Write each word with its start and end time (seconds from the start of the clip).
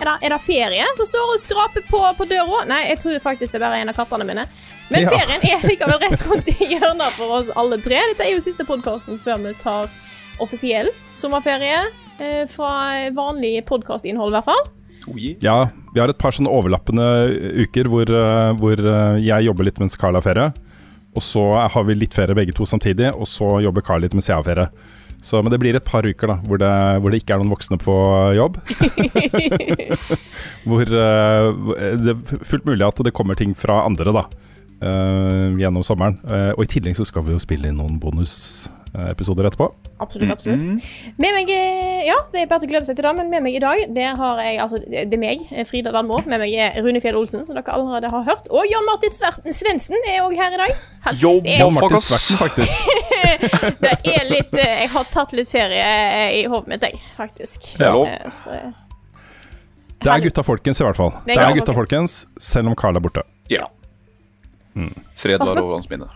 Er 0.00 0.08
det, 0.08 0.14
er 0.24 0.32
det 0.32 0.40
ferie 0.40 0.84
som 0.96 1.06
står 1.08 1.34
og 1.34 1.40
skraper 1.42 1.84
på, 1.90 2.00
på 2.16 2.26
døra? 2.30 2.62
Nei, 2.70 2.80
jeg 2.88 3.00
tror 3.02 3.18
faktisk 3.20 3.52
det 3.52 3.60
er 3.60 3.66
bare 3.66 3.80
en 3.82 3.92
av 3.92 3.98
kattene 3.98 4.24
mine. 4.28 4.46
Men 4.90 5.04
Ja. 5.04 5.10
ferien 5.12 5.44
er 5.44 5.66
likevel 5.68 6.00
rett 6.00 6.22
rundt 6.26 6.48
i 6.54 6.70
hjørnet 6.72 7.12
for 7.18 7.36
oss 7.38 7.50
alle 7.54 7.76
tre. 7.84 8.00
Dette 8.10 8.24
er 8.24 8.32
jo 8.32 8.40
siste 8.44 8.64
podkasten 8.66 9.20
før 9.20 9.42
vi 9.44 9.52
tar 9.60 9.90
offisiell 10.40 10.88
sommerferie. 11.14 11.82
Eh, 12.20 12.46
fra 12.52 13.10
vanlig 13.16 13.60
podkastinnhold, 13.68 14.32
i 14.32 14.36
hvert 14.38 14.48
fall. 14.48 14.64
Ja, 15.40 15.68
vi 15.94 16.00
har 16.00 16.08
et 16.12 16.18
par 16.20 16.32
sånne 16.36 16.50
overlappende 16.52 17.06
uker 17.64 17.88
hvor, 17.88 18.08
eh, 18.08 18.50
hvor 18.60 18.76
eh, 18.80 19.20
jeg 19.24 19.46
jobber 19.46 19.64
litt 19.68 19.78
mens 19.80 19.96
Carl 19.96 20.14
har 20.18 20.24
ferie. 20.24 20.50
Og 21.16 21.22
så 21.24 21.44
har 21.72 21.84
vi 21.88 21.94
litt 21.96 22.14
ferie 22.14 22.36
begge 22.36 22.52
to 22.54 22.64
samtidig, 22.68 23.08
og 23.16 23.26
så 23.26 23.58
jobber 23.64 23.82
Carl 23.82 24.00
litt 24.04 24.12
mens 24.14 24.28
jeg 24.28 24.36
har 24.36 24.44
ferie. 24.46 24.68
Så, 25.20 25.42
men 25.42 25.52
det 25.52 25.60
blir 25.60 25.76
et 25.76 25.84
par 25.84 26.06
uker 26.06 26.32
da, 26.32 26.38
hvor 26.48 26.60
det, 26.60 26.70
hvor 27.00 27.12
det 27.12 27.20
ikke 27.20 27.36
er 27.36 27.42
noen 27.42 27.52
voksne 27.52 27.76
på 27.80 27.94
jobb. 28.38 28.56
hvor 30.68 30.92
uh, 30.96 31.74
det 32.00 32.14
er 32.14 32.44
fullt 32.48 32.68
mulig 32.68 32.86
at 32.86 33.02
det 33.04 33.12
kommer 33.16 33.36
ting 33.36 33.52
fra 33.58 33.82
andre 33.84 34.14
da, 34.16 34.24
uh, 34.80 35.48
gjennom 35.60 35.84
sommeren. 35.86 36.16
Uh, 36.24 36.52
og 36.56 36.64
i 36.64 36.70
tillegg 36.72 36.96
så 36.96 37.04
skal 37.08 37.28
vi 37.28 37.36
jo 37.36 37.42
spille 37.42 37.68
inn 37.68 37.80
noen 37.82 38.00
bonusepisoder 38.92 39.44
etterpå. 39.46 39.68
Absolutt, 40.00 40.30
absolutt. 40.30 40.82
Med 41.20 41.34
meg 41.34 41.50
eh, 41.52 42.06
Ja, 42.06 42.16
det 42.32 42.40
er 42.42 42.46
bare 42.48 42.60
til 42.62 42.68
å 42.68 42.72
glede 42.72 42.86
seg 42.86 42.96
til 42.96 43.04
det, 43.04 43.12
men 43.18 43.28
med 43.30 43.42
meg 43.44 43.54
i 43.54 43.60
dag, 43.62 43.82
det 43.94 44.06
har 44.18 44.38
jeg 44.40 44.58
Altså, 44.64 44.78
det 44.80 45.12
er 45.12 45.20
meg, 45.20 45.42
eh, 45.52 45.64
Frida 45.68 45.92
Danmo. 45.92 46.20
Med 46.26 46.40
meg 46.40 46.52
er 46.56 46.78
Rune 46.82 47.00
Fjell 47.00 47.16
Olsen, 47.20 47.44
som 47.46 47.54
dere 47.58 47.74
allerede 47.74 48.10
har 48.10 48.24
hørt. 48.26 48.48
Og 48.50 48.64
Jan 48.70 48.86
Martin 48.88 49.10
Sverten 49.14 49.52
Svendsen 49.52 49.96
er 50.08 50.22
òg 50.24 50.34
her 50.38 50.56
i 50.56 50.60
dag. 50.62 50.74
Han- 51.04 51.14
er- 51.14 51.58
Jan 51.60 51.74
Martin 51.74 52.00
Sverten, 52.00 52.36
faktisk. 52.40 52.76
Det 53.84 53.92
er 54.04 54.24
litt 54.28 54.54
eh, 54.54 54.82
Jeg 54.84 54.90
har 54.94 55.04
tatt 55.12 55.32
litt 55.36 55.48
ferie 55.50 55.80
eh, 55.84 56.40
i 56.40 56.44
hodet 56.50 56.68
mitt, 56.72 56.82
jeg, 56.82 57.00
faktisk. 57.16 57.74
Det 57.78 57.86
er. 57.86 58.04
Eh, 58.06 58.30
så- 58.30 58.72
Det 60.00 60.08
er 60.14 60.20
gutta 60.24 60.42
folkens, 60.42 60.80
i 60.80 60.84
hvert 60.84 60.96
fall. 60.96 61.10
Det 61.26 61.34
Det 61.34 61.36
er 61.36 61.50
er 61.50 61.58
gutta 61.60 61.74
folkens, 61.76 62.24
selv 62.40 62.68
om 62.68 62.74
Carl 62.74 62.96
er 62.96 63.00
borte. 63.04 63.22
Ja. 63.52 63.66
Fred 65.20 65.38
var 65.44 65.58
over 65.60 65.74
hans 65.76 65.88
minne. 65.90 66.06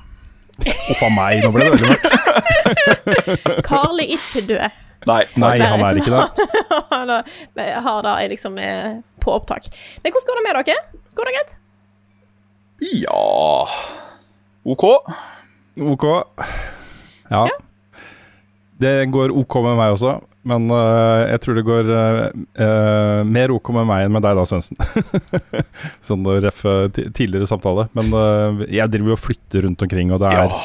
Uff 0.62 1.02
a 1.02 1.08
meg, 1.10 1.40
nå 1.42 1.50
ble 1.54 1.64
det 1.66 1.72
veldig 1.74 1.88
mørkt. 1.90 3.64
Carl 3.66 4.00
er 4.04 4.12
ikke 4.14 4.42
død. 4.48 4.80
Nei. 5.04 5.20
Nei, 5.36 5.54
han 5.60 5.82
er 5.84 5.98
ikke 6.00 6.14
det. 6.14 6.48
Han 6.92 7.10
har- 7.14 7.80
har 7.88 8.06
det 8.06 8.28
liksom 8.32 8.54
eh, 8.62 8.94
på 9.20 9.34
opptak. 9.34 9.66
Men 10.04 10.14
hvordan 10.14 10.28
går 10.30 10.38
det 10.40 10.44
med 10.46 10.60
dere? 10.70 11.02
Går 11.18 11.28
det 11.28 11.34
greit? 11.36 11.52
Ja 13.04 13.66
OK. 14.64 14.84
Ok. 15.92 16.04
Ja. 17.30 17.44
Det 18.80 18.94
går 19.12 19.32
ok 19.42 19.54
med 19.66 19.76
meg 19.78 19.94
også, 19.94 20.16
men 20.44 20.66
uh, 20.72 21.24
jeg 21.28 21.40
tror 21.44 21.58
det 21.58 21.64
går 21.66 21.92
uh, 21.92 23.20
mer 23.26 23.54
ok 23.54 23.70
med 23.78 23.88
meg 23.88 24.06
enn 24.06 24.14
med 24.16 24.24
deg 24.26 24.36
da, 24.38 24.44
Svendsen. 24.48 24.76
sånn 26.08 26.28
ref 26.44 26.64
tidligere 27.16 27.48
samtale. 27.48 27.88
Men 27.96 28.12
jeg 28.68 28.90
driver 28.92 29.14
jo 29.14 29.18
og 29.18 29.24
flytter 29.24 29.66
rundt 29.68 29.86
omkring, 29.86 30.12
og 30.14 30.22
det 30.22 30.34
er 30.34 30.58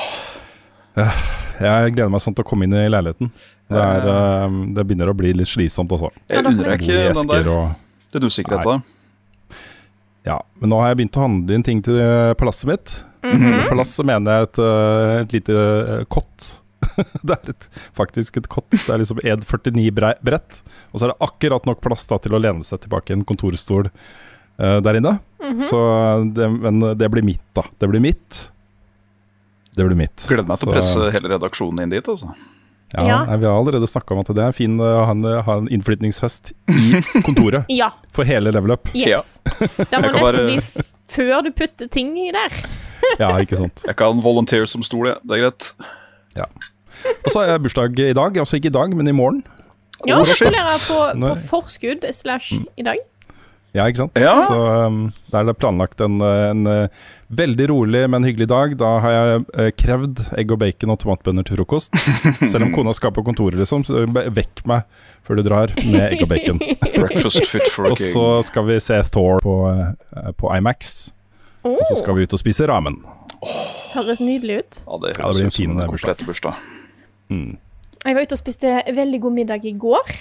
Øh, 0.97 1.17
Jeg 1.59 1.93
gleder 1.95 2.11
meg 2.11 2.21
sånn 2.23 2.35
til 2.37 2.45
å 2.45 2.47
komme 2.47 2.67
inn 2.67 2.75
i 2.77 2.85
leiligheten. 2.87 3.31
Det, 3.69 3.81
er, 3.83 4.53
det 4.73 4.85
begynner 4.87 5.11
å 5.11 5.17
bli 5.17 5.33
litt 5.35 5.49
slitsomt 5.51 5.91
også. 5.93 6.09
Jeg 6.31 6.45
unner 6.47 6.71
deg 6.71 6.85
ikke 6.85 7.01
den 7.17 7.29
der. 7.29 7.49
og 7.51 8.15
Den 8.15 8.25
usikkerheten. 8.25 8.85
Ja, 10.25 10.39
men 10.61 10.71
nå 10.71 10.79
har 10.81 10.91
jeg 10.91 11.01
begynt 11.01 11.19
å 11.19 11.25
handle 11.25 11.57
inn 11.57 11.65
ting 11.67 11.83
til 11.85 11.99
palasset 12.39 12.69
mitt. 12.71 12.95
Mm 13.27 13.37
-hmm. 13.37 13.67
Palasset 13.69 14.05
mener 14.05 14.31
jeg 14.31 14.47
et, 14.47 14.59
et 15.21 15.33
lite 15.33 16.05
kott. 16.09 16.61
det 17.27 17.35
er 17.37 17.51
et, 17.53 17.67
faktisk 17.97 18.37
et 18.41 18.47
kott. 18.51 18.69
Det 18.75 18.89
er 18.93 19.01
liksom 19.03 19.19
1,49 19.23 19.89
brei- 19.95 20.17
bredt. 20.25 20.61
Og 20.91 20.99
så 21.01 21.07
er 21.07 21.13
det 21.13 21.19
akkurat 21.29 21.65
nok 21.69 21.81
plass 21.85 22.05
da, 22.09 22.17
til 22.23 22.35
å 22.37 22.41
lene 22.41 22.65
seg 22.65 22.81
tilbake 22.85 23.13
i 23.13 23.17
en 23.17 23.25
kontorstol 23.27 23.89
uh, 23.89 24.77
der 24.85 24.99
inne. 25.01 25.17
Så 25.69 25.79
det, 26.35 26.47
men 26.59 26.81
det 26.99 27.07
blir 27.13 27.23
mitt, 27.25 27.43
da. 27.57 27.63
Det 27.79 27.87
blir 27.89 28.03
mitt. 28.03 28.45
Det 29.75 29.85
blir 29.87 29.95
mitt. 29.97 30.25
Gleder 30.27 30.47
meg 30.49 30.59
til 30.59 30.69
å 30.69 30.73
presse 30.75 31.09
hele 31.15 31.29
redaksjonen 31.35 31.85
inn 31.85 31.93
dit. 31.93 32.07
altså. 32.11 32.33
Ja, 32.89 33.03
Ja. 33.05 33.17
Nei, 33.29 33.35
vi 33.37 33.45
har 33.45 33.53
allerede 33.53 33.85
snakka 33.87 34.15
om 34.15 34.23
at 34.23 34.31
det 34.33 34.41
er 34.47 34.53
fin 34.57 34.73
å 34.81 34.87
ha 35.05 35.11
en, 35.13 35.21
ha 35.45 35.55
en 35.61 35.67
innflytningsfest 35.69 36.53
i 36.73 36.99
kontoret. 37.27 37.67
Ja. 37.69 37.91
For 38.17 38.25
hele 38.25 38.49
level 38.51 38.73
up. 38.73 38.89
Yes. 38.97 39.37
Det 39.45 39.85
må 39.93 40.09
nesten 40.09 40.23
bare- 40.25 40.45
bli 40.47 40.57
før 41.09 41.45
du 41.45 41.51
putter 41.57 41.87
ting 41.89 42.11
i 42.21 42.27
der. 42.33 42.57
Ja, 43.21 43.29
ikke 43.41 43.57
sant. 43.61 43.81
Jeg 43.87 43.95
kan 43.97 44.19
volunteer 44.25 44.65
som 44.69 44.81
stol, 44.85 45.07
jeg. 45.13 45.21
Det 45.25 45.37
er 45.37 45.45
greit. 45.45 45.69
Og 47.25 47.31
så 47.31 47.39
har 47.41 47.53
jeg 47.53 47.63
bursdag 47.67 48.03
i 48.05 48.17
dag. 48.17 48.37
Altså 48.37 48.59
ikke 48.59 48.71
i 48.71 48.77
dag, 48.79 48.95
men 48.95 49.07
i 49.07 49.15
morgen. 49.15 49.43
Ja, 50.07 50.21
Oh, 50.21 50.23
gratulerer 50.23 50.79
på, 50.87 50.99
på 51.19 51.35
forskudd 51.49 52.05
slash 52.15 52.55
i 52.79 52.85
dag. 52.87 53.01
Ja, 53.75 53.85
ikke 53.85 54.01
sant? 54.01 54.15
Ja. 54.17 54.33
Så 54.47 54.55
um, 54.87 55.01
da 55.29 55.43
er 55.43 55.49
det 55.51 55.53
planlagt 55.61 55.99
en, 56.01 56.15
uh, 56.23 56.49
en 56.49 56.63
uh, 56.65 57.03
veldig 57.37 57.67
rolig, 57.69 58.01
men 58.09 58.25
hyggelig 58.25 58.47
dag. 58.49 58.73
Da 58.79 58.95
har 59.03 59.13
jeg 59.13 59.43
uh, 59.45 59.67
krevd 59.77 60.23
egg 60.41 60.53
og 60.55 60.61
bacon 60.63 60.95
og 60.95 60.97
tomatbønner 61.03 61.45
til 61.45 61.59
frokost. 61.59 61.93
Selv 62.49 62.65
om 62.65 62.73
kona 62.73 62.95
skal 62.97 63.13
på 63.13 63.23
kontoret, 63.27 63.59
liksom. 63.61 63.85
Så 63.85 64.07
vekk 64.09 64.63
meg 64.69 64.87
før 65.27 65.37
du 65.37 65.45
drar 65.45 65.75
med 65.83 66.01
egg 66.07 66.25
og 66.25 66.31
bacon. 66.33 66.63
Breakfast 66.97 67.45
fit 67.51 67.69
for 67.75 67.91
a 67.91 67.93
Og 67.93 68.01
så 68.01 68.25
skal 68.49 68.65
vi 68.71 68.79
se 68.81 68.97
Thor 69.13 69.45
på, 69.45 69.55
uh, 69.69 70.33
på 70.39 70.49
Imax. 70.57 71.11
Oh, 71.61 71.75
Og 71.75 71.85
så 71.91 71.99
skal 72.01 72.17
vi 72.17 72.25
ut 72.25 72.33
og 72.33 72.41
spise 72.41 72.65
ramen. 72.71 72.97
høres 73.93 74.23
nydelig 74.23 74.63
ut. 74.63 74.83
Ja, 74.87 75.01
det 75.03 75.13
Ja, 75.13 75.13
det 75.13 75.23
høres 75.27 75.43
blir 75.43 75.51
en 75.51 75.57
fin, 75.59 75.77
en 75.77 76.78
bursdag. 77.29 77.57
Jeg 78.05 78.15
var 78.15 78.23
ute 78.23 78.35
og 78.35 78.39
spiste 78.39 78.75
veldig 78.95 79.19
god 79.21 79.33
middag 79.35 79.65
i 79.67 79.73
går. 79.75 80.11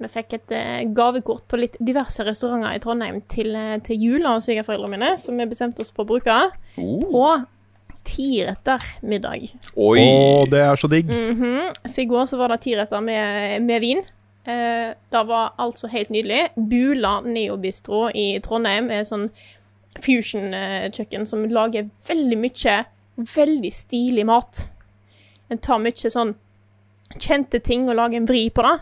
Vi 0.00 0.08
fikk 0.08 0.34
et 0.36 0.52
eh, 0.56 0.82
gavekort 0.96 1.46
på 1.48 1.58
litt 1.60 1.76
diverse 1.80 2.24
restauranter 2.24 2.76
i 2.76 2.80
Trondheim 2.80 3.20
til, 3.28 3.54
eh, 3.56 3.78
til 3.84 4.00
jul 4.00 4.28
av 4.28 4.40
svigerforeldrene 4.44 4.96
mine, 4.96 5.10
som 5.20 5.36
vi 5.36 5.48
bestemte 5.48 5.80
oss 5.84 5.92
på 5.92 6.04
å 6.04 6.08
bruke. 6.08 6.36
Oh. 6.80 7.02
På 7.10 7.24
tiretter 8.08 8.84
middag. 9.04 9.50
Oi! 9.76 10.00
Oh, 10.00 10.44
det 10.48 10.60
er 10.64 10.80
så 10.80 10.88
digg! 10.88 11.08
Mhm. 11.12 11.72
Så 11.84 12.04
i 12.04 12.08
går 12.08 12.28
så 12.28 12.40
var 12.40 12.52
det 12.52 12.62
tiretter 12.64 13.00
med, 13.04 13.62
med 13.64 13.80
vin. 13.80 14.02
Eh, 14.48 14.92
det 15.12 15.24
var 15.28 15.52
altså 15.60 15.88
helt 15.92 16.12
nydelig. 16.12 16.48
Bula 16.56 17.20
Neobistro 17.24 18.08
i 18.12 18.40
Trondheim 18.44 18.88
er 18.92 19.08
sånn 19.08 19.28
fusion-kjøkken 20.00 21.26
som 21.28 21.44
lager 21.48 21.90
veldig 22.08 22.40
mye 22.40 22.76
veldig 23.20 23.72
stilig 23.74 24.24
mat. 24.28 24.68
En 25.50 25.58
tar 25.58 25.82
mye 25.82 26.12
sånn 26.12 26.36
kjente 27.18 27.58
ting 27.64 27.88
og 27.90 27.98
lager 27.98 28.20
en 28.20 28.28
vri 28.28 28.44
på 28.54 28.64
det. 28.66 28.76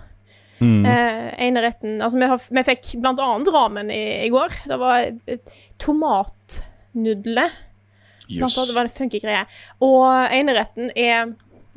Mm. 0.59 0.87
Eh, 0.91 1.27
ene 1.47 1.63
retten 1.63 2.01
Altså, 2.03 2.19
vi, 2.19 2.27
har, 2.27 2.41
vi 2.51 2.65
fikk 2.67 2.89
blant 2.99 3.21
annet 3.23 3.51
ramen 3.55 3.93
i, 3.95 4.03
i 4.27 4.31
går. 4.33 4.57
Det 4.69 4.79
var 4.81 5.09
tomatnudler. 5.81 7.59
Blant 8.29 8.59
annet 8.59 8.75
var 8.77 8.89
det 8.89 8.97
funky 8.97 9.21
greie. 9.23 9.45
Og 9.85 10.09
eneretten 10.35 10.91
er 10.99 11.33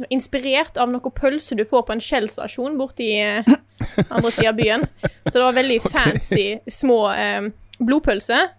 inspirert 0.10 0.80
av 0.82 0.90
noe 0.90 1.12
pølse 1.14 1.56
du 1.56 1.64
får 1.68 1.86
på 1.86 1.94
en 1.96 2.02
Shell-stasjon 2.02 2.78
borti 2.80 3.12
eh, 3.22 3.46
andre 4.10 4.32
sida 4.34 4.50
av 4.50 4.58
byen. 4.58 4.88
Så 5.28 5.38
det 5.38 5.46
var 5.46 5.60
veldig 5.60 5.80
fancy 5.94 6.48
små 6.82 7.04
eh, 7.14 7.52
blodpølser. 7.80 8.50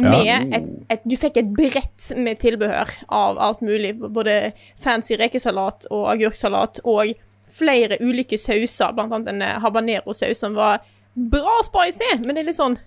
Ja. 0.00 0.10
Med 0.10 0.54
et, 0.54 0.68
et 0.90 1.02
Du 1.08 1.16
fikk 1.16 1.36
et 1.36 1.50
brett 1.56 2.12
med 2.16 2.38
tilbehør 2.38 2.88
av 3.08 3.38
alt 3.38 3.60
mulig. 3.60 3.94
Både 4.00 4.52
fancy 4.80 5.16
rekesalat 5.20 5.86
og 5.90 6.06
agurksalat 6.14 6.80
og 6.84 7.14
flere 7.50 7.98
ulike 8.00 8.38
sauser, 8.38 8.92
blant 8.94 9.12
annet 9.12 9.28
en 9.28 9.40
habanero-saus 9.62 10.38
som 10.38 10.54
var 10.54 10.78
bra 11.16 11.58
spicy, 11.66 12.12
men 12.24 12.34
det 12.36 12.42
er 12.44 12.46
litt 12.52 12.56
sånn 12.60 12.78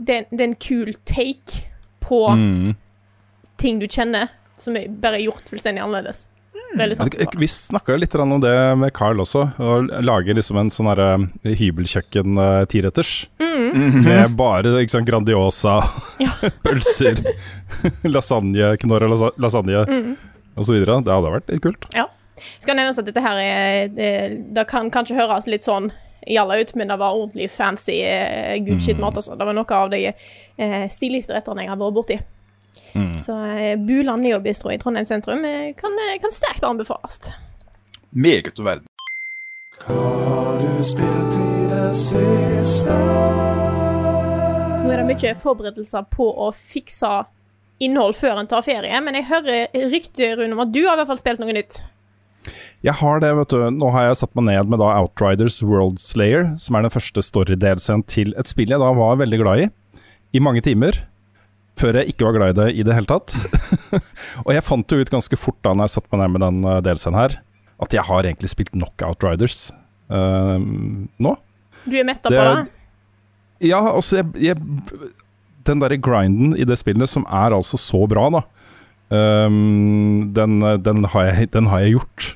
Det, 0.00 0.14
er- 0.14 0.26
det 0.30 0.40
er 0.40 0.48
en 0.48 0.54
kul 0.54 0.92
take 1.04 1.64
på 2.00 2.20
Mm. 2.30 2.76
ting 3.58 3.78
du 3.80 3.86
kjenner, 3.88 4.28
som 4.56 4.76
er 4.76 4.86
bare 4.88 5.18
gjort 5.20 5.48
fullstendig 5.50 5.82
annerledes. 5.82 6.26
Vi 7.38 7.48
snakka 7.48 7.96
litt 7.96 8.14
om 8.14 8.40
det 8.42 8.54
med 8.80 8.92
Carl 8.96 9.20
også. 9.22 9.44
Å 9.58 9.78
lage 10.04 10.34
liksom 10.36 10.60
en 10.60 10.70
sånn 10.72 10.90
hybelkjøkken-tiretters. 11.44 13.12
Med 13.38 14.36
bare 14.38 14.74
ikke 14.82 14.96
sant, 14.96 15.08
Grandiosa, 15.08 15.78
pølser, 16.64 17.22
lasagne, 18.14 18.74
knorr 18.82 19.08
og 19.08 19.16
lasagne 19.40 19.82
og 19.84 20.66
så 20.66 20.74
videre. 20.74 21.00
Det 21.04 21.14
hadde 21.14 21.34
vært 21.38 21.52
litt 21.52 21.64
kult. 21.64 21.88
Ja. 21.96 22.08
Skal 22.62 22.78
nevnes 22.78 22.98
at 23.00 23.08
dette 23.08 23.22
her 23.22 23.38
er 23.42 23.88
Det, 23.90 24.10
det 24.54 24.64
kan 24.70 24.92
kanskje 24.94 25.16
høres 25.18 25.48
litt 25.50 25.66
sånn 25.66 25.90
jalla 26.28 26.58
ut, 26.60 26.74
men 26.78 26.90
det 26.90 26.96
var 27.00 27.16
ordentlig 27.16 27.50
fancy 27.50 28.00
eh, 28.04 28.58
good 28.62 28.82
shit 28.82 28.98
mat. 29.00 29.16
Altså. 29.16 29.34
Det 29.38 29.46
var 29.48 29.56
noe 29.56 29.78
av 29.78 29.90
de 29.90 30.02
eh, 30.10 30.84
stiligste 30.92 31.34
rettene 31.34 31.64
jeg 31.64 31.72
har 31.72 31.80
vært 31.80 31.96
borti. 31.96 32.18
Så 33.16 33.34
eh, 33.44 33.76
Buland 33.78 34.24
Bistro 34.42 34.72
i 34.72 34.78
Trondheim 34.78 35.06
sentrum 35.06 35.44
eh, 35.44 35.74
kan, 35.78 35.94
eh, 36.04 36.18
kan 36.22 36.32
sterkt 36.34 36.64
anbefales. 36.64 37.20
Meget 38.10 38.58
siste? 41.94 42.94
Nå 44.78 44.92
er 44.92 45.02
det 45.02 45.06
mye 45.08 45.34
forberedelser 45.38 46.08
på 46.12 46.30
å 46.46 46.48
fikse 46.54 47.10
innhold 47.82 48.16
før 48.18 48.40
en 48.40 48.48
tar 48.50 48.64
ferie, 48.66 49.00
men 49.04 49.14
jeg 49.18 49.28
hører 49.28 49.90
rykter 49.92 50.38
rundt 50.40 50.56
om 50.56 50.64
at 50.64 50.74
du 50.74 50.82
har 50.86 50.96
i 50.96 51.00
hvert 51.02 51.12
fall 51.12 51.20
spilt 51.20 51.42
noe 51.42 51.54
nytt. 51.54 51.82
Jeg 52.86 52.94
har 53.00 53.20
det, 53.22 53.30
vet 53.34 53.52
du. 53.52 53.62
Nå 53.74 53.90
har 53.94 54.08
jeg 54.08 54.20
satt 54.20 54.34
meg 54.38 54.48
ned 54.48 54.70
med 54.70 54.80
da 54.82 54.92
Outriders 55.00 55.58
World 55.66 55.98
Slayer, 56.02 56.52
som 56.62 56.78
er 56.78 56.86
den 56.86 56.94
første 56.94 57.22
story-delscenen 57.26 58.04
til 58.10 58.34
et 58.38 58.50
spill 58.50 58.70
jeg 58.70 58.82
da 58.82 58.90
var 58.94 59.18
veldig 59.20 59.40
glad 59.40 59.64
i, 59.64 59.68
i 60.38 60.42
mange 60.42 60.62
timer. 60.64 61.00
Før 61.78 62.00
jeg 62.00 62.12
ikke 62.12 62.26
var 62.26 62.36
glad 62.36 62.54
i 62.54 62.58
det 62.58 62.68
i 62.80 62.86
det 62.86 62.96
hele 62.96 63.08
tatt. 63.08 63.34
og 64.46 64.50
jeg 64.54 64.64
fant 64.66 64.90
jo 64.94 64.98
ut 64.98 65.12
ganske 65.12 65.38
fort 65.38 65.58
da 65.64 65.74
når 65.76 65.88
jeg 65.88 65.96
satte 65.98 66.10
meg 66.12 66.24
ned 66.24 66.34
med 66.34 66.44
den 66.44 66.58
uh, 66.66 66.78
delscenen 66.84 67.20
her, 67.20 67.36
at 67.78 67.94
jeg 67.94 68.04
har 68.08 68.26
egentlig 68.26 68.50
spilt 68.50 68.74
Knockout 68.74 69.22
Riders 69.22 69.68
uh, 70.10 70.58
nå. 70.58 71.36
Du 71.86 71.94
er 71.94 72.06
metta 72.08 72.32
på 72.32 72.48
det? 72.50 72.66
Ja, 73.68 73.80
altså 73.90 74.20
jeg, 74.20 74.28
jeg, 74.38 74.58
Den 75.66 75.82
derre 75.82 75.98
grinden 75.98 76.54
i 76.58 76.66
det 76.66 76.78
spillet 76.80 77.10
som 77.10 77.26
er 77.26 77.54
altså 77.54 77.78
så 77.80 78.04
bra, 78.10 78.28
da. 78.34 78.42
Um, 79.08 80.28
den, 80.36 80.60
den, 80.84 81.06
har 81.14 81.30
jeg, 81.30 81.52
den 81.54 81.70
har 81.70 81.84
jeg 81.84 81.96
gjort. 81.98 82.28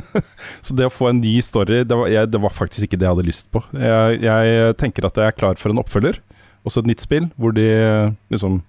så 0.64 0.76
det 0.76 0.86
å 0.88 0.92
få 0.92 1.10
en 1.10 1.20
ny 1.20 1.36
story, 1.44 1.82
det 1.84 1.98
var, 1.98 2.08
jeg, 2.10 2.30
det 2.32 2.40
var 2.40 2.54
faktisk 2.54 2.86
ikke 2.86 3.00
det 3.00 3.08
jeg 3.08 3.16
hadde 3.16 3.26
lyst 3.26 3.50
på. 3.52 3.62
Jeg, 3.74 4.22
jeg 4.24 4.78
tenker 4.80 5.08
at 5.08 5.18
jeg 5.20 5.32
er 5.32 5.36
klar 5.36 5.60
for 5.60 5.74
en 5.74 5.82
oppfølger. 5.82 6.22
Også 6.66 6.82
et 6.82 6.90
nytt 6.90 7.04
spill 7.04 7.28
hvor 7.38 7.54
de 7.54 7.66
liksom 8.32 8.62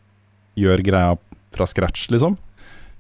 gjør 0.57 0.83
greia 0.85 1.15
fra 1.55 1.67
scratch, 1.69 2.09
liksom. 2.13 2.37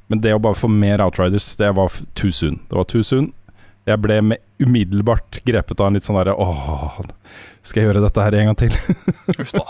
Men 0.07 0.21
det 0.23 0.33
å 0.35 0.41
bare 0.41 0.57
få 0.57 0.69
mer 0.71 1.03
Outriders, 1.03 1.49
det 1.59 1.73
var 1.75 1.91
too 2.15 2.31
soon. 2.31 2.61
Det 2.69 2.77
var 2.79 2.87
too 2.87 3.03
soon. 3.03 3.31
Jeg 3.87 3.99
ble 4.03 4.19
med 4.23 4.43
umiddelbart 4.63 5.41
grepet 5.47 5.79
av 5.79 5.89
en 5.89 5.97
litt 5.97 6.03
sånn 6.03 6.17
derre 6.19 6.33
Åh, 6.35 6.97
skal 7.63 7.81
jeg 7.81 7.89
gjøre 7.89 8.03
dette 8.03 8.23
her 8.23 8.35
en 8.35 8.49
gang 8.49 8.57
til? 8.59 8.73
Uff 9.41 9.53
da. 9.55 9.63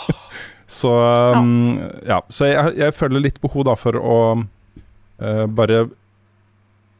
Så 0.67 0.91
um, 1.37 1.77
ja, 2.05 2.19
så 2.33 2.49
jeg, 2.49 2.73
jeg 2.79 2.95
føler 2.97 3.23
litt 3.23 3.41
behov 3.43 3.67
da 3.69 3.75
for 3.79 3.97
å 3.97 4.17
uh, 4.41 5.45
bare 5.47 5.85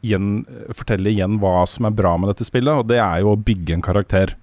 igjen, 0.06 0.45
fortelle 0.78 1.12
igjen 1.12 1.40
hva 1.42 1.66
som 1.69 1.90
er 1.90 1.95
bra 1.98 2.13
med 2.22 2.31
dette 2.31 2.48
spillet, 2.48 2.83
og 2.83 2.88
det 2.90 3.01
er 3.01 3.24
jo 3.24 3.33
å 3.33 3.40
bygge 3.50 3.75
en 3.75 3.83
karakter. 3.83 4.36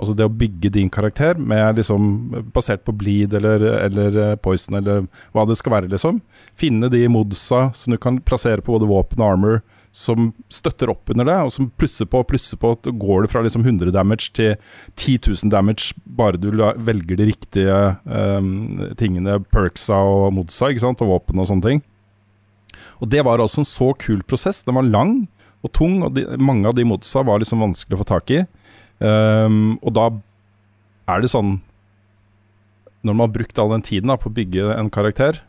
Altså 0.00 0.16
det 0.18 0.26
å 0.26 0.32
bygge 0.34 0.72
din 0.74 0.88
karakter 0.90 1.38
med 1.38 1.78
liksom 1.78 2.06
basert 2.54 2.82
på 2.86 2.94
bleed 2.96 3.34
eller, 3.38 3.62
eller 3.84 4.16
eh, 4.18 4.38
poison 4.40 4.78
eller 4.80 5.04
hva 5.34 5.44
det 5.46 5.58
skal 5.60 5.76
være, 5.76 5.92
liksom. 5.92 6.18
Finne 6.58 6.90
de 6.90 7.04
modsa 7.12 7.68
som 7.76 7.94
du 7.94 8.00
kan 8.02 8.18
plassere 8.26 8.64
på 8.64 8.74
både 8.74 8.88
våpen 8.90 9.22
og 9.22 9.28
armor, 9.36 9.62
som 9.92 10.30
støtter 10.48 10.90
opp 10.90 11.12
under 11.12 11.28
det, 11.28 11.36
og 11.44 11.52
som 11.52 11.68
plusser 11.78 12.08
på 12.08 12.22
og 12.22 12.28
plusser 12.30 12.58
på. 12.58 12.72
at 12.72 12.88
Går 12.88 13.26
det 13.26 13.30
fra 13.30 13.42
liksom 13.44 13.62
100 13.66 13.92
damage 13.92 14.32
til 14.34 14.56
10 14.96 15.18
000 15.28 15.52
damage 15.52 15.92
bare 16.04 16.40
du 16.40 16.48
velger 16.50 17.20
de 17.20 17.28
riktige 17.28 17.78
um, 18.08 18.80
tingene, 18.98 19.36
perksa 19.52 20.00
og 20.00 20.32
modsa, 20.38 20.72
ikke 20.72 20.86
sant, 20.86 21.04
og 21.04 21.12
våpen 21.12 21.44
og 21.44 21.50
sånne 21.50 21.68
ting. 21.68 21.84
Og 23.04 23.12
det 23.12 23.20
var 23.26 23.42
altså 23.42 23.60
en 23.60 23.68
så 23.68 23.92
kul 24.00 24.24
prosess. 24.24 24.64
Den 24.64 24.80
var 24.80 24.88
lang 24.88 25.26
og 25.62 25.70
tung, 25.76 26.00
og 26.02 26.16
de, 26.16 26.24
mange 26.40 26.66
av 26.66 26.74
de 26.74 26.88
modsa 26.88 27.22
var 27.26 27.42
liksom 27.42 27.62
vanskelig 27.62 27.98
å 27.98 28.02
få 28.02 28.08
tak 28.14 28.32
i. 28.32 28.42
Um, 29.02 29.78
og 29.82 29.94
da 29.96 30.04
er 31.10 31.22
det 31.24 31.32
sånn 31.32 31.56
Når 33.02 33.16
man 33.16 33.24
har 33.24 33.32
brukt 33.34 33.58
all 33.58 33.72
den 33.72 33.82
tiden 33.82 34.12
da, 34.12 34.14
på 34.20 34.28
å 34.30 34.34
bygge 34.36 34.68
en 34.76 34.92
karakter, 34.94 35.40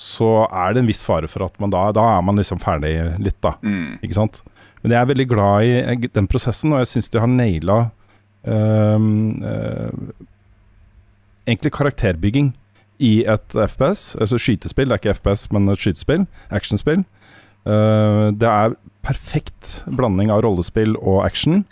så 0.00 0.46
er 0.48 0.72
det 0.72 0.80
en 0.80 0.88
viss 0.88 1.02
fare 1.04 1.28
for 1.28 1.44
at 1.44 1.58
man 1.60 1.74
da 1.74 1.90
Da 1.92 2.06
er 2.14 2.22
man 2.24 2.40
liksom 2.40 2.62
ferdig 2.62 2.94
litt, 3.20 3.36
da. 3.44 3.58
Mm. 3.60 3.98
Ikke 4.00 4.16
sant? 4.16 4.40
Men 4.82 4.94
jeg 4.94 5.00
er 5.00 5.10
veldig 5.12 5.28
glad 5.30 5.66
i 5.66 5.74
eh, 5.82 6.06
den 6.16 6.28
prosessen, 6.30 6.72
og 6.72 6.82
jeg 6.82 6.94
syns 6.94 7.12
de 7.12 7.20
har 7.22 7.30
naila 7.30 7.76
um, 8.42 9.42
uh, 9.44 9.92
egentlig 11.46 11.74
karakterbygging 11.76 12.50
i 13.02 13.12
et 13.30 13.54
FPS, 13.54 14.16
altså 14.18 14.40
skytespill. 14.42 14.90
Det 14.90 14.96
er 14.96 15.02
ikke 15.02 15.14
FPS, 15.20 15.44
men 15.54 15.70
et 15.70 15.82
skytespill. 15.82 16.26
Actionspill. 16.54 17.04
Uh, 17.62 18.34
det 18.34 18.48
er 18.48 18.74
perfekt 19.06 19.84
blanding 19.86 20.32
av 20.34 20.42
rollespill 20.46 20.96
og 20.98 21.22
action. 21.26 21.62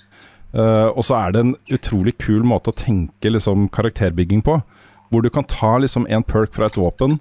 Eh, 0.53 0.89
og 0.89 1.05
så 1.07 1.17
er 1.21 1.35
det 1.35 1.43
en 1.45 1.57
utrolig 1.71 2.17
kul 2.23 2.43
måte 2.47 2.73
å 2.73 2.77
tenke 2.77 3.31
liksom, 3.31 3.69
karakterbygging 3.75 4.43
på. 4.47 4.61
Hvor 5.11 5.25
du 5.25 5.31
kan 5.33 5.47
ta 5.51 5.77
liksom 5.83 6.07
en 6.11 6.27
perk 6.27 6.55
fra 6.55 6.71
et 6.71 6.79
våpen, 6.79 7.19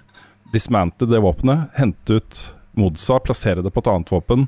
dismantle 0.54 1.08
det 1.10 1.22
våpenet, 1.22 1.70
hente 1.78 2.20
ut 2.20 2.40
modsa, 2.78 3.18
plassere 3.22 3.64
det 3.64 3.72
på 3.74 3.82
et 3.82 3.90
annet 3.90 4.10
våpen, 4.12 4.46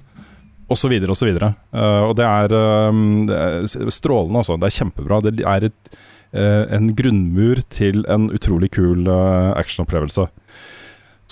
osv. 0.71 0.95
osv. 1.11 1.31
Uh, 1.75 2.03
og 2.07 2.15
det 2.19 2.27
er, 2.27 2.55
um, 2.89 3.27
det 3.29 3.39
er 3.39 3.91
strålende, 3.93 4.41
altså. 4.41 4.57
Det 4.57 4.69
er 4.69 4.77
kjempebra. 4.79 5.21
Det 5.27 5.35
er 5.43 5.67
et, 5.69 5.97
uh, 6.39 6.65
en 6.73 6.93
grunnmur 6.97 7.63
til 7.75 8.07
en 8.11 8.31
utrolig 8.35 8.71
kul 8.75 9.11
uh, 9.11 9.53
actionopplevelse. 9.59 10.29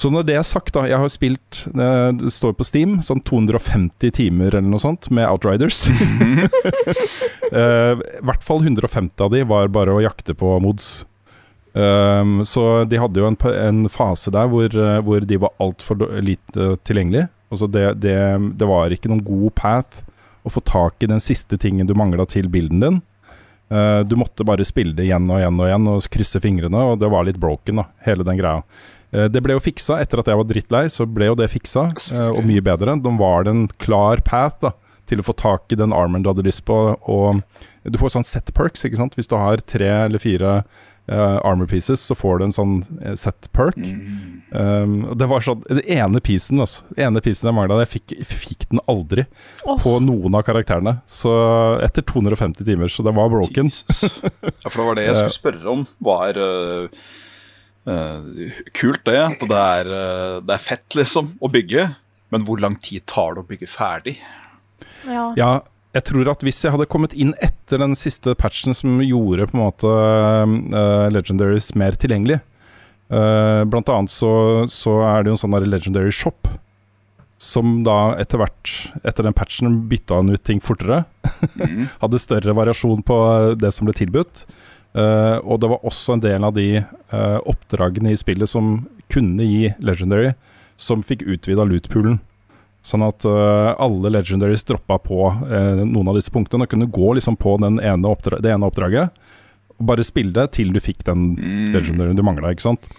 Så 0.00 0.08
når 0.08 0.25
det 0.29 0.37
er 0.38 0.47
sagt, 0.47 0.73
da 0.73 0.87
Jeg 0.88 1.00
har 1.02 1.11
spilt 1.12 1.64
eh, 1.69 2.08
Det 2.17 2.32
står 2.32 2.55
på 2.56 2.64
Steam 2.64 2.99
sånn 3.05 3.20
250 3.26 4.14
timer 4.17 4.55
eller 4.55 4.69
noe 4.70 4.81
sånt 4.81 5.11
med 5.12 5.29
Outriders. 5.29 5.82
uh, 7.52 7.94
I 8.00 8.25
hvert 8.25 8.47
fall 8.47 8.64
150 8.64 9.26
av 9.26 9.35
de 9.35 9.44
var 9.49 9.73
bare 9.73 9.94
å 9.94 10.02
jakte 10.05 10.37
på 10.38 10.55
mods. 10.64 11.05
Um, 11.73 12.41
så 12.49 12.85
de 12.88 12.99
hadde 12.99 13.20
jo 13.20 13.29
en, 13.29 13.37
en 13.47 13.85
fase 13.93 14.32
der 14.35 14.49
hvor, 14.50 14.67
eh, 14.67 14.99
hvor 15.06 15.23
de 15.23 15.38
var 15.38 15.52
altfor 15.62 16.00
lite 16.25 16.73
tilgjengelige. 16.87 17.29
Altså 17.50 17.69
det, 17.70 17.85
det, 18.03 18.17
det 18.58 18.67
var 18.67 18.94
ikke 18.94 19.11
noen 19.11 19.23
god 19.26 19.55
path 19.58 20.03
å 20.46 20.50
få 20.50 20.62
tak 20.67 21.03
i 21.05 21.11
den 21.11 21.23
siste 21.23 21.58
tingen 21.61 21.86
du 21.86 21.94
mangla 21.98 22.27
til 22.31 22.48
bilden 22.51 22.82
din. 22.82 23.01
Uh, 23.70 24.01
du 24.03 24.17
måtte 24.19 24.46
bare 24.46 24.67
spille 24.67 24.96
det 24.96 25.06
igjen 25.06 25.29
og 25.31 25.39
igjen 25.39 25.60
og 25.60 25.69
igjen 25.69 25.91
og 25.93 26.08
krysse 26.10 26.43
fingrene, 26.43 26.86
og 26.91 26.98
det 27.03 27.10
var 27.13 27.29
litt 27.29 27.39
broken, 27.39 27.82
da, 27.82 27.86
hele 28.06 28.27
den 28.27 28.41
greia. 28.41 28.65
Eh, 29.12 29.26
det 29.32 29.43
ble 29.44 29.56
jo 29.56 29.62
fiksa 29.64 29.98
etter 30.02 30.22
at 30.22 30.31
jeg 30.31 30.40
var 30.40 30.48
drittlei, 30.48 30.84
så 30.93 31.06
ble 31.08 31.31
jo 31.31 31.38
det 31.38 31.50
fiksa, 31.52 31.88
eh, 32.14 32.29
og 32.31 32.44
mye 32.46 32.64
bedre. 32.64 32.98
Da 33.02 33.17
var 33.19 33.46
det 33.46 33.56
en 33.56 33.67
klar 33.82 34.22
path 34.26 34.60
da, 34.64 34.74
til 35.10 35.22
å 35.22 35.26
få 35.26 35.34
tak 35.38 35.72
i 35.72 35.81
den 35.81 35.94
armoren 35.96 36.24
du 36.24 36.31
hadde 36.32 36.46
lyst 36.46 36.64
på, 36.69 36.79
og 37.00 37.43
du 37.82 37.98
får 37.98 38.14
sånn 38.14 38.29
set 38.29 38.52
perks, 38.55 38.84
ikke 38.86 39.00
sant. 39.00 39.19
Hvis 39.19 39.31
du 39.31 39.36
har 39.40 39.62
tre 39.67 39.88
eller 40.05 40.22
fire 40.22 40.60
uh, 41.10 41.38
armor 41.48 41.67
pieces, 41.67 42.02
så 42.05 42.14
får 42.14 42.38
du 42.38 42.44
en 42.44 42.52
sånn 42.55 42.74
set 43.19 43.48
perk. 43.56 43.79
Um, 44.52 45.06
og 45.08 45.14
det 45.17 45.29
var 45.31 45.44
sånn 45.46 45.62
Den 45.64 45.81
ene 45.86 46.20
piecen, 46.20 46.60
altså. 46.60 46.84
Den 46.93 47.08
ene 47.08 47.22
piecen 47.24 47.48
jeg 47.48 47.56
mangla, 47.56 47.79
jeg 47.86 47.93
fikk, 47.94 48.14
fikk 48.29 48.69
den 48.69 48.82
aldri 48.90 49.24
oh. 49.64 49.81
på 49.81 49.96
noen 50.05 50.36
av 50.36 50.44
karakterene. 50.46 50.98
Så 51.08 51.32
etter 51.82 52.05
250 52.06 52.69
timer, 52.69 52.93
så 52.93 53.06
det 53.06 53.17
var 53.17 53.32
broken. 53.32 53.72
Ja, 54.60 54.69
for 54.69 54.82
det 54.82 54.86
var 54.90 55.00
det 55.00 55.08
jeg 55.08 55.17
skulle 55.17 55.38
spørre 55.38 55.72
om. 55.72 55.82
Var 56.05 56.38
øh, 56.44 57.02
kult 58.77 59.05
det? 59.08 59.19
At 59.25 59.43
det 59.49 59.56
er, 59.56 59.91
øh, 59.91 60.37
det 60.44 60.55
er 60.55 60.63
fett, 60.63 60.87
liksom, 60.99 61.34
å 61.41 61.51
bygge. 61.53 61.89
Men 62.31 62.44
hvor 62.46 62.60
lang 62.63 62.77
tid 62.81 63.06
tar 63.10 63.34
det 63.34 63.44
å 63.44 63.49
bygge 63.49 63.69
ferdig? 63.70 64.17
Ja. 65.08 65.31
Ja, 65.39 65.51
jeg 65.96 66.06
tror 66.06 66.29
at 66.31 66.44
hvis 66.46 66.60
jeg 66.63 66.75
hadde 66.75 66.89
kommet 66.91 67.17
inn 67.19 67.32
etter 67.43 67.81
den 67.82 67.96
siste 67.99 68.37
patchen 68.39 68.77
som 68.77 69.01
gjorde 69.03 69.49
på 69.51 69.56
en 69.56 69.65
måte 69.65 69.91
uh, 69.91 71.08
Legendaries 71.10 71.72
mer 71.79 71.96
tilgjengelig 71.99 72.37
uh, 73.10 73.67
Blant 73.67 73.91
annet 73.91 74.13
så, 74.13 74.31
så 74.70 75.01
er 75.08 75.25
det 75.25 75.32
jo 75.32 75.39
en 75.39 75.43
sånn 75.43 75.56
Legendary 75.67 76.15
Shop 76.15 76.46
som 77.41 77.79
da 77.87 78.13
etter 78.20 78.37
hvert, 78.37 78.70
etter 79.01 79.25
den 79.25 79.32
patchen, 79.32 79.79
bytta 79.89 80.19
han 80.19 80.29
ut 80.29 80.43
ting 80.44 80.58
fortere. 80.60 81.06
Hadde 82.03 82.20
større 82.20 82.53
variasjon 82.53 83.01
på 83.01 83.17
det 83.56 83.70
som 83.72 83.89
ble 83.89 83.94
tilbudt. 83.96 84.43
Eh, 84.91 85.37
og 85.44 85.61
det 85.63 85.70
var 85.70 85.87
også 85.87 86.17
en 86.17 86.23
del 86.25 86.47
av 86.47 86.56
de 86.56 86.81
uh, 86.82 87.39
oppdragene 87.47 88.11
i 88.11 88.19
spillet 88.19 88.51
som 88.51 88.89
kunne 89.11 89.47
gi 89.47 89.70
Legendary, 89.79 90.32
som 90.81 91.05
fikk 91.06 91.23
utvida 91.29 91.67
lootpoolen. 91.67 92.19
Sånn 92.87 93.05
at 93.05 93.27
uh, 93.29 93.77
alle 93.79 94.11
Legendaries 94.11 94.65
droppa 94.67 94.97
på 95.05 95.20
noen 95.85 96.11
av 96.11 96.17
disse 96.17 96.32
punktene 96.32 96.65
og 96.65 96.73
kunne 96.73 96.89
gå 96.91 97.13
liksom 97.19 97.37
på 97.39 97.59
den 97.63 97.79
ene 97.79 98.17
det 98.41 98.51
ene 98.51 98.67
oppdraget. 98.67 99.23
Og 99.79 99.87
bare 99.93 100.06
spille 100.06 100.35
det 100.37 100.51
til 100.56 100.73
du 100.75 100.81
fikk 100.82 101.05
den 101.06 101.35
Legendaryen 101.75 102.19
du 102.19 102.25
mangla, 102.27 102.53
ikke 102.53 102.70
sant. 102.70 102.91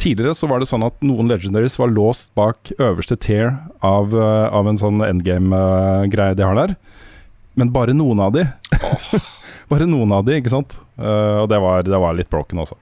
tidligere 0.00 0.34
så 0.34 0.48
var 0.48 0.60
det 0.60 0.68
sånn 0.70 0.84
at 0.86 0.96
noen 1.04 1.28
legendaries 1.28 1.74
var 1.76 1.90
låst 1.92 2.30
bak 2.38 2.70
øverste 2.78 3.18
tier 3.20 3.50
av, 3.84 4.14
av 4.16 4.68
en 4.70 4.78
sånn 4.80 5.02
endgame-greie 5.04 6.38
de 6.38 6.46
har 6.46 6.56
der. 6.56 6.76
Men 7.60 7.72
bare 7.74 7.92
noen 7.96 8.22
av 8.24 8.32
de. 8.32 8.46
Bare 9.70 9.88
noen 9.88 10.12
av 10.16 10.26
de, 10.26 10.38
ikke 10.40 10.52
sant. 10.52 10.78
Uh, 11.00 11.44
og 11.44 11.50
det 11.52 11.60
var, 11.62 11.84
det 11.86 12.00
var 12.02 12.16
litt 12.18 12.30
broken 12.32 12.62
også. 12.64 12.78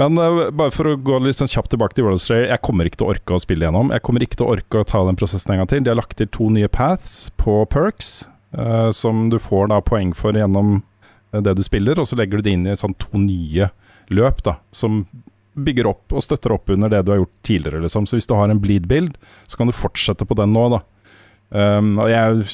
Men 0.00 0.18
uh, 0.18 0.48
bare 0.54 0.74
for 0.74 0.90
å 0.90 0.98
gå 0.98 1.20
litt 1.24 1.38
sånn 1.38 1.50
kjapt 1.50 1.72
tilbake 1.74 1.96
til 1.96 2.06
World 2.06 2.22
Slayer, 2.22 2.48
jeg 2.50 2.64
kommer 2.66 2.88
ikke 2.88 3.00
til 3.00 3.08
å 3.08 3.14
orke 3.14 3.36
å 3.36 3.42
spille 3.42 3.66
gjennom. 3.66 3.94
Jeg 3.94 4.04
kommer 4.06 4.26
ikke 4.26 4.40
til 4.40 4.48
å 4.48 4.54
orke 4.56 4.82
å 4.82 4.88
ta 4.88 5.02
den 5.06 5.18
prosessen 5.20 5.54
en 5.54 5.62
gang 5.62 5.70
til. 5.70 5.82
De 5.86 5.92
har 5.92 6.00
lagt 6.00 6.18
til 6.20 6.30
to 6.34 6.50
nye 6.52 6.70
paths 6.72 7.16
på 7.40 7.62
perks, 7.72 8.12
uh, 8.58 8.90
som 8.96 9.28
du 9.32 9.38
får 9.42 9.72
da 9.72 9.80
poeng 9.84 10.14
for 10.16 10.36
gjennom 10.36 10.80
det 11.30 11.52
du 11.54 11.62
spiller, 11.62 11.94
og 12.02 12.08
så 12.10 12.16
legger 12.18 12.40
du 12.40 12.46
det 12.46 12.54
inn 12.56 12.66
i 12.66 12.72
sånn 12.74 12.96
to 12.98 13.20
nye 13.22 13.68
løp, 14.10 14.40
da, 14.42 14.56
som 14.74 15.04
bygger 15.54 15.88
opp 15.90 16.14
og 16.14 16.24
støtter 16.24 16.54
opp 16.54 16.70
under 16.74 16.90
det 16.90 17.04
du 17.06 17.12
har 17.12 17.20
gjort 17.20 17.36
tidligere, 17.46 17.82
liksom. 17.84 18.06
Så 18.06 18.18
hvis 18.18 18.26
du 18.26 18.34
har 18.34 18.50
en 18.50 18.62
bleed-bild, 18.62 19.14
så 19.46 19.60
kan 19.60 19.70
du 19.70 19.76
fortsette 19.76 20.26
på 20.26 20.36
den 20.38 20.54
nå, 20.56 20.66
da. 20.74 20.80
Um, 21.50 21.96
og 21.98 22.10
jeg, 22.10 22.44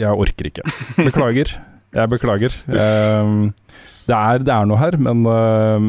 jeg 0.00 0.10
orker 0.26 0.50
ikke. 0.50 0.66
Beklager. 0.98 1.54
Jeg 1.94 2.10
beklager. 2.10 2.54
Um, 2.66 3.52
det, 4.08 4.16
er, 4.16 4.42
det 4.42 4.52
er, 4.52 4.66
noe 4.68 4.78
her, 4.80 4.96
men 5.00 5.22
uh, 5.28 5.84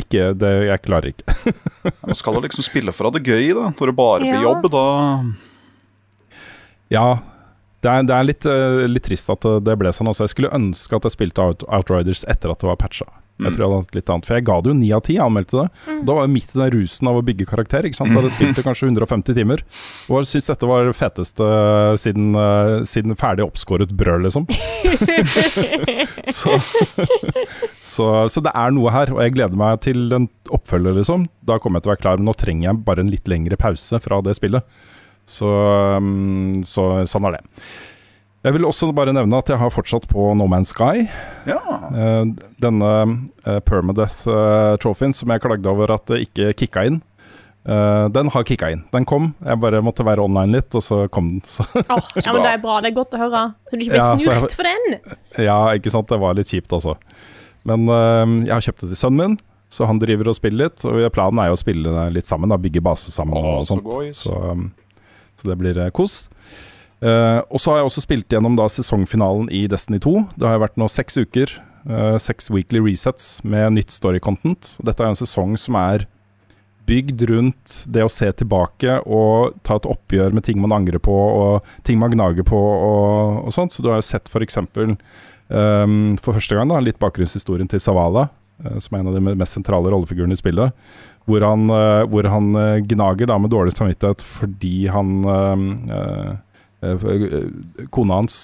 ikke, 0.00 0.30
det, 0.38 0.52
jeg 0.70 0.82
klarer 0.86 1.10
ikke. 1.12 1.36
Man 2.08 2.18
skal 2.18 2.38
jo 2.38 2.44
liksom 2.46 2.66
spille 2.66 2.94
for 2.96 3.06
å 3.06 3.12
ha 3.12 3.18
det 3.18 3.26
gøy, 3.28 3.52
da. 3.58 3.68
Når 3.76 3.92
det 3.92 3.96
bare 3.98 4.24
blir 4.24 4.38
ja. 4.38 4.46
jobb, 4.48 4.70
da 4.72 4.86
Ja. 6.92 7.06
Det 7.82 7.90
er, 7.90 8.04
det 8.06 8.14
er 8.14 8.26
litt, 8.28 8.46
uh, 8.46 8.84
litt, 8.86 9.02
trist 9.08 9.30
at 9.32 9.42
det 9.66 9.74
ble 9.78 9.90
sånn. 9.92 10.08
Også. 10.12 10.24
Jeg 10.28 10.36
skulle 10.36 10.54
ønske 10.54 10.96
at 10.96 11.08
jeg 11.08 11.16
spilte 11.16 11.42
Out 11.42 11.64
Outriders 11.66 12.22
etter 12.30 12.52
at 12.52 12.62
det 12.62 12.70
var 12.70 12.78
patcha. 12.78 13.08
Jeg 13.40 13.48
mm. 13.48 13.54
tror 13.54 13.62
jeg 13.62 13.70
hadde 13.70 13.82
hatt 13.82 13.96
litt 13.96 14.10
annet 14.12 14.26
For 14.28 14.36
jeg 14.36 14.44
ga 14.46 14.56
det 14.60 14.70
jo 14.70 14.74
ni 14.76 14.88
av 14.94 15.02
ti, 15.06 15.16
anmeldte 15.22 15.56
det. 15.56 15.64
Mm. 15.88 16.00
Da 16.06 16.16
var 16.16 16.26
jeg 16.26 16.32
midt 16.34 16.52
i 16.52 16.58
den 16.60 16.72
rusen 16.76 17.08
av 17.10 17.18
å 17.18 17.24
bygge 17.26 17.46
karakter. 17.48 17.88
Ikke 17.88 17.98
sant? 17.98 18.12
Da 18.12 18.20
hadde 18.20 18.30
jeg 18.30 18.36
spilt 18.36 18.58
det 18.60 18.64
kanskje 18.66 18.88
150 18.90 19.38
timer. 19.38 19.64
Og 20.10 20.18
jeg 20.20 20.30
syntes 20.30 20.50
dette 20.52 20.70
var 20.70 20.86
det 20.86 20.94
feteste 20.98 21.48
siden, 22.02 22.30
uh, 22.38 22.84
siden 22.88 23.18
ferdig 23.18 23.46
oppskåret 23.46 23.94
brød, 23.98 24.28
liksom. 24.28 24.46
så, 26.38 26.58
så, 27.80 28.08
så, 28.28 28.44
det 28.44 28.52
er 28.52 28.74
noe 28.76 28.94
her, 28.94 29.14
og 29.14 29.22
jeg 29.24 29.36
gleder 29.38 29.58
meg 29.58 29.80
til 29.88 30.12
en 30.14 30.28
oppfølger, 30.52 31.00
liksom. 31.00 31.26
Da 31.48 31.58
kommer 31.62 31.80
jeg 31.80 31.86
til 31.86 31.92
å 31.92 31.96
være 31.96 32.04
klar. 32.04 32.20
Men 32.20 32.30
nå 32.30 32.36
trenger 32.38 32.68
jeg 32.68 32.84
bare 32.86 33.02
en 33.02 33.12
litt 33.12 33.32
lengre 33.32 33.58
pause 33.60 34.02
fra 34.04 34.20
det 34.22 34.36
spillet. 34.38 34.68
Så, 35.32 35.48
um, 35.96 36.60
så 36.66 37.06
sånn 37.08 37.30
er 37.30 37.40
det. 37.40 37.64
Jeg 38.42 38.56
vil 38.56 38.66
også 38.66 38.88
bare 38.90 39.12
nevne 39.14 39.38
at 39.38 39.50
jeg 39.52 39.58
har 39.60 39.70
fortsatt 39.70 40.08
på 40.10 40.32
No 40.34 40.48
Man's 40.50 40.72
Sky. 40.74 41.04
Ja. 41.46 41.60
Uh, 41.94 42.32
denne 42.62 42.90
uh, 43.46 43.60
Permadeath-trofeen 43.62 45.14
uh, 45.14 45.18
som 45.18 45.30
jeg 45.30 45.42
klagde 45.44 45.70
over 45.70 45.92
at 45.94 46.08
det 46.10 46.24
ikke 46.26 46.50
kicka 46.64 46.82
inn. 46.90 46.98
Uh, 47.62 48.08
den 48.10 48.32
har 48.34 48.42
kicka 48.48 48.72
inn. 48.74 48.82
Den 48.90 49.06
kom. 49.06 49.30
Jeg 49.46 49.62
bare 49.62 49.84
måtte 49.86 50.02
være 50.06 50.24
online 50.26 50.58
litt, 50.58 50.74
og 50.74 50.82
så 50.82 51.04
kom 51.14 51.36
den. 51.36 51.44
Så. 51.46 51.62
Oh, 51.84 52.02
ja, 52.18 52.32
men 52.34 52.42
Det 52.42 52.50
er 52.56 52.64
bra. 52.64 52.80
Det 52.82 52.90
er 52.90 52.98
godt 52.98 53.14
å 53.14 53.22
høre. 53.22 53.44
Så 53.70 53.78
du 53.78 53.86
ikke 53.86 53.94
blir 53.94 54.02
ja, 54.02 54.10
snurt 54.10 54.34
jeg, 54.34 54.58
for 54.58 54.72
den. 54.72 55.16
Ja, 55.46 55.60
ikke 55.78 55.94
sant. 55.94 56.10
Det 56.10 56.18
var 56.26 56.34
litt 56.40 56.50
kjipt, 56.50 56.74
altså. 56.74 56.98
Men 57.62 57.86
jeg 57.86 58.50
har 58.56 58.64
kjøpt 58.66 58.82
det 58.82 58.88
til 58.90 58.98
sønnen 59.04 59.20
min, 59.22 59.40
så 59.70 59.86
han 59.86 60.02
driver 60.02 60.32
og 60.32 60.34
spiller 60.34 60.66
litt. 60.66 60.82
Og 60.82 61.06
planen 61.14 61.38
er 61.38 61.52
jo 61.52 61.54
å 61.54 61.62
spille 61.62 62.10
litt 62.10 62.26
sammen, 62.26 62.50
da, 62.50 62.58
bygge 62.58 62.82
base 62.82 63.14
sammen 63.14 63.38
oh, 63.38 63.60
og 63.60 63.70
sånt. 63.70 63.86
Så, 64.18 64.34
um, 64.34 64.72
så 65.38 65.52
det 65.52 65.60
blir 65.62 65.78
kos. 65.94 66.24
Uh, 67.02 67.42
og 67.50 67.58
så 67.58 67.72
har 67.72 67.80
jeg 67.80 67.88
også 67.88 68.04
spilt 68.04 68.30
gjennom 68.30 68.54
da 68.54 68.68
sesongfinalen 68.70 69.48
i 69.50 69.64
Destiny 69.70 69.98
2. 70.04 70.14
Det 70.38 70.46
har 70.46 70.60
vært 70.62 70.78
nå 70.78 70.86
seks 70.90 71.18
uker, 71.18 71.50
uh, 71.90 72.14
seks 72.22 72.46
weekly 72.54 72.78
resets 72.84 73.40
med 73.42 73.74
nytt 73.74 73.90
story 73.90 74.22
content. 74.22 74.76
Dette 74.86 75.02
er 75.02 75.10
en 75.10 75.18
sesong 75.18 75.56
som 75.58 75.78
er 75.80 76.06
bygd 76.86 77.24
rundt 77.30 77.74
det 77.94 78.04
å 78.06 78.10
se 78.10 78.26
tilbake 78.38 79.00
og 79.06 79.58
ta 79.66 79.76
et 79.78 79.86
oppgjør 79.86 80.34
med 80.34 80.46
ting 80.46 80.58
man 80.62 80.74
angrer 80.74 81.02
på 81.02 81.14
og 81.14 81.74
ting 81.86 81.98
man 82.00 82.10
gnager 82.14 82.46
på 82.46 82.58
og, 82.58 83.42
og 83.46 83.54
sånt. 83.54 83.74
Så 83.74 83.82
du 83.82 83.90
har 83.90 83.98
jo 83.98 84.06
sett 84.06 84.30
f.eks. 84.30 84.58
Um, 84.58 84.96
ehm, 85.54 85.98
for 86.22 86.38
første 86.38 86.58
gang 86.58 86.70
da, 86.70 86.80
litt 86.82 87.02
bakgrunnshistorien 87.02 87.70
til 87.70 87.82
Savala, 87.82 88.28
uh, 88.62 88.78
som 88.82 88.94
er 88.94 89.02
en 89.02 89.10
av 89.10 89.18
de 89.18 89.34
mest 89.42 89.58
sentrale 89.58 89.90
rollefigurene 89.94 90.38
i 90.38 90.42
spillet. 90.42 90.74
Hvor 91.30 91.44
han, 91.46 91.70
hvor 92.10 92.26
han 92.26 92.48
gnager 92.90 93.28
da 93.30 93.36
med 93.38 93.52
dårlig 93.54 93.76
samvittighet 93.76 94.24
fordi 94.26 94.88
han 94.90 95.20
Eh, 95.22 95.98
eh, 95.98 96.32
kona 97.94 98.20
hans 98.20 98.36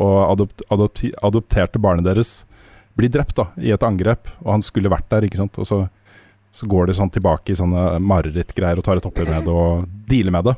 og 0.00 0.14
adopt, 0.30 0.64
adopti, 0.72 1.12
adopterte 1.20 1.80
barnet 1.82 2.06
deres 2.06 2.42
blir 2.96 3.12
drept 3.12 3.36
da, 3.38 3.48
i 3.60 3.72
et 3.72 3.84
angrep, 3.84 4.28
og 4.44 4.54
han 4.56 4.64
skulle 4.64 4.92
vært 4.92 5.08
der. 5.12 5.26
ikke 5.26 5.40
sant? 5.40 5.58
Og 5.60 5.68
så, 5.68 5.80
så 6.52 6.68
går 6.68 6.88
de 6.88 6.98
sånn 6.98 7.12
tilbake 7.12 7.52
i 7.52 7.58
sånne 7.58 8.00
marerittgreier 8.04 8.80
og 8.80 8.86
tar 8.86 9.00
et 9.00 9.08
oppgjør 9.08 9.32
med 9.32 9.48
det 9.48 9.56
og 9.56 9.86
dealer 10.10 10.34
med 10.34 10.50
det. 10.50 10.56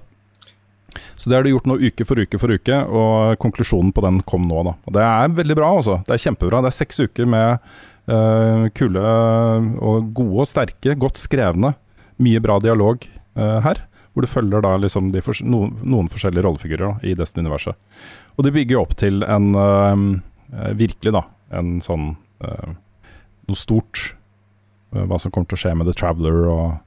Så 1.19 1.31
det 1.31 1.37
har 1.37 1.47
de 1.47 1.55
gjort 1.55 1.67
nå 1.67 1.79
uke 1.83 2.07
for 2.07 2.23
uke 2.23 2.39
for 2.39 2.55
uke, 2.55 2.77
og 2.87 3.39
konklusjonen 3.43 3.91
på 3.95 4.05
den 4.05 4.21
kom 4.27 4.47
nå. 4.51 4.63
da. 4.67 4.75
Og 4.87 4.95
Det 4.95 5.07
er 5.07 5.39
veldig 5.41 5.57
bra, 5.59 5.73
altså. 5.79 5.99
Det 6.07 6.15
er 6.15 6.25
kjempebra. 6.27 6.63
Det 6.63 6.71
er 6.71 6.77
seks 6.79 7.03
uker 7.03 7.31
med 7.31 7.73
uh, 8.11 8.67
kule 8.79 9.03
og 9.83 10.13
gode 10.15 10.45
og 10.45 10.51
sterke, 10.51 10.95
godt 10.99 11.19
skrevne, 11.19 11.75
mye 12.23 12.43
bra 12.43 12.61
dialog 12.63 13.07
uh, 13.39 13.59
her. 13.67 13.83
Hvor 14.15 14.25
du 14.25 14.31
følger 14.31 14.63
da 14.63 14.77
liksom 14.79 15.11
for, 15.27 15.39
noen, 15.43 15.75
noen, 15.83 16.09
forskjellige 16.11 16.45
rollefigurer 16.47 17.03
i 17.03 17.17
Destiny-universet. 17.19 17.75
Og 18.39 18.47
de 18.47 18.55
bygger 18.55 18.79
opp 18.81 18.95
til 19.01 19.25
en 19.27 19.51
uh, 19.59 20.71
Virkelig, 20.79 21.11
da. 21.17 21.25
En 21.59 21.81
sånn 21.83 22.13
uh, 22.45 22.75
Noe 23.49 23.59
stort. 23.59 24.13
Uh, 24.95 25.03
hva 25.03 25.19
som 25.19 25.35
kommer 25.35 25.51
til 25.51 25.59
å 25.59 25.63
skje 25.65 25.75
med 25.75 25.91
The 25.91 25.99
Traveler, 25.99 26.43
og 26.51 26.81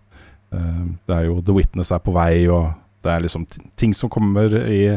det 0.47 1.11
er 1.11 1.25
jo 1.25 1.41
The 1.43 1.51
Witness 1.51 1.89
er 1.91 1.99
på 1.99 2.13
vei, 2.15 2.45
og 2.47 2.69
det 3.03 3.11
er 3.11 3.23
liksom 3.25 3.43
ting 3.75 3.91
som 3.91 4.07
kommer 4.11 4.53
i, 4.63 4.93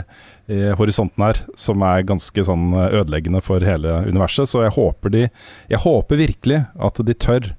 i, 0.47 0.59
horisonten 0.79 1.25
her 1.25 1.41
som 1.59 1.83
er 1.83 2.07
ganske 2.07 2.45
sånn 2.47 2.69
ødeleggende 2.71 3.43
for 3.43 3.67
hele 3.67 3.97
universet. 4.07 4.47
Så 4.47 4.63
jeg 4.63 4.77
håper 4.77 5.11
de 5.11 5.25
Jeg 5.25 5.83
håper 5.83 6.23
virkelig 6.23 6.61
at 6.79 7.03
de 7.03 7.19
tør 7.19 7.51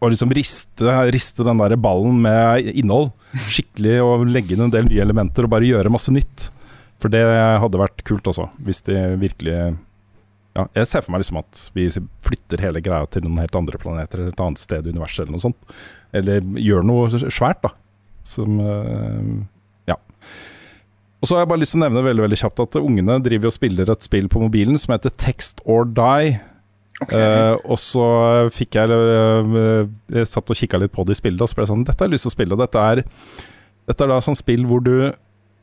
å 0.00 0.10
liksom 0.12 0.32
riste, 0.36 0.96
riste, 1.12 1.44
den 1.46 1.60
der 1.62 1.76
ballen 1.80 2.20
med 2.24 2.68
innhold 2.76 3.12
skikkelig 3.48 3.96
og 4.04 4.26
legge 4.28 4.54
inn 4.54 4.66
en 4.66 4.72
del 4.72 4.88
nye 4.88 5.02
elementer 5.04 5.46
og 5.46 5.52
bare 5.52 5.68
gjøre 5.68 5.92
masse 5.92 6.12
nytt. 6.14 6.48
For 7.02 7.12
det 7.12 7.22
hadde 7.22 7.80
vært 7.80 8.04
kult 8.08 8.28
også, 8.30 8.48
hvis 8.64 8.84
de 8.86 8.96
virkelig 9.20 9.56
Ja, 10.56 10.64
jeg 10.72 10.88
ser 10.88 11.02
for 11.04 11.12
meg 11.12 11.20
liksom 11.20 11.42
at 11.42 11.58
vi 11.76 11.84
flytter 12.24 12.62
hele 12.64 12.80
greia 12.80 13.04
til 13.12 13.26
noen 13.26 13.42
helt 13.42 13.56
andre 13.58 13.76
planeter, 13.76 14.22
et 14.24 14.40
annet 14.40 14.60
sted 14.62 14.86
i 14.86 14.94
universet 14.94 15.26
eller 15.26 15.36
noe 15.36 15.44
sånt. 15.44 15.74
Eller 16.16 16.40
gjør 16.40 16.86
noe 16.88 17.10
svært, 17.28 17.60
da. 17.66 17.74
Som 18.24 18.56
uh, 18.64 19.44
Ja. 19.90 19.98
Og 21.20 21.28
så 21.28 21.36
har 21.36 21.44
jeg 21.44 21.50
bare 21.52 21.60
lyst 21.60 21.76
til 21.76 21.82
å 21.82 21.84
nevne 21.84 22.06
veldig 22.06 22.24
veldig 22.24 22.40
kjapt 22.40 22.64
at 22.64 22.80
ungene 22.80 23.18
driver 23.24 23.50
og 23.50 23.56
spiller 23.58 23.92
et 23.92 24.08
spill 24.08 24.30
på 24.32 24.40
mobilen 24.40 24.80
som 24.80 24.96
heter 24.96 25.12
Text 25.20 25.60
or 25.68 25.84
Die. 25.84 26.38
Okay. 27.04 27.20
Uh, 27.20 27.56
og 27.68 27.76
så 27.80 28.04
fikk 28.54 28.78
jeg 28.78 28.88
uh, 28.88 29.84
Jeg 30.16 30.28
satt 30.30 30.48
og 30.48 30.56
kikka 30.56 30.80
litt 30.80 30.94
på 30.94 31.04
det 31.04 31.16
i 31.16 31.20
spillet, 31.20 31.42
og 31.44 31.50
så 31.50 31.58
ble 31.58 31.66
jeg 31.66 31.72
sånn 31.74 31.84
Dette 31.84 32.00
har 32.00 32.08
jeg 32.08 32.16
lyst 32.16 32.28
til 32.28 32.32
å 32.32 32.36
spille. 32.36 32.60
Dette 32.60 32.84
er, 32.92 33.02
dette 33.90 34.06
er 34.06 34.12
da 34.12 34.22
sånn 34.24 34.38
spill 34.38 34.64
hvor 34.68 34.80
du 34.84 34.94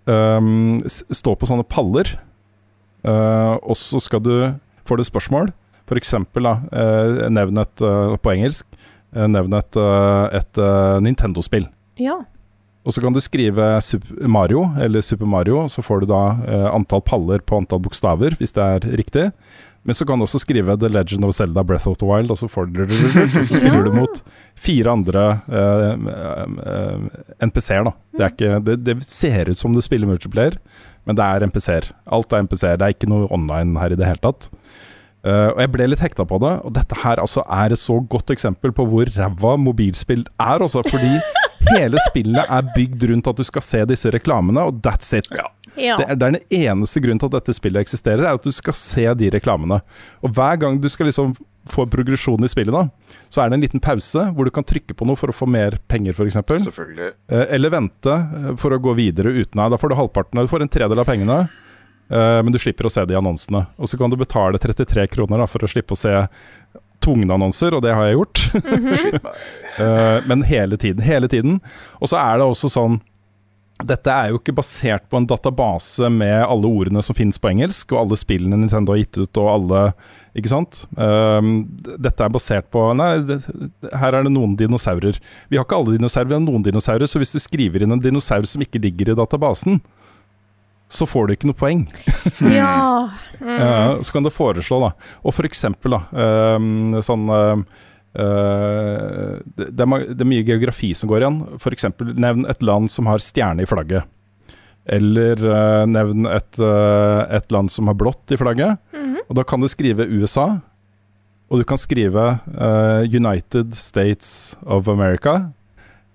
um, 0.06 0.84
står 0.86 1.40
på 1.40 1.50
sånne 1.50 1.66
paller, 1.66 2.14
uh, 3.08 3.58
og 3.58 3.78
så 3.80 4.02
skal 4.04 4.24
du 4.26 4.36
Får 4.84 5.00
du 5.00 5.06
spørsmål, 5.08 5.54
eksempel 5.96 6.44
da, 6.44 6.52
nevn 7.32 7.62
et 7.62 7.80
På 7.80 8.32
engelsk, 8.34 8.66
nevn 9.16 9.54
et, 9.56 9.78
et 10.36 10.60
Nintendo-spill. 11.06 11.70
Ja. 12.02 12.18
Og 12.84 12.92
så 12.92 13.00
kan 13.00 13.16
du 13.16 13.22
skrive 13.24 13.70
Super 13.86 14.28
Mario, 14.28 14.66
eller 14.76 15.06
Super 15.06 15.30
Mario, 15.30 15.62
så 15.72 15.86
får 15.86 16.04
du 16.04 16.10
da 16.10 16.24
antall 16.74 17.06
paller 17.08 17.46
på 17.48 17.62
antall 17.62 17.80
bokstaver, 17.86 18.36
hvis 18.42 18.58
det 18.58 18.66
er 18.66 18.90
riktig. 19.00 19.30
Men 19.84 19.98
så 19.98 20.06
kan 20.08 20.20
du 20.20 20.24
også 20.24 20.40
skrive 20.40 20.78
The 20.80 20.88
Legend 20.88 21.26
of 21.28 21.36
Zelda 21.36 21.64
Breath 21.68 21.90
of 21.92 21.98
the 22.00 22.08
Wild, 22.08 22.32
og 22.32 22.40
så, 22.40 22.48
får 22.48 22.70
du, 22.72 22.86
og 22.88 23.34
så 23.36 23.44
spiller 23.50 23.84
du 23.84 23.92
mot 23.98 24.22
fire 24.56 24.94
andre 24.96 25.26
uh, 25.52 25.92
uh, 26.00 26.46
uh, 26.64 27.44
NPC-er. 27.44 27.84
da. 27.90 27.94
Det, 28.16 28.30
ikke, 28.32 28.62
det, 28.64 28.78
det, 28.88 28.98
ser 29.04 29.52
ut 29.52 29.60
som 29.60 29.76
du 29.76 29.82
spiller 29.84 30.08
multiplayer, 30.08 30.56
men 31.04 31.20
det 31.20 31.28
er 31.28 31.48
NPC-er. 31.50 31.92
Alt 32.16 32.32
er 32.32 32.48
NPC-er. 32.48 32.80
Det 32.80 32.88
er 32.88 32.96
ikke 32.96 33.12
noe 33.12 33.28
online 33.36 33.76
her 33.82 33.92
i 33.92 34.00
det 34.00 34.08
hele 34.08 34.24
tatt. 34.24 34.48
Uh, 35.24 35.52
og 35.52 35.60
jeg 35.64 35.72
ble 35.76 35.92
litt 35.92 36.04
hekta 36.04 36.24
på 36.28 36.40
det, 36.44 36.56
og 36.64 36.76
dette 36.76 37.04
her 37.04 37.20
altså 37.24 37.44
er 37.52 37.76
et 37.76 37.80
så 37.80 38.00
godt 38.12 38.32
eksempel 38.32 38.72
på 38.76 38.88
hvor 38.88 39.12
ræva 39.20 39.58
mobilspill 39.60 40.24
er, 40.40 40.64
altså. 40.64 40.84
Fordi 40.88 41.18
hele 41.72 42.02
spillet 42.10 42.50
er 42.50 42.72
bygd 42.76 43.08
rundt 43.12 43.30
at 43.32 43.40
du 43.40 43.48
skal 43.48 43.66
se 43.66 43.84
disse 43.90 44.12
reklamene, 44.14 44.68
og 44.70 44.82
that's 44.86 45.14
it. 45.18 45.30
Ja. 45.36 45.50
Ja. 45.76 45.98
Det, 45.98 46.06
er, 46.06 46.16
det, 46.16 46.28
er, 46.28 46.36
den 46.36 46.70
eneste 46.70 47.02
grunnen 47.02 47.22
til 47.22 47.32
at 47.32 47.40
dette 47.40 47.56
spillet 47.58 47.82
eksisterer, 47.82 48.22
er 48.28 48.38
at 48.38 48.46
du 48.46 48.54
skal 48.54 48.76
se 48.78 49.08
de 49.18 49.32
reklamene. 49.34 49.80
Og 50.22 50.36
hver 50.36 50.60
gang 50.62 50.78
du 50.82 50.90
skal 50.92 51.10
liksom 51.10 51.34
få 51.70 51.86
progresjon 51.88 52.44
i 52.44 52.50
spillet, 52.52 52.76
da, 52.76 53.18
så 53.32 53.42
er 53.42 53.50
det 53.50 53.58
en 53.58 53.64
liten 53.64 53.84
pause 53.84 54.26
hvor 54.36 54.48
du 54.48 54.52
kan 54.54 54.66
trykke 54.68 54.96
på 54.98 55.08
noe 55.08 55.20
for 55.20 55.32
å 55.32 55.36
få 55.36 55.48
mer 55.50 55.80
penger, 55.90 56.18
f.eks. 56.18 56.38
Eh, 56.68 57.46
eller 57.48 57.74
vente 57.74 58.14
eh, 58.14 58.50
for 58.60 58.76
å 58.76 58.82
gå 58.84 58.96
videre 59.00 59.34
uten 59.34 59.62
deg. 59.62 59.72
da 59.72 59.80
får 59.80 59.94
du 59.94 60.00
halvparten. 60.00 60.44
Du 60.44 60.52
får 60.52 60.66
en 60.66 60.74
tredel 60.74 61.02
av 61.02 61.08
pengene, 61.08 61.40
eh, 62.12 62.40
men 62.44 62.54
du 62.54 62.60
slipper 62.62 62.90
å 62.90 62.94
se 62.94 63.06
de 63.10 63.18
annonsene. 63.18 63.66
Og 63.80 63.90
så 63.90 64.00
kan 64.00 64.12
du 64.12 64.20
betale 64.20 64.62
33 64.62 65.08
kroner 65.16 65.42
da, 65.42 65.50
for 65.50 65.64
å 65.64 65.72
slippe 65.72 65.96
å 65.96 66.04
se 66.04 66.14
tvungne 67.04 67.36
annonser, 67.36 67.76
og 67.76 67.84
det 67.86 67.96
har 67.96 68.10
jeg 68.10 68.20
gjort. 68.20 68.46
Meg. 68.54 69.34
Eh, 69.74 70.20
men 70.30 70.44
hele 70.46 70.78
tiden, 70.78 71.02
hele 71.02 71.26
tiden. 71.26 71.56
Og 71.98 72.12
så 72.12 72.20
er 72.20 72.38
det 72.38 72.46
også 72.46 72.70
sånn 72.70 73.00
Dette 73.82 74.14
er 74.14 74.30
jo 74.30 74.38
ikke 74.38 74.54
basert 74.54 75.08
på 75.10 75.18
en 75.18 75.26
database 75.26 76.12
med 76.14 76.44
alle 76.46 76.70
ordene 76.70 77.02
som 77.02 77.18
finnes 77.18 77.42
på 77.42 77.50
engelsk, 77.50 77.90
og 77.90 78.04
alle 78.04 78.20
spillene 78.22 78.60
Nintendo 78.62 78.94
har 78.94 79.02
gitt 79.02 79.18
ut, 79.18 79.40
og 79.42 79.50
alle 79.50 79.82
Ikke 80.38 80.52
sant? 80.52 80.84
Um, 80.94 81.66
dette 81.82 82.22
er 82.22 82.36
basert 82.36 82.70
på 82.70 82.86
Nei, 83.00 83.10
det, 83.26 83.40
her 83.98 84.14
er 84.14 84.28
det 84.28 84.36
noen 84.36 84.54
dinosaurer. 84.62 85.18
Vi 85.50 85.58
har 85.58 85.66
ikke 85.66 85.82
alle 85.82 85.98
dinosaurer, 85.98 86.30
vi 86.30 86.38
har 86.38 86.46
noen 86.46 86.70
dinosaurer, 86.70 87.10
så 87.10 87.24
hvis 87.24 87.34
du 87.34 87.42
skriver 87.42 87.82
inn 87.82 87.98
en 87.98 88.06
dinosaur 88.06 88.46
som 88.46 88.62
ikke 88.62 88.84
ligger 88.86 89.10
i 89.10 89.18
databasen, 89.18 89.82
så 90.94 91.08
får 91.10 91.28
du 91.28 91.36
ikke 91.36 91.50
noe 91.50 91.60
poeng. 91.60 91.86
Ja. 92.54 93.10
Mm. 93.44 94.04
så 94.06 94.14
kan 94.14 94.24
du 94.24 94.32
foreslå, 94.32 94.80
da. 94.84 94.92
Og 95.26 95.36
for 95.36 95.48
eksempel, 95.48 95.98
da. 95.98 96.02
ehm, 96.24 97.00
sånn 97.04 97.28
eh, 97.28 97.64
det, 99.58 99.68
det, 99.74 99.84
er, 99.84 100.28
mye 100.30 100.46
geografi 100.48 100.94
som 100.96 101.12
går 101.12 101.26
igjen. 101.26 101.40
For 101.62 101.76
eksempel 101.76 102.14
nevn 102.16 102.48
et 102.50 102.64
land 102.64 102.92
som 102.94 103.10
har 103.10 103.24
stjerne 103.24 103.66
i 103.66 103.70
flagget. 103.70 104.08
Eller 104.86 105.40
eh, 105.40 105.86
nevn 105.90 106.28
et, 106.30 106.60
eh, 106.60 107.22
et 107.40 107.56
land 107.56 107.72
som 107.74 107.90
har 107.92 107.98
blått 108.00 108.36
i 108.36 108.40
flagget. 108.40 108.80
Og 109.28 109.38
da 109.40 109.46
kan 109.48 109.64
du 109.64 109.70
skrive 109.72 110.08
USA. 110.12 110.60
Og 111.52 111.62
du 111.62 111.68
kan 111.70 111.78
skrive 111.78 112.22
uh, 112.58 113.04
United 113.06 113.76
States 113.78 114.56
of 114.66 114.88
America. 114.90 115.54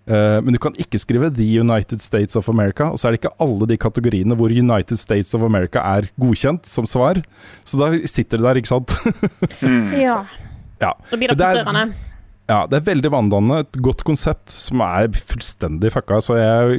Eh, 0.08 0.38
men 0.40 0.54
du 0.54 0.58
kan 0.62 0.72
ikke 0.80 0.96
skrive 1.02 1.28
The 1.36 1.44
United 1.60 2.00
States 2.00 2.36
of 2.40 2.48
America. 2.48 2.86
Og 2.90 2.96
så 2.98 3.08
er 3.08 3.12
det 3.16 3.20
ikke 3.22 3.34
alle 3.44 3.66
de 3.68 3.76
kategoriene 3.76 4.36
hvor 4.38 4.48
United 4.48 4.96
States 5.00 5.34
of 5.36 5.42
America 5.44 5.82
er 5.84 6.08
godkjent 6.20 6.64
som 6.66 6.86
svar. 6.88 7.20
Så 7.68 7.76
da 7.80 7.90
sitter 8.08 8.40
det 8.40 8.46
der, 8.48 8.60
ikke 8.62 8.72
sant. 8.72 8.94
ja. 10.00 10.22
ja. 10.80 10.92
Da 11.10 11.16
blir 11.20 11.28
det 11.34 11.36
er- 11.40 11.60
forstyrrende. 11.60 12.04
Ja, 12.48 12.62
det 12.64 12.78
er 12.78 12.86
veldig 12.86 13.10
vanndannende. 13.12 13.58
Et 13.66 13.76
godt 13.84 14.00
konsept 14.08 14.48
som 14.48 14.80
er 14.80 15.10
fullstendig 15.12 15.90
fucka, 15.92 16.16
så 16.24 16.38
jeg 16.40 16.78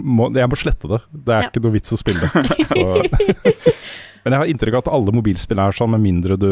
må, 0.00 0.30
jeg 0.32 0.48
må 0.48 0.56
slette 0.56 0.88
det. 0.88 1.02
Det 1.12 1.34
er 1.36 1.42
Ja. 1.44 1.50
ikke 1.50 1.60
noe 1.66 1.74
vits 1.76 1.92
å 1.92 1.98
spille 2.00 2.24
det. 2.32 3.50
Men 4.24 4.32
jeg 4.34 4.40
har 4.40 4.48
inntrykk 4.52 4.74
av 4.78 4.82
at 4.86 4.90
alle 4.96 5.12
mobilspill 5.16 5.60
er 5.60 5.76
sånn, 5.76 5.92
med 5.94 6.00
mindre 6.04 6.36
du 6.40 6.48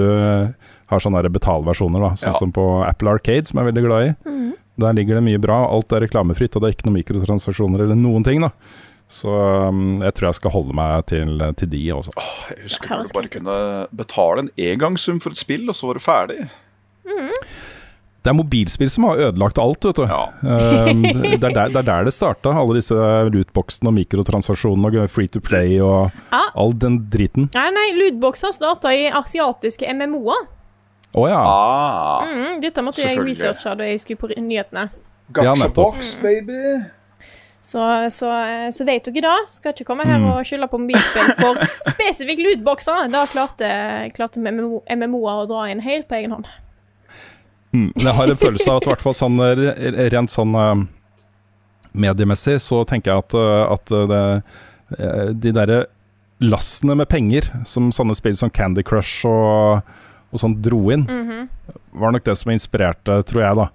har 0.92 1.00
sånne 1.04 1.20
betalversjoner, 1.32 2.00
da. 2.04 2.10
Sånn 2.20 2.32
Ja. 2.34 2.38
som 2.40 2.52
på 2.52 2.64
Apple 2.84 3.10
Arcade, 3.16 3.46
som 3.48 3.58
jeg 3.60 3.66
er 3.66 3.72
veldig 3.72 3.84
glad 3.88 4.06
i. 4.08 4.14
Mhm. 4.28 4.52
Der 4.78 4.94
ligger 4.94 5.18
det 5.18 5.24
mye 5.26 5.40
bra. 5.42 5.62
Alt 5.74 5.92
er 5.92 6.04
reklamefritt, 6.06 6.54
og 6.54 6.62
det 6.62 6.68
er 6.68 6.76
ikke 6.76 6.86
noen 6.86 7.00
mikrotransaksjoner 7.00 7.82
eller 7.86 7.98
noen 7.98 8.26
ting, 8.26 8.44
da. 8.44 8.52
Så 9.08 9.32
um, 9.32 10.02
jeg 10.04 10.12
tror 10.14 10.28
jeg 10.28 10.36
skal 10.36 10.52
holde 10.52 10.74
meg 10.76 11.06
til, 11.08 11.38
til 11.56 11.70
de 11.72 11.80
også. 11.96 12.12
Jeg 12.52 12.66
husker 12.66 12.92
du 12.92 13.14
bare 13.16 13.30
kunne 13.32 13.56
betale 13.96 14.44
en 14.44 14.50
engangssum 14.60 15.18
for 15.24 15.32
et 15.32 15.40
spill, 15.40 15.64
og 15.70 15.74
så 15.76 15.88
var 15.88 15.98
du 15.98 16.04
ferdig. 16.04 16.42
Det 18.18 18.32
er 18.32 18.36
mobilspill 18.36 18.90
som 18.92 19.06
har 19.08 19.20
ødelagt 19.28 19.60
alt, 19.62 19.86
vet 19.88 19.96
du. 19.96 20.04
Ja. 20.04 20.24
Um, 20.90 21.02
det, 21.40 21.40
er 21.40 21.54
der, 21.56 21.70
det 21.72 21.80
er 21.80 21.86
der 21.88 22.08
det 22.10 22.12
starta, 22.12 22.52
alle 22.52 22.76
disse 22.76 22.94
lootboxene 23.32 23.88
og 23.88 23.96
mikrotransaksjonene 23.96 24.90
og 25.06 25.10
free 25.14 25.30
to 25.32 25.40
play 25.40 25.78
og 25.80 26.10
Ja. 26.34 26.42
all 26.58 26.74
den 26.76 27.00
driten. 27.08 27.48
Nei, 27.56 27.68
nei, 27.72 27.86
lootboxer 27.96 28.52
starta 28.52 28.92
i 28.92 29.06
asiatiske 29.08 29.88
MMO-er. 29.96 30.44
Å 31.16 31.24
ja. 31.30 31.40
Ah, 31.40 32.26
Mm, 32.28 32.60
dette 32.60 32.82
måtte 32.84 33.00
jeg 33.00 33.18
researche 33.22 33.74
da 33.78 33.86
jeg 33.88 34.00
skulle 34.02 34.20
på 34.20 34.30
nyhetene. 34.36 34.88
Ja, 35.36 35.54
box, 35.74 36.16
baby. 36.22 36.84
Så, 37.60 37.80
så, 38.14 38.28
så 38.72 38.84
vet 38.86 39.08
dere 39.08 39.24
da. 39.24 39.34
Skal 39.50 39.74
ikke 39.74 39.88
komme 39.88 40.06
her 40.08 40.22
og 40.24 40.44
skylde 40.46 40.68
på 40.70 40.78
mobilspill 40.80 41.34
for 41.40 41.58
spesifikt 41.92 42.40
lootboxer. 42.44 43.08
Da 43.12 43.24
klarte, 43.28 43.68
klarte 44.16 44.40
MMO 44.40 44.82
MMO-er 44.88 45.42
å 45.42 45.48
dra 45.50 45.66
inn 45.72 45.82
helt 45.84 46.08
på 46.08 46.20
egen 46.20 46.36
hånd. 46.36 46.48
Mm. 47.74 47.90
Men 47.96 48.06
jeg 48.06 48.16
har 48.20 48.32
en 48.32 48.40
følelse 48.40 48.70
av 48.70 48.80
at 48.80 48.86
i 48.86 48.92
hvert 48.92 49.04
fall 49.04 49.16
sånn 49.18 49.40
eh, 49.44 50.08
rent 50.14 50.32
sånn 50.32 50.54
eh, 50.56 50.86
mediemessig, 51.92 52.56
så 52.64 52.82
tenker 52.88 53.12
jeg 53.12 53.24
at, 53.26 53.36
eh, 53.36 53.64
at 53.74 53.92
eh, 53.92 54.06
det, 54.08 54.22
eh, 54.98 55.24
de 55.34 55.52
derre 55.56 55.80
lastene 56.40 56.94
med 57.00 57.10
penger 57.10 57.50
som 57.66 57.90
sånne 57.92 58.14
spill 58.16 58.36
som 58.38 58.52
Candy 58.54 58.84
Crush 58.86 59.26
og, 59.28 59.82
og 60.32 60.38
sånn 60.42 60.60
dro 60.62 60.90
inn, 60.90 61.06
Mhm. 61.06 61.48
var 61.94 62.12
nok 62.12 62.24
det 62.24 62.36
som 62.38 62.52
inspirerte, 62.52 63.22
tror 63.24 63.42
jeg, 63.42 63.56
da. 63.56 63.68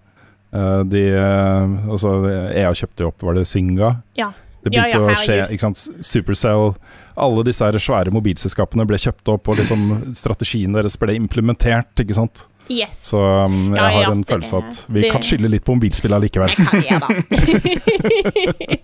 Eh, 0.53 0.83
de 0.83 1.03
eh, 1.09 1.89
Altså, 1.89 2.13
EA 2.53 2.69
kjøpte 2.71 2.99
jo 2.99 3.07
opp, 3.07 3.21
var 3.23 3.33
det 3.33 3.47
Synga? 3.47 4.01
Ja. 4.15 4.31
Det 4.63 4.71
begynte 4.71 4.91
ja, 4.95 4.99
å 4.99 5.15
skje, 5.19 5.37
ikke 5.51 5.59
sant. 5.59 6.05
Supercell, 6.05 6.75
alle 7.17 7.43
disse 7.43 7.59
her 7.65 7.73
svære 7.73 8.13
mobilselskapene 8.15 8.85
ble 8.87 8.95
kjøpt 8.95 9.27
opp, 9.33 9.49
og 9.49 9.57
liksom 9.57 10.13
strategien 10.15 10.71
deres 10.71 10.95
ble 10.95 11.15
implementert, 11.17 11.91
ikke 11.99 12.13
sant. 12.15 12.45
Yes. 12.69 13.09
Så 13.11 13.19
um, 13.19 13.73
jeg 13.73 13.81
Ja, 13.81 13.89
ja, 13.91 14.05
har 14.05 14.11
en 14.13 14.23
følelse 14.23 14.53
av 14.55 14.63
at 14.69 14.85
vi 14.87 15.01
det- 15.01 15.11
kan 15.11 15.21
skylde 15.21 15.49
litt 15.51 15.65
på 15.65 15.75
mobilspill 15.75 16.13
allikevel. 16.15 16.47
Jeg 16.47 16.67
kan 16.69 16.81
gjøre 16.81 17.07
det. 17.09 18.79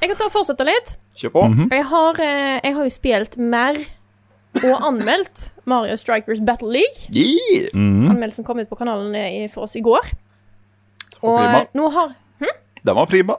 jeg 0.00 0.10
kan 0.10 0.16
ta 0.18 0.26
og 0.28 0.32
fortsette 0.34 0.66
litt. 0.68 0.96
Kjør 1.16 1.32
på. 1.32 1.44
Mhm. 1.48 1.68
Jeg 1.72 1.84
har, 1.90 2.20
eh, 2.20 2.60
jeg 2.64 2.74
har 2.76 2.84
jo 2.84 2.90
spilt 2.92 3.38
mer 3.38 3.74
og 4.64 4.84
anmeldt 4.88 5.50
Mario 5.70 5.96
Strikers 6.00 6.40
Battle 6.44 6.70
League. 6.72 7.08
Yeah. 7.14 7.68
Mm. 7.74 8.10
Anmeldelsen 8.14 8.44
kom 8.46 8.58
ut 8.60 8.68
på 8.70 8.76
kanalen 8.80 9.14
i- 9.16 9.48
for 9.52 9.62
oss 9.68 9.76
i 9.76 9.82
går. 9.84 10.12
Og 11.22 11.38
prima. 11.38 11.60
eh, 11.62 11.66
nå 11.74 11.90
har 11.92 12.14
Den 12.84 12.94
var 12.98 13.06
prima. 13.08 13.36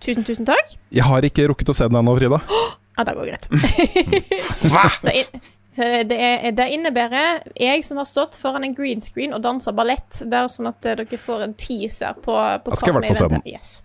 Tusen, 0.00 0.24
tusen 0.24 0.46
takk. 0.46 0.76
Jeg 0.92 1.02
har 1.02 1.22
ikke 1.24 1.48
rukket 1.48 1.70
å 1.72 1.74
se 1.74 1.88
den 1.88 1.96
ennå, 1.98 2.16
Frida. 2.18 2.40
Ja, 2.98 3.04
det 3.06 3.12
går 3.14 3.28
greit. 3.30 3.44
det, 5.06 5.12
in 5.14 6.08
det, 6.10 6.16
er, 6.18 6.50
det 6.50 6.64
innebærer 6.74 7.44
jeg 7.54 7.84
som 7.86 8.00
har 8.00 8.08
stått 8.10 8.34
foran 8.34 8.64
en 8.66 8.74
green 8.74 8.98
screen 9.00 9.30
og 9.36 9.42
dansa 9.44 9.70
ballett, 9.72 10.18
Det 10.26 10.34
er 10.34 10.48
sånn 10.50 10.66
at 10.66 10.84
eh, 10.84 10.96
dere 10.98 11.20
får 11.22 11.44
en 11.46 11.54
teaser 11.54 12.16
på, 12.18 12.34
på 12.34 12.74
hva 12.74 12.74
hvert 12.74 13.06
som 13.06 13.14
se 13.14 13.24
er 13.24 13.30
hvert 13.30 13.38
eventet. 13.38 13.46
Yes. 13.54 13.82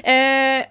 eh, 0.14 0.64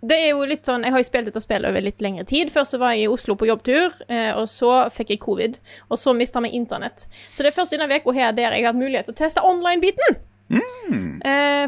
det 0.00 0.16
er 0.16 0.30
jo 0.32 0.46
litt 0.48 0.64
sånn 0.64 0.84
Jeg 0.86 0.94
har 0.94 1.02
jo 1.02 1.06
spilt 1.06 1.28
dette 1.28 1.42
spillet 1.44 1.68
over 1.68 1.84
litt 1.84 2.00
lengre 2.00 2.24
tid. 2.28 2.52
Først 2.52 2.74
så 2.74 2.80
var 2.80 2.94
jeg 2.96 3.04
i 3.04 3.12
Oslo 3.12 3.36
på 3.36 3.48
jobbtur, 3.50 3.96
eh, 4.08 4.32
og 4.32 4.48
så 4.48 4.72
fikk 4.92 5.14
jeg 5.14 5.22
covid. 5.24 5.58
Og 5.90 6.00
så 6.00 6.14
mista 6.16 6.42
vi 6.44 6.52
internett. 6.56 7.06
Så 7.32 7.44
det 7.44 7.52
er 7.52 7.58
først 7.58 7.74
denne 7.74 7.88
uka 7.90 8.14
her 8.16 8.32
der 8.36 8.56
jeg 8.56 8.64
har 8.64 8.72
hatt 8.72 8.80
mulighet 8.80 9.10
til 9.10 9.16
å 9.16 9.20
teste 9.22 9.44
online-biten. 9.44 10.20
Mm. 10.50 11.20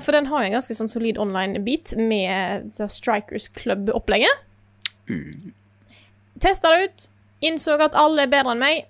for 0.02 0.10
den 0.10 0.26
har 0.26 0.42
jo 0.42 0.48
en 0.48 0.54
ganske 0.56 0.74
sånn 0.74 0.88
solid 0.90 1.18
online-bit 1.22 1.92
med 2.00 2.72
The 2.74 2.88
Strikers 2.90 3.46
Club-opplegget. 3.54 4.40
Testa 6.42 6.72
det 6.72 6.88
ut, 6.88 7.06
innså 7.46 7.76
at 7.78 7.94
alle 7.94 8.24
er 8.24 8.32
bedre 8.32 8.56
enn 8.56 8.64
meg, 8.64 8.88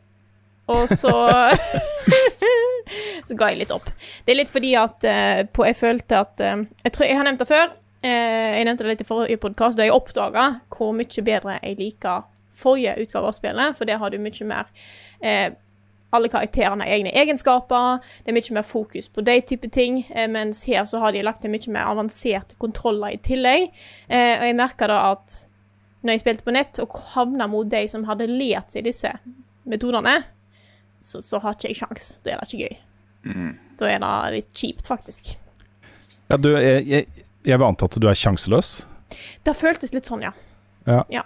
og 0.73 0.89
så 0.89 1.13
Så 3.29 3.37
ga 3.39 3.51
jeg 3.53 3.63
litt 3.63 3.75
opp. 3.75 3.89
Det 4.25 4.35
er 4.35 4.41
litt 4.43 4.53
fordi 4.53 4.73
at 4.79 5.07
eh, 5.07 5.45
på, 5.49 5.67
jeg 5.69 5.79
følte 5.79 6.23
at 6.25 6.43
eh, 6.43 6.65
Jeg 6.85 6.95
tror 6.95 7.09
jeg 7.09 7.19
har 7.19 7.29
nevnt 7.29 7.43
det 7.43 7.49
før. 7.51 7.73
Eh, 8.03 8.59
jeg 8.59 8.67
nevnte 8.67 8.85
det 8.85 8.95
litt 8.97 9.05
i 9.05 9.09
forrige 9.09 9.41
podkast, 9.43 9.79
da 9.79 9.87
jeg 9.87 9.95
oppdaga 9.95 10.47
hvor 10.75 10.95
mye 10.97 11.27
bedre 11.27 11.59
jeg 11.61 11.79
liker 11.79 12.25
forrige 12.59 12.97
utgave 13.03 13.31
av 13.31 13.37
spillet, 13.37 13.77
for 13.79 13.89
der 13.89 14.01
har 14.03 14.11
du 14.11 14.19
mye 14.23 14.49
mer 14.49 14.73
eh, 15.23 15.53
alle 16.13 16.29
karakterene 16.29 16.85
har 16.85 16.93
egne 16.93 17.13
egenskaper, 17.17 18.03
det 18.25 18.33
er 18.33 18.37
mye 18.37 18.57
mer 18.59 18.67
fokus 18.69 19.09
på 19.09 19.25
de 19.25 19.39
type 19.49 19.71
ting, 19.73 20.03
eh, 20.11 20.29
mens 20.29 20.65
her 20.69 20.85
så 20.89 21.01
har 21.01 21.15
de 21.15 21.23
lagt 21.25 21.41
til 21.45 21.53
mye 21.55 21.73
mer 21.73 21.89
avanserte 21.95 22.59
kontroller 22.61 23.15
i 23.15 23.21
tillegg. 23.23 23.71
Eh, 24.09 24.35
og 24.35 24.45
jeg 24.49 24.59
merka 24.59 24.91
da 24.91 24.99
at 25.15 25.39
når 26.03 26.17
jeg 26.17 26.25
spilte 26.25 26.47
på 26.47 26.55
nett 26.57 26.83
og 26.83 26.99
havna 27.15 27.47
mot 27.49 27.69
de 27.71 27.85
som 27.89 28.05
hadde 28.09 28.29
lært 28.29 28.75
seg 28.75 28.85
disse 28.85 29.15
metodene, 29.65 30.19
så, 31.03 31.23
så 31.23 31.41
har 31.43 31.57
ikke 31.57 31.71
jeg 31.71 31.81
sjans. 31.81 32.11
Da 32.23 32.35
er 32.35 32.43
det 32.43 32.51
ikke 32.51 32.67
gøy. 32.67 32.79
Da 33.79 33.89
er 33.89 34.03
det 34.03 34.13
litt 34.37 34.53
kjipt, 34.59 34.91
faktisk. 34.91 35.33
Ja, 36.33 36.39
du, 36.41 36.51
jeg, 36.57 36.85
jeg, 36.91 37.22
jeg 37.47 37.59
vil 37.59 37.67
anta 37.67 37.89
at 37.89 37.99
du 38.01 38.09
er 38.09 38.19
sjanseløs. 38.19 38.73
Det 39.45 39.55
føltes 39.59 39.93
litt 39.95 40.09
sånn, 40.09 40.25
ja. 40.25 40.33
Ja. 40.87 41.23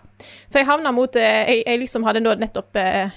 For 0.50 0.61
jeg 0.61 0.68
havna 0.68 0.92
mot 0.92 1.16
eh, 1.16 1.46
jeg, 1.48 1.62
jeg 1.64 1.81
liksom 1.81 2.05
hadde 2.05 2.20
nettopp 2.20 2.76
eh, 2.76 3.14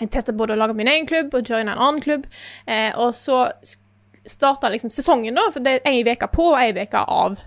Jeg 0.00 0.08
testet 0.14 0.38
både 0.38 0.54
å 0.54 0.60
lage 0.60 0.76
min 0.76 0.88
egen 0.88 1.08
klubb 1.08 1.34
og 1.36 1.44
joine 1.44 1.74
en 1.74 1.80
annen 1.80 2.00
klubb. 2.04 2.24
Eh, 2.64 2.92
og 3.00 3.12
så 3.16 3.46
starta 4.26 4.70
liksom 4.72 4.90
sesongen, 4.90 5.36
da. 5.38 5.48
For 5.54 5.64
det 5.64 5.78
er 5.78 5.90
ei 5.90 6.02
uke 6.04 6.28
på 6.32 6.50
og 6.52 6.60
ei 6.60 6.72
uke 6.76 7.00
av. 7.00 7.38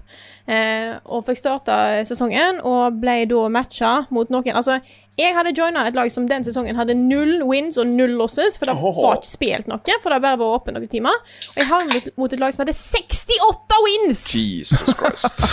Eh, 0.49 0.95
og 1.13 1.27
fikk 1.27 1.38
starta 1.38 1.75
sesongen 2.09 2.57
og 2.65 2.95
ble 3.03 3.19
da 3.29 3.43
matcha 3.53 3.91
mot 4.09 4.31
noen 4.33 4.55
Altså, 4.57 4.79
jeg 5.19 5.35
hadde 5.35 5.51
joina 5.53 5.83
et 5.85 5.93
lag 5.97 6.09
som 6.09 6.25
den 6.25 6.45
sesongen 6.47 6.77
hadde 6.79 6.95
null 6.97 7.43
wins 7.45 7.77
og 7.77 7.85
null 7.91 8.15
losses, 8.17 8.55
for 8.57 8.65
det 8.71 8.75
var 8.79 9.17
ikke 9.19 9.29
spilt 9.29 9.67
noe, 9.69 9.97
for 10.01 10.09
det 10.15 10.21
bare 10.23 10.39
var 10.39 10.55
åpent 10.57 10.77
noen 10.79 10.88
timer. 10.89 11.13
Og 11.51 11.59
jeg 11.59 11.67
havnet 11.69 11.93
mot, 11.93 12.07
mot 12.23 12.33
et 12.33 12.39
lag 12.41 12.55
som 12.55 12.63
hadde 12.63 12.73
68 12.73 13.81
wins! 13.85 14.23
Jesus 14.33 14.89
Christ. 14.97 15.45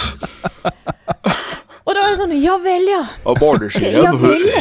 Og 1.86 1.92
da 1.94 2.00
var 2.02 2.08
det 2.10 2.18
sånn 2.22 2.32
Ja 2.42 2.56
vel, 2.62 2.88
ja. 2.90 3.02
Ja 4.00 4.14
vel. 4.22 4.48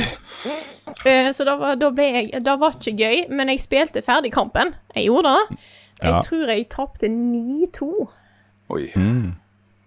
Eh, 1.05 1.31
Så 1.33 1.45
da 1.45 1.53
var, 1.57 1.75
da 1.77 1.89
ble 1.93 2.05
jeg 2.13 2.43
Det 2.45 2.53
var 2.61 2.73
ikke 2.77 2.91
gøy, 2.97 3.19
men 3.33 3.49
jeg 3.51 3.61
spilte 3.61 4.01
ferdig 4.05 4.31
kampen. 4.33 4.71
Jeg 4.95 5.07
gjorde 5.07 5.31
det. 5.35 5.57
Jeg 6.01 6.11
Ja. 6.11 6.19
tror 6.25 6.49
jeg 6.49 6.67
tapte 6.69 7.07
9-2. 7.09 7.89
Oi. 8.73 8.91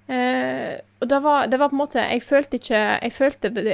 Eh, 0.09 0.79
og 1.01 1.09
det 1.11 1.19
var, 1.23 1.47
det 1.47 1.59
var 1.61 1.69
på 1.69 1.77
en 1.77 1.83
måte 1.83 2.01
Jeg 2.01 2.23
følte 2.25 2.57
ikke 2.57 2.79
Jeg 2.79 3.13
følte 3.13 3.51
det, 3.53 3.65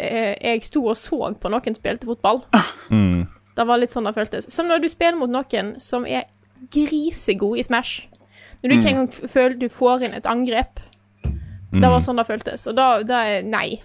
jeg 0.42 0.62
sto 0.66 0.80
og 0.82 0.96
så 0.98 1.28
på 1.38 1.52
noen 1.52 1.76
spilte 1.76 2.08
fotball. 2.10 2.42
Mm. 2.90 3.28
Det 3.54 3.66
var 3.68 3.78
litt 3.78 3.94
sånn 3.94 4.08
det 4.08 4.16
føltes. 4.16 4.48
Som 4.50 4.66
når 4.66 4.82
du 4.82 4.88
spiller 4.90 5.18
mot 5.18 5.30
noen 5.30 5.76
som 5.80 6.06
er 6.06 6.26
grisegod 6.74 7.58
i 7.60 7.62
Smash. 7.62 8.08
Når 8.62 8.70
du 8.70 8.74
ikke 8.74 8.90
engang 8.90 9.10
føler 9.12 9.56
du 9.60 9.68
får 9.70 10.06
inn 10.06 10.16
et 10.16 10.26
angrep. 10.26 10.80
Det 11.74 11.90
var 11.90 12.02
sånn 12.02 12.18
det 12.18 12.26
føltes. 12.28 12.66
Og 12.70 12.76
da, 12.78 12.88
da 13.06 13.20
er 13.28 13.46
nei. 13.46 13.82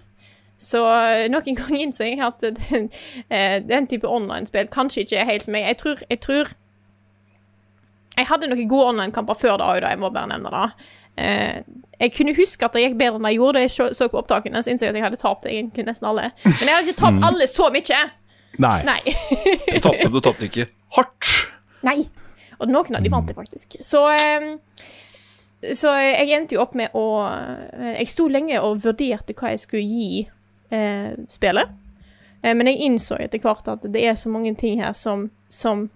Så 0.59 0.81
eh, 0.91 1.27
noen 1.31 1.57
ganger 1.59 1.83
innså 1.83 2.07
jeg 2.07 2.21
at 2.23 2.43
den, 2.43 2.89
eh, 3.29 3.59
den 3.63 3.87
type 3.91 4.07
online-spill 4.07 4.71
kanskje 4.73 5.05
ikke 5.05 5.21
er 5.21 5.29
helt 5.29 5.47
for 5.47 5.55
meg. 5.55 5.67
Jeg 5.69 5.79
tror 5.83 6.03
Jeg, 6.09 6.19
tror 6.25 6.53
jeg 8.17 8.27
hadde 8.27 8.49
noen 8.51 8.67
gode 8.67 8.93
online-kamper 8.93 9.37
før 9.39 9.59
det 9.59 9.67
òg. 9.67 9.83
Jeg 9.87 9.99
må 10.01 10.09
bare 10.11 10.33
nevne 10.33 10.51
det. 10.51 10.89
Eh, 11.17 11.61
jeg 11.99 12.13
kunne 12.15 12.35
huske 12.37 12.63
at 12.65 12.75
det 12.75 12.85
gikk 12.85 12.95
bedre 12.99 13.19
enn 13.19 13.27
jeg 13.27 13.39
gjorde. 13.39 13.59
Da 13.59 13.65
jeg 13.65 13.95
så, 13.97 14.07
på 14.07 14.21
opptakene, 14.21 14.61
så 14.63 14.71
innså 14.71 14.87
jeg 14.87 14.93
at 14.93 14.99
jeg 14.99 15.07
hadde 15.07 15.19
tapt 15.21 15.49
egentlig 15.49 15.85
nesten 15.87 16.07
alle. 16.07 16.29
Men 16.45 16.63
jeg 16.63 16.75
hadde 16.75 16.93
ikke 16.93 17.01
tapt 17.01 17.25
alle 17.27 17.47
så 17.51 17.67
mye! 17.73 17.99
Nei. 18.59 18.77
Nei. 18.87 18.99
Du 19.69 19.79
tapte, 19.83 20.07
du 20.11 20.19
tapte 20.23 20.47
ikke 20.49 20.65
hardt. 20.97 21.27
Nei. 21.85 22.01
Og 22.59 22.71
noen 22.71 22.97
av 22.97 23.03
de 23.03 23.11
vant 23.13 23.29
jeg 23.29 23.37
faktisk. 23.37 23.77
Så 23.85 24.01
eh, 24.11 24.49
Så 25.75 25.91
jeg 25.99 26.31
endte 26.35 26.55
jo 26.55 26.63
opp 26.63 26.73
med 26.75 26.95
å 26.95 27.05
eh, 27.27 27.99
Jeg 27.99 28.11
sto 28.11 28.27
lenge 28.31 28.59
og 28.63 28.81
vurderte 28.83 29.35
hva 29.35 29.53
jeg 29.53 29.61
skulle 29.63 29.85
gi 29.85 30.25
eh, 30.71 31.13
spillet. 31.31 31.77
Men 32.39 32.69
jeg 32.71 32.85
innså 32.87 33.17
etter 33.19 33.41
hvert 33.43 33.67
at 33.67 33.83
det 33.91 33.99
er 34.07 34.13
så 34.15 34.29
mange 34.31 34.53
ting 34.55 34.77
her 34.79 34.93
som, 34.95 35.25
som 35.51 35.89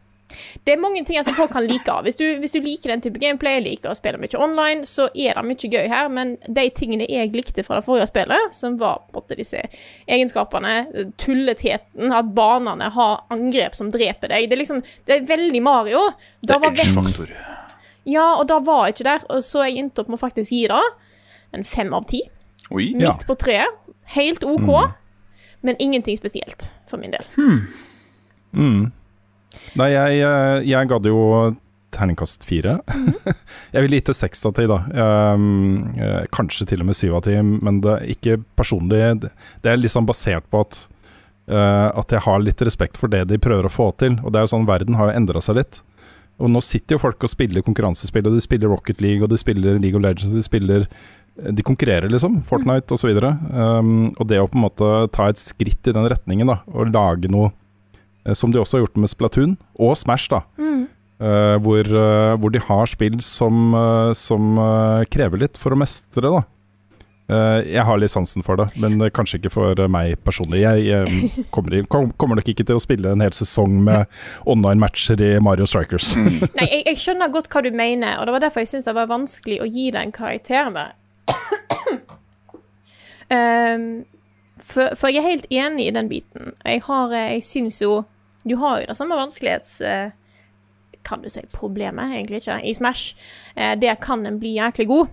det 0.64 0.76
er 0.76 0.82
mange 0.82 1.04
ting 1.06 1.20
som 1.24 1.36
folk 1.38 1.52
kan 1.54 1.66
like 1.68 1.92
av. 1.92 2.04
Hvis 2.08 2.18
du, 2.20 2.26
hvis 2.42 2.54
du 2.56 2.60
liker 2.64 2.94
den 2.94 3.04
type 3.04 3.22
gameplay, 3.22 3.62
liker 3.64 3.92
å 3.92 3.98
spille 3.98 4.20
mye 4.22 4.40
online, 4.40 4.88
så 4.88 5.08
er 5.14 5.38
det 5.38 5.46
mye 5.48 5.72
gøy 5.76 5.90
her, 5.92 6.10
men 6.14 6.36
de 6.48 6.68
tingene 6.76 7.08
jeg 7.10 7.34
likte 7.36 7.66
fra 7.66 7.80
det 7.80 7.86
forrige 7.88 8.10
spillet, 8.12 8.56
som 8.56 8.78
var 8.82 9.04
på 9.04 9.14
en 9.14 9.20
måte 9.22 9.40
disse 9.40 9.62
egenskapene, 10.08 10.76
tulletheten, 11.22 12.14
at 12.14 12.32
banene 12.36 12.90
har 12.96 13.24
angrep 13.34 13.76
som 13.78 13.92
dreper 13.94 14.32
deg 14.32 14.50
Det 14.50 14.56
er 14.56 14.62
liksom 14.62 14.82
Det 15.08 15.16
er 15.16 15.28
veldig 15.28 15.62
Mario. 15.64 16.08
Da 16.42 16.60
var 16.60 16.74
vekk 16.74 16.84
Edge-faktor. 16.88 17.34
Ja, 18.10 18.34
og 18.36 18.48
da 18.52 18.60
var 18.60 18.88
jeg 18.88 18.98
ikke 18.98 19.08
der, 19.08 19.24
og 19.32 19.46
så 19.48 19.64
jeg 19.68 19.80
endte 19.80 20.04
opp 20.04 20.12
med 20.12 20.20
å 20.20 20.24
faktisk 20.26 20.52
gi 20.52 20.66
det 20.72 20.82
en 21.54 21.64
fem 21.68 21.94
av 21.96 22.08
ti. 22.10 22.20
Oi. 22.74 22.90
Ja. 22.98 23.14
Midt 23.14 23.26
på 23.30 23.38
treet. 23.40 23.80
Helt 24.14 24.44
OK, 24.44 24.68
men 25.64 25.80
ingenting 25.80 26.18
spesielt 26.20 26.72
for 26.90 27.00
min 27.00 27.14
del. 27.14 27.24
Hmm. 27.38 27.62
Mm. 28.52 28.92
Nei, 29.80 29.90
jeg, 29.94 30.24
eh, 30.24 30.64
jeg 30.70 30.90
det 31.04 31.12
jo 31.12 31.24
terningkast 31.94 32.46
fire. 32.48 32.80
jeg 33.74 33.86
vil 33.86 33.98
gitt 33.98 34.10
det 34.10 34.18
seks 34.18 34.44
av 34.48 34.56
ti, 34.58 34.66
da. 34.70 34.80
Um, 35.36 35.94
kanskje 36.34 36.68
til 36.72 36.84
og 36.84 36.90
med 36.90 36.98
syv 36.98 37.20
av 37.20 37.26
ti, 37.28 37.38
men 37.38 37.80
det 37.84 37.94
er 37.94 38.12
ikke 38.16 38.40
personlig 38.58 39.02
Det 39.22 39.72
er 39.72 39.80
liksom 39.80 40.10
basert 40.10 40.48
på 40.52 40.64
at 40.66 40.80
uh, 41.52 41.90
At 42.02 42.14
jeg 42.14 42.26
har 42.26 42.44
litt 42.44 42.62
respekt 42.66 43.00
for 43.00 43.12
det 43.14 43.26
de 43.30 43.42
prøver 43.42 43.70
å 43.70 43.74
få 43.74 43.92
til. 44.02 44.18
Og 44.24 44.34
det 44.34 44.42
er 44.42 44.48
jo 44.48 44.54
sånn, 44.56 44.70
Verden 44.70 45.00
har 45.00 45.12
jo 45.12 45.18
endra 45.22 45.44
seg 45.44 45.62
litt. 45.62 45.82
Og 46.42 46.50
nå 46.50 46.62
sitter 46.66 46.98
jo 46.98 47.04
folk 47.04 47.24
og 47.24 47.32
spiller 47.32 47.66
konkurransespill, 47.66 48.26
og 48.26 48.38
de 48.38 48.44
spiller 48.44 48.72
Rocket 48.72 49.04
League, 49.04 49.22
og 49.22 49.30
de 49.30 49.38
spiller 49.38 49.78
League 49.78 50.00
of 50.00 50.06
Legends, 50.06 50.34
de 50.34 50.46
spiller 50.46 50.88
De 51.34 51.66
konkurrerer, 51.66 52.10
liksom. 52.14 52.42
Fortnite 52.50 52.94
osv. 52.94 53.10
Um, 53.18 54.14
og 54.18 54.28
det 54.30 54.42
å 54.42 54.50
på 54.50 54.58
en 54.58 54.66
måte 54.68 54.90
ta 55.14 55.30
et 55.30 55.42
skritt 55.42 55.90
i 55.90 55.94
den 55.96 56.10
retningen, 56.10 56.50
da, 56.50 56.62
og 56.74 56.94
lage 56.94 57.32
noe 57.32 57.54
som 58.32 58.54
de 58.54 58.62
også 58.62 58.78
har 58.80 58.86
gjort 58.86 59.02
med 59.04 59.12
Splatoon, 59.12 59.58
og 59.76 59.98
Smash, 60.00 60.30
da. 60.32 60.40
eh, 61.20 61.58
hvor, 61.60 61.84
uh, 61.92 62.38
hvor 62.40 62.56
de 62.56 62.64
har 62.64 62.88
spill 62.88 63.20
som, 63.22 63.74
uh, 63.76 64.16
som 64.16 64.56
eh, 64.58 65.04
krever 65.12 65.44
litt 65.44 65.60
for 65.60 65.76
å 65.76 65.80
mestre, 65.84 66.32
da. 66.32 66.46
Eh, 67.32 67.60
jeg 67.72 67.84
har 67.88 68.00
litt 68.02 68.12
sansen 68.12 68.44
for 68.44 68.60
det, 68.60 68.66
men 68.84 68.98
eh, 69.02 69.12
kanskje 69.14 69.40
ikke 69.40 69.52
for 69.54 69.80
eh, 69.80 69.88
meg 69.92 70.18
personlig. 70.28 70.60
Jeg 70.60 70.84
jeg 70.90 71.46
kommer, 71.56 71.78
i, 71.78 71.84
kom, 71.88 72.10
kommer 72.20 72.36
nok 72.36 72.50
ikke 72.52 72.66
til 72.68 72.76
å 72.76 72.84
spille 72.84 73.14
en 73.14 73.24
hel 73.24 73.32
sesong 73.36 73.78
med 73.86 74.12
online-matcher 74.54 75.24
i 75.24 75.32
Mario 75.44 75.68
Strikers. 75.70 76.14
Nei, 76.60 76.68
jeg, 76.68 76.82
jeg 76.92 77.00
skjønner 77.00 77.32
godt 77.34 77.48
hva 77.54 77.64
du 77.64 77.72
mener, 77.72 78.18
og 78.20 78.28
det 78.28 78.36
var 78.36 78.44
derfor 78.44 78.66
jeg 78.66 78.74
syntes 78.74 78.90
det 78.92 78.98
var 79.00 79.12
vanskelig 79.12 79.62
å 79.64 79.70
gi 79.70 79.88
deg 79.96 80.02
en 80.04 80.16
karakter 80.16 80.74
med. 80.76 81.00
um, 83.32 83.88
for, 84.74 84.92
for 85.00 85.14
jeg 85.14 85.24
er 85.24 85.30
helt 85.30 85.48
enig 85.64 85.88
i 85.88 85.96
den 85.96 86.12
biten. 86.12 86.52
Jeg 86.68 86.84
har 86.90 87.16
eh, 87.16 87.38
Jeg 87.38 87.48
syns 87.48 87.80
jo 87.86 88.02
Du 88.48 88.56
har 88.60 88.82
jo 88.82 88.86
det 88.90 88.98
samme 88.98 89.16
vanskelighets... 89.16 89.82
eh, 89.82 90.12
kan 91.04 91.22
du 91.22 91.28
si 91.30 91.42
problemet, 91.52 92.14
egentlig 92.16 92.38
ikke, 92.42 92.62
i 92.64 92.74
Smash. 92.74 93.16
Eh, 93.56 93.74
der 93.76 93.96
kan 94.00 94.26
en 94.26 94.40
bli 94.40 94.54
jæklig 94.56 94.88
god. 94.88 95.08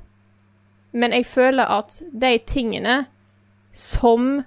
Men 0.92 1.12
jeg 1.12 1.26
føler 1.26 1.66
at 1.66 1.96
de 2.12 2.38
tingene 2.46 3.06
som 3.72 4.44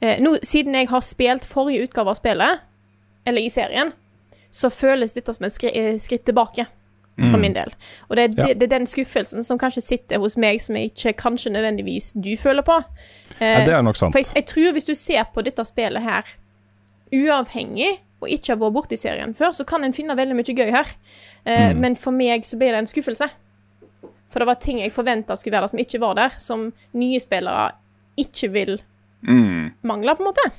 eh, 0.00 0.18
Nå, 0.22 0.36
siden 0.42 0.74
jeg 0.74 0.88
har 0.90 1.00
spilt 1.00 1.44
forrige 1.46 1.82
utgave 1.86 2.10
av 2.10 2.18
spillet, 2.18 2.60
eller 3.26 3.40
i 3.42 3.48
serien, 3.50 3.92
så 4.50 4.68
føles 4.70 5.12
dette 5.14 5.34
som 5.34 5.46
et 5.46 5.54
skri 5.54 5.70
skritt 6.02 6.24
tilbake. 6.26 6.66
For 7.30 7.36
min 7.38 7.52
del. 7.54 7.68
Og 8.08 8.16
det 8.16 8.22
er, 8.24 8.30
Ja. 8.38 8.46
det, 8.48 8.54
det 8.60 8.66
er 8.66 8.78
den 8.78 8.86
skuffelsen 8.88 9.44
som 9.44 9.58
kanskje 9.60 9.82
sitter 9.84 10.18
hos 10.18 10.34
meg, 10.40 10.58
som 10.64 10.74
jeg 10.78 10.90
ikke 10.90 11.12
kanskje 11.20 11.50
nødvendigvis 11.52 12.12
du 12.16 12.30
føler 12.40 12.62
på. 12.64 12.78
Eh, 13.38 13.46
Ja, 13.60 13.64
det 13.66 13.74
er 13.76 13.82
nok 13.84 13.96
sant. 14.00 14.14
for 14.14 14.18
jeg, 14.18 14.26
jeg 14.34 14.46
tror 14.48 14.72
hvis 14.72 14.84
du 14.88 14.94
ser 14.96 15.24
på 15.34 15.42
dette 15.44 15.64
spillet 15.64 16.02
her 16.02 16.24
uavhengig, 17.12 17.98
og 18.22 18.28
ikke 18.30 18.52
har 18.54 18.60
vært 18.62 18.74
borti 18.76 18.96
serien 18.98 19.34
før, 19.34 19.50
så 19.56 19.64
kan 19.66 19.84
en 19.84 19.92
finne 19.92 20.14
veldig 20.16 20.36
mye 20.38 20.54
gøy 20.56 20.70
her. 20.70 20.92
Eh, 21.44 21.72
Men 21.74 21.96
for 21.98 22.12
meg 22.14 22.44
så 22.46 22.56
ble 22.58 22.70
det 22.70 22.78
en 22.82 22.86
skuffelse. 22.90 23.28
For 24.30 24.38
det 24.40 24.46
var 24.48 24.54
ting 24.62 24.78
jeg 24.80 24.92
forventa 24.94 25.36
skulle 25.36 25.52
være 25.58 25.66
der, 25.66 25.72
som 25.74 25.78
ikke 25.82 26.00
var 26.00 26.14
der. 26.14 26.36
Som 26.38 26.72
nye 26.94 27.18
spillere 27.20 27.72
ikke 28.16 28.50
vil 28.52 28.78
Mm. 29.22 29.72
mangle, 29.82 30.14
på 30.16 30.22
en 30.24 30.26
måte. 30.32 30.50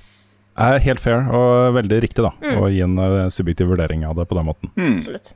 Er 0.56 0.78
helt 0.80 1.00
fair 1.02 1.26
og 1.34 1.74
veldig 1.76 2.02
riktig, 2.02 2.24
da. 2.24 2.30
Å 2.60 2.70
gi 2.72 2.82
en 2.86 2.98
eh, 3.00 3.30
subjektiv 3.30 3.68
vurdering 3.68 4.06
av 4.06 4.16
det 4.16 4.28
på 4.30 4.36
den 4.38 4.46
måten. 4.46 4.70
Absolutt. 4.78 5.34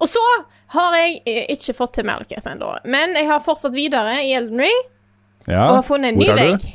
Og 0.00 0.08
så 0.08 0.20
har 0.68 0.94
jeg 0.96 1.22
eh, 1.26 1.46
ikke 1.52 1.74
fått 1.76 1.92
til 1.98 2.04
Malekith 2.08 2.46
ennå, 2.46 2.70
men 2.84 3.12
jeg 3.18 3.26
har 3.26 3.40
fortsatt 3.40 3.74
videre 3.74 4.22
i 4.24 4.32
Elden 4.32 4.58
Ring 4.62 4.78
Ja, 5.46 5.66
og 5.68 5.74
har 5.80 5.82
funnet 5.82 6.12
en 6.14 6.18
ny 6.18 6.26
hvor 6.30 6.38
vegg. 6.38 6.68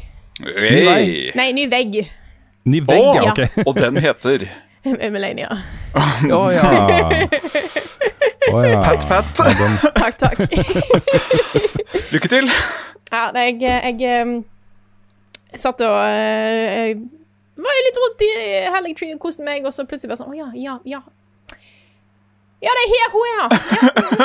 Hey. 0.43 1.31
Nei, 1.35 1.51
ny 1.53 1.65
vegg. 1.71 2.09
Ny 2.65 2.79
vegg, 2.81 3.01
oh, 3.01 3.15
ja, 3.15 3.31
Okay. 3.31 3.47
ok. 3.61 3.67
Og 3.67 3.75
den 3.77 3.97
heter 4.01 4.45
Melania. 5.13 5.49
Å 6.39 6.41
ja. 6.53 6.65
Oh, 8.53 8.61
ja. 8.65 8.79
Pat 8.81 9.05
Pat. 9.09 9.41
Ja, 9.41 9.69
Takk, 9.97 10.17
takk. 10.21 10.37
Lykke 12.13 12.29
til. 12.31 12.49
Ja, 13.11 13.27
det- 13.33 13.45
jeg, 13.61 13.61
jeg, 13.99 14.21
em, 14.21 14.33
satt 15.55 15.81
og 15.85 15.97
eh, 16.05 16.89
jeg 16.91 16.97
var 17.63 17.77
litt 17.87 17.99
rundt 18.03 18.23
i 18.25 18.31
Hellig 18.75 18.95
Tree 18.99 19.15
og 19.15 19.21
koste 19.23 19.45
meg, 19.45 19.65
og 19.65 19.73
så 19.73 19.85
plutselig 19.87 20.11
bare 20.11 20.19
sånn 20.19 20.33
Å 20.33 20.37
ja, 20.37 20.49
ja, 20.59 20.75
ja. 20.85 21.01
Ja, 22.65 22.71
det 22.73 22.81
er 22.85 22.93
her 22.95 23.13
hun 23.13 23.25
er, 23.25 23.35
ja. 23.35 23.45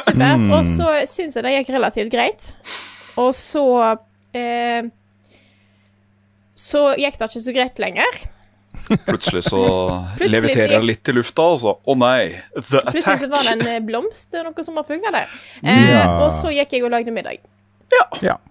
supert. 0.01 0.05
supert. 0.07 0.47
Og 0.57 0.65
så 0.69 0.93
syns 1.11 1.37
jeg 1.37 1.45
det 1.45 1.53
gikk 1.59 1.73
relativt 1.75 2.13
greit. 2.13 2.47
Og 3.21 3.35
så 3.37 3.65
eh, 4.33 4.87
Så 6.61 6.83
gikk 7.01 7.17
det 7.21 7.31
ikke 7.31 7.43
så 7.47 7.55
greit 7.57 7.81
lenger. 7.83 8.19
Plutselig 9.07 9.43
så 9.49 9.61
Plutselig 10.19 10.31
leviterer 10.37 10.77
jeg 10.77 10.87
litt 10.87 11.11
i 11.11 11.15
lufta, 11.17 11.43
og 11.55 11.59
så 11.63 11.73
Å 11.91 11.95
nei, 11.99 12.37
the 12.55 12.83
Plutselig 12.87 13.01
attack. 13.03 13.23
så 13.25 13.31
var 13.33 13.47
det 13.49 13.55
en 13.57 13.65
eh, 13.67 13.81
blomst, 13.87 14.37
noe 14.47 14.65
som 14.67 14.77
var 14.79 14.87
fugla 14.89 15.11
der. 15.15 15.33
Eh, 15.65 15.89
Ja. 15.91 16.05
Og 16.25 16.31
så 16.37 16.53
gikk 16.55 16.77
jeg 16.79 16.85
og 16.87 16.93
lagde 16.95 17.15
middag. 17.15 17.41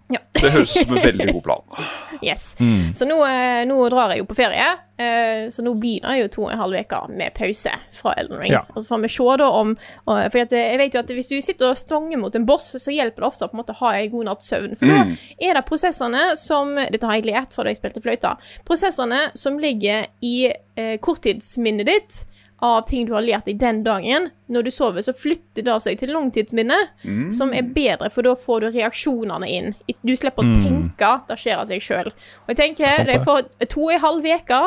Ja. 0.09 0.19
Det 0.41 0.49
høres 0.51 0.71
ut 0.73 0.87
som 0.87 0.95
en 0.97 1.03
veldig 1.03 1.33
god 1.33 1.43
plan. 1.43 1.65
Yes. 2.19 2.57
Så 2.93 3.05
nå, 3.07 3.15
eh, 3.23 3.61
nå 3.63 3.77
drar 3.87 4.11
jeg 4.11 4.19
jo 4.19 4.25
på 4.27 4.35
ferie, 4.35 4.65
eh, 4.99 5.45
så 5.55 5.63
nå 5.63 5.71
begynner 5.79 6.17
jeg 6.17 6.25
jo 6.25 6.31
to 6.33 6.41
og 6.43 6.49
en 6.51 6.59
halv 6.59 6.75
uke 6.81 6.97
med 7.15 7.31
pause 7.37 7.71
fra 7.95 8.11
Elden 8.19 8.41
Ring. 8.41 8.51
Ja. 8.51 8.65
Og 8.73 8.81
så 8.83 8.89
får 8.89 8.99
vi 9.05 9.11
se 9.13 9.37
da 9.39 9.47
om 9.55 9.71
For 10.03 10.19
eh, 10.19 10.55
jeg 10.57 10.81
vet 10.81 10.97
jo 10.97 10.99
at 10.99 11.13
hvis 11.15 11.31
du 11.31 11.37
sitter 11.39 11.69
og 11.69 11.79
stonger 11.79 12.19
mot 12.19 12.35
en 12.35 12.47
boss, 12.49 12.73
så 12.75 12.91
hjelper 12.91 13.23
det 13.23 13.29
ofte 13.29 13.47
å 13.47 13.53
på 13.53 13.55
en 13.55 13.61
måte 13.61 13.77
ha 13.79 13.93
en 13.95 14.11
god 14.11 14.27
natts 14.27 14.51
søvn. 14.51 14.75
For 14.75 14.91
da 14.91 14.99
er 15.47 15.55
det 15.55 15.63
prosessene 15.69 16.25
som 16.35 16.75
Dette 16.75 17.07
har 17.07 17.21
jeg 17.21 17.29
lært 17.29 17.55
fra 17.55 17.63
da 17.63 17.71
jeg 17.71 17.79
spilte 17.79 18.03
fløyta. 18.03 18.33
Prosessene 18.67 19.29
som 19.39 19.55
ligger 19.63 20.09
i 20.19 20.51
korttidsminnet 20.99 21.87
ditt 21.87 22.25
av 22.65 22.81
ting 22.89 23.05
du 23.07 23.13
har 23.15 23.23
lært 23.23 23.47
i 23.47 23.53
den 23.59 23.83
dagen. 23.85 24.29
Når 24.51 24.65
du 24.67 24.71
sover, 24.73 25.01
så 25.05 25.13
flytter 25.15 25.63
det 25.63 25.75
seg 25.83 25.99
til 26.01 26.11
langtidsminnet, 26.15 26.91
som 27.35 27.53
er 27.55 27.67
bedre, 27.75 28.09
for 28.11 28.25
da 28.27 28.33
får 28.35 28.65
du 28.65 28.67
reaksjonene 28.75 29.47
inn. 29.47 29.73
Du 30.01 30.11
slipper 30.17 30.43
å 30.43 30.59
tenke, 30.59 31.11
det 31.29 31.37
skjer 31.39 31.61
av 31.61 31.69
seg 31.71 31.81
sjøl. 31.85 32.11
Og 32.45 32.53
jeg 32.53 32.59
tenker, 32.59 32.91
Sant 32.97 33.07
det 33.09 33.17
er 33.19 33.25
for 33.25 33.47
to 33.69 33.87
og 33.87 33.93
en 33.95 34.03
halv 34.03 34.29
uke 34.29 34.61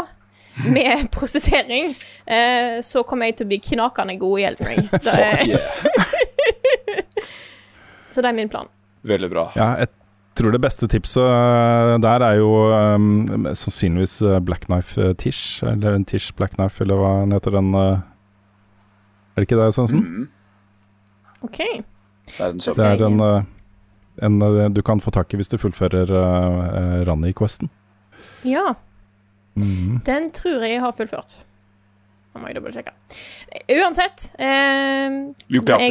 med 0.69 1.07
prosessering, 1.17 1.95
eh, 2.27 2.79
så 2.85 3.03
kommer 3.09 3.31
jeg 3.31 3.39
til 3.41 3.47
å 3.49 3.53
bli 3.53 3.61
knakende 3.71 4.17
god 4.21 4.41
i 4.41 4.47
Elden 4.51 4.73
Ring. 4.73 4.89
Er, 4.93 5.43
så 8.13 8.21
det 8.21 8.29
er 8.33 8.37
min 8.37 8.53
plan. 8.53 8.69
Veldig 9.03 9.31
bra. 9.33 9.49
ja, 9.57 9.73
jeg 9.83 9.89
tror 10.39 10.53
det 10.55 10.61
beste 10.65 10.89
tipset 10.89 11.23
eh, 11.23 11.95
der 12.01 12.25
er 12.25 12.39
jo 12.41 12.51
um, 12.73 13.47
sannsynligvis 13.53 14.15
eh, 14.23 14.39
Black 14.41 14.67
Knife 14.69 15.13
Tish, 15.21 15.63
eller 15.67 15.95
en 15.99 16.05
Tish 16.09 16.33
Black 16.39 16.55
Knife, 16.57 16.81
eller 16.85 16.97
hva 17.01 17.11
den 17.25 17.33
heter 17.37 17.57
den 17.59 17.75
Er 17.77 18.01
det 19.37 19.47
ikke 19.49 19.59
det, 19.61 19.73
Svendsen? 19.75 20.01
Mm. 20.05 20.29
OK. 21.43 21.59
Det 21.59 22.41
er 22.41 22.49
en 22.53 22.59
Det 22.63 22.87
er 22.87 23.05
en, 23.07 23.21
en 24.23 24.43
eh, 24.49 24.69
du 24.71 24.83
kan 24.83 25.01
få 25.01 25.11
tak 25.11 25.33
i 25.33 25.37
hvis 25.41 25.49
du 25.53 25.59
fullfører 25.59 26.11
uh, 26.13 27.03
Rani-questen. 27.09 27.71
Ja, 28.45 28.75
Mm. 29.55 29.99
den 30.07 30.31
tror 30.33 30.63
jeg 30.65 30.71
jeg 30.73 30.81
har 30.81 30.95
fullført. 30.97 31.33
Nå 32.33 32.41
må 32.41 32.47
jeg 32.49 32.57
dobbeltsjekke. 32.57 32.93
Uansett 33.69 34.31
eh, 34.41 35.11
You 35.53 35.61
got 35.61 35.83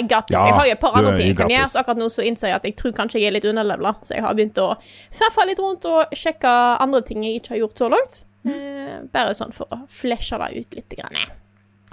jeg, 0.00 0.10
this. 0.10 0.36
Ja, 0.36 0.44
jeg 0.48 0.56
har 0.58 0.68
jo 0.68 0.74
et 0.74 0.82
par 0.82 0.98
andre 0.98 1.14
ting 1.16 1.30
jeg 1.30 1.38
kan 1.38 1.52
gjøre, 1.52 1.70
så 1.70 1.80
akkurat 1.80 2.00
nå 2.02 2.08
så 2.12 2.26
innser 2.26 2.50
jeg 2.50 2.58
at 2.58 2.68
jeg 2.68 2.76
tror 2.80 2.94
kanskje 2.96 3.20
jeg 3.22 3.30
er 3.30 3.36
litt 3.36 3.48
underlevela, 3.48 3.94
så 4.04 4.16
jeg 4.16 4.24
har 4.26 4.36
begynt 4.36 4.60
å 4.62 4.68
feffe 5.14 5.46
litt 5.48 5.62
rundt 5.62 5.88
og 5.90 6.14
sjekke 6.16 6.54
andre 6.84 7.02
ting 7.06 7.26
jeg 7.26 7.40
ikke 7.40 7.54
har 7.54 7.62
gjort 7.64 7.84
så 7.84 7.90
langt. 7.92 8.24
Eh, 8.44 8.96
bare 9.14 9.34
sånn 9.36 9.54
for 9.56 9.70
å 9.72 9.84
flesje 9.92 10.40
det 10.42 10.50
ut 10.60 10.80
litt. 10.80 10.96
Grann. 10.98 11.16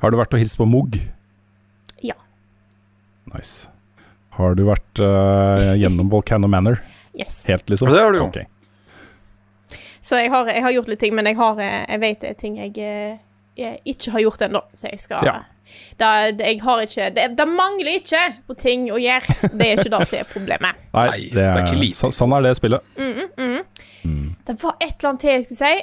Har 0.02 0.12
du 0.12 0.18
vært 0.20 0.34
og 0.36 0.42
hilst 0.42 0.60
på 0.60 0.68
Mugg? 0.70 0.98
Ja. 2.04 2.18
Nice. 3.32 3.70
Har 4.36 4.56
du 4.58 4.66
vært 4.68 5.02
uh, 5.04 5.74
gjennom 5.80 6.10
Volcano 6.12 6.50
Manor? 6.52 6.80
Yes. 7.18 7.44
Helt, 7.48 7.70
liksom? 7.70 7.92
Det 7.92 8.02
har 8.02 8.14
du 8.14 8.22
jo. 8.22 8.28
Okay. 8.30 8.48
Så 10.02 10.18
jeg 10.18 10.32
har, 10.34 10.48
jeg 10.50 10.64
har 10.66 10.74
gjort 10.74 10.90
litt 10.90 11.02
ting, 11.04 11.14
men 11.16 11.30
jeg, 11.30 11.38
har, 11.38 11.60
eh, 11.62 11.84
jeg 11.86 12.02
vet 12.02 12.24
det 12.24 12.32
er 12.32 12.38
ting 12.40 12.56
jeg, 12.58 12.72
jeg 13.58 13.80
ikke 13.86 14.12
har 14.16 14.24
gjort 14.26 14.42
ennå, 14.48 14.62
så 14.76 14.88
jeg 14.92 15.00
skal 15.04 15.26
Ja. 15.28 15.34
da, 16.00 16.12
jeg 16.32 16.62
har 16.64 16.82
ikke 16.86 17.10
det, 17.16 17.26
det 17.38 17.48
mangler 17.48 17.98
ikke 18.00 18.22
på 18.48 18.56
ting 18.60 18.88
å 18.92 18.98
gjøre. 19.02 19.36
Det 19.54 19.68
er 19.68 19.78
ikke 19.82 19.92
det 19.98 20.08
som 20.08 20.20
er 20.20 20.30
problemet. 20.32 20.82
Nei, 20.94 21.10
det 21.12 21.34
det 21.36 21.36
det 21.36 21.44
er 21.50 21.58
er, 21.60 21.66
ikke 21.68 21.82
lite. 21.84 21.98
så, 22.00 22.12
sånn 22.16 22.34
er 22.38 22.48
det 22.48 22.56
spillet. 22.60 22.82
Det 22.96 24.56
var 24.64 24.76
et 24.82 24.96
eller 24.98 25.10
annet 25.12 25.22
til 25.22 25.30
jeg 25.36 25.44
skulle 25.46 25.62
si, 25.62 25.76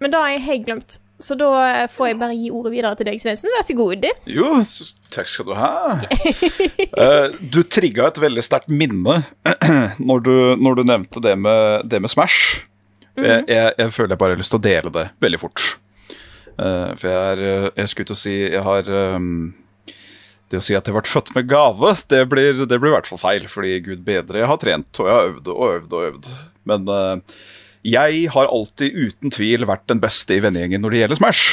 men 0.00 0.12
da 0.14 0.22
har 0.24 0.34
jeg 0.36 0.46
helt 0.46 0.66
glemt. 0.70 0.98
Så 1.18 1.34
da 1.34 1.48
får 1.90 2.06
jeg 2.12 2.16
bare 2.20 2.34
gi 2.38 2.48
ordet 2.54 2.70
videre 2.76 2.94
til 2.94 3.08
deg, 3.08 3.16
Svendsen. 3.18 3.50
Vær 3.56 3.64
så 3.66 3.74
god. 3.74 4.04
Jo, 4.30 4.50
takk 5.10 5.26
skal 5.30 5.48
du 5.48 5.54
ha. 5.58 5.72
Eh, 6.98 7.26
du 7.52 7.60
trigga 7.70 8.08
et 8.08 8.16
veldig 8.18 8.42
sterkt 8.42 8.70
minne 8.74 9.20
når 10.08 10.22
du, 10.26 10.32
når 10.58 10.78
du 10.78 10.82
nevnte 10.88 11.20
det 11.22 11.34
med, 11.38 11.84
det 11.90 12.00
med 12.02 12.10
Smash. 12.10 12.64
jeg, 13.18 13.44
jeg, 13.50 13.74
jeg 13.78 13.92
føler 13.94 14.14
jeg 14.14 14.18
bare 14.22 14.34
har 14.34 14.40
lyst 14.40 14.50
til 14.54 14.58
å 14.58 14.64
dele 14.64 14.90
det 14.94 15.04
veldig 15.22 15.40
fort. 15.42 15.66
Eh, 16.58 16.92
for 16.98 17.06
jeg 17.06 17.32
er 17.32 17.40
eh, 17.46 17.68
Jeg 17.78 17.90
skulle 17.92 18.08
til 18.08 18.16
å 18.16 18.18
si 18.18 18.32
Jeg 18.34 18.62
har 18.66 18.88
um, 19.14 19.52
Det 20.50 20.58
å 20.58 20.64
si 20.64 20.74
at 20.74 20.88
jeg 20.88 20.96
ble 20.96 21.04
født 21.06 21.30
med 21.36 21.46
gave, 21.46 21.92
det 22.10 22.24
blir 22.26 22.50
i 22.56 22.94
hvert 22.96 23.06
fall 23.06 23.20
feil. 23.20 23.46
Fordi 23.52 23.78
gud 23.84 24.02
bedre, 24.06 24.40
jeg 24.40 24.48
har 24.48 24.60
trent, 24.62 24.88
og 24.96 25.10
jeg 25.10 25.14
har 25.14 25.26
øvd 25.28 25.50
og 25.52 25.64
øvd 25.68 25.92
og 25.92 26.06
øvd. 26.08 26.28
Men 26.68 26.88
uh, 26.88 27.40
jeg 27.86 28.30
har 28.32 28.48
alltid 28.48 28.96
uten 28.96 29.34
tvil 29.34 29.68
vært 29.68 29.84
den 29.92 30.00
beste 30.00 30.38
i 30.38 30.40
vennegjengen 30.42 30.82
når 30.82 30.94
det 30.94 31.02
gjelder 31.02 31.20
Smash 31.20 31.44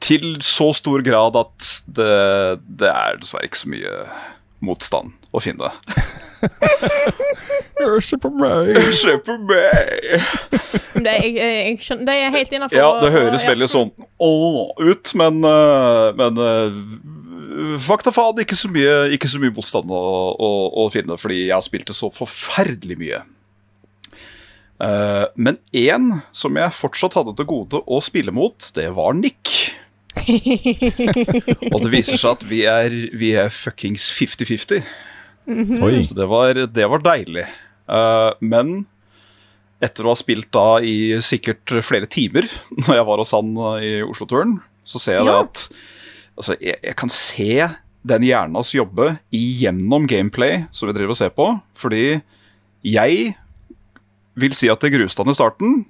til 0.00 0.38
så 0.44 0.70
stor 0.76 1.02
grad 1.04 1.36
at 1.36 1.70
det, 1.84 2.12
det 2.80 2.88
er 2.88 3.18
dessverre 3.20 3.48
ikke 3.48 3.60
så 3.60 3.72
mye 3.72 3.96
motstand 4.64 5.12
å 5.32 5.42
finne. 5.42 5.70
Se 8.04 8.18
på 8.20 8.30
meg! 8.34 8.76
Se 8.96 9.16
på 9.24 9.36
meg! 9.48 10.26
Det, 11.00 11.14
jeg, 11.14 11.34
jeg 11.38 11.78
skjønner, 11.80 12.06
det 12.08 12.16
er 12.16 12.34
helt 12.34 12.54
innafor. 12.56 12.76
Ja, 12.80 12.90
det 13.00 13.12
høres 13.14 13.46
veldig 13.48 13.68
sånn 13.70 13.90
åh 14.20 14.72
ut, 14.80 15.12
men, 15.18 15.40
øh, 15.46 16.10
men 16.18 16.40
øh, 16.44 16.78
Fakta 17.82 18.12
faen, 18.14 18.40
ikke 18.40 18.56
så 18.56 18.70
mye, 18.72 19.10
ikke 19.16 19.28
så 19.28 19.40
mye 19.42 19.52
motstand 19.52 19.90
å, 19.92 20.00
å, 20.32 20.50
å 20.84 20.88
finne, 20.92 21.18
fordi 21.20 21.42
jeg 21.42 21.54
har 21.54 21.64
spilt 21.66 21.90
det 21.90 21.96
så 21.98 22.08
forferdelig 22.14 22.96
mye. 23.00 23.20
Eh, 24.80 25.24
men 25.36 25.58
én 25.76 26.08
som 26.32 26.56
jeg 26.56 26.76
fortsatt 26.76 27.18
hadde 27.18 27.34
til 27.36 27.48
gode 27.50 27.82
å 27.84 28.00
spille 28.04 28.32
mot, 28.34 28.70
det 28.76 28.88
var 28.96 29.16
Nick. 29.18 29.74
Og 31.72 31.78
det 31.84 31.90
viser 31.92 32.18
seg 32.20 32.30
at 32.34 32.46
vi 32.50 32.62
er, 32.68 32.94
vi 33.16 33.32
er 33.38 33.50
fuckings 33.52 34.08
50-50. 34.16 34.80
Oi. 35.82 35.92
Så 36.06 36.16
det 36.18 36.26
var, 36.30 36.58
det 36.70 36.88
var 36.92 37.04
deilig. 37.04 37.46
Uh, 37.90 38.32
men 38.44 38.84
etter 39.82 40.04
å 40.06 40.12
ha 40.12 40.18
spilt 40.18 40.50
da 40.54 40.78
i 40.84 41.16
sikkert 41.24 41.72
flere 41.86 42.08
timer, 42.10 42.46
når 42.86 42.98
jeg 43.00 43.06
var 43.08 43.22
hos 43.22 43.32
han 43.34 43.54
eh, 43.78 43.86
i 43.86 43.92
Oslo-turen, 44.04 44.58
så 44.84 45.00
ser 45.00 45.20
jeg 45.20 45.30
Ja. 45.30 45.38
at 45.46 45.64
altså, 46.36 46.56
jeg, 46.60 46.76
jeg 46.84 46.96
kan 47.00 47.12
se 47.14 47.52
den 48.10 48.24
hjernen 48.24 48.56
hans 48.56 48.72
jobbe 48.72 49.14
igjennom 49.34 50.06
gameplay 50.08 50.62
som 50.72 50.88
vi 50.88 50.94
driver 50.96 51.14
og 51.14 51.20
ser 51.20 51.32
på. 51.36 51.48
Fordi 51.76 52.20
jeg 52.86 53.34
vil 54.40 54.54
si 54.56 54.70
at 54.72 54.80
det 54.84 54.92
gruste 54.94 55.20
han 55.24 55.32
i 55.32 55.36
starten, 55.36 55.80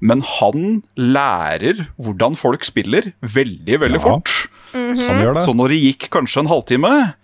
men 0.00 0.20
han 0.20 0.82
lærer 0.98 1.86
hvordan 1.96 2.36
folk 2.36 2.64
spiller 2.66 3.12
veldig, 3.22 3.78
veldig 3.80 4.00
Ja. 4.00 4.04
fort. 4.04 4.48
Mm 4.74 4.94
-hmm. 4.94 5.44
Så 5.44 5.54
når 5.54 5.68
det 5.68 5.80
gikk 5.80 6.10
kanskje 6.10 6.40
en 6.40 6.46
halvtime, 6.52 7.14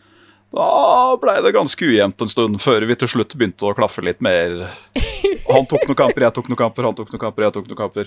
da 0.55 1.17
blei 1.21 1.41
det 1.43 1.55
ganske 1.55 1.81
ujevnt 1.85 2.21
en 2.21 2.29
stund, 2.29 2.61
før 2.61 2.87
vi 2.87 2.95
til 2.95 3.09
slutt 3.09 3.35
begynte 3.37 3.65
å 3.65 3.75
klaffe 3.75 4.03
litt 4.05 4.21
mer. 4.21 4.71
Han 5.53 5.67
tok 5.67 5.87
noen 5.89 5.97
kamper, 5.97 6.23
jeg 6.23 6.35
tok 6.35 6.49
noen 6.49 6.57
kamper, 6.61 6.85
han 6.85 6.95
tok 6.95 7.13
noen 7.13 7.21
kamper, 7.21 7.43
jeg 7.45 7.53
tok 7.53 7.69
noen 7.69 7.77
kamper. 7.77 8.07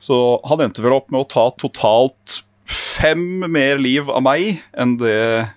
Så 0.00 0.40
han 0.48 0.60
endte 0.60 0.82
vel 0.82 0.92
opp 0.92 1.10
med 1.10 1.20
å 1.20 1.28
ta 1.28 1.50
totalt 1.50 2.42
fem 2.66 3.40
mer 3.50 3.78
liv 3.78 4.08
av 4.10 4.22
meg 4.22 4.62
enn 4.76 4.96
det 5.00 5.48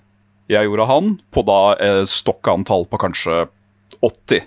jeg 0.50 0.67
gjorde 0.67 0.82
av 0.86 0.88
han, 0.88 1.19
på 1.34 1.41
da 1.45 1.76
eh, 1.82 2.04
stokkantall 2.06 2.86
på 2.86 2.98
kanskje 3.02 3.48
80. 4.02 4.43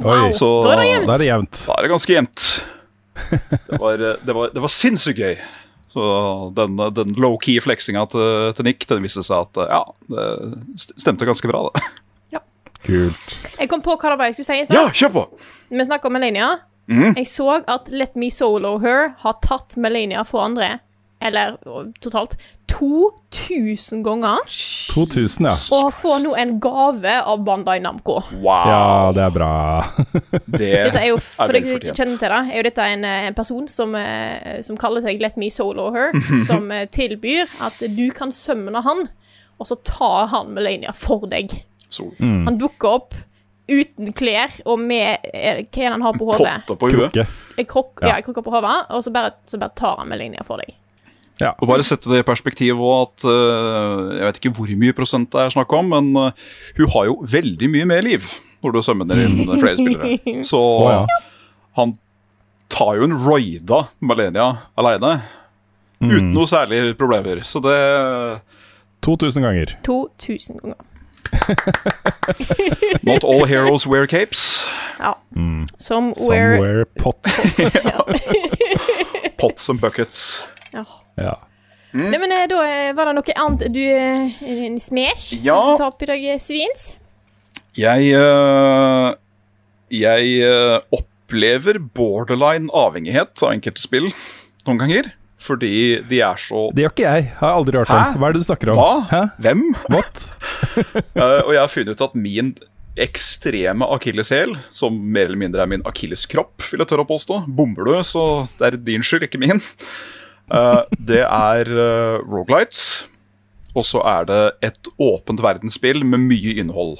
Oi. 0.00 0.04
Wow. 0.04 0.32
Så. 0.32 0.50
Da 0.64 0.72
er 0.76 0.82
det 0.82 1.26
jevnt. 1.26 1.64
da 1.66 1.74
er 1.76 1.82
det 1.82 1.90
ganske 1.90 2.12
jevnt. 2.14 2.64
Det 3.66 3.78
var, 3.80 4.00
eh, 4.00 4.20
det 4.26 4.36
var, 4.36 4.52
det 4.54 4.62
var 4.64 4.72
sinnssykt 4.72 5.20
gøy. 5.20 5.36
Så 5.90 6.02
den, 6.54 6.76
den 6.94 7.16
low-key 7.18 7.58
fleksinga 7.62 8.04
til, 8.12 8.52
til 8.54 8.68
Nick 8.68 8.86
den 8.90 9.02
viste 9.02 9.24
seg 9.26 9.48
at 9.48 9.62
eh, 9.64 9.72
ja, 9.72 9.82
det 10.12 11.00
stemte 11.00 11.28
ganske 11.28 11.50
bra, 11.50 11.66
det. 11.70 11.88
Kult. 12.80 13.34
Jeg 13.58 13.68
kom 13.68 13.82
på 13.84 13.92
hva 13.92 14.12
det 14.14 14.16
var 14.16 14.30
jeg 14.30 14.38
skulle 14.38 14.48
si 14.48 14.62
i 14.62 14.66
stad. 14.66 14.76
Ja, 14.78 14.88
kjør 14.88 15.10
på! 15.12 15.24
Vi 15.68 15.84
snakker 15.84 16.08
om 16.08 16.14
Melania. 16.16 16.46
Mm. 16.90 17.12
Jeg 17.12 17.26
så 17.28 17.58
at 17.60 17.90
Let 17.92 18.16
Me 18.18 18.30
Solo 18.32 18.78
Her 18.82 19.12
har 19.20 19.36
tatt 19.44 19.76
Melania 19.76 20.24
for 20.26 20.42
andre, 20.42 20.78
eller 21.22 21.58
totalt 22.02 22.38
2000 22.70 24.02
ganger, 24.06 24.38
2000, 24.94 25.46
ja. 25.46 25.52
og 25.76 25.92
får 25.94 26.22
nå 26.24 26.34
en 26.38 26.52
gave 26.62 27.14
av 27.20 27.42
Bandai 27.46 27.78
Namco. 27.82 28.18
Wow. 28.40 28.70
Ja, 28.70 28.82
det 29.16 29.24
er 29.26 29.34
bra. 29.34 29.50
det 30.46 30.70
Dette 30.86 31.02
er 31.02 31.08
jo, 31.12 31.18
for 31.22 31.52
dere 31.52 31.62
ikke 31.62 31.76
fortjent. 31.78 32.00
kjenner 32.00 32.20
til 32.20 32.34
det, 32.34 32.40
er 32.40 32.60
jo 32.60 32.66
dette 32.68 32.88
en, 32.96 33.06
eh, 33.08 33.28
en 33.30 33.38
person 33.38 33.68
som, 33.70 33.94
eh, 33.98 34.60
som 34.66 34.78
kaller 34.80 35.04
seg 35.04 35.22
Let 35.22 35.38
Me 35.40 35.50
Solo 35.52 35.90
Her, 35.94 36.14
som 36.48 36.70
eh, 36.74 36.86
tilbyr 36.90 37.56
at 37.66 37.82
du 37.96 38.06
kan 38.16 38.32
sømne 38.34 38.82
han, 38.86 39.08
og 39.60 39.68
så 39.68 39.76
tar 39.84 40.30
han 40.32 40.54
Melania 40.56 40.94
for 40.96 41.26
deg. 41.30 41.52
Mm. 41.90 42.46
Han 42.46 42.56
dukker 42.60 43.00
opp 43.00 43.16
uten 43.70 44.12
klær 44.18 44.50
og 44.66 44.80
med 44.82 45.22
Hva 45.30 45.54
er 45.54 45.60
det 45.70 45.88
han 45.92 46.02
har 46.02 46.16
på 46.18 46.26
hodet? 46.26 46.56
Krokke. 46.66 47.26
Krok, 47.68 48.00
Ja. 48.02 48.08
ja. 48.08 48.16
en 48.16 48.24
krukke 48.26 48.42
på 48.46 48.54
hodet, 48.54 48.76
og 48.90 49.02
så 49.04 49.12
bare, 49.14 49.34
så 49.46 49.60
bare 49.60 49.74
tar 49.78 50.00
han 50.00 50.08
Melania 50.10 50.42
for 50.46 50.62
deg. 50.62 50.72
Ja. 51.40 51.54
Og 51.56 51.70
bare 51.70 51.84
sette 51.86 52.10
det 52.12 52.20
i 52.20 52.26
perspektiv 52.26 52.82
og 52.84 53.06
at 53.06 53.24
eh, 53.24 54.18
Jeg 54.18 54.26
vet 54.26 54.38
ikke 54.40 54.52
hvor 54.58 54.72
mye 54.82 54.96
prosent 54.96 55.30
det 55.32 55.40
er 55.40 55.54
snakk 55.54 55.72
om, 55.72 55.88
men 55.94 56.12
eh, 56.20 56.46
hun 56.76 56.92
har 56.94 57.08
jo 57.08 57.18
veldig 57.32 57.70
mye 57.72 57.88
mer 57.88 58.04
liv 58.04 58.28
når 58.60 58.76
du 58.76 58.82
sømmer 58.84 59.08
inn 59.16 59.40
flere 59.62 59.78
spillere. 59.78 60.44
Så 60.44 60.60
oh, 60.60 60.90
ja. 60.92 61.06
han 61.80 61.96
tar 62.70 63.00
jo 63.00 63.08
en 63.08 63.16
roida 63.24 63.86
Malenia 64.04 64.50
aleine. 64.78 65.16
Mm. 66.00 66.12
Uten 66.12 66.30
noe 66.36 66.48
særlig 66.48 66.94
problemer. 67.00 67.40
Så 67.44 67.60
det 67.64 67.76
2000 69.04 69.42
ganger. 69.42 69.74
2000 69.84 70.60
ganger. 70.60 70.86
Not 73.02 73.24
all 73.24 73.44
heroes 73.44 73.86
wear 73.86 74.06
capes. 74.06 74.60
Ja. 74.98 75.14
Mm. 75.36 75.68
Some 75.78 76.12
wear 76.28 76.56
Some 76.56 76.60
wear 76.60 76.84
pots. 76.84 77.60
Pots 79.40 79.68
and 79.68 79.80
buckets. 79.80 80.44
ja. 80.72 80.84
Ja. 81.20 81.36
Nei, 81.92 82.18
men 82.22 82.30
eh, 82.30 82.44
da 82.50 82.60
eh, 82.62 82.90
var 82.94 83.08
det 83.10 83.16
noe 83.18 83.34
annet 83.42 83.64
du 83.74 83.80
eh, 83.82 84.36
En 84.46 84.76
smash 84.78 85.32
Ja. 85.42 85.56
du 85.72 85.80
ta 85.80 85.88
opp 85.90 86.02
i 86.06 86.06
dag, 86.06 86.26
Svins? 86.42 86.92
Jeg 87.78 88.12
eh, 88.14 89.08
Jeg 89.90 90.36
eh, 90.46 90.76
opplever 90.94 91.80
borderline 91.82 92.70
avhengighet 92.74 93.42
av 93.42 93.52
enkelte 93.56 93.82
spill 93.82 94.06
noen 94.66 94.78
ganger. 94.84 95.10
Fordi 95.40 95.72
de 96.04 96.18
er 96.20 96.36
så 96.38 96.66
Det 96.76 96.84
gjør 96.84 96.92
ikke 96.92 97.06
jeg. 97.14 97.28
Har 97.40 97.54
aldri 97.56 97.78
hørt 97.80 97.88
Hæ? 97.90 98.00
om. 98.12 98.18
Hva 98.20 98.28
er 98.28 98.34
det 98.36 98.42
du 98.42 98.46
snakker 98.46 98.70
om? 98.74 98.76
Hva? 98.80 98.90
Hæ? 99.10 99.20
Hvem? 99.46 99.62
What? 99.88 100.24
uh, 101.16 101.40
og 101.46 101.52
jeg 101.56 101.62
har 101.62 101.70
funnet 101.72 101.96
ut 101.96 102.04
at 102.10 102.18
min 102.18 102.50
ekstreme 103.00 103.86
akilleshæl, 103.94 104.52
som 104.76 104.98
mer 105.00 105.30
eller 105.30 105.40
mindre 105.40 105.62
er 105.64 105.70
min 105.70 105.84
akilleskropp, 105.88 106.60
vil 106.68 106.82
jeg 106.82 106.90
tørre 106.90 107.06
å 107.06 107.08
påstå, 107.08 107.38
bomber 107.56 107.86
du, 107.88 107.94
så 108.04 108.24
det 108.58 108.66
er 108.66 108.76
din 108.84 109.06
skyld, 109.06 109.24
ikke 109.30 109.40
min. 109.40 109.62
Eh, 110.50 110.82
det 110.98 111.22
er 111.22 111.70
uh, 111.70 112.18
Rogalights. 112.26 113.06
Og 113.74 113.84
så 113.86 114.02
er 114.02 114.26
det 114.26 114.42
et 114.66 114.90
åpent 114.98 115.42
verdensspill 115.42 116.02
med 116.04 116.24
mye 116.26 116.56
innhold. 116.58 116.98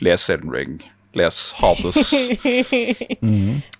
Les 0.00 0.28
Elden 0.30 0.52
Ring. 0.54 0.78
Les 1.18 1.40
Hades. 1.58 2.14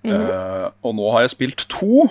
Eh, 0.00 0.66
og 0.80 0.94
nå 0.96 1.10
har 1.12 1.26
jeg 1.26 1.32
spilt 1.34 1.66
to. 1.68 2.06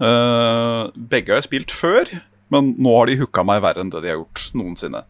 Uh, 0.00 0.88
begge 0.96 1.28
har 1.28 1.36
jeg 1.36 1.50
spilt 1.50 1.74
før, 1.76 2.08
men 2.48 2.70
nå 2.80 2.94
har 2.96 3.10
de 3.10 3.18
hooka 3.20 3.44
meg 3.44 3.60
verre 3.60 3.84
enn 3.84 3.92
det 3.92 4.00
de 4.00 4.08
har 4.08 4.16
gjort 4.22 4.46
noensinne. 4.56 5.02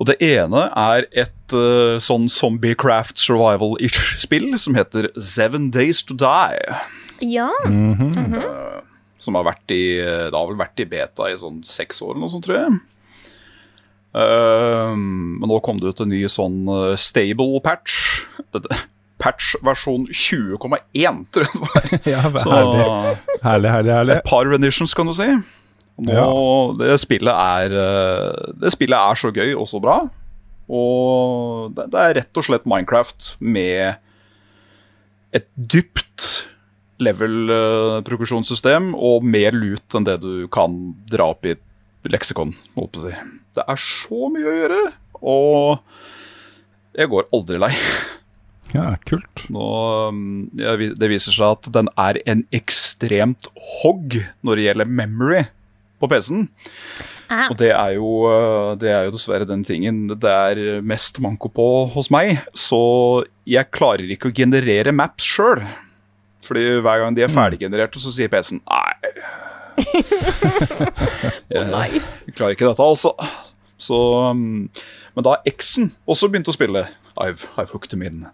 Og 0.00 0.08
det 0.08 0.16
ene 0.24 0.62
er 0.72 1.04
et 1.12 1.52
uh, 1.52 2.00
sånn 2.00 2.30
zombiecraft 2.32 3.20
survival-ish 3.20 4.16
spill 4.24 4.56
som 4.60 4.80
heter 4.80 5.10
Seven 5.20 5.68
Days 5.76 6.00
To 6.08 6.16
Die. 6.16 6.80
Ja. 7.20 7.52
Som 9.18 9.38
har 9.38 9.46
vært 9.48 9.72
i 9.74 9.82
Det 10.02 10.34
har 10.34 10.46
vel 10.50 10.58
vært 10.60 10.82
i 10.82 10.86
beta 10.90 11.30
i 11.30 11.38
sånn 11.40 11.62
seks 11.66 12.02
år 12.04 12.14
eller 12.14 12.26
noe 12.26 12.32
sånt, 12.34 12.44
tror 12.46 12.58
jeg. 12.60 12.76
Eh, 14.16 14.92
men 14.96 15.48
nå 15.50 15.58
kom 15.64 15.80
det 15.80 15.92
ut 15.92 16.02
en 16.04 16.12
ny 16.12 16.22
sånn 16.32 16.62
eh, 16.72 16.94
stable 17.00 17.60
patch. 17.64 17.98
Patch 19.20 19.54
versjon 19.64 20.06
20,1, 20.12 21.22
tror 21.32 21.46
jeg 21.46 21.52
det 21.52 21.62
var. 21.64 21.90
Ja, 22.14 22.22
Så 22.40 22.52
herlig. 22.52 22.86
herlig, 23.44 23.70
herlig, 23.72 23.94
herlig. 23.98 24.16
et 24.18 24.28
par 24.28 24.48
renditions, 24.48 24.94
kan 24.96 25.08
du 25.08 25.14
si. 25.16 25.28
Og 25.96 26.10
ja. 26.12 26.24
det, 26.80 26.96
spillet 27.00 27.32
er, 27.32 27.76
eh, 27.80 28.54
det 28.60 28.72
spillet 28.74 28.96
er 28.96 29.20
så 29.20 29.32
gøy 29.32 29.54
og 29.56 29.68
så 29.68 29.80
bra. 29.84 29.98
Og 30.66 31.72
det, 31.76 31.88
det 31.92 32.02
er 32.02 32.18
rett 32.20 32.40
og 32.40 32.48
slett 32.48 32.68
Minecraft 32.68 33.34
med 33.40 33.96
et 35.36 35.46
dypt 35.56 36.46
level-progresjonssystem 37.02 38.92
og 38.94 39.24
mer 39.26 39.56
lut 39.56 39.96
enn 39.96 40.06
det 40.06 40.18
du 40.24 40.46
kan 40.52 40.94
dra 41.10 41.30
opp 41.34 41.48
i 41.48 41.56
leksikon. 42.08 42.54
Holdt 42.76 42.94
på 42.94 43.02
å 43.02 43.08
si. 43.08 43.16
Det 43.56 43.64
er 43.64 43.80
så 43.80 44.28
mye 44.32 44.46
å 44.46 44.56
gjøre, 44.60 44.82
og 45.26 46.96
jeg 46.96 47.12
går 47.12 47.28
aldri 47.36 47.60
lei. 47.60 47.72
Ja, 48.74 48.90
kult. 49.06 49.46
Nå, 49.52 49.66
ja, 50.58 50.74
det 50.76 51.10
viser 51.12 51.34
seg 51.34 51.54
at 51.54 51.68
den 51.74 51.90
er 52.00 52.18
en 52.28 52.42
ekstremt 52.56 53.48
hogg 53.80 54.18
når 54.44 54.58
det 54.58 54.66
gjelder 54.66 54.96
memory 55.00 55.44
på 56.00 56.10
PC-en. 56.10 56.48
Ah. 57.26 57.48
Og 57.50 57.56
det 57.58 57.72
er, 57.72 57.96
jo, 57.96 58.10
uh, 58.30 58.74
det 58.78 58.90
er 58.92 59.06
jo 59.08 59.16
dessverre 59.16 59.48
den 59.48 59.64
tingen 59.66 60.04
det 60.12 60.30
er 60.30 60.60
mest 60.86 61.18
manko 61.22 61.50
på 61.50 61.68
hos 61.94 62.10
meg. 62.14 62.38
Så 62.54 63.24
jeg 63.48 63.72
klarer 63.74 64.10
ikke 64.12 64.30
å 64.30 64.36
generere 64.36 64.94
maps 64.94 65.26
sjøl. 65.26 65.64
Fordi 66.46 66.64
hver 66.78 67.02
gang 67.02 67.16
de 67.16 67.24
er 67.26 67.32
ferdiggenererte, 67.32 68.00
så 68.02 68.12
sier 68.14 68.30
PC-en 68.32 68.62
nei. 68.62 68.94
jeg, 71.52 71.66
jeg 71.66 72.34
klarer 72.36 72.54
ikke 72.54 72.68
dette, 72.68 72.86
altså. 72.86 73.12
Så, 73.78 73.96
um, 74.30 74.68
men 75.16 75.26
da 75.26 75.36
X-en 75.48 75.90
også 76.08 76.30
begynte 76.30 76.52
å 76.52 76.56
spille. 76.56 76.86
I've, 77.16 77.48
I've 77.56 77.72
hooked 77.72 77.92
him 77.92 78.04
in. 78.04 78.26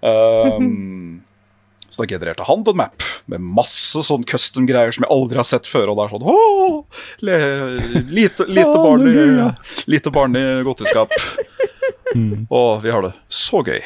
Um, 0.00 1.22
så 1.92 2.02
da 2.02 2.08
genererte 2.08 2.46
han 2.48 2.64
en 2.64 2.78
map 2.80 3.04
med 3.28 3.44
masse 3.44 4.00
sånn 4.06 4.24
custom-greier 4.28 4.94
som 4.96 5.04
jeg 5.04 5.12
aldri 5.12 5.40
har 5.40 5.48
sett 5.48 5.68
før. 5.68 5.92
Og 5.92 5.98
det 5.98 6.06
er 6.06 6.14
sånn 6.14 6.28
Åh, 6.32 7.02
le, 7.28 7.38
lite, 8.08 8.48
lite, 8.58 8.78
barn 8.78 9.06
i, 9.08 9.50
lite 9.92 10.14
barn 10.14 10.40
i 10.40 10.46
godteskap. 10.66 11.12
Og 12.52 12.82
vi 12.84 12.92
har 12.92 13.06
det 13.06 13.14
så 13.32 13.62
gøy. 13.64 13.80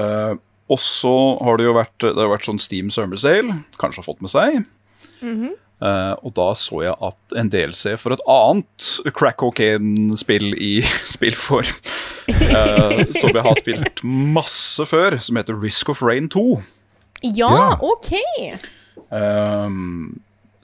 Uh, 0.00 0.36
og 0.70 0.78
så 0.82 1.14
har 1.42 1.58
det 1.58 1.66
jo 1.66 1.74
vært, 1.76 1.96
det 2.02 2.14
har 2.18 2.30
vært 2.30 2.46
sånn 2.46 2.62
Steam 2.62 2.92
Summer 2.94 3.18
Sale, 3.20 3.60
kanskje 3.80 4.04
har 4.04 4.06
fått 4.06 4.22
med 4.22 4.32
seg. 4.32 4.60
Eh, 5.80 6.14
og 6.20 6.34
da 6.36 6.50
så 6.60 6.82
jeg 6.84 6.96
at 7.08 7.36
en 7.40 7.50
DLC 7.52 7.94
for 8.00 8.12
et 8.12 8.22
annet 8.28 8.88
crack 9.16 9.38
cocaine-spill 9.40 10.52
i 10.60 10.72
spillform, 11.14 11.70
uh, 12.28 13.00
som 13.16 13.32
jeg 13.32 13.44
har 13.46 13.62
spilt 13.62 14.02
masse 14.04 14.84
før, 14.90 15.16
som 15.24 15.40
heter 15.40 15.56
Risk 15.56 15.92
of 15.92 16.04
Rain 16.04 16.28
2. 16.32 16.44
Ja, 17.24 17.48
Ja. 17.48 17.70
OK. 17.80 18.12
Uh, 19.10 19.66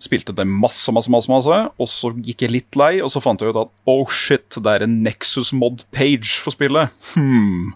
spilte 0.07 0.35
det 0.37 0.45
masse, 0.47 0.92
masse, 0.92 1.11
masse, 1.11 1.31
masse, 1.33 1.62
og 1.81 1.88
så 1.90 2.12
gikk 2.21 2.45
jeg 2.45 2.53
litt 2.53 2.77
lei, 2.79 2.99
og 3.01 3.11
så 3.11 3.23
fant 3.25 3.40
jeg 3.40 3.51
ut 3.51 3.62
at 3.64 3.73
oh 3.88 4.05
shit, 4.12 4.47
det 4.53 4.75
er 4.75 4.85
en 4.85 5.01
Nexus 5.03 5.55
mod 5.57 5.87
page 5.97 6.37
for 6.45 6.55
spillet. 6.55 6.92
Hmm. 7.16 7.73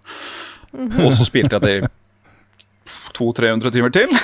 Og 0.77 1.11
så 1.17 1.27
spilte 1.27 1.57
jeg 1.57 1.65
det 1.65 1.91
200-300 3.21 3.75
timer 3.77 3.93
til. 3.95 4.17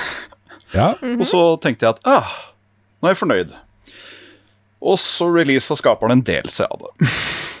Ja. 0.73 0.89
Og 1.15 1.23
så 1.29 1.39
tenkte 1.63 1.85
jeg 1.87 1.95
at 1.95 2.01
ah, 2.09 2.31
nå 2.99 3.07
er 3.07 3.13
jeg 3.13 3.19
fornøyd. 3.21 3.53
Og 4.83 4.97
så 5.01 5.29
releasa 5.33 5.77
skaperen 5.79 6.17
en 6.17 6.23
DLC 6.27 6.59
av 6.67 6.81
det. 6.83 7.11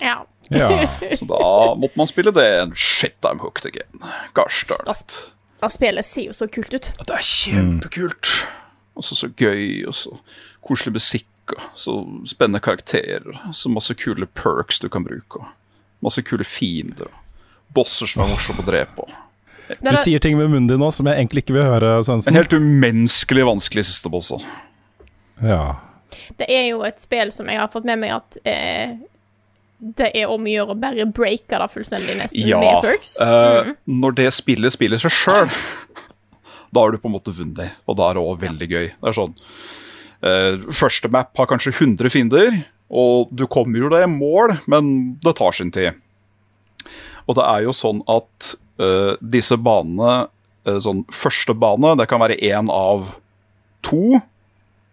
Ja. 0.03 0.17
ja. 0.53 0.67
Så 1.17 1.25
da 1.29 1.39
måtte 1.79 1.97
man 1.99 2.09
spille 2.09 2.31
det. 2.35 2.45
Shit, 2.77 3.17
I'm 3.25 3.39
hooked 3.41 3.65
again. 3.65 4.03
Gosh 4.37 4.65
darn 4.69 4.85
Da, 4.85 4.93
it. 4.93 5.15
spillet 5.73 6.05
ser 6.05 6.27
jo 6.29 6.35
så 6.37 6.47
kult 6.51 6.73
ut. 6.75 6.91
Det 6.99 7.15
er 7.15 7.25
kjempekult. 7.25 8.33
Og 8.97 9.05
så 9.05 9.17
så 9.17 9.29
gøy, 9.37 9.85
og 9.89 9.93
så 9.97 10.13
koselig 10.65 10.95
musikk, 10.97 11.53
og 11.55 11.65
så 11.77 11.95
spennende 12.29 12.61
karakterer. 12.63 13.39
Så 13.53 13.69
masse 13.73 13.93
kule 13.97 14.27
perks 14.37 14.79
du 14.83 14.89
kan 14.93 15.05
bruke, 15.05 15.41
og 15.41 16.05
masse 16.05 16.21
kule 16.25 16.45
fiender. 16.45 17.09
Bosser 17.75 18.09
som 18.09 18.23
er 18.23 18.31
morsomme 18.31 18.63
å 18.63 18.67
drepe. 18.67 19.05
og 19.05 19.26
Du 19.67 19.89
er, 19.91 19.97
sier 19.99 20.19
ting 20.23 20.37
med 20.39 20.47
munnen 20.49 20.67
din 20.69 20.79
nå 20.79 20.87
som 20.95 21.07
jeg 21.09 21.17
egentlig 21.19 21.43
ikke 21.43 21.57
vil 21.57 21.65
høre, 21.67 21.89
En 22.07 22.37
helt 22.39 22.53
umenneskelig 22.55 23.43
vanskelig 23.49 23.83
siste 23.89 24.09
boss. 24.09 24.31
også. 24.31 24.45
Ja. 25.43 25.75
det 26.39 26.47
er 26.49 26.69
jo 26.71 26.81
et 26.87 26.99
spill 27.03 27.29
som 27.35 27.49
jeg 27.51 27.59
har 27.59 27.67
fått 27.69 27.85
med 27.85 27.99
meg 27.99 28.11
at 28.15 28.37
eh, 28.47 28.95
det 29.77 30.07
er 30.17 30.31
om 30.33 30.41
å 30.47 30.49
gjøre 30.49 30.73
å 30.73 30.79
bare 30.81 31.05
breake 31.13 31.59
det 31.61 31.67
fullstendig, 31.69 32.15
nesten, 32.17 32.47
Ja. 32.47 32.59
med 32.63 32.81
perks. 32.87 33.11
eh, 33.21 33.73
Når 33.85 34.15
det 34.15 34.31
spillet 34.33 34.73
spiller 34.73 34.97
seg 34.97 35.11
sjøl, 35.13 35.51
da 36.73 36.79
har 36.81 36.91
du 36.91 36.97
på 36.97 37.07
en 37.11 37.13
måte 37.19 37.33
vunnet. 37.35 37.75
Og 37.87 37.97
da 37.99 38.09
er 38.09 38.17
det 38.17 38.23
òg 38.23 38.39
veldig 38.41 38.67
gøy. 38.71 38.87
Det 38.97 39.07
er 39.11 39.15
sånn 39.19 39.35
eh, 40.23 40.57
Første 40.73 41.11
map 41.13 41.37
har 41.37 41.45
kanskje 41.51 41.75
100 41.75 42.09
fiender, 42.09 42.63
og 42.89 43.29
du 43.35 43.45
kommer 43.51 43.77
jo 43.83 43.89
deg 43.93 44.07
i 44.07 44.11
mål, 44.11 44.57
men 44.67 45.17
det 45.23 45.35
tar 45.37 45.51
sin 45.53 45.71
tid. 45.71 45.93
Og 47.27 47.35
det 47.35 47.43
er 47.45 47.67
jo 47.67 47.75
sånn 47.75 48.01
at 48.07 48.55
disse 49.21 49.57
banene 49.57 50.27
eh, 50.67 50.79
Sånn 50.83 51.03
første 51.13 51.55
bane, 51.57 51.95
det 51.97 52.05
kan 52.11 52.21
være 52.21 52.37
én 52.43 52.69
av 52.73 53.13
to. 53.85 54.19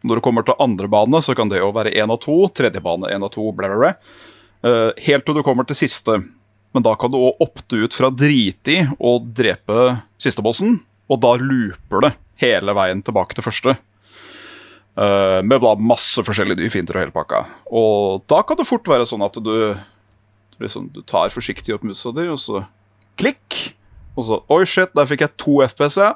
Når 0.05 0.20
det 0.20 0.25
kommer 0.25 0.47
til 0.47 0.57
andre 0.62 0.88
bane, 0.88 1.20
så 1.25 1.35
kan 1.37 1.51
det 1.51 1.61
jo 1.61 1.73
være 1.75 1.92
én 1.97 2.12
av 2.12 2.20
to. 2.23 2.37
Tredje 2.55 2.83
bane, 2.85 3.11
én 3.12 3.25
av 3.25 3.33
to, 3.35 3.49
bla, 3.57 3.70
bla, 3.73 3.81
bla. 3.81 4.23
Eh, 4.64 4.90
helt 5.09 5.27
til 5.27 5.37
du 5.37 5.44
kommer 5.44 5.66
til 5.68 5.79
siste. 5.83 6.18
Men 6.75 6.85
da 6.85 6.94
kan 6.99 7.12
du 7.12 7.20
òg 7.20 7.42
opte 7.44 7.79
ut 7.85 7.94
fra 7.94 8.11
drite 8.11 8.73
i 8.73 8.85
og 8.99 9.29
drepe 9.37 9.94
sistebossen, 10.18 10.81
og 11.07 11.20
da 11.23 11.37
looper 11.38 12.09
det 12.09 12.14
hele 12.42 12.75
veien 12.75 13.03
tilbake 13.05 13.37
til 13.37 13.47
første. 13.47 13.77
Eh, 14.94 15.40
med 15.47 15.62
da 15.62 15.75
masse 15.79 16.23
forskjellige 16.27 16.62
nye 16.62 16.73
finter 16.73 16.99
og 16.99 17.05
hele 17.05 17.14
pakka. 17.14 17.44
Og 17.70 18.25
da 18.31 18.40
kan 18.47 18.59
det 18.59 18.66
fort 18.68 18.90
være 18.90 19.07
sånn 19.07 19.25
at 19.27 19.38
du 19.42 19.55
liksom, 20.62 20.90
du 20.94 21.03
tar 21.07 21.35
forsiktig 21.35 21.75
opp 21.77 21.87
musa 21.87 22.12
di, 22.14 22.27
og 22.31 22.40
så 22.42 22.64
klikk. 23.20 23.74
Og 24.14 24.29
så 24.29 24.40
Oi, 24.53 24.62
shit, 24.68 24.92
der 24.94 25.09
fikk 25.11 25.24
jeg 25.27 25.35
to 25.40 25.59
FPS, 25.66 25.98
ja. 25.98 26.12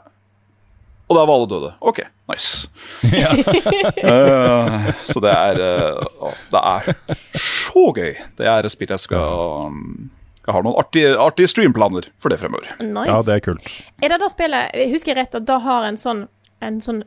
Og 1.08 1.16
der 1.16 1.24
var 1.24 1.34
alle 1.38 1.48
døde. 1.48 1.72
OK, 1.80 2.02
nice. 2.30 2.68
Eh, 4.08 4.92
så 5.08 5.20
det 5.20 5.32
er 5.32 5.58
uh, 5.58 6.34
Det 6.52 6.61
er 6.61 6.92
så 7.34 7.88
gøy. 7.96 8.14
Det 8.38 8.46
er 8.46 8.64
et 8.64 8.72
spill 8.72 8.92
jeg 8.92 9.02
skal 9.02 9.68
um, 9.68 10.11
Jeg 10.46 10.54
har 10.54 10.64
noen 10.64 10.78
artige, 10.80 11.14
artige 11.18 11.50
streamplaner 11.50 12.08
for 12.20 12.32
det 12.32 12.38
fremover. 12.40 12.68
Nice. 12.80 13.08
ja, 13.11 13.18
det 13.26 13.34
er 13.34 13.44
kult. 13.48 13.72
Er 14.02 14.14
det 14.14 14.20
da 14.22 14.28
spillet 14.32 14.76
Husker 14.92 15.12
jeg 15.14 15.20
rett 15.22 15.38
at 15.40 15.48
da 15.48 15.58
har 15.64 15.88
en 15.88 15.98
sånn 16.00 16.26
en 16.61 16.81
sånn 16.83 17.03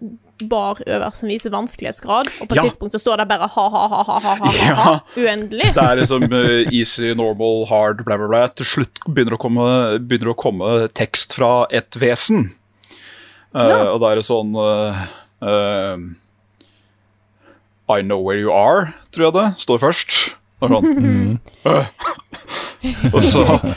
bar 0.48 0.80
over 0.88 1.12
som 1.14 1.28
viser 1.30 1.52
vanskelighetsgrad, 1.54 2.30
og 2.42 2.48
på 2.48 2.56
et 2.56 2.58
Ja. 2.58 2.64
tidspunkt 2.64 2.94
så 2.96 3.00
står 3.04 3.18
det 3.22 3.28
bare 3.28 3.48
ha-ha-ha-ha-ha 3.52 4.52
Ja. 4.68 5.00
uendelig? 5.18 5.74
Det 5.76 5.84
er 5.84 5.96
liksom 6.00 6.24
eh, 6.32 6.72
easy, 6.72 7.14
normal, 7.14 7.66
hard, 7.68 8.06
bla, 8.06 8.18
bla, 8.18 8.28
bla. 8.28 8.48
Til 8.48 8.66
slutt 8.66 9.00
begynner 9.08 9.36
det 9.36 9.40
å 9.40 9.44
komme, 9.44 10.00
begynner 10.00 10.32
å 10.34 10.38
komme 10.38 10.88
tekst 10.94 11.34
fra 11.34 11.66
et 11.72 11.92
vesen. 12.00 12.52
Eh, 13.54 13.68
Ja. 13.68 13.92
Og 13.94 14.00
da 14.02 14.12
er 14.12 14.16
det 14.16 14.26
sånn 14.26 14.56
uh, 14.56 15.08
uh, 15.44 15.98
I 17.90 18.02
know 18.02 18.20
where 18.22 18.38
you 18.40 18.52
are, 18.54 18.94
tror 19.12 19.26
jeg 19.28 19.34
det 19.34 19.48
står 19.60 19.80
først. 19.84 20.34
Er 20.62 20.68
sånn 20.70 21.40
«Øh». 21.66 21.88
Og 23.14 23.22
så 23.22 23.76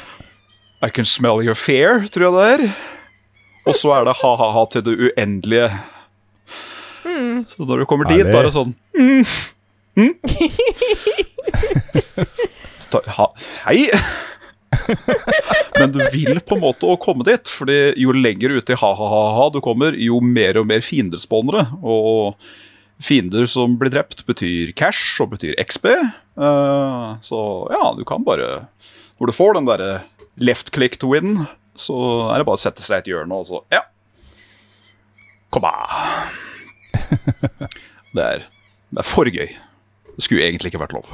I 0.82 0.88
can 0.90 1.04
smell 1.04 1.42
your 1.42 1.54
fear, 1.56 2.06
tror 2.12 2.28
jeg 2.28 2.32
det 2.32 2.44
er. 2.68 2.74
Og 3.64 3.76
så 3.76 3.94
er 3.96 4.04
det 4.08 4.16
ha-ha-ha 4.20 4.64
til 4.72 4.84
det 4.84 4.94
uendelige. 5.08 5.70
Så 7.48 7.64
når 7.68 7.82
du 7.82 7.86
kommer 7.88 8.08
dit, 8.10 8.24
da 8.26 8.40
er 8.40 8.48
det 8.48 8.54
sånn 8.54 8.74
Ta- 12.92 13.04
ha, 13.16 13.26
Hei! 13.64 13.86
Men 15.78 15.92
du 15.94 16.00
vil 16.12 16.40
på 16.42 16.56
en 16.56 16.62
måte 16.64 16.88
å 16.88 16.96
komme 17.00 17.24
dit, 17.26 17.50
Fordi 17.50 17.94
jo 18.00 18.14
lenger 18.16 18.56
ut 18.56 18.70
i 18.70 18.78
ha-ha-ha 18.80 19.48
du 19.54 19.60
kommer, 19.64 19.96
jo 19.98 20.20
mer 20.20 20.58
og 20.60 20.66
mer 20.70 20.82
fiendespawnere. 20.84 21.66
Og 21.82 22.34
fiender 23.04 23.46
som 23.50 23.76
blir 23.78 23.92
drept, 23.94 24.24
betyr 24.28 24.72
cash 24.78 25.20
og 25.22 25.34
betyr 25.34 25.56
XB. 25.62 25.90
Uh, 26.38 27.14
så 27.22 27.38
ja, 27.70 27.92
du 27.94 28.02
kan 28.08 28.24
bare 28.26 28.66
Når 29.20 29.30
du 29.30 29.34
får 29.36 29.54
den 29.54 29.68
derre 29.68 29.92
left 30.34 30.72
click 30.74 30.98
to 30.98 31.12
win, 31.12 31.44
så 31.76 31.96
er 32.30 32.38
det 32.40 32.46
bare 32.48 32.58
å 32.60 32.64
sette 32.64 32.82
seg 32.84 33.00
i 33.00 33.04
et 33.04 33.12
hjørne 33.14 33.40
og 33.42 33.48
så 33.50 33.62
Ja. 33.74 33.82
Kom 35.54 35.64
an. 35.68 36.34
Det 38.14 38.22
er, 38.22 38.44
det 38.94 39.00
er 39.02 39.06
for 39.06 39.26
gøy. 39.26 39.48
Det 40.14 40.22
skulle 40.22 40.44
egentlig 40.46 40.70
ikke 40.70 40.84
vært 40.84 40.92
lov. 40.94 41.08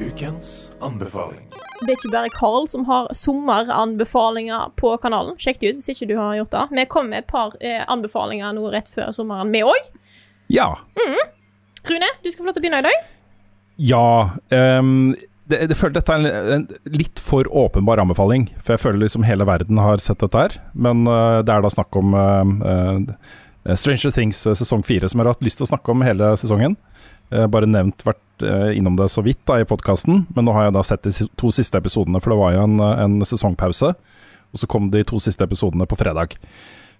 Ukens 0.00 0.70
anbefaling. 0.80 1.44
det 1.80 1.92
er 1.92 1.98
ikke 1.98 2.10
bare 2.12 2.30
Carl 2.34 2.66
som 2.68 2.84
har 2.88 3.08
sommeranbefalinger 3.14 4.72
på 4.80 4.94
kanalen. 5.02 5.36
Sjekk 5.38 5.60
det 5.60 5.72
ut 5.74 5.80
hvis 5.80 5.92
ikke 5.94 6.08
du 6.10 6.16
har 6.18 6.34
gjort 6.40 6.54
det. 6.54 6.64
Vi 6.78 6.86
kom 6.90 7.10
med 7.12 7.22
et 7.22 7.28
par 7.30 7.54
eh, 7.60 7.84
anbefalinger 7.92 8.56
nå 8.56 8.70
rett 8.74 8.88
før 8.90 9.12
sommeren, 9.14 9.52
vi 9.54 9.62
òg. 9.66 9.90
Ja. 10.52 10.70
Rune, 11.84 12.08
du 12.24 12.30
skal 12.30 12.42
få 12.42 12.48
lov 12.48 12.56
til 12.56 12.62
å 12.62 12.66
begynne 12.66 12.82
i 12.82 12.88
dag. 12.88 13.13
Ja. 13.76 14.30
Um, 14.50 15.14
det, 15.50 15.60
jeg 15.60 15.76
føler 15.76 15.98
dette 15.98 16.14
er 16.14 16.24
en, 16.24 16.52
en 16.56 16.94
litt 16.94 17.20
for 17.20 17.48
åpenbar 17.52 18.00
anbefaling, 18.00 18.46
for 18.62 18.74
jeg 18.74 18.84
føler 18.84 19.02
liksom 19.02 19.26
hele 19.28 19.46
verden 19.48 19.80
har 19.82 20.00
sett 20.02 20.22
dette 20.22 20.40
her. 20.40 20.56
Men 20.72 21.04
uh, 21.08 21.42
det 21.44 21.52
er 21.52 21.64
da 21.64 21.72
snakk 21.72 21.96
om 22.00 22.16
uh, 22.16 22.54
uh, 22.64 23.74
Stranger 23.76 24.12
Things 24.12 24.42
eh, 24.46 24.56
sesong 24.58 24.82
fire, 24.84 25.08
som 25.08 25.20
jeg 25.20 25.24
har 25.24 25.36
hatt 25.36 25.44
lyst 25.44 25.60
til 25.60 25.64
å 25.64 25.70
snakke 25.70 25.92
om 25.92 26.04
hele 26.04 26.34
sesongen. 26.36 26.76
Bare 27.32 27.66
nevnt, 27.66 28.02
vært 28.04 28.42
innom 28.76 28.98
det 28.98 29.06
så 29.08 29.22
vidt 29.24 29.40
da 29.48 29.56
i 29.58 29.64
podkasten, 29.66 30.26
men 30.36 30.44
nå 30.44 30.52
har 30.52 30.66
jeg 30.66 30.74
da 30.76 30.82
sett 30.84 31.06
de 31.06 31.24
to 31.40 31.48
siste 31.56 31.80
episodene, 31.80 32.20
for 32.20 32.34
det 32.34 32.36
var 32.38 32.52
jo 32.52 32.66
en, 32.66 32.74
en 32.84 33.14
sesongpause. 33.24 33.94
Og 34.52 34.60
så 34.60 34.68
kom 34.70 34.90
de 34.92 35.00
to 35.08 35.16
siste 35.24 35.42
episodene 35.48 35.88
på 35.88 35.96
fredag. 35.98 36.36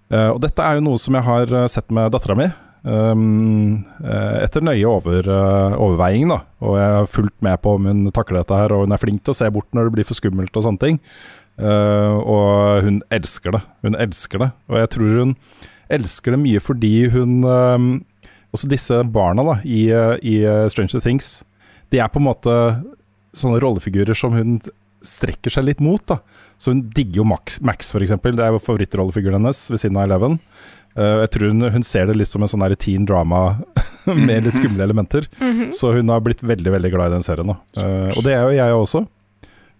Og 0.09 0.41
dette 0.41 0.65
er 0.65 0.79
jo 0.79 0.87
noe 0.87 0.99
som 0.99 1.15
jeg 1.15 1.27
har 1.29 1.53
sett 1.71 1.93
med 1.93 2.09
dattera 2.17 2.35
mi. 2.41 2.49
Um, 2.85 3.81
eh, 4.05 4.43
etter 4.45 4.61
nøye 4.61 4.85
over, 4.85 5.25
uh, 5.25 5.73
overveiing, 5.81 6.29
da. 6.29 6.43
Og 6.61 6.75
jeg 6.77 6.91
har 6.95 7.07
fulgt 7.09 7.37
med 7.45 7.57
på 7.63 7.73
om 7.79 7.87
hun 7.89 8.03
takler 8.13 8.43
dette 8.43 8.59
her, 8.59 8.75
og 8.75 8.85
hun 8.85 8.93
er 8.93 9.01
flink 9.01 9.23
til 9.25 9.33
å 9.33 9.37
se 9.39 9.49
bort 9.53 9.71
når 9.73 9.89
det 9.89 9.95
blir 9.95 10.05
for 10.05 10.19
skummelt 10.19 10.53
og 10.53 10.67
sånne 10.67 10.83
ting. 10.83 10.99
Uh, 11.57 12.19
og 12.21 12.85
hun 12.85 12.99
elsker 13.15 13.57
det. 13.57 13.63
Hun 13.87 13.97
elsker 13.97 14.43
det. 14.43 14.51
Og 14.69 14.77
jeg 14.83 14.91
tror 14.93 15.17
hun 15.23 15.33
elsker 15.95 16.35
det 16.35 16.41
mye 16.41 16.61
fordi 16.61 16.93
hun 17.13 17.43
um, 17.45 17.89
Også 18.55 18.69
disse 18.69 18.97
barna 19.13 19.43
da, 19.45 19.53
i, 19.67 19.83
i 20.23 20.35
Stranger 20.71 21.01
Things, 21.03 21.43
de 21.91 21.99
er 21.99 22.07
på 22.07 22.21
en 22.21 22.27
måte 22.29 22.53
sånne 23.35 23.59
rollefigurer 23.59 24.15
som 24.15 24.31
hun 24.31 24.61
strekker 25.05 25.51
seg 25.51 25.65
litt 25.67 25.81
mot. 25.83 26.01
da. 26.07 26.21
Så 26.57 26.71
hun 26.71 26.85
digger 26.95 27.21
jo 27.21 27.27
Max, 27.27 27.59
Max 27.59 27.91
eksempel. 27.97 28.37
Det 28.37 28.45
er 28.45 28.55
jo 28.55 28.63
favorittrollefiguren 28.63 29.41
hennes 29.41 29.59
ved 29.71 29.81
siden 29.81 29.99
av 29.99 30.07
Eleven. 30.07 30.39
Eh, 30.95 31.17
jeg 31.25 31.31
tror 31.35 31.51
hun, 31.51 31.67
hun 31.75 31.85
ser 31.85 32.07
det 32.07 32.15
litt 32.15 32.31
som 32.31 32.45
en 32.45 32.51
sånn 32.51 32.65
teen 32.79 33.07
drama 33.07 33.57
med 34.05 34.47
litt 34.47 34.57
skumle 34.57 34.85
elementer. 34.85 35.27
Så 35.75 35.95
hun 35.97 36.11
har 36.13 36.23
blitt 36.23 36.43
veldig 36.45 36.77
veldig 36.77 36.93
glad 36.93 37.11
i 37.11 37.17
den 37.17 37.25
serien. 37.25 37.51
Eh, 37.51 38.11
og 38.15 38.23
det 38.25 38.35
er 38.37 38.45
jo 38.45 38.55
jeg 38.55 38.79
også. 38.79 39.05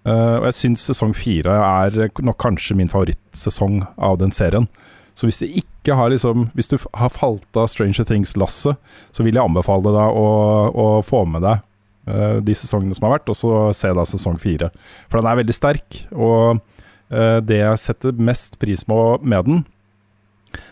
Eh, 0.05 0.36
og 0.39 0.49
jeg 0.49 0.59
syns 0.59 0.84
sesong 0.86 1.16
fire 1.18 1.55
er 1.66 2.11
nok 2.22 2.38
kanskje 2.41 2.78
min 2.78 2.91
favorittsesong 2.91 3.82
av 3.95 4.20
den 4.22 4.34
serien. 4.36 4.68
Så 5.16 5.30
hvis 5.30 5.39
du 5.39 5.47
ikke 5.47 5.95
har 5.95 6.09
liksom 6.11 6.49
Hvis 6.57 6.68
du 6.68 6.76
har 6.97 7.11
falt 7.13 7.55
av 7.55 7.70
Stranger 7.72 8.03
Things-lasset, 8.09 8.76
så 9.13 9.24
vil 9.24 9.38
jeg 9.38 9.45
anbefale 9.45 9.93
deg 9.93 10.18
å, 10.18 10.28
å 10.74 10.86
få 11.05 11.22
med 11.30 11.45
deg 11.45 11.61
uh, 12.09 12.41
de 12.41 12.55
sesongene 12.57 12.97
som 12.97 13.05
har 13.05 13.20
vært, 13.20 13.30
og 13.30 13.38
så 13.38 13.51
se 13.78 13.91
da 13.93 14.03
sesong 14.09 14.39
fire. 14.41 14.72
For 15.05 15.22
den 15.22 15.30
er 15.30 15.38
veldig 15.39 15.55
sterk. 15.55 15.99
Og 16.09 16.57
uh, 16.57 17.38
det 17.45 17.61
jeg 17.61 17.84
setter 17.84 18.18
mest 18.18 18.57
pris 18.59 18.82
på 18.89 18.97
med 19.22 19.45
den, 19.45 19.61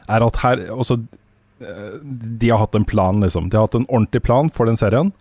er 0.08 0.26
at 0.26 0.40
her 0.44 0.64
også 0.74 1.00
eh, 1.64 2.00
De 2.04 2.50
har 2.52 2.62
hatt 2.64 2.76
en 2.76 2.88
plan, 2.88 3.22
liksom. 3.24 3.50
De 3.50 3.60
har 3.60 3.68
hatt 3.68 3.78
en 3.80 3.90
ordentlig 3.90 4.24
plan 4.26 4.52
for 4.54 4.70
den 4.70 4.80
serien. 4.80 5.14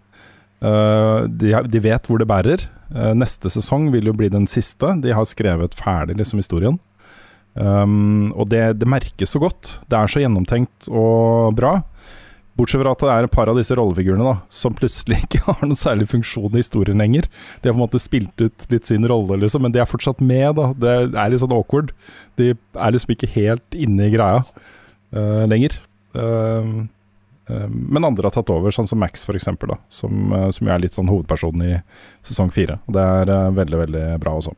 Eh, 0.63 1.19
de, 1.29 1.53
de 1.69 1.83
vet 1.83 2.09
hvor 2.09 2.23
det 2.23 2.31
bærer. 2.31 2.67
Eh, 2.95 3.13
neste 3.19 3.51
sesong 3.53 3.91
vil 3.95 4.11
jo 4.11 4.17
bli 4.17 4.31
den 4.33 4.49
siste. 4.51 4.95
De 5.03 5.15
har 5.15 5.29
skrevet 5.29 5.77
ferdig 5.79 6.19
liksom 6.21 6.43
historien. 6.43 6.79
Um, 7.53 8.33
og 8.33 8.49
det, 8.49 8.79
det 8.81 8.89
merkes 8.89 9.35
så 9.35 9.43
godt. 9.43 9.77
Det 9.91 9.99
er 9.99 10.09
så 10.09 10.23
gjennomtenkt 10.23 10.89
og 10.89 11.53
bra. 11.59 11.81
Bortsett 12.59 12.83
fra 12.83 12.93
at 12.93 13.03
det 13.03 13.13
er 13.13 13.27
et 13.27 13.33
par 13.33 13.49
av 13.49 13.57
disse 13.57 13.77
rollefigurene 13.79 14.27
da 14.27 14.35
som 14.53 14.75
plutselig 14.77 15.21
ikke 15.25 15.43
har 15.47 15.63
noen 15.65 15.79
særlig 15.79 16.09
funksjon 16.11 16.53
i 16.53 16.61
historien 16.61 17.01
lenger. 17.01 17.29
De 17.61 17.71
har 17.71 17.77
på 17.77 17.81
en 17.81 17.85
måte 17.87 18.03
spilt 18.03 18.45
ut 18.45 18.67
litt 18.73 18.89
sin 18.89 19.07
rolle, 19.09 19.39
liksom, 19.41 19.65
men 19.65 19.75
de 19.75 19.81
er 19.83 19.89
fortsatt 19.89 20.21
med. 20.21 20.51
da 20.59 20.73
Det 20.77 20.97
er 21.09 21.33
litt 21.33 21.43
sånn 21.45 21.55
awkward. 21.57 21.95
De 22.41 22.53
er 22.53 22.97
liksom 22.97 23.15
ikke 23.17 23.31
helt 23.37 23.79
inne 23.79 24.09
i 24.09 24.15
greia 24.15 24.43
uh, 24.45 25.45
lenger. 25.49 25.79
Uh, 26.13 26.85
uh, 27.49 27.69
men 27.73 28.05
andre 28.05 28.29
har 28.29 28.35
tatt 28.37 28.53
over, 28.53 28.75
sånn 28.75 28.91
som 28.91 29.01
Max 29.03 29.25
eksempel, 29.29 29.75
som, 29.93 30.33
eh, 30.33 30.51
som 30.55 30.69
er 30.69 30.83
litt 30.83 30.95
sånn 30.97 31.11
hovedpersonen 31.11 31.65
i 31.67 31.73
sesong 32.25 32.53
fire. 32.55 32.79
Det 32.87 33.03
er 33.03 33.33
eh, 33.33 33.49
veldig, 33.57 33.79
veldig 33.87 34.05
bra 34.23 34.37
også. 34.39 34.55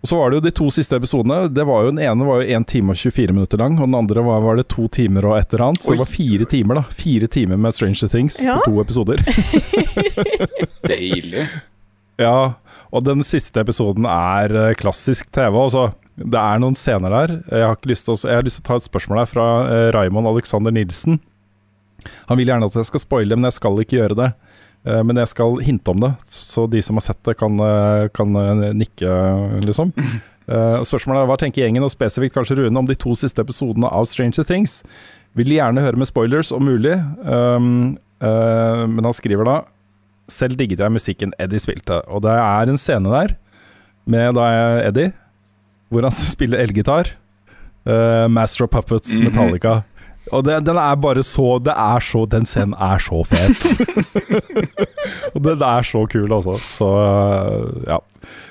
Og 0.00 0.08
så 0.08 0.16
var 0.16 0.30
det 0.32 0.38
jo 0.38 0.44
de 0.46 0.52
to 0.56 0.66
siste 0.72 0.96
episodene. 0.96 1.42
Det 1.52 1.64
var 1.68 1.84
jo 1.84 1.90
Den 1.92 2.00
ene 2.00 2.24
var 2.24 2.40
jo 2.40 2.56
1 2.56 2.66
time 2.70 2.94
og 2.94 2.96
24 2.96 3.34
minutter 3.36 3.60
lang, 3.60 3.74
og 3.76 3.84
den 3.84 3.98
andre 3.98 4.22
var, 4.24 4.40
var 4.40 4.56
det 4.56 4.68
to 4.72 4.86
timer 4.88 5.26
og 5.28 5.36
et 5.36 5.52
eller 5.52 5.66
annet. 5.66 5.84
Så 5.84 5.92
Oi. 5.92 5.96
det 5.98 6.04
var 6.04 6.12
fire 6.14 6.46
timer 6.48 6.80
da 6.80 6.84
Fire 6.96 7.28
timer 7.28 7.60
med 7.60 7.76
Stranger 7.76 8.08
Things 8.08 8.38
Ja. 8.44 8.56
på 8.64 8.70
to 8.70 8.80
episoder. 8.80 9.20
Deilig. 10.88 11.44
ja, 12.20 12.52
og 12.90 13.04
den 13.06 13.22
siste 13.26 13.60
episoden 13.62 14.06
er 14.08 14.54
eh, 14.56 14.74
klassisk 14.80 15.28
TV. 15.36 15.52
Altså. 15.60 15.90
Det 16.20 16.40
er 16.40 16.60
noen 16.60 16.76
scener 16.76 17.12
der. 17.14 17.36
Jeg 17.48 17.66
har, 17.68 17.76
ikke 17.78 17.92
lyst 17.92 18.08
til 18.08 18.16
å, 18.16 18.20
jeg 18.24 18.40
har 18.40 18.46
lyst 18.46 18.60
til 18.60 18.66
å 18.66 18.70
ta 18.72 18.80
et 18.80 18.88
spørsmål 18.88 19.20
her 19.22 19.28
fra 19.30 19.44
uh, 19.68 19.88
Raymond 19.96 20.28
Alexander 20.28 20.74
Nilsen. 20.74 21.20
Han 22.28 22.40
vil 22.40 22.50
gjerne 22.50 22.68
at 22.68 22.76
jeg 22.76 22.88
skal 22.88 23.02
spoile, 23.04 23.36
men 23.38 23.48
jeg 23.48 23.56
skal 23.60 23.78
ikke 23.80 24.00
gjøre 24.00 24.18
det. 24.18 24.30
Eh, 24.88 25.02
men 25.04 25.18
jeg 25.20 25.28
skal 25.34 25.58
hinte 25.64 25.92
om 25.92 26.00
det, 26.00 26.12
så 26.32 26.64
de 26.70 26.80
som 26.84 26.96
har 26.96 27.04
sett 27.04 27.20
det, 27.28 27.36
kan, 27.40 27.58
eh, 27.60 28.08
kan 28.16 28.36
eh, 28.40 28.66
nikke, 28.76 29.14
liksom. 29.66 29.92
Spørsmålet 30.50 31.20
er 31.20 31.28
hva 31.30 31.36
tenker 31.38 31.62
gjengen, 31.62 31.84
og 31.86 31.92
spesifikt 31.92 32.34
kanskje 32.34 32.56
Rune, 32.58 32.74
om 32.80 32.86
de 32.88 32.96
to 32.98 33.12
siste 33.14 33.38
episodene 33.44 33.86
av 33.86 34.08
Stranger 34.10 34.42
Things? 34.48 34.80
Vil 35.38 35.52
gjerne 35.54 35.84
høre 35.84 36.00
med 36.00 36.08
spoilers, 36.10 36.50
om 36.50 36.64
mulig. 36.66 36.96
Um, 37.22 37.92
uh, 38.18 38.82
men 38.90 39.06
han 39.06 39.14
skriver 39.14 39.46
da 39.46 39.54
Selv 40.26 40.58
digget 40.58 40.82
jeg 40.82 40.90
musikken 40.90 41.30
Eddie 41.38 41.62
spilte, 41.62 42.00
og 42.10 42.24
det 42.26 42.34
er 42.34 42.70
en 42.72 42.80
scene 42.82 43.12
der 43.14 43.36
med 44.10 44.34
da 44.34 44.48
Eddie, 44.88 45.12
hvor 45.90 46.02
han 46.08 46.18
spiller 46.34 46.64
elgitar. 46.64 47.12
Uh, 47.86 48.26
Master 48.26 48.66
of 48.66 48.74
Puppets, 48.74 49.20
Mhm. 49.20 49.28
Metallica. 49.30 49.76
Og 50.28 50.44
det, 50.46 50.58
den 50.66 50.78
er 50.78 50.98
bare 51.00 51.22
så 51.26 51.58
Det 51.64 51.72
er 51.72 52.04
så 52.04 52.26
Den 52.28 52.46
scenen 52.46 52.76
er 52.76 53.00
så 53.02 53.22
fet. 53.26 53.64
og 55.34 55.42
den 55.46 55.64
er 55.64 55.86
så 55.86 56.04
kul, 56.06 56.28
altså. 56.32 56.58
Så 56.60 56.90
øh, 57.00 57.82
ja. 57.88 57.98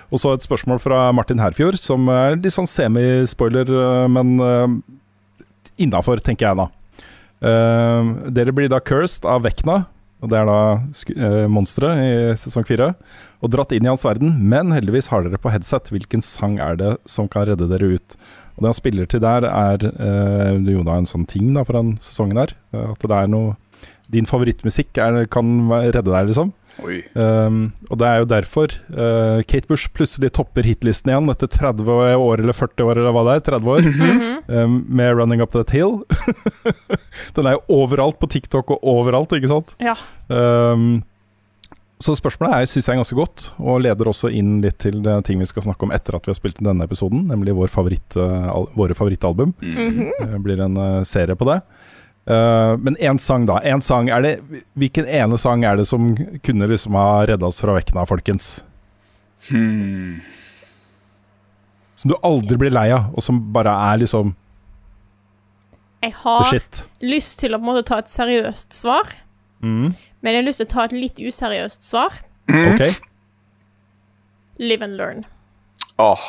Og 0.09 0.19
så 0.21 0.33
et 0.33 0.45
spørsmål 0.45 0.81
fra 0.81 1.11
Martin 1.13 1.39
Herfjord, 1.39 1.77
som 1.77 2.09
er 2.09 2.39
litt 2.39 2.55
sånn 2.55 2.69
semispoiler, 2.69 3.69
øh, 3.69 4.07
men 4.09 4.31
uh, 4.41 4.71
innafor, 5.77 6.21
tenker 6.25 6.47
jeg 6.47 6.57
da. 6.57 6.65
Uh, 7.39 8.31
dere 8.33 8.55
blir 8.55 8.71
da 8.73 8.81
cursed 8.81 9.27
av 9.29 9.45
Vekna, 9.45 9.83
og 10.19 10.33
det 10.33 10.39
er 10.39 10.49
da 10.49 10.61
uh, 10.81 11.45
monsteret 11.53 12.01
i 12.01 12.09
sesong 12.41 12.65
fire, 12.67 12.89
og 13.39 13.53
dratt 13.53 13.75
inn 13.77 13.85
i 13.85 13.91
hans 13.91 14.07
verden, 14.07 14.33
men 14.49 14.73
heldigvis 14.73 15.11
har 15.13 15.23
dere 15.27 15.39
på 15.39 15.53
headset. 15.53 15.93
Hvilken 15.93 16.25
sang 16.25 16.57
er 16.57 16.81
det 16.81 16.95
som 17.05 17.29
kan 17.29 17.45
redde 17.51 17.69
dere 17.69 17.93
ut? 17.93 18.17
Og 18.59 18.65
det 18.65 18.73
han 18.73 18.75
spiller 18.75 19.07
til 19.07 19.23
der, 19.23 19.47
er 19.47 19.85
eh, 19.87 20.57
det 20.59 20.73
er 20.73 20.75
jo 20.75 20.83
da 20.83 20.97
en 20.99 21.07
sånn 21.07 21.23
ting 21.31 21.53
da 21.55 21.63
for 21.63 21.79
den 21.79 21.93
sesongen 22.03 22.41
her. 22.41 22.51
eh, 22.75 22.89
at 22.91 23.07
det 23.07 23.15
er 23.15 23.31
noe 23.31 23.55
Din 24.11 24.25
favorittmusikk 24.25 24.97
er, 24.97 25.19
kan 25.29 25.69
redde 25.69 26.09
deg, 26.09 26.31
liksom. 26.31 26.49
Oi. 26.81 27.01
Um, 27.13 27.73
og 27.91 27.99
det 28.01 28.07
er 28.07 28.21
jo 28.21 28.27
derfor 28.31 28.73
uh, 28.89 29.41
Kate 29.45 29.67
Bush 29.69 29.91
plutselig 29.93 30.31
topper 30.33 30.65
hitlisten 30.65 31.11
igjen 31.11 31.29
etter 31.29 31.49
30 31.51 31.91
år 32.15 32.41
eller 32.41 32.55
40 32.55 32.87
år 32.87 33.01
eller 33.01 33.15
hva 33.15 33.23
det 33.27 33.35
er. 33.37 33.43
30 33.51 33.69
år. 33.75 33.89
um, 34.47 34.79
med 34.87 35.13
'Running 35.13 35.43
Up 35.43 35.53
That 35.53 35.75
Hill'. 35.75 36.01
Den 37.35 37.51
er 37.51 37.59
jo 37.59 37.83
overalt 37.83 38.19
på 38.19 38.31
TikTok 38.31 38.71
og 38.75 38.83
overalt, 38.95 39.35
ikke 39.37 39.51
sant? 39.51 39.75
Ja. 39.83 39.93
Um, 40.27 41.03
så 41.99 42.13
spørsmålet 42.15 42.53
er, 42.55 42.67
syns 42.71 42.87
jeg 42.87 42.95
er 42.95 42.99
ganske 43.01 43.17
godt, 43.17 43.45
og 43.59 43.81
leder 43.83 44.07
også 44.07 44.29
inn 44.31 44.61
litt 44.63 44.77
til 44.79 45.01
det 45.03 45.17
ting 45.27 45.41
vi 45.41 45.47
skal 45.49 45.65
snakke 45.65 45.83
om 45.83 45.91
etter 45.91 46.15
at 46.15 46.23
vi 46.23 46.31
har 46.31 46.37
spilt 46.37 46.61
denne 46.63 46.87
episoden, 46.87 47.25
nemlig 47.27 47.57
vår 47.57 47.71
favoritt, 47.73 48.15
eh, 48.15 48.47
al 48.47 48.69
våre 48.79 48.95
favorittalbum. 48.95 49.51
Det 49.59 50.39
blir 50.45 50.63
en 50.63 50.79
uh, 50.79 51.03
serie 51.07 51.35
på 51.35 51.49
det. 51.49 51.59
Uh, 52.29 52.79
men 52.79 52.95
én 53.03 53.19
sang, 53.19 53.43
da. 53.49 53.59
En 53.67 53.83
sang, 53.83 54.07
er 54.15 54.23
det, 54.23 54.33
hvilken 54.79 55.11
ene 55.11 55.39
sang 55.41 55.67
er 55.67 55.81
det 55.81 55.89
som 55.91 56.13
kunne 56.45 56.71
liksom 56.71 56.95
ha 56.95 57.25
redda 57.27 57.51
oss 57.51 57.59
fra 57.65 57.75
Vekna, 57.75 58.07
folkens? 58.07 58.61
Hmm. 59.51 60.21
Som 61.99 62.13
du 62.13 62.19
aldri 62.23 62.55
blir 62.61 62.71
lei 62.71 62.93
av, 62.95 63.11
og 63.11 63.25
som 63.25 63.43
bare 63.51 63.75
er 63.91 64.05
liksom 64.05 64.37
Jeg 66.05 66.15
har 66.21 66.53
lyst 67.03 67.41
til 67.41 67.51
å 67.51 67.59
på 67.59 67.65
en 67.65 67.73
måte 67.73 67.89
ta 67.91 67.99
et 67.99 68.11
seriøst 68.11 68.71
svar, 68.71 69.19
Mm. 69.59 69.91
Men 70.21 70.33
jeg 70.33 70.41
har 70.41 70.47
lyst 70.47 70.59
til 70.63 70.67
å 70.67 70.71
ta 70.73 70.83
et 70.89 70.95
litt 70.95 71.19
useriøst 71.21 71.83
svar. 71.85 72.15
Ok. 72.49 72.81
Live 74.59 74.83
and 74.83 74.97
learn 74.97 75.25
Åh, 76.01 76.19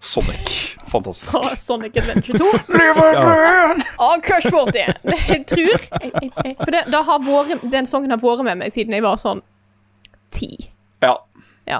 Sonic. 0.00 0.76
Fantastisk. 0.90 1.30
fra 1.32 1.56
Sonic 1.56 1.96
Adventure 2.00 2.38
2. 2.38 2.46
learn 2.74 3.82
Og 3.98 4.22
Crush 4.26 4.48
40. 4.50 4.74
Jeg 5.28 5.44
tror 5.50 5.66
jeg, 5.66 6.12
jeg, 6.22 6.30
jeg, 6.44 6.54
For 6.62 6.72
det, 6.74 6.80
det 6.90 7.02
har 7.10 7.20
vært, 7.26 7.66
den 7.72 7.86
sangen 7.90 8.10
har 8.14 8.22
vært 8.22 8.42
med 8.46 8.62
meg 8.62 8.72
siden 8.74 8.94
jeg 8.96 9.04
var 9.04 9.18
sånn 9.20 9.42
ti. 10.34 10.48
Ja. 11.04 11.16
Ja. 11.68 11.78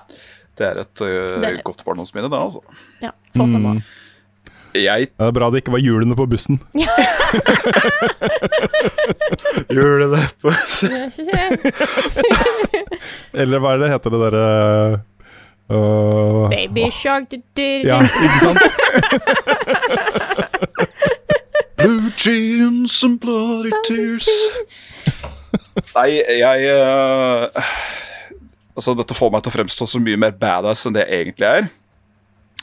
Det 0.59 0.67
er 0.69 0.83
et 0.85 1.03
uh, 1.03 1.41
Det 1.41 1.49
er- 1.55 1.63
godt 1.67 1.83
barndomsminne, 1.87 2.29
det, 2.31 2.39
altså. 2.39 2.61
ja 3.03 3.11
fortsatt 3.35 3.63
bra. 3.63 3.77
Mm. 3.79 3.83
Jeg 4.75 5.09
Det 5.19 5.27
er 5.27 5.33
bra 5.35 5.51
det 5.51 5.63
ikke 5.63 5.73
var 5.75 5.83
hjulene 5.83 6.15
på 6.17 6.27
bussen. 6.31 6.61
hjulene 9.75 10.21
på 10.43 10.51
det. 10.51 10.93
Eller 13.41 13.59
hva 13.63 13.75
er 13.75 13.79
det 13.83 13.91
heter 13.91 14.15
det 14.15 14.21
derre 14.25 14.45
uh, 15.71 16.47
Baby 16.53 16.91
shark 16.95 17.31
du, 17.31 17.37
du, 17.57 17.63
du. 17.63 17.89
Ja, 17.89 17.99
ikke 18.03 18.39
sant? 18.45 18.65
Blue 21.81 22.13
jeans 22.21 23.03
and 23.05 23.19
bloody 23.23 23.73
tears. 23.89 24.29
Nei, 25.97 26.21
jeg 26.21 26.75
uh, 26.77 27.49
Altså, 28.77 28.95
dette 28.97 29.17
får 29.17 29.33
meg 29.33 29.43
til 29.43 29.51
å 29.51 29.55
fremstå 29.55 29.87
så 29.89 29.99
mye 30.01 30.19
mer 30.21 30.37
badass 30.37 30.87
enn 30.87 30.95
det 30.97 31.07
jeg 31.09 31.27
egentlig 31.27 31.49
er. 31.49 31.71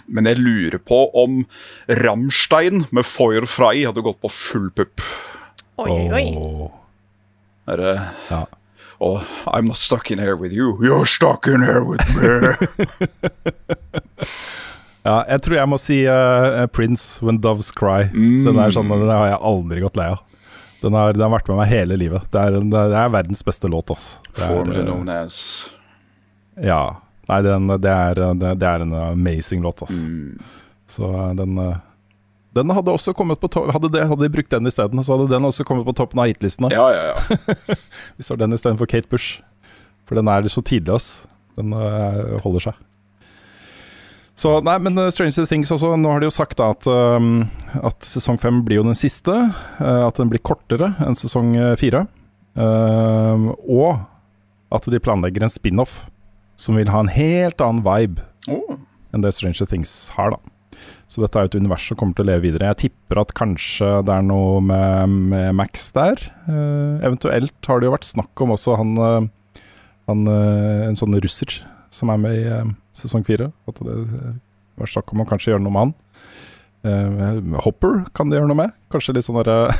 Men 0.05 0.29
jeg 0.29 0.37
lurer 0.39 0.77
på 0.79 0.99
om 1.17 1.41
Rammstein 1.89 2.85
med 2.91 3.07
Feuer 3.07 3.47
Frei 3.49 3.85
hadde 3.85 4.03
gått 4.05 4.21
på 4.23 4.31
full 4.31 4.69
pupp. 4.71 5.01
Oi, 5.81 5.89
oi, 5.91 6.09
oi. 6.13 6.69
Er 7.67 7.83
det 7.83 7.97
Ja. 8.29 8.45
Og 8.99 9.21
I'm 9.45 9.67
not 9.69 9.77
stuck 9.77 10.09
in 10.09 10.17
here 10.17 10.35
with 10.35 10.51
you. 10.51 10.77
You're 10.81 11.05
stuck 11.05 11.45
in 11.45 11.61
here 11.61 11.83
with 11.85 12.01
me. 12.17 12.55
Ja, 15.07 15.21
jeg 15.29 15.43
tror 15.45 15.55
jeg 15.55 15.71
må 15.71 15.77
si 15.79 15.97
uh, 16.03 16.65
Prince, 16.75 17.21
'When 17.23 17.37
Doves 17.39 17.69
Cry'. 17.71 18.09
Den, 18.11 18.57
er 18.59 18.73
sånn, 18.75 18.89
den 18.91 19.07
har 19.07 19.29
jeg 19.29 19.39
aldri 19.39 19.83
gått 19.85 19.95
lei 19.95 20.09
av. 20.11 20.23
Den 20.81 20.97
har, 20.97 21.13
den 21.15 21.23
har 21.23 21.31
vært 21.31 21.47
med 21.47 21.61
meg 21.61 21.71
hele 21.71 21.95
livet. 21.97 22.27
Det 22.33 22.41
er, 22.41 22.57
en, 22.59 22.67
det 22.73 22.81
er 22.99 23.13
verdens 23.13 23.43
beste 23.45 23.69
låt, 23.71 23.93
altså. 23.93 24.19
Det 24.33 24.43
er, 24.43 24.51
Formerly 24.51 24.81
eh, 24.81 24.89
known 24.89 25.09
as 25.13 25.37
Ja. 26.59 26.81
Nei, 27.27 27.41
den, 27.43 27.67
det, 27.67 27.91
er, 27.91 28.21
det, 28.39 28.53
det 28.61 28.69
er 28.69 28.85
en 28.85 28.95
amazing 29.11 29.63
låt, 29.65 29.83
altså. 29.83 29.99
Mm. 30.07 30.39
Så 30.87 31.09
eh, 31.11 31.33
den 31.35 31.57
eh, 31.59 31.75
Den 32.55 32.71
hadde 32.71 32.93
også 32.95 33.13
kommet 33.13 33.41
på 33.43 33.49
Hadde, 33.73 33.91
det, 33.91 34.07
hadde 34.07 34.23
de 34.23 34.33
brukt 34.33 34.53
den 34.53 34.69
isteden, 34.69 35.03
så 35.03 35.17
hadde 35.17 35.29
den 35.35 35.45
også 35.45 35.67
kommet 35.67 35.85
på 35.85 35.95
toppen 35.97 36.23
av 36.23 36.31
hitlistene. 36.31 36.71
Ja, 36.73 36.87
ja, 36.95 37.11
ja. 37.11 37.37
Hvis 38.15 38.29
det 38.29 38.33
var 38.33 38.43
den 38.45 38.55
istedenfor 38.55 38.89
Kate 38.89 39.11
Bush. 39.11 39.41
For 40.07 40.15
den 40.15 40.29
er 40.31 40.47
så 40.47 40.63
tidløs. 40.63 41.27
Den 41.59 41.75
eh, 41.75 42.37
holder 42.45 42.69
seg. 42.69 42.83
Så 44.37 44.59
nei, 44.61 44.75
men 44.85 44.99
Stranger 45.11 45.47
Things 45.49 45.71
også, 45.73 45.95
nå 45.97 46.11
har 46.13 46.21
de 46.21 46.27
jo 46.29 46.33
sagt 46.35 46.59
da 46.59 46.69
at, 46.69 46.85
um, 46.85 47.47
at 47.81 48.05
sesong 48.05 48.37
fem 48.37 48.59
blir 48.63 48.79
jo 48.79 48.85
den 48.85 48.97
siste. 48.97 49.33
Uh, 49.81 50.05
at 50.05 50.19
den 50.21 50.29
blir 50.29 50.43
kortere 50.45 50.91
enn 51.01 51.17
sesong 51.17 51.55
fire. 51.81 52.03
Uh, 52.53 53.49
og 53.65 54.05
at 54.77 54.85
de 54.93 55.01
planlegger 55.01 55.45
en 55.45 55.51
spin-off 55.51 56.03
som 56.57 56.77
vil 56.79 56.89
ha 56.93 57.03
en 57.03 57.13
helt 57.13 57.61
annen 57.63 57.85
vibe 57.85 58.25
Oh. 58.47 58.77
enn 59.11 59.23
det 59.25 59.33
Stranger 59.35 59.67
Things 59.67 59.91
har, 60.15 60.31
da. 60.31 60.37
Så 61.11 61.19
dette 61.23 61.35
er 61.39 61.45
jo 61.45 61.51
et 61.51 61.57
univers 61.59 61.83
som 61.87 61.97
kommer 61.99 62.15
til 62.15 62.23
å 62.25 62.29
leve 62.29 62.45
videre. 62.45 62.69
Jeg 62.71 62.79
tipper 62.85 63.19
at 63.21 63.33
kanskje 63.35 63.89
det 64.07 64.13
er 64.13 64.25
noe 64.27 64.61
med, 64.63 65.15
med 65.33 65.55
Max 65.57 65.89
der. 65.95 66.19
Uh, 66.47 66.99
eventuelt 67.03 67.55
har 67.67 67.79
det 67.79 67.87
jo 67.89 67.93
vært 67.95 68.07
snakk 68.07 68.43
om 68.43 68.53
også 68.55 68.75
han, 68.79 68.93
eh, 69.03 69.63
han 70.07 70.23
eh, 70.31 70.83
en 70.87 70.99
sånn 70.99 71.15
russer 71.23 71.57
som 71.91 72.11
er 72.13 72.19
med 72.21 72.35
i 72.39 72.59
sesong 72.95 73.23
fire. 73.27 73.49
At 73.67 73.79
det 73.83 73.97
var 74.77 74.91
snakk 74.91 75.11
om 75.15 75.23
å 75.23 75.27
kanskje 75.29 75.53
gjøre 75.53 75.63
noe 75.65 75.75
med 75.75 75.87
han. 75.87 75.95
Uh, 76.87 77.57
Hopper 77.65 78.05
kan 78.15 78.29
de 78.29 78.37
gjøre 78.37 78.51
noe 78.51 78.61
med. 78.63 78.75
Kanskje 78.93 79.17
litt 79.17 79.27
sånn 79.27 79.39
derre 79.41 79.73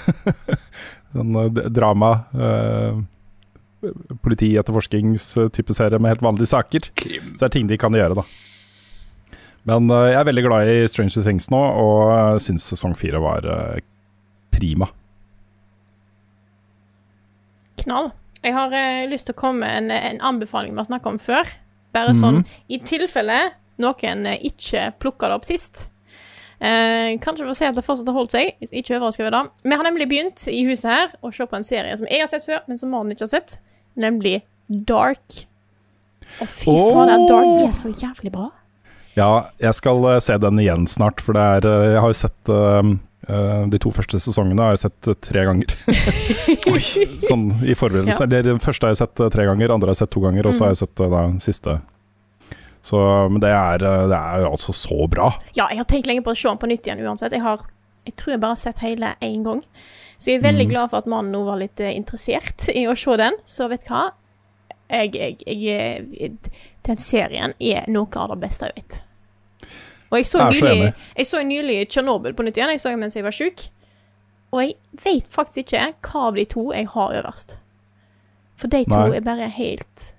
sånn 1.16 1.38
drama. 1.76 2.12
Uh, 2.36 3.04
Politietterforskingstype 4.26 5.76
serie 5.78 6.00
med 6.02 6.16
helt 6.16 6.26
vanlige 6.26 6.52
saker. 6.54 6.90
Krim. 6.98 7.34
Så 7.36 7.44
det 7.44 7.50
er 7.50 7.56
ting 7.56 7.70
de 7.70 7.80
kan 7.80 7.96
gjøre, 7.96 8.18
da. 8.18 8.26
Men 9.68 9.92
uh, 9.92 10.08
jeg 10.08 10.18
er 10.22 10.30
veldig 10.30 10.46
glad 10.46 10.72
i 10.72 10.78
Stranger 10.88 11.26
Things 11.26 11.50
nå, 11.52 11.60
og 11.60 12.02
uh, 12.08 12.40
syns 12.42 12.66
sesong 12.72 12.96
fire 12.98 13.20
var 13.22 13.46
uh, 13.46 13.76
prima. 14.56 14.88
Knall. 17.84 18.14
Jeg 18.46 18.56
har 18.56 18.74
uh, 18.74 19.06
lyst 19.12 19.28
til 19.28 19.36
å 19.36 19.42
komme 19.44 19.66
med 19.66 19.92
en, 19.92 19.94
en 19.98 20.24
anbefaling 20.32 20.74
vi 20.74 20.82
har 20.82 20.90
snakket 20.90 21.14
om 21.14 21.22
før. 21.22 21.56
Bare 21.96 22.16
sånn 22.18 22.44
i 22.70 22.80
tilfelle 22.86 23.38
noen 23.82 24.26
eh, 24.30 24.44
ikke 24.50 24.92
plukka 25.02 25.30
det 25.30 25.38
opp 25.38 25.48
sist. 25.48 25.88
Eh, 26.60 27.20
kanskje 27.22 27.44
vi 27.44 27.50
får 27.52 27.58
se 27.60 27.68
at 27.70 27.76
det 27.78 27.86
fortsatt 27.86 28.08
har 28.10 28.18
holdt 28.18 28.34
seg. 28.34 28.68
Ikke 28.72 28.98
overraska 28.98 29.26
over 29.26 29.36
det. 29.36 29.44
Vi 29.64 29.78
har 29.78 29.86
nemlig 29.86 30.10
begynt 30.10 30.46
i 30.50 30.64
huset 30.66 30.90
her 30.90 31.18
å 31.22 31.32
se 31.34 31.46
på 31.46 31.60
en 31.60 31.68
serie 31.68 31.98
som 32.00 32.10
jeg 32.10 32.24
har 32.24 32.32
sett 32.32 32.46
før, 32.48 32.64
men 32.70 32.80
som 32.82 32.94
Maren 32.94 33.14
ikke 33.14 33.28
har 33.28 33.36
sett, 33.36 33.60
nemlig 33.98 34.40
Dark. 34.68 35.44
Å, 36.42 36.48
fy 36.50 36.74
oh. 36.74 36.96
faen, 36.96 37.28
Dark 37.30 37.68
er 37.68 37.76
så 37.78 37.92
jævlig 37.94 38.34
bra. 38.34 38.50
Ja, 39.18 39.50
jeg 39.62 39.74
skal 39.74 40.02
uh, 40.06 40.18
se 40.22 40.38
den 40.42 40.62
igjen 40.62 40.86
snart, 40.90 41.22
for 41.26 41.38
det 41.38 41.42
er 41.42 41.66
uh, 41.66 41.86
Jeg 41.94 42.02
har 42.04 42.12
jo 42.12 42.18
sett 42.20 42.52
uh, 42.54 42.90
de 43.68 43.80
to 43.82 43.90
første 43.92 44.20
sesongene 44.22 44.62
har 44.64 44.76
jeg 44.76 44.84
sett 44.86 45.10
tre 45.26 45.42
ganger. 45.48 45.74
Oi, 46.72 46.84
sånn 47.26 47.50
i 47.66 47.76
forberedelsen. 47.76 48.32
Ja. 48.32 48.44
Den 48.46 48.62
første 48.64 48.88
har 48.88 48.94
jeg 48.94 49.02
sett 49.02 49.24
tre 49.34 49.48
ganger, 49.50 49.74
andre 49.74 49.90
har 49.90 49.98
jeg 49.98 50.06
sett 50.06 50.14
to 50.16 50.24
ganger, 50.24 50.48
og 50.48 50.56
så 50.56 50.68
har 50.68 50.76
jeg 50.76 50.80
sett 50.86 51.02
den 51.02 51.42
siste. 51.44 51.76
Så, 52.82 53.00
men 53.32 53.42
det 53.44 53.52
er, 53.52 53.84
eh, 53.84 54.06
det 54.12 54.20
er 54.20 54.46
altså 54.48 54.76
så 54.76 55.08
bra. 55.12 55.32
Ja, 55.54 55.68
jeg 55.72 55.82
har 55.82 55.90
tenkt 55.90 56.08
lenge 56.10 56.24
på 56.26 56.36
å 56.36 56.38
se 56.38 56.50
den 56.50 56.62
på 56.62 56.70
nytt 56.72 56.88
igjen 56.88 57.04
uansett. 57.04 57.36
Jeg 57.36 57.46
har 57.46 57.66
jeg 58.08 58.16
tror 58.16 58.34
jeg 58.34 58.40
bare 58.40 58.56
har 58.56 58.62
sett 58.62 58.84
hele 58.86 59.16
én 59.24 59.44
gang. 59.44 59.64
Så 60.18 60.32
jeg 60.32 60.40
er 60.40 60.48
veldig 60.48 60.70
glad 60.72 60.92
for 60.92 61.04
at 61.04 61.10
mannen 61.12 61.34
nå 61.36 61.44
var 61.46 61.60
litt 61.60 61.82
eh, 61.84 61.94
interessert 61.98 62.70
i 62.74 62.88
å 62.88 62.96
se 62.98 63.18
den. 63.20 63.36
Så 63.46 63.68
vet 63.72 63.84
du 63.86 63.92
hva? 63.92 64.08
Jeg, 64.88 65.18
jeg, 65.20 65.58
eh, 65.68 66.54
Den 66.88 67.00
serien 67.02 67.54
er 67.60 67.90
noe 67.92 68.08
av 68.16 68.32
det 68.32 68.40
beste 68.46 68.70
jeg 68.70 68.80
vet. 68.80 69.00
Og 70.08 70.22
jeg 70.22 70.28
så, 70.30 70.46
nylig, 70.48 70.94
jeg 71.18 71.28
så 71.28 71.42
nylig 71.44 71.82
Tsjernobyl 71.92 72.36
på 72.38 72.46
nytt 72.48 72.58
igjen. 72.58 72.72
Jeg 72.72 72.80
så 72.80 72.94
den 72.94 73.04
mens 73.04 73.18
jeg 73.20 73.28
var 73.28 73.36
sjuk. 73.36 73.68
Og 74.56 74.62
jeg 74.64 74.78
vet 75.04 75.28
faktisk 75.28 75.66
ikke 75.66 75.90
hva 76.08 76.30
av 76.30 76.40
de 76.40 76.46
to 76.48 76.70
jeg 76.72 76.88
har 76.94 77.18
øverst. 77.20 77.58
For 78.58 78.72
de 78.72 78.86
to 78.88 78.96
Nei. 78.96 79.18
er 79.20 79.26
bare 79.28 79.52
helt 79.52 80.14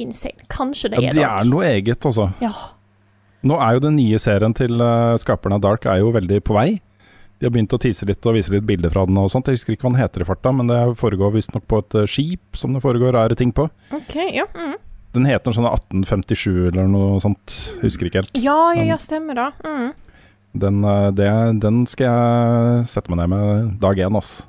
insane. 0.00 0.46
Kanskje 0.52 0.92
det 0.92 1.02
er 1.02 1.10
de 1.12 1.20
det 1.20 1.26
er 1.28 1.50
noe 1.50 1.66
eget, 1.68 2.06
altså. 2.08 2.30
Ja. 2.42 2.52
Nå 3.42 3.58
er 3.58 3.76
jo 3.76 3.84
den 3.88 3.98
nye 3.98 4.18
serien 4.22 4.54
til 4.54 4.78
uh, 4.78 5.18
skaperne 5.18 5.58
av 5.58 5.64
Dark 5.64 5.86
er 5.90 6.02
jo 6.02 6.12
veldig 6.14 6.40
på 6.46 6.54
vei. 6.56 6.68
De 7.42 7.48
har 7.48 7.54
begynt 7.56 7.74
å 7.74 7.80
tise 7.82 8.06
litt 8.06 8.22
og 8.30 8.36
vise 8.36 8.52
litt 8.54 8.62
bilder 8.68 8.92
fra 8.92 9.02
den 9.08 9.18
og 9.18 9.26
sånt. 9.32 9.48
Jeg 9.50 9.58
husker 9.58 9.74
ikke 9.74 9.88
hva 9.88 9.96
den 9.96 10.02
heter 10.04 10.22
i 10.22 10.26
farta, 10.28 10.52
men 10.54 10.68
det 10.70 10.78
foregår 11.00 11.32
visstnok 11.34 11.64
på 11.66 11.80
et 11.82 11.96
eh, 11.98 12.06
skip 12.06 12.58
som 12.58 12.76
det 12.76 12.84
foregår 12.84 13.16
rare 13.16 13.34
ting 13.34 13.50
på. 13.50 13.64
OK, 13.90 14.14
ja. 14.30 14.44
Mm. 14.54 14.76
Den 15.16 15.26
heter 15.26 15.56
sånn 15.56 15.66
1857 15.66 16.68
eller 16.70 16.86
noe 16.86 17.18
sånt, 17.24 17.56
husker 17.82 18.06
ikke 18.06 18.22
helt. 18.22 18.38
Ja, 18.38 18.70
ja, 18.78 18.86
ja, 18.92 19.00
stemmer 19.02 19.40
da. 19.40 19.48
Mm. 19.66 19.90
Den, 20.62 20.78
eh, 20.86 21.08
det, 21.18 21.28
den 21.66 21.82
skal 21.90 22.06
jeg 22.06 22.86
sette 22.94 23.10
meg 23.10 23.24
ned 23.24 23.34
med 23.34 23.74
dag 23.82 23.98
én, 24.06 24.22
altså. 24.22 24.46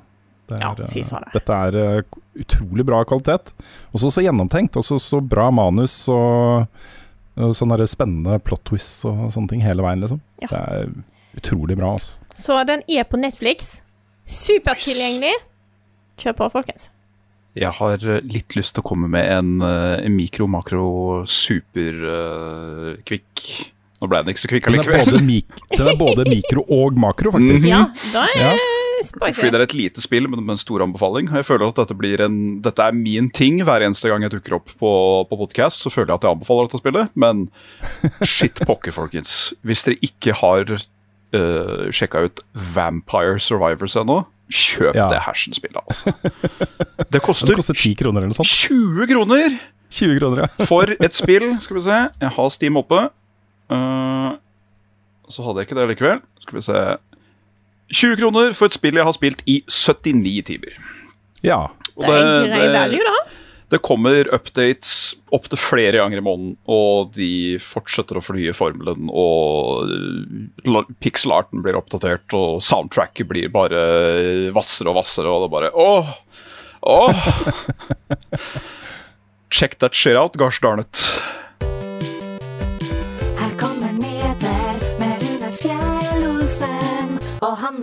Det 0.48 0.58
er, 0.58 0.64
ja, 0.64 0.72
eh. 0.84 1.30
Dette 1.32 1.58
er 1.68 1.76
uh, 1.78 2.18
utrolig 2.40 2.84
bra 2.86 3.00
kvalitet. 3.08 3.54
Og 3.92 4.02
så 4.02 4.10
så 4.12 4.24
gjennomtenkt. 4.24 4.76
Også, 4.76 4.98
så 5.00 5.16
så 5.16 5.22
bra 5.24 5.48
manus 5.54 5.96
og, 6.12 6.66
og 7.40 7.54
sånne 7.56 7.86
spennende 7.88 8.38
plot 8.44 8.64
twists 8.68 9.06
og 9.08 9.30
sånne 9.34 9.54
ting 9.54 9.64
hele 9.64 9.84
veien, 9.86 10.04
liksom. 10.04 10.20
Ja. 10.44 10.50
Det 10.50 10.60
er 10.60 10.92
utrolig 11.40 11.78
bra, 11.80 11.94
altså. 11.96 12.20
Så 12.36 12.58
den 12.68 12.84
er 12.90 13.06
på 13.08 13.20
Netflix. 13.20 13.78
Supertilgjengelig. 14.28 15.32
Kjør 16.20 16.36
på, 16.42 16.50
folkens. 16.58 16.90
Jeg 17.54 17.70
har 17.76 18.02
eh, 18.02 18.22
litt 18.26 18.56
lyst 18.58 18.74
til 18.74 18.82
å 18.82 18.88
komme 18.88 19.06
med 19.10 19.28
en, 19.30 19.50
en 19.62 20.16
mikro, 20.16 20.48
makro, 20.50 20.86
super 21.30 22.02
Uh, 22.04 22.94
kvikk 23.06 23.44
Nå 24.02 24.08
ble 24.10 24.20
den 24.24 24.34
ikke 24.34 24.42
så 24.42 24.50
kvikk 24.50 24.66
Den 24.66 24.74
er, 24.74 24.80
allikevel. 24.82 25.06
både 25.06 25.24
mik 25.24 25.60
den 25.74 25.90
er 25.90 25.98
både 25.98 26.24
mikro 26.28 26.64
og 26.74 26.98
makro, 27.00 27.32
faktisk. 27.34 27.68
Ja, 27.70 27.86
da 28.12 28.26
er 28.34 28.42
Ja. 28.42 28.73
Spicy. 29.06 29.38
Fordi 29.38 29.52
det 29.54 29.60
er 29.60 29.66
et 29.66 29.76
lite 29.76 30.04
spill, 30.04 30.28
men 30.30 30.42
med 30.42 30.56
en 30.56 30.60
stor 30.60 30.84
anbefaling. 30.84 31.30
Jeg 31.32 31.46
føler 31.48 31.70
at 31.70 31.80
dette 31.80 31.96
blir 31.98 32.22
en 32.24 32.38
Dette 32.64 32.86
er 32.88 32.96
min 32.96 33.30
ting 33.34 33.60
hver 33.66 33.84
eneste 33.84 34.10
gang 34.10 34.24
jeg 34.26 34.34
dukker 34.36 34.58
opp 34.58 34.72
på, 34.80 34.92
på 35.30 35.38
podcast. 35.44 35.84
Så 35.84 35.92
føler 35.92 36.12
jeg 36.12 36.20
at 36.22 36.26
jeg 36.28 36.36
anbefaler 36.38 36.68
dette 36.70 36.82
spillet, 36.82 37.14
men 37.18 37.46
shit 38.26 38.62
pokker, 38.68 38.94
folkens. 38.96 39.52
Hvis 39.66 39.84
dere 39.86 40.00
ikke 40.06 40.36
har 40.40 40.70
uh, 40.74 41.90
sjekka 41.94 42.24
ut 42.28 42.44
Vampire 42.74 43.38
Survivors 43.42 43.96
ennå, 44.00 44.22
kjøp 44.54 44.96
Ja. 44.96 45.08
det 45.10 45.22
hersenspillet, 45.24 45.80
altså. 45.80 46.12
Det 47.10 47.20
koster, 47.24 47.54
koster 47.54 47.56
koster 47.56 47.78
10 47.80 47.94
kroner 48.02 48.20
eller 48.22 48.34
noe 48.34 48.38
sånt. 48.42 48.52
20 48.68 49.08
kroner 49.10 49.56
20 49.94 50.18
kroner, 50.18 50.44
ja. 50.44 50.66
for 50.66 50.90
et 50.96 51.14
spill. 51.14 51.52
Skal 51.62 51.78
vi 51.78 51.84
se. 51.86 51.98
Jeg 52.20 52.32
har 52.36 52.48
Steam 52.50 52.78
oppe. 52.80 53.04
Uh, 53.70 54.34
så 55.30 55.44
hadde 55.46 55.62
jeg 55.62 55.68
ikke 55.68 55.78
det 55.78 55.88
likevel. 55.92 56.22
Skal 56.42 56.58
vi 56.58 56.64
se 56.66 56.80
20 57.92 58.16
kroner 58.20 58.54
for 58.56 58.70
et 58.70 58.76
spill 58.76 58.98
jeg 58.98 59.06
har 59.06 59.16
spilt 59.16 59.42
i 59.50 59.60
79 59.68 60.42
timer. 60.48 60.76
Ja. 61.44 61.66
Det 61.94 62.08
det, 62.08 62.20
er 62.20 62.48
grei 62.50 62.68
value, 62.72 63.04
da. 63.06 63.16
det 63.70 63.80
kommer 63.84 64.30
updates 64.34 65.14
opptil 65.34 65.60
flere 65.60 66.00
ganger 66.00 66.18
i 66.18 66.24
måneden, 66.24 66.56
og 66.66 67.12
de 67.14 67.58
fortsetter 67.62 68.18
å 68.18 68.24
fornye 68.24 68.54
formelen, 68.56 69.10
og 69.12 69.92
Pixelarten 71.04 71.62
blir 71.62 71.78
oppdatert, 71.78 72.26
og 72.34 72.62
soundtracket 72.64 73.30
blir 73.30 73.52
bare 73.54 73.84
hvassere 74.56 74.90
og 74.90 74.98
hvassere, 74.98 75.30
og 75.30 75.46
det 75.46 75.52
bare 75.54 75.70
åh, 75.70 76.10
åh. 76.82 77.30
Check 79.54 79.78
that 79.78 79.94
shit 79.94 80.18
out, 80.18 80.34
gosh 80.40 80.58
darn 80.58 80.82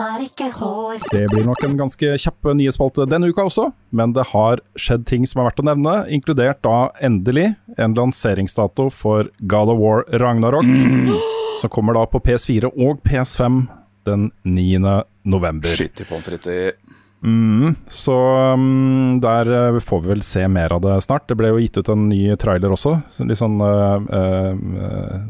han 0.01 0.21
han 0.21 0.25
ikke 0.25 0.49
hår. 0.55 1.01
Det 1.11 1.25
blir 1.31 1.45
nok 1.47 1.63
en 1.65 1.77
ganske 1.79 2.13
kjapp 2.23 2.51
nyhetsspalte 2.57 3.07
denne 3.09 3.31
uka 3.31 3.45
også, 3.49 3.69
men 3.95 4.15
det 4.17 4.27
har 4.31 4.61
skjedd 4.79 5.05
ting 5.09 5.27
som 5.29 5.41
er 5.41 5.49
verdt 5.49 5.63
å 5.63 5.67
nevne, 5.71 5.97
inkludert 6.13 6.61
da 6.65 6.91
endelig 7.03 7.51
en 7.81 7.97
lanseringsdato 7.97 8.89
for 8.93 9.31
God 9.41 9.73
of 9.73 9.81
War 9.81 10.05
Ragnarok, 10.21 10.67
som 11.61 11.73
kommer 11.73 11.97
da 11.97 12.07
på 12.09 12.23
PS4 12.23 12.71
og 12.71 13.03
PS5 13.07 13.63
den 14.09 14.31
9. 14.47 14.81
november. 15.29 15.77
Skyt 15.77 16.03
i 16.03 16.09
pommes 16.09 16.27
frites. 16.27 16.97
Mm, 17.21 17.75
så 17.85 18.15
um, 18.57 19.19
der 19.21 19.45
uh, 19.45 19.79
får 19.85 19.99
vi 20.01 20.09
vel 20.09 20.23
se 20.25 20.41
mer 20.49 20.73
av 20.73 20.81
det 20.81 20.95
snart. 21.05 21.27
Det 21.29 21.37
ble 21.37 21.51
jo 21.51 21.59
gitt 21.61 21.77
ut 21.77 21.91
en 21.93 22.07
ny 22.09 22.23
trailer 22.41 22.73
også. 22.73 22.95
Litt 23.29 23.37
sånn 23.37 23.61
uh, 23.61 24.01
uh, 24.01 24.55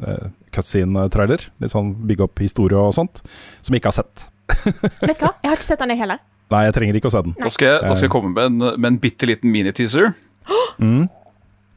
uh, 0.08 0.30
cutscene-trailer. 0.56 1.50
Litt 1.60 1.74
sånn 1.74 1.92
bygge 2.08 2.30
opp 2.30 2.40
historie 2.40 2.80
og 2.80 2.96
sånt. 2.96 3.20
Som 3.60 3.76
vi 3.76 3.82
ikke 3.82 3.92
har 3.92 4.00
sett. 4.00 4.30
Vet 5.08 5.18
du 5.20 5.26
hva? 5.26 5.34
Jeg 5.42 5.50
har 5.52 5.58
ikke 5.58 5.68
sett 5.68 5.82
den, 5.84 5.94
jeg 5.94 6.02
heller. 6.04 6.22
Nei, 6.52 6.66
jeg 6.68 6.76
trenger 6.76 7.00
ikke 7.00 7.08
å 7.08 7.14
se 7.14 7.24
den. 7.26 7.36
Da 7.40 7.50
skal 7.54 7.70
jeg, 7.70 7.80
da 7.86 7.96
skal 7.96 8.08
jeg 8.08 8.14
komme 8.14 8.34
med 8.36 8.50
en, 8.50 8.70
med 8.76 8.90
en 8.90 9.00
bitte 9.02 9.30
liten 9.30 9.54
miniteaser. 9.54 10.14
Mm. 10.82 11.06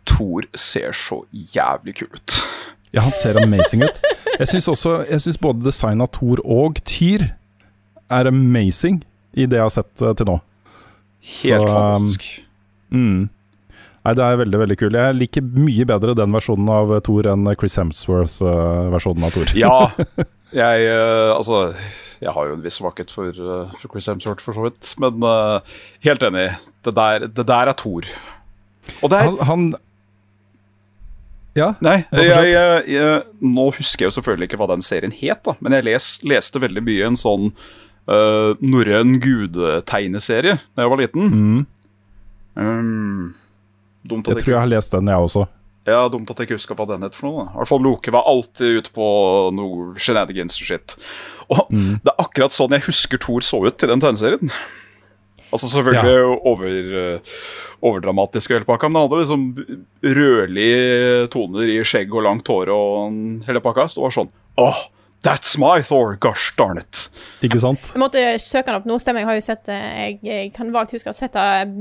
Thor 0.09 0.47
ser 0.57 0.95
så 0.97 1.19
jævlig 1.33 1.95
kul 1.99 2.09
ut. 2.09 2.37
Ja, 2.95 3.03
han 3.05 3.13
ser 3.13 3.37
amazing 3.43 3.85
ut. 3.85 4.01
Jeg 4.39 4.49
syns 4.49 4.69
også 4.71 4.95
Jeg 5.09 5.21
synes 5.21 5.39
både 5.43 5.67
design 5.67 6.01
av 6.01 6.09
Thor 6.15 6.41
og 6.45 6.79
Tyr 6.89 7.27
er 8.13 8.31
amazing 8.31 9.03
i 9.35 9.47
det 9.51 9.59
jeg 9.59 9.67
har 9.67 9.75
sett 9.75 10.05
uh, 10.05 10.13
til 10.17 10.29
nå. 10.31 10.39
Helt 11.43 11.65
Så, 11.65 11.69
um, 11.69 11.73
fantastisk. 11.75 12.27
Mm. 12.95 13.29
Nei, 14.05 14.13
det 14.13 14.25
er 14.25 14.37
veldig 14.37 14.59
veldig 14.61 14.77
kul. 14.77 14.97
Jeg 15.01 15.17
liker 15.17 15.47
mye 15.57 15.87
bedre 15.89 16.15
den 16.19 16.35
versjonen 16.37 16.69
av 16.69 16.93
Thor 17.07 17.29
enn 17.33 17.49
Chris 17.57 17.79
Hemsworth-versjonen 17.81 19.25
av 19.25 19.33
Thor. 19.33 19.55
Ja, 19.57 19.77
jeg 20.65 20.91
eh, 20.91 21.31
Altså, 21.33 21.71
jeg 22.25 22.33
har 22.33 22.49
jo 22.49 22.55
en 22.57 22.63
viss 22.65 22.79
svakhet 22.81 23.11
for, 23.13 23.29
eh, 23.29 23.73
for 23.81 23.93
Chris 23.93 24.09
Hemsworth, 24.09 24.41
for 24.45 24.57
så 24.57 24.65
vidt. 24.67 24.95
Men 25.03 25.21
uh, 25.25 25.75
helt 26.07 26.25
enig. 26.25 26.47
Det 26.87 26.95
der, 26.97 27.27
det 27.29 27.45
der 27.51 27.71
er 27.71 27.77
Thor. 27.77 28.09
Og 29.03 29.11
det 29.13 29.19
er 29.21 29.29
Han, 29.29 29.39
han 29.49 29.67
Ja, 31.55 31.69
Nei, 31.85 32.01
jeg, 32.11 32.49
jeg, 32.51 32.81
jeg, 32.91 33.23
nå 33.47 33.69
husker 33.77 34.05
jeg 34.05 34.11
jo 34.11 34.15
selvfølgelig 34.17 34.49
ikke 34.49 34.59
hva 34.59 34.67
den 34.73 34.83
serien 34.83 35.13
het, 35.15 35.39
da, 35.47 35.53
men 35.63 35.77
jeg 35.77 35.87
les, 35.87 36.09
leste 36.27 36.59
veldig 36.59 36.83
mye 36.83 37.05
en 37.13 37.19
sånn 37.21 37.45
uh, 38.11 38.57
norrøn 38.59 39.21
gudetegneserie 39.23 40.57
da 40.59 40.83
jeg 40.87 40.93
var 40.95 41.03
liten. 41.05 41.31
mm, 41.31 41.63
Um, 42.55 43.33
dumt, 44.07 44.29
jeg 44.29 44.37
ikke. 44.37 44.45
tror 44.45 44.53
jeg 44.53 44.61
har 44.63 44.69
lest 44.71 44.93
den, 44.95 45.09
jeg 45.11 45.27
også. 45.27 45.41
Ja, 45.87 46.09
dumt 46.09 46.31
at 46.31 46.39
jeg 46.41 46.49
ikke 46.49 46.57
husker 46.59 46.79
hva 46.79 46.87
den 46.89 47.03
het 47.05 47.15
for 47.19 47.29
noe. 47.29 47.45
I 47.51 47.57
hvert 47.59 47.69
fall 47.69 47.83
Loke 47.85 48.13
var 48.15 48.25
alltid 48.31 48.79
ute 48.81 48.93
på 48.95 49.09
noe 49.53 49.93
shenanigans 50.01 50.57
og 50.61 50.67
shit. 50.71 50.97
Og 51.51 51.67
Mm. 51.71 51.99
det 52.05 52.13
er 52.13 52.23
akkurat 52.25 52.53
sånn 52.57 52.73
jeg 52.73 52.87
husker 52.87 53.19
Thor 53.21 53.41
så 53.45 53.61
ut 53.67 53.83
i 53.85 53.87
den 53.91 54.01
tegneserien. 54.01 54.51
Altså 55.55 55.69
selvfølgelig 55.71 56.41
over, 56.51 56.71
uh, 56.99 57.37
overdramatisk 57.85 58.51
og 58.51 58.57
hele 58.57 58.67
pakka, 58.67 58.89
men 58.91 59.03
han 59.03 59.11
hadde 59.11 59.21
liksom 59.23 59.45
rødlige 60.19 61.29
toner 61.31 61.69
i 61.71 61.77
skjegg 61.87 62.11
og 62.17 62.25
langt 62.27 62.49
hår 62.51 62.73
og 62.75 63.45
hele 63.47 63.63
pakka. 63.63 63.87
Så 63.89 64.01
det 64.01 64.07
var 64.07 64.17
sånn 64.17 64.33
Åh, 64.65 64.81
that's 65.27 65.57
my 65.61 65.83
Thor, 65.83 66.17
gosh 66.23 66.53
darn 66.59 66.79
it. 66.81 67.09
Ikke 67.43 67.61
sant? 67.63 67.81
Jeg 67.93 68.03
måtte 68.03 68.25
søke 68.43 68.71
han 68.73 68.81
opp 68.81 68.89
nå. 68.89 68.99
Stemmer, 69.03 69.25
jeg 69.25 69.31
har 69.31 69.39
jo 69.39 69.47
sett. 69.47 69.71
Jeg, 69.71 70.19
jeg 70.23 70.53
kan 70.57 70.73
vagt 70.75 70.95
huske 70.95 71.11
å 71.11 71.15
ha 71.15 71.19
sett 71.19 71.39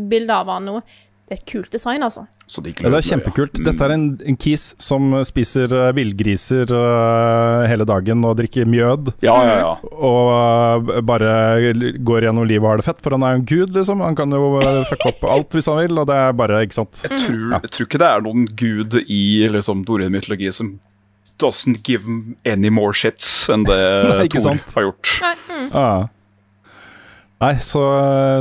bilde 0.09 0.33
av 0.33 0.49
han 0.53 0.65
nå. 0.69 0.77
Det 1.23 1.37
er 1.37 1.39
et 1.39 1.45
kult 1.47 1.71
design, 1.71 2.03
altså. 2.03 2.25
Så 2.51 2.59
de 2.61 2.73
Ja, 2.75 2.89
det 2.91 2.97
er 2.99 3.05
kjempekult. 3.07 3.59
Dette 3.63 3.85
er 3.85 3.93
en, 3.95 4.05
en 4.27 4.37
kis 4.37 4.73
som 4.83 5.13
spiser 5.23 5.71
uh, 5.71 5.93
villgriser 5.95 6.67
uh, 6.67 7.63
hele 7.69 7.87
dagen 7.87 8.25
og 8.27 8.35
drikker 8.41 8.67
mjød. 8.67 9.13
Ja, 9.23 9.37
ja, 9.47 9.53
ja. 9.61 9.69
Og 9.93 10.83
uh, 10.83 10.99
bare 11.07 11.71
går 12.03 12.27
gjennom 12.27 12.47
livet 12.49 12.67
og 12.67 12.73
har 12.73 12.83
det 12.83 12.87
fett, 12.89 12.99
for 13.05 13.15
han 13.15 13.23
er 13.23 13.37
jo 13.37 13.39
en 13.39 13.47
gud, 13.53 13.71
liksom. 13.77 14.03
Han 14.03 14.19
kan 14.19 14.35
jo 14.35 14.57
uh, 14.59 14.83
fucke 14.89 15.13
opp 15.13 15.23
alt 15.37 15.55
hvis 15.55 15.71
han 15.71 15.79
vil, 15.79 16.01
og 16.03 16.09
det 16.11 16.17
er 16.25 16.35
bare, 16.43 16.59
ikke 16.67 16.81
sant. 16.81 17.05
Jeg 17.07 17.21
tror, 17.23 17.45
jeg 17.55 17.71
tror 17.77 17.89
ikke 17.89 18.03
det 18.03 18.09
er 18.09 18.25
noen 18.27 18.49
gud 18.59 18.99
i 19.05 19.23
liksom, 19.55 19.85
norrøn 19.87 20.11
mytologi 20.17 20.51
som 20.51 20.75
doesn't 21.41 21.87
give 21.87 22.03
any 22.45 22.69
more 22.69 22.93
shits 22.93 23.47
enn 23.49 23.63
det 23.67 23.79
Nei, 24.11 24.27
Thor 24.27 24.45
sant. 24.51 24.75
har 24.75 24.89
gjort. 24.89 25.15
Nei, 25.23 25.33
mm. 25.47 25.71
Nei, 27.43 27.57
så, 27.65 27.83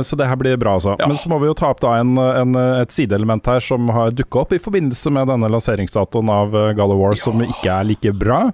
så 0.07 0.17
det 0.19 0.29
her 0.29 0.39
blir 0.39 0.55
bra, 0.61 0.77
altså. 0.79 0.95
Ja. 0.99 1.09
Men 1.09 1.19
så 1.19 1.31
må 1.31 1.41
vi 1.43 1.49
jo 1.49 1.57
ta 1.57 1.73
opp 1.73 1.83
da 1.83 1.97
en, 1.99 2.15
en, 2.15 2.55
et 2.79 2.93
sideelement 2.93 3.51
her 3.51 3.59
som 3.63 3.91
har 3.91 4.15
dukka 4.15 4.45
opp 4.45 4.55
i 4.55 4.61
forbindelse 4.63 5.11
med 5.13 5.27
denne 5.33 5.51
lanseringsdatoen 5.51 6.31
av 6.31 6.55
Gala 6.55 6.77
God 6.79 6.95
of 6.95 7.03
War, 7.03 7.19
som 7.19 7.43
ikke 7.43 7.69
er 7.73 7.87
like 7.91 8.15
bra. 8.15 8.45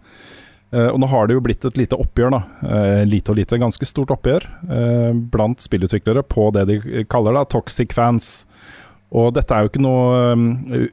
Uh, 0.70 0.91
og 0.91 1.00
nå 1.02 1.08
har 1.10 1.26
det 1.26 1.34
jo 1.34 1.41
blitt 1.41 1.66
et 1.66 1.80
lite 1.80 1.97
oppgjør, 1.97 2.36
da. 2.36 2.41
Uh, 2.62 3.04
lite 3.10 3.34
og 3.34 3.39
lite, 3.39 3.58
ganske 3.62 3.88
stort 3.89 4.12
oppgjør 4.14 4.45
uh, 4.70 5.14
blant 5.34 5.64
spillutviklere 5.66 6.22
på 6.30 6.52
det 6.54 6.68
de 6.70 7.06
kaller 7.10 7.38
da 7.38 7.45
toxic 7.50 7.95
fans. 7.97 8.36
Og 9.10 9.34
dette 9.34 9.56
er 9.56 9.66
jo 9.66 9.72
ikke 9.72 9.82
noe 9.82 10.34
um, 10.38 10.50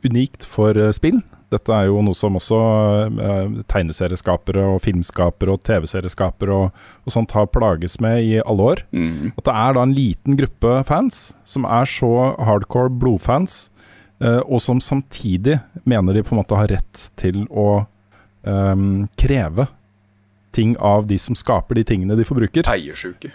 unikt 0.06 0.46
for 0.48 0.76
eh, 0.80 0.92
spill. 0.96 1.18
Dette 1.52 1.70
er 1.70 1.86
jo 1.86 2.00
noe 2.02 2.16
som 2.18 2.34
også 2.38 2.58
eh, 3.06 3.58
tegneserieskapere 3.70 4.64
og 4.72 4.80
filmskapere 4.82 5.54
og 5.54 5.62
TV-serieskapere 5.66 6.56
og, 6.56 6.80
og 7.06 7.14
sånt 7.14 7.34
har 7.36 7.46
plages 7.54 8.00
med 8.02 8.24
i 8.26 8.40
alle 8.40 8.66
år. 8.72 8.82
Mm. 8.90 9.30
At 9.36 9.46
det 9.46 9.54
er 9.54 9.76
da 9.76 9.84
en 9.86 9.94
liten 9.94 10.38
gruppe 10.40 10.80
fans 10.88 11.20
som 11.46 11.68
er 11.70 11.86
så 11.90 12.10
hardcore 12.48 12.90
blodfans, 12.90 13.68
eh, 14.18 14.42
og 14.42 14.58
som 14.64 14.82
samtidig 14.82 15.60
mener 15.86 16.18
de 16.18 16.26
på 16.26 16.34
en 16.34 16.42
måte 16.42 16.58
har 16.58 16.72
rett 16.74 17.06
til 17.20 17.44
å 17.46 17.84
ehm, 18.42 19.06
kreve 19.14 19.68
ting 20.56 20.74
av 20.82 21.06
de 21.06 21.18
som 21.20 21.36
skaper 21.38 21.78
de 21.78 21.86
tingene 21.86 22.16
de 22.18 22.26
forbruker. 22.26 22.66
Eiersjuke. 22.72 23.30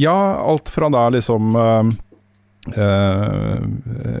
Ja, 0.00 0.16
alt 0.42 0.68
fra 0.72 0.88
da 0.92 1.08
liksom 1.12 1.56
eh, 1.56 1.92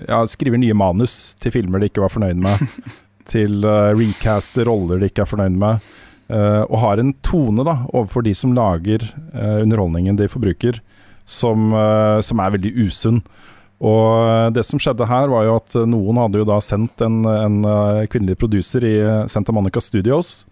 Ja, 0.08 0.20
skriver 0.28 0.60
nye 0.60 0.74
manus 0.76 1.34
til 1.42 1.54
filmer 1.54 1.82
de 1.82 1.90
ikke 1.90 2.04
var 2.04 2.12
fornøyd 2.14 2.40
med, 2.42 2.62
til 3.28 3.62
uh, 3.66 3.92
recaster 3.96 4.68
roller 4.68 5.00
de 5.02 5.10
ikke 5.10 5.24
er 5.24 5.30
fornøyd 5.30 5.58
med. 5.58 5.92
uh, 6.32 6.64
og 6.68 6.78
har 6.80 7.00
en 7.00 7.12
tone 7.24 7.64
da 7.66 7.82
overfor 7.92 8.24
de 8.24 8.34
som 8.34 8.54
lager 8.56 9.04
uh, 9.34 9.60
underholdningen 9.62 10.16
de 10.16 10.28
forbruker, 10.28 10.80
som, 11.24 11.70
som 12.26 12.40
er 12.42 12.50
veldig 12.56 12.72
usunn. 12.82 13.20
Og 13.82 14.50
det 14.54 14.64
som 14.66 14.80
skjedde 14.82 15.06
her, 15.06 15.30
var 15.30 15.44
jo 15.46 15.54
at 15.60 15.76
noen 15.86 16.18
hadde 16.18 16.40
jo 16.40 16.46
da 16.46 16.56
sendt 16.62 17.02
en, 17.02 17.22
en 17.26 17.60
kvinnelig 18.10 18.36
produser 18.40 18.84
i 18.86 18.94
Santa 19.30 19.54
Monica 19.54 19.80
Studios 19.82 20.42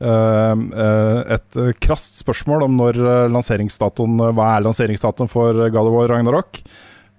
eh, 0.00 0.52
eh, 0.84 1.20
et 1.36 1.58
krast 1.80 2.20
spørsmål 2.20 2.66
om 2.68 2.78
når 2.78 3.00
lanseringsdatoen 3.32 4.20
Hva 4.36 4.46
er 4.54 4.64
lanseringsdatoen 4.68 5.32
for 5.32 5.56
God 5.72 5.88
of 5.90 5.96
War 5.96 6.12
Ragnarok? 6.12 6.62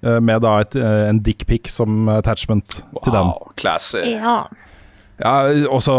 Med 0.02 0.42
da 0.42 0.56
et, 0.64 0.74
en 0.82 1.20
dickpic 1.22 1.70
som 1.70 2.08
attachment 2.10 2.80
til 3.04 3.14
den. 3.14 3.28
Wow, 3.30 3.52
classy. 3.54 4.02
Ja. 4.16 4.40
Ja, 5.22 5.36
også 5.70 5.98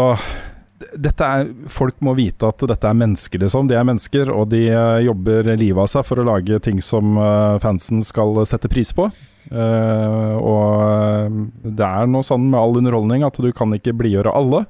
dette 0.99 1.23
er, 1.25 1.51
Folk 1.71 1.99
må 2.03 2.13
vite 2.17 2.49
at 2.49 2.63
dette 2.69 2.89
er 2.89 2.97
mennesker, 2.97 3.39
liksom. 3.43 3.69
De 3.69 3.77
er 3.77 3.85
mennesker, 3.87 4.31
og 4.33 4.49
de 4.51 4.65
eh, 4.67 5.03
jobber 5.07 5.53
livet 5.55 5.79
av 5.85 5.91
seg 5.91 6.05
for 6.07 6.19
å 6.19 6.25
lage 6.27 6.59
ting 6.65 6.81
som 6.83 7.15
eh, 7.17 7.59
fansen 7.63 8.03
skal 8.05 8.41
sette 8.49 8.71
pris 8.71 8.91
på. 8.95 9.09
Uh, 9.51 10.39
og 10.39 11.33
det 11.67 11.83
er 11.83 12.07
noe 12.07 12.23
sånn 12.23 12.45
med 12.47 12.55
all 12.61 12.77
underholdning 12.79 13.25
at 13.27 13.35
du 13.43 13.49
kan 13.53 13.73
ikke 13.75 13.91
blidgjøre 13.99 14.31
alle. 14.33 14.63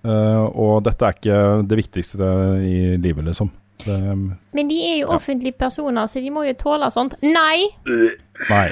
Uh, 0.00 0.48
og 0.48 0.86
dette 0.86 1.04
er 1.04 1.16
ikke 1.18 1.40
det 1.68 1.78
viktigste 1.82 2.30
i 2.64 2.96
livet, 2.96 3.26
liksom. 3.28 3.52
Det, 3.84 3.98
Men 4.56 4.70
de 4.72 4.78
er 4.80 4.96
jo 5.02 5.10
Ja. 5.10 5.18
offentlige 5.20 5.58
personer, 5.60 6.08
så 6.08 6.22
de 6.24 6.32
må 6.34 6.46
jo 6.48 6.54
tåle 6.58 6.88
sånt. 6.90 7.14
Nei! 7.22 7.68
Nei. 8.48 8.70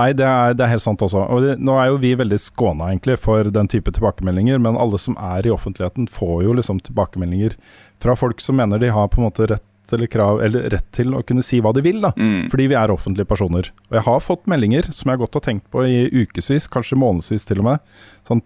Nei, 0.00 0.12
det 0.16 0.24
er, 0.24 0.54
det 0.56 0.64
er 0.64 0.72
helt 0.72 0.84
sant 0.84 1.02
også. 1.04 1.26
Og 1.28 1.44
det, 1.44 1.56
nå 1.60 1.74
er 1.78 1.90
jo 1.90 2.00
vi 2.00 2.14
veldig 2.16 2.38
skåna 2.40 2.88
egentlig 2.90 3.18
for 3.20 3.50
den 3.52 3.68
type 3.70 3.92
tilbakemeldinger, 3.92 4.60
men 4.62 4.78
alle 4.80 5.00
som 5.00 5.18
er 5.20 5.46
i 5.46 5.52
offentligheten 5.52 6.08
får 6.10 6.46
jo 6.46 6.56
liksom 6.56 6.80
tilbakemeldinger 6.88 7.58
fra 8.02 8.16
folk 8.18 8.40
som 8.42 8.56
mener 8.58 8.80
de 8.82 8.90
har 8.92 9.10
på 9.12 9.20
en 9.20 9.28
måte 9.28 9.50
rett 9.50 9.68
eller 9.92 10.08
krav 10.08 10.40
eller 10.40 10.70
rett 10.72 10.86
til 10.94 11.12
å 11.12 11.20
kunne 11.26 11.44
si 11.44 11.58
hva 11.60 11.74
de 11.76 11.82
vil, 11.84 12.00
da. 12.00 12.12
Mm. 12.16 12.48
Fordi 12.52 12.68
vi 12.70 12.76
er 12.78 12.92
offentlige 12.94 13.28
personer. 13.28 13.68
Og 13.90 13.98
jeg 13.98 14.06
har 14.06 14.24
fått 14.24 14.48
meldinger 14.48 14.88
som 14.90 15.10
jeg 15.10 15.18
har 15.18 15.22
gått 15.26 15.36
og 15.36 15.44
tenkt 15.44 15.68
på 15.74 15.84
i 15.84 16.06
ukevis, 16.22 16.70
kanskje 16.72 16.98
månedsvis 17.02 17.44
til 17.48 17.60
og 17.60 17.68
med, 17.68 17.82
sånn 18.28 18.40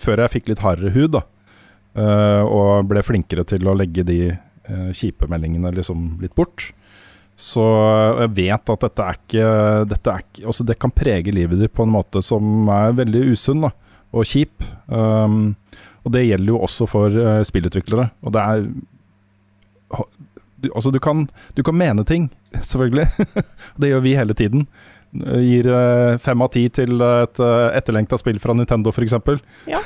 før 0.00 0.24
jeg 0.24 0.34
fikk 0.38 0.50
litt 0.50 0.64
hardere 0.64 0.94
hud, 0.96 1.18
da. 1.18 1.26
Uh, 1.96 2.42
og 2.44 2.88
ble 2.90 3.00
flinkere 3.04 3.44
til 3.48 3.68
å 3.68 3.76
legge 3.76 4.04
de 4.04 4.18
uh, 4.32 4.90
kjipe 4.96 5.28
meldingene 5.32 5.72
liksom 5.76 6.16
litt 6.24 6.34
bort. 6.36 6.70
Så 7.36 7.62
jeg 8.22 8.32
vet 8.38 8.72
at 8.72 8.84
dette 8.86 9.04
er 9.04 9.18
ikke, 9.18 9.48
dette 9.92 10.12
er 10.12 10.22
ikke 10.24 10.46
altså 10.48 10.64
Det 10.64 10.78
kan 10.80 10.94
prege 10.94 11.34
livet 11.36 11.60
ditt 11.60 11.74
på 11.76 11.84
en 11.84 11.92
måte 11.92 12.22
som 12.24 12.70
er 12.72 12.96
veldig 12.96 13.26
usunn 13.34 13.66
da, 13.66 13.72
og 14.16 14.24
kjip. 14.24 14.64
Um, 14.88 15.52
og 16.06 16.14
det 16.14 16.24
gjelder 16.24 16.54
jo 16.54 16.62
også 16.64 16.88
for 16.88 17.12
uh, 17.12 17.42
spillutviklere. 17.44 18.08
Og 18.24 18.32
det 18.32 18.44
er 18.44 18.66
du, 20.56 20.70
Altså, 20.72 20.90
du 20.90 20.98
kan, 21.02 21.26
du 21.54 21.62
kan 21.62 21.76
mene 21.76 22.04
ting, 22.08 22.30
selvfølgelig. 22.72 23.06
det 23.80 23.92
gjør 23.92 24.04
vi 24.06 24.16
hele 24.16 24.36
tiden. 24.36 24.66
Gir 25.16 25.68
uh, 25.70 26.16
fem 26.20 26.42
av 26.44 26.50
ti 26.52 26.64
til 26.72 27.00
et 27.00 27.40
uh, 27.40 27.68
etterlengta 27.76 28.18
spill 28.20 28.40
fra 28.42 28.56
Nintendo, 28.56 28.92
f.eks. 28.92 29.14
Ja. 29.70 29.80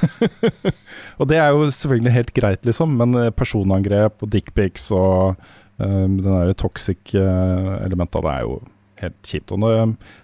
og 1.21 1.31
det 1.31 1.39
er 1.39 1.51
jo 1.55 1.69
selvfølgelig 1.69 2.15
helt 2.15 2.33
greit, 2.35 2.63
liksom, 2.67 2.97
men 2.99 3.19
eh, 3.19 3.33
personangrep 3.35 4.25
og 4.25 4.33
dickpics 4.33 4.89
og 4.97 5.39
Uh, 5.81 6.05
den 6.05 6.29
der 6.29 6.53
toxic-elementa, 6.61 8.23
det 8.25 8.37
er 8.37 8.47
jo 8.47 8.61
helt 9.01 9.19
kjipt. 9.25 9.53
Og 9.55 9.63
nå 9.63 9.73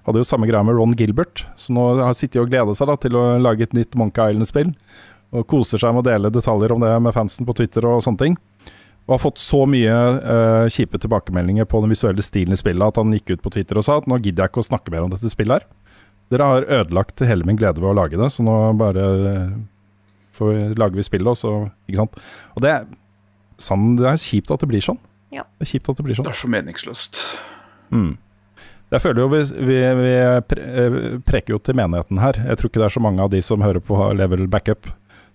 hadde 0.07 0.20
jo 0.20 0.28
samme 0.28 0.48
greia 0.48 0.64
med 0.66 0.76
Ron 0.76 0.96
Gilbert, 0.98 1.46
som 1.59 1.78
nå 1.78 1.86
har 2.02 2.16
sittet 2.16 2.42
og 2.42 2.50
gleda 2.52 2.74
seg 2.76 2.90
da, 2.90 2.96
til 3.00 3.16
å 3.18 3.26
lage 3.40 3.66
et 3.66 3.76
nytt 3.76 3.96
Monkey 3.98 4.34
Island-spill. 4.34 4.74
Og 5.36 5.46
koser 5.50 5.80
seg 5.82 5.94
med 5.94 6.04
å 6.04 6.11
dele 6.11 6.32
detaljer 6.32 6.74
om 6.74 6.84
det 6.84 6.92
med 7.02 7.16
fansen 7.16 7.48
på 7.48 7.57
Twitter 7.57 7.86
og 7.88 8.02
sånne 8.04 8.22
ting. 8.22 8.36
Og 9.07 9.14
har 9.14 9.22
fått 9.22 9.40
så 9.42 9.62
mye 9.70 9.94
uh, 10.18 10.66
kjipe 10.72 10.98
tilbakemeldinger 11.02 11.68
på 11.70 11.80
den 11.82 11.92
visuelle 11.94 12.24
stilen 12.26 12.57
i 12.57 12.61
spillet 12.61 12.90
at 12.90 12.98
han 12.98 13.14
gikk 13.14 13.36
ut 13.36 13.44
på 13.44 13.52
Twitter 13.54 13.78
og 13.78 13.86
sa 13.86 14.00
at 14.00 14.09
nå 14.11 14.18
gidder 14.18 14.44
jeg 14.44 14.52
ikke 14.52 14.64
å 14.64 14.68
snakke 14.68 14.94
mer 14.94 15.07
om 15.07 15.12
dette 15.12 15.30
spillet 15.30 15.61
her. 15.61 15.66
Dere 16.34 16.48
har 16.50 16.68
ødelagt 16.80 17.22
hele 17.22 17.46
min 17.46 17.59
glede 17.59 17.78
ved 17.78 17.92
å 17.92 17.94
lage 17.94 18.18
det, 18.18 18.32
så 18.34 18.42
nå 18.42 18.57
bare 18.80 19.04
får 20.36 20.74
lager 20.78 20.98
vi 20.98 21.07
spillet, 21.07 21.30
og 21.30 21.38
så 21.38 21.52
Ikke 21.86 22.00
sant. 22.02 22.16
Og 22.57 22.64
det, 22.64 22.74
sånn, 23.62 23.92
det 24.00 24.09
er 24.11 24.18
kjipt 24.20 24.50
at 24.50 24.64
det 24.64 24.70
blir 24.72 24.84
sånn. 24.84 24.98
Ja. 25.37 25.45
Det 25.61 25.66
er 25.68 25.72
kjipt 25.74 25.91
at 25.93 25.99
det 26.01 26.07
blir 26.09 26.18
sånn. 26.18 26.26
Det 26.28 26.34
er 26.34 26.41
så 26.43 26.51
meningsløst. 26.53 27.22
Mm. 27.95 28.12
Jeg 28.95 29.03
føler 29.03 29.22
jo 29.24 29.28
vi, 29.32 29.41
vi, 29.66 29.78
vi 29.99 30.12
pre, 30.47 30.62
eh, 30.82 30.99
preker 31.26 31.57
jo 31.57 31.59
til 31.66 31.74
menigheten 31.78 32.20
her. 32.22 32.39
Jeg 32.53 32.59
tror 32.61 32.70
ikke 32.70 32.82
det 32.82 32.87
er 32.91 32.95
så 32.97 33.03
mange 33.03 33.24
av 33.24 33.32
de 33.32 33.41
som 33.43 33.64
hører 33.64 33.82
på 33.82 33.99
Level 34.16 34.47
Backup, 34.51 34.87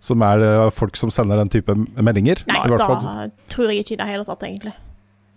som 0.02 0.24
er 0.26 0.42
eh, 0.46 0.70
folk 0.74 0.96
som 1.00 1.12
sender 1.14 1.38
den 1.42 1.52
type 1.52 1.76
meldinger. 2.00 2.42
Nei, 2.48 2.62
da 2.72 2.80
fall- 2.80 3.34
tror 3.52 3.72
jeg 3.74 3.84
ikke 3.84 3.98
i 3.98 4.00
det 4.02 4.08
hele 4.14 4.24
tatt, 4.28 4.48
egentlig. 4.48 4.74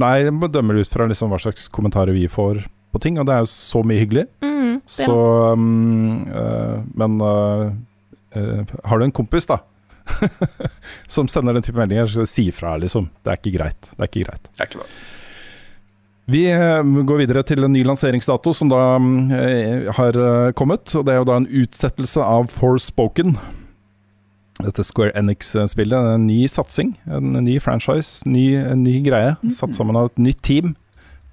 Nei, 0.03 0.15
jeg 0.25 0.53
dømmer 0.55 0.75
det 0.79 0.87
ut 0.87 0.95
fra 0.95 1.07
liksom 1.11 1.31
hva 1.31 1.39
slags 1.43 1.69
kommentarer 1.71 2.15
vi 2.17 2.25
får 2.31 2.65
på 2.95 3.01
ting, 3.03 3.19
og 3.19 3.27
det 3.27 3.35
er 3.35 3.43
jo 3.45 3.51
så 3.51 3.83
mye 3.87 4.01
hyggelig. 4.03 4.25
Mm, 4.43 4.81
Så 4.87 5.15
um, 5.55 6.27
øh, 6.31 6.81
Men 6.95 7.21
øh, 7.23 7.73
øh, 8.37 8.65
har 8.85 8.99
du 8.99 9.05
en 9.05 9.12
kompis, 9.15 9.47
da, 9.47 9.59
som 11.07 11.28
sender 11.28 11.57
den 11.57 11.64
type 11.64 11.78
meldinger, 11.78 12.09
så 12.11 12.26
si 12.28 12.48
ifra, 12.50 12.76
liksom. 12.80 13.09
Det 13.22 13.32
er 13.32 13.40
ikke 13.40 13.57
greit. 13.59 13.90
Det 13.90 14.00
er 14.00 14.11
ikke 14.11 14.24
greit. 14.28 14.48
Det 14.50 14.62
er 14.62 14.70
ikke 14.70 14.82
bra. 14.82 14.88
Vi 16.32 16.46
eh, 16.48 16.80
går 17.05 17.20
videre 17.20 17.42
til 17.44 17.66
en 17.66 17.74
ny 17.74 17.82
lanseringsdato 17.84 18.55
som 18.57 18.70
da 18.72 18.80
eh, 19.36 19.90
har 19.92 20.16
eh, 20.16 20.52
kommet. 20.57 20.88
og 20.96 21.05
Det 21.05 21.12
er 21.12 21.20
jo 21.20 21.28
da 21.28 21.36
en 21.40 21.50
utsettelse 21.64 22.24
av 22.24 22.48
Forspoken. 22.52 23.36
Dette 24.62 24.86
Square 24.86 25.12
Enix-spillet. 25.18 26.14
En 26.14 26.24
ny 26.28 26.46
satsing, 26.48 26.94
en 27.11 27.36
ny 27.44 27.59
franchise, 27.61 28.24
ny, 28.28 28.55
en 28.62 28.86
ny 28.86 29.00
greie. 29.05 29.34
Satt 29.52 29.76
sammen 29.76 29.98
av 30.00 30.12
et 30.12 30.26
nytt 30.30 30.42
team 30.46 30.74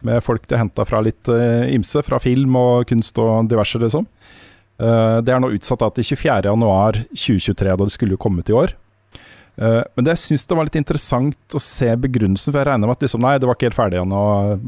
med 0.01 0.23
folk 0.25 0.47
de 0.49 0.57
har 0.57 0.63
henta 0.63 0.83
fra 0.89 0.99
litt 1.05 1.29
ymse. 1.29 2.01
Fra 2.03 2.17
film 2.19 2.57
og 2.57 2.87
kunst 2.89 3.19
og 3.21 3.47
diverse, 3.51 3.79
liksom. 3.79 4.07
Eh, 4.09 4.50
det 4.77 5.33
er 5.33 5.41
nå 5.43 5.51
utsatt 5.53 5.83
til 5.97 6.07
24.1.2023, 6.15 7.67
da 7.67 7.85
det 7.85 7.93
skulle 7.93 8.15
jo 8.15 8.21
kommet 8.21 8.49
i 8.49 8.55
år. 8.55 8.71
Eh, 9.61 9.81
men 9.95 10.05
det, 10.05 10.15
jeg 10.15 10.23
syns 10.23 10.47
det 10.47 10.57
var 10.57 10.67
litt 10.67 10.79
interessant 10.79 11.57
å 11.57 11.61
se 11.61 11.91
begrunnelsen, 12.05 12.53
for 12.53 12.61
jeg 12.61 12.69
regner 12.71 12.89
med 12.89 12.97
at 12.97 13.05
liksom, 13.05 13.21
nei, 13.25 13.35
det 13.37 13.49
var 13.49 13.59
ikke 13.59 13.69
helt 13.69 13.77
ferdig 13.77 13.99
ennå, 14.01 14.23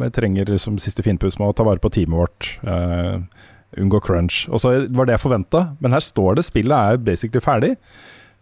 jeg 0.05 0.15
trenger 0.17 0.51
liksom 0.53 0.77
siste 0.83 1.05
finpuss 1.05 1.39
med 1.39 1.49
å 1.49 1.57
ta 1.57 1.65
vare 1.67 1.81
på 1.81 1.91
teamet 1.93 2.19
vårt. 2.19 2.51
eh, 2.67 3.49
unngå 3.81 4.03
crunch. 4.05 4.43
Og 4.53 4.61
så 4.61 4.73
var 4.93 5.07
det 5.07 5.15
jeg 5.15 5.23
forventa, 5.23 5.63
men 5.81 5.95
her 5.95 6.03
står 6.05 6.37
det 6.37 6.45
spillet 6.45 6.93
er 6.93 6.99
basically 7.01 7.41
ferdig. 7.41 7.71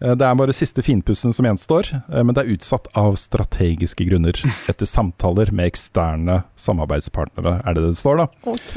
Eh, 0.01 0.15
Det 0.17 0.25
er 0.25 0.35
bare 0.35 0.53
siste 0.55 0.81
finpussen 0.85 1.33
som 1.33 1.45
gjenstår, 1.45 1.91
eh, 2.11 2.23
men 2.23 2.33
det 2.35 2.43
er 2.45 2.53
utsatt 2.55 2.87
av 2.97 3.15
strategiske 3.21 4.05
grunner. 4.09 4.33
Etter 4.71 4.89
samtaler 4.89 5.51
med 5.53 5.69
eksterne 5.71 6.41
samarbeidspartnere, 6.59 7.59
er 7.65 7.77
det 7.77 7.83
det 7.85 7.97
står, 7.99 8.23
da. 8.23 8.27
OK. 8.49 8.73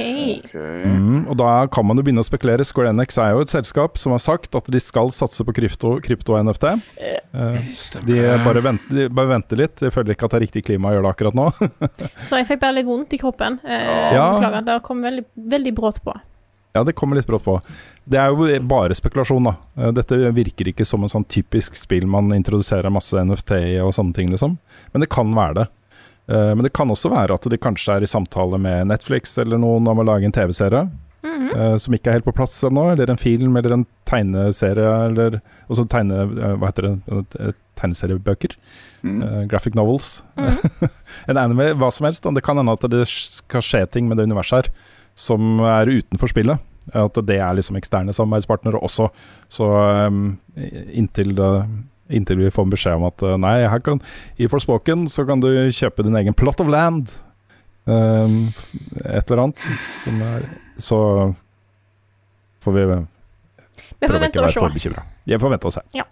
Mm, 0.84 1.26
og 1.30 1.36
da 1.40 1.66
kan 1.72 1.86
man 1.88 1.96
jo 2.00 2.04
begynne 2.06 2.24
å 2.24 2.28
spekulere. 2.28 2.64
Square 2.68 2.92
Enix 2.92 3.18
er 3.18 3.32
jo 3.34 3.44
et 3.44 3.52
selskap 3.52 3.98
som 4.00 4.12
har 4.14 4.22
sagt 4.22 4.54
at 4.58 4.68
de 4.70 4.80
skal 4.82 5.10
satse 5.14 5.44
på 5.46 5.54
krypto, 5.56 5.96
krypto 6.04 6.36
og 6.36 6.44
NFT. 6.48 6.74
Eh, 7.00 7.72
de 8.06 8.20
bare 8.44 8.62
venter, 8.64 8.94
de 8.94 9.08
bare 9.08 9.32
venter 9.34 9.60
litt. 9.64 9.80
Jeg 9.84 9.94
føler 9.94 10.14
ikke 10.14 10.28
at 10.28 10.34
det 10.36 10.40
er 10.42 10.46
riktig 10.46 10.64
klima 10.68 10.90
å 10.92 10.96
gjøre 10.98 11.08
det 11.08 11.14
akkurat 11.16 11.38
nå. 11.40 11.48
Så 12.28 12.38
jeg 12.40 12.48
fikk 12.52 12.62
bare 12.64 12.78
litt 12.80 12.88
vondt 12.88 13.16
i 13.16 13.20
kroppen. 13.22 13.60
Eh, 13.64 13.82
Ja. 14.14 14.28
Beklager. 14.36 14.64
Det 14.68 14.78
kom 14.86 15.00
veldig, 15.04 15.24
veldig 15.50 15.72
brått 15.76 15.98
på. 16.04 16.12
Ja, 16.74 16.82
det 16.84 16.92
kommer 16.98 17.16
litt 17.16 17.26
brått 17.28 17.44
på. 17.46 17.60
Det 18.04 18.18
er 18.18 18.32
jo 18.34 18.48
bare 18.68 18.94
spekulasjon, 18.98 19.46
da. 19.46 19.54
Eh, 19.78 19.92
Dette 19.94 20.18
virker 20.34 20.68
ikke 20.72 20.84
som 20.88 21.04
en 21.06 21.12
sånn 21.12 21.24
typisk 21.30 21.76
spill 21.78 22.06
man 22.10 22.32
introduserer 22.34 22.90
masse 22.92 23.14
NFT 23.24 23.52
i 23.60 23.78
og 23.84 23.94
sånne 23.96 24.14
ting, 24.16 24.32
liksom. 24.34 24.56
Men 24.92 25.04
det 25.04 25.10
kan 25.14 25.30
være 25.36 25.54
det. 25.62 25.66
Eh, 26.34 26.50
Men 26.54 26.62
det 26.66 26.72
kan 26.74 26.90
også 26.90 27.10
være 27.12 27.34
at 27.38 27.46
de 27.50 27.58
kanskje 27.60 27.96
er 27.98 28.02
i 28.02 28.10
samtale 28.10 28.58
med 28.58 28.88
Netflix 28.90 29.36
eller 29.38 29.58
noen 29.62 29.86
om 29.88 29.98
å 30.02 30.06
lage 30.06 30.24
en 30.28 30.32
TV-serie. 30.34 30.90
eh, 31.24 31.76
som 31.78 31.94
ikke 31.94 32.10
er 32.10 32.18
helt 32.18 32.24
på 32.26 32.34
plass 32.36 32.58
ennå, 32.66 32.90
eller 32.92 33.08
en 33.10 33.16
film 33.16 33.56
eller 33.56 33.72
en 33.72 33.86
tegneserie, 34.04 34.90
eller 35.08 35.40
også 35.70 35.86
tegne... 35.88 36.26
hva 36.58 36.68
heter 36.72 36.90
det? 36.90 37.54
Tegneseriebøker. 37.78 38.56
eh, 39.22 39.44
graphic 39.48 39.74
novels. 39.74 40.22
en 41.28 41.36
anime, 41.38 41.70
hva 41.78 41.90
som 41.92 42.04
helst. 42.08 42.24
Det 42.34 42.42
kan 42.44 42.56
hende 42.60 42.72
at 42.76 42.84
det 42.90 43.06
skal 43.08 43.62
skje 43.64 43.86
ting 43.90 44.08
med 44.08 44.18
det 44.18 44.26
universet 44.28 44.64
her 44.66 44.72
som 45.14 45.60
er 45.64 45.90
utenfor 45.90 46.30
spillet. 46.30 46.70
At 46.92 47.16
det 47.24 47.38
er 47.40 47.56
liksom 47.56 47.78
eksterne 47.78 48.12
samarbeidspartnere 48.12 48.80
også. 48.84 49.08
Så 49.48 49.68
um, 50.08 50.36
inntil, 50.92 51.32
det, 51.38 51.50
inntil 52.12 52.42
vi 52.42 52.52
får 52.52 52.68
beskjed 52.74 52.98
om 52.98 53.06
at 53.08 53.24
uh, 53.24 53.36
nei, 53.40 53.56
her 53.70 53.84
kan, 53.84 54.02
i 54.36 54.48
Forspoken 54.50 55.06
så 55.08 55.24
kan 55.28 55.40
du 55.40 55.48
kjøpe 55.72 56.04
din 56.04 56.18
egen 56.20 56.36
plot 56.36 56.60
of 56.60 56.70
land. 56.72 57.14
Um, 57.84 58.52
et 59.04 59.24
eller 59.24 59.46
annet. 59.46 59.64
Som 60.02 60.20
er, 60.24 60.46
så 60.76 61.00
får 62.64 62.78
vi 62.78 62.86
Vi 64.00 64.08
får 64.08 64.20
vente 64.20 64.44
og 64.44 64.52
se. 64.52 64.94
Jeg 65.24 65.40
får 65.40 65.56
vente 65.56 65.70
og 65.70 65.76
se. 65.78 65.84
Ja. 65.96 66.04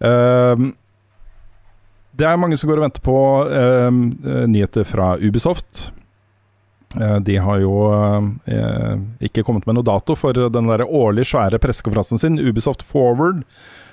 um, 0.00 0.70
det 2.18 2.26
er 2.26 2.40
mange 2.40 2.56
som 2.58 2.70
går 2.70 2.80
og 2.80 2.88
venter 2.88 3.04
på 3.04 3.18
um, 3.46 4.02
eh, 4.26 4.44
nyheter 4.50 4.86
fra 4.88 5.12
Ubisoft. 5.22 5.92
Eh, 6.96 7.16
de 7.20 7.36
har 7.36 7.60
jo 7.60 7.72
eh, 8.48 8.94
ikke 9.28 9.44
kommet 9.44 9.66
med 9.68 9.76
noe 9.76 9.86
dato 9.86 10.16
for 10.16 10.32
den 10.32 10.70
der 10.70 10.86
årlig 10.86 11.26
svære 11.28 11.60
pressekonferansen 11.60 12.22
sin, 12.22 12.40
Ubisoft 12.40 12.84
Forward, 12.86 13.42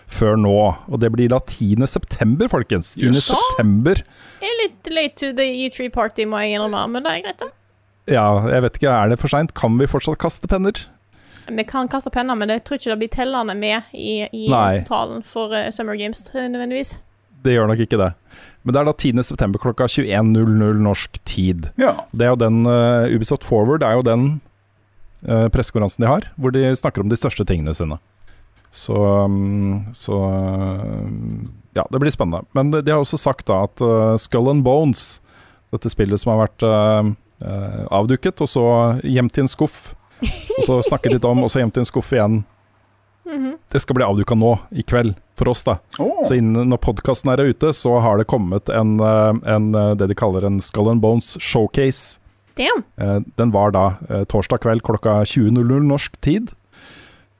før 0.08 0.40
nå. 0.40 0.56
Og 0.88 1.02
det 1.04 1.12
blir 1.16 1.32
da 1.34 1.42
10. 1.42 1.84
september, 1.92 2.50
folkens. 2.52 2.94
10. 2.96 3.12
Yes. 3.12 3.30
september. 3.34 4.00
Jeg 4.40 4.54
er 4.54 4.60
litt 4.64 4.92
late 4.94 5.20
to 5.20 5.32
the 5.36 5.48
E3 5.66 5.90
party, 5.94 6.28
må 6.30 6.40
jeg 6.44 6.56
innrømme, 6.56 6.86
men 6.96 7.06
det 7.06 7.14
er 7.18 7.24
greit, 7.28 7.44
da. 7.44 7.52
Ja, 8.06 8.28
jeg 8.54 8.62
vet 8.68 8.76
ikke, 8.78 8.92
er 8.94 9.10
det 9.10 9.18
for 9.22 9.34
seint? 9.34 9.56
Kan 9.58 9.80
vi 9.82 9.90
fortsatt 9.90 10.20
kaste 10.22 10.48
penner? 10.50 10.86
Vi 11.46 11.64
kan 11.68 11.90
kaste 11.90 12.10
penner, 12.14 12.38
men 12.38 12.54
jeg 12.54 12.64
tror 12.66 12.80
ikke 12.80 12.94
det 12.94 13.02
blir 13.02 13.14
tellende 13.14 13.56
med 13.58 13.94
i, 13.94 14.24
i 14.30 14.46
totalen 14.80 15.26
for 15.26 15.54
eh, 15.58 15.72
Summer 15.74 15.98
Games, 16.00 16.24
nødvendigvis. 16.34 16.96
Det 17.46 17.54
gjør 17.54 17.70
nok 17.70 17.82
ikke 17.86 18.00
det. 18.02 18.12
Men 18.66 18.74
det 18.74 18.82
er 18.82 18.88
da 18.90 18.96
10. 18.98 19.22
september 19.28 19.62
klokka 19.62 19.86
21.00 19.86 20.82
norsk 20.82 21.20
tid. 21.30 21.70
Ja. 21.78 21.94
Det 22.12 22.26
er 22.26 22.34
jo 22.34 22.42
den 22.42 22.64
uh, 22.66 23.06
Ubisoft 23.14 23.46
Forward 23.46 23.86
er 23.86 24.00
jo 24.00 24.06
den 24.06 24.24
uh, 25.28 25.46
pressekonferansen 25.54 26.02
de 26.02 26.10
har, 26.10 26.26
hvor 26.42 26.56
de 26.56 26.72
snakker 26.74 27.06
om 27.06 27.12
de 27.12 27.20
største 27.20 27.46
tingene 27.46 27.76
sine. 27.78 28.00
Så, 28.74 28.98
um, 28.98 29.86
så 29.94 30.18
um, 30.18 31.54
Ja, 31.78 31.86
det 31.92 32.02
blir 32.02 32.12
spennende. 32.12 32.48
Men 32.58 32.74
de, 32.74 32.82
de 32.82 32.96
har 32.96 33.04
også 33.04 33.22
sagt 33.22 33.46
da 33.52 33.62
at 33.68 33.86
uh, 33.86 34.18
Skull 34.18 34.50
and 34.50 34.66
Bones, 34.66 35.20
dette 35.76 35.92
spillet 35.94 36.22
som 36.22 36.34
har 36.34 36.48
vært 36.48 36.66
avduket, 37.92 38.40
og 38.40 38.48
så 38.48 38.66
gjemt 39.04 39.36
i 39.36 39.42
en 39.44 39.50
skuff, 39.52 39.90
og 40.24 40.62
så 40.64 40.78
snakket 40.88 41.18
litt 41.18 41.26
om, 41.28 41.42
og 41.44 41.52
så 41.52 41.60
gjemt 41.60 41.76
i 41.76 41.82
en 41.82 41.90
skuff 41.90 42.14
igjen. 42.16 42.38
Det 43.72 43.82
skal 43.82 43.98
bli 43.98 44.06
avduka 44.06 44.38
nå, 44.38 44.54
i 44.72 44.84
kveld, 44.86 45.16
for 45.40 45.52
oss, 45.52 45.64
da. 45.68 45.80
Oh. 46.00 46.22
Så 46.28 46.38
innen, 46.38 46.70
når 46.72 46.82
podkasten 46.86 47.32
er 47.34 47.44
ute, 47.50 47.74
så 47.76 47.98
har 48.04 48.22
det 48.22 48.28
kommet 48.32 48.70
en, 48.70 49.00
eh, 49.02 49.34
en, 49.52 49.72
eh, 49.76 49.96
det 50.00 50.10
de 50.12 50.18
kaller 50.18 50.46
en 50.46 50.62
Skull 50.62 50.92
and 50.92 51.02
Bones 51.02 51.38
showcase. 51.42 52.20
Damn. 52.56 52.86
Eh, 52.98 53.20
Den 53.36 53.52
var 53.52 53.72
da 53.72 53.98
torsdag 54.32 54.62
kveld 54.64 54.82
klokka 54.82 55.26
20.00 55.26 55.84
norsk 55.90 56.22
tid. 56.22 56.54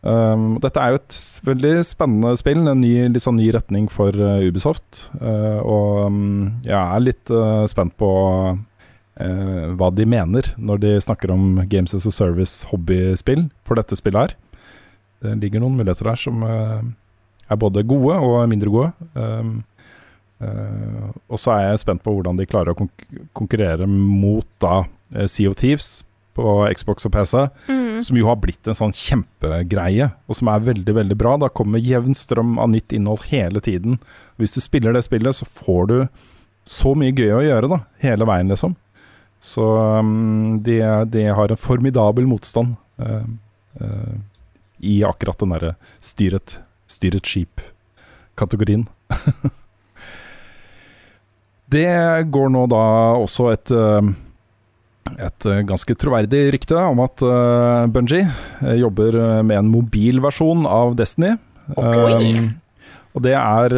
Um, 0.06 0.60
dette 0.62 0.78
er 0.78 0.94
jo 0.94 1.00
et 1.00 1.16
veldig 1.48 1.74
spennende 1.88 2.36
spill, 2.38 2.62
en 2.70 2.84
ny, 2.84 2.94
litt 3.10 3.26
sånn 3.26 3.40
ny 3.40 3.48
retning 3.56 3.88
for 3.90 4.14
uh, 4.14 4.38
Ubisoft. 4.46 5.08
Uh, 5.18 5.58
og 5.66 6.06
um, 6.06 6.62
jeg 6.68 6.78
er 6.78 7.02
litt 7.02 7.34
uh, 7.34 7.66
spent 7.72 7.96
på 7.98 8.12
hva 9.16 9.88
de 9.96 10.04
mener 10.04 10.50
når 10.60 10.80
de 10.84 10.90
snakker 11.00 11.32
om 11.32 11.62
Games 11.72 11.94
as 11.96 12.04
a 12.04 12.12
Service-hobbyspill 12.12 13.46
for 13.64 13.80
dette 13.80 13.96
spillet 13.96 14.20
her. 14.20 14.34
Det 15.26 15.38
ligger 15.44 15.64
noen 15.64 15.78
muligheter 15.80 16.12
der 16.12 16.20
som 16.20 16.44
eh, 16.46 16.84
er 17.50 17.62
både 17.62 17.86
gode 17.88 18.20
og 18.22 18.44
mindre 18.52 18.74
gode. 18.74 18.92
Um, 19.14 19.58
Uh, 20.36 21.14
og 21.32 21.40
så 21.40 21.54
er 21.54 21.62
jeg 21.70 21.80
spent 21.86 22.02
på 22.04 22.12
hvordan 22.12 22.36
de 22.36 22.44
klarer 22.44 22.74
å 22.74 22.76
konk 22.76 23.06
konkurrere 23.32 23.86
mot 23.88 24.44
da 24.60 24.82
eh, 25.16 25.30
Sea 25.32 25.48
of 25.48 25.56
Thieves 25.62 26.02
på 26.36 26.44
Xbox 26.76 27.08
og 27.08 27.14
PC, 27.14 27.46
som 28.04 28.18
jo 28.20 28.26
har 28.28 28.36
blitt 28.44 28.68
en 28.68 28.76
sånn 28.76 28.92
kjempegreie, 28.92 30.10
og 30.28 30.36
som 30.36 30.50
er 30.52 30.66
veldig, 30.68 30.96
veldig 30.98 31.16
bra. 31.16 31.38
Da 31.40 31.48
kommer 31.48 31.80
jevn 31.80 32.12
strøm 32.20 32.58
av 32.60 32.74
nytt 32.74 32.92
innhold 32.92 33.24
hele 33.30 33.64
tiden. 33.64 33.96
Hvis 34.36 34.52
du 34.52 34.60
spiller 34.60 34.92
det 34.92 35.06
spillet, 35.06 35.40
så 35.40 35.48
får 35.48 35.88
du 35.94 35.96
så 36.68 36.92
mye 37.00 37.16
gøy 37.16 37.32
å 37.38 37.46
gjøre, 37.46 37.70
da, 37.72 37.80
hele 38.04 38.28
veien, 38.28 38.52
liksom. 38.52 38.76
Så 39.40 39.64
um, 40.04 40.60
de, 40.66 40.82
de 41.16 41.24
har 41.40 41.56
en 41.56 41.64
formidabel 41.70 42.28
motstand 42.28 42.76
Uh, 42.96 43.28
eh, 43.76 44.12
i 44.80 45.04
akkurat 45.08 45.40
den 45.42 45.54
derre 45.56 45.76
styret, 46.04 46.60
styret 46.88 47.26
skip-kategorien. 47.28 48.88
Det 51.76 51.90
går 52.30 52.52
nå 52.54 52.68
da 52.70 52.84
også 53.18 53.48
et 53.50 53.72
eh, 53.74 54.14
et 55.14 55.46
eh, 55.48 55.64
ganske 55.68 55.96
troverdig 56.00 56.42
rykte 56.56 56.78
om 56.80 57.02
at 57.04 57.22
uh, 57.22 57.86
eh, 57.86 58.76
jobber 58.80 59.18
eh, 59.22 59.42
med 59.46 59.60
en 59.60 59.70
mobil 59.70 60.22
versjon 60.24 60.66
av 60.66 60.96
Destiny. 60.98 61.36
Um, 61.78 62.56
og 63.16 63.24
det 63.26 63.36
er 63.38 63.74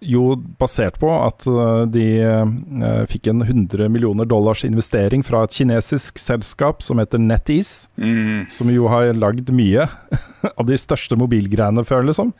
jo 0.00 0.36
basert 0.60 0.98
på 1.02 1.10
at 1.10 1.46
eh, 1.50 1.82
de 1.90 2.06
eh, 2.22 3.04
fikk 3.10 3.30
en 3.32 3.42
100 3.42 3.88
millioner 3.90 4.28
dollars 4.28 4.64
investering 4.68 5.24
fra 5.26 5.42
et 5.46 5.56
kinesisk 5.58 6.20
selskap 6.22 6.82
som 6.86 7.02
heter 7.02 7.18
NetEase, 7.22 7.88
Mm. 7.98 8.46
som 8.50 8.70
jo 8.70 8.86
har 8.88 9.12
lagd 9.14 9.50
mye 9.50 9.88
av 10.58 10.66
de 10.66 10.78
største 10.78 11.18
mobilgreiene 11.18 11.84
før, 11.86 12.06
liksom. 12.06 12.32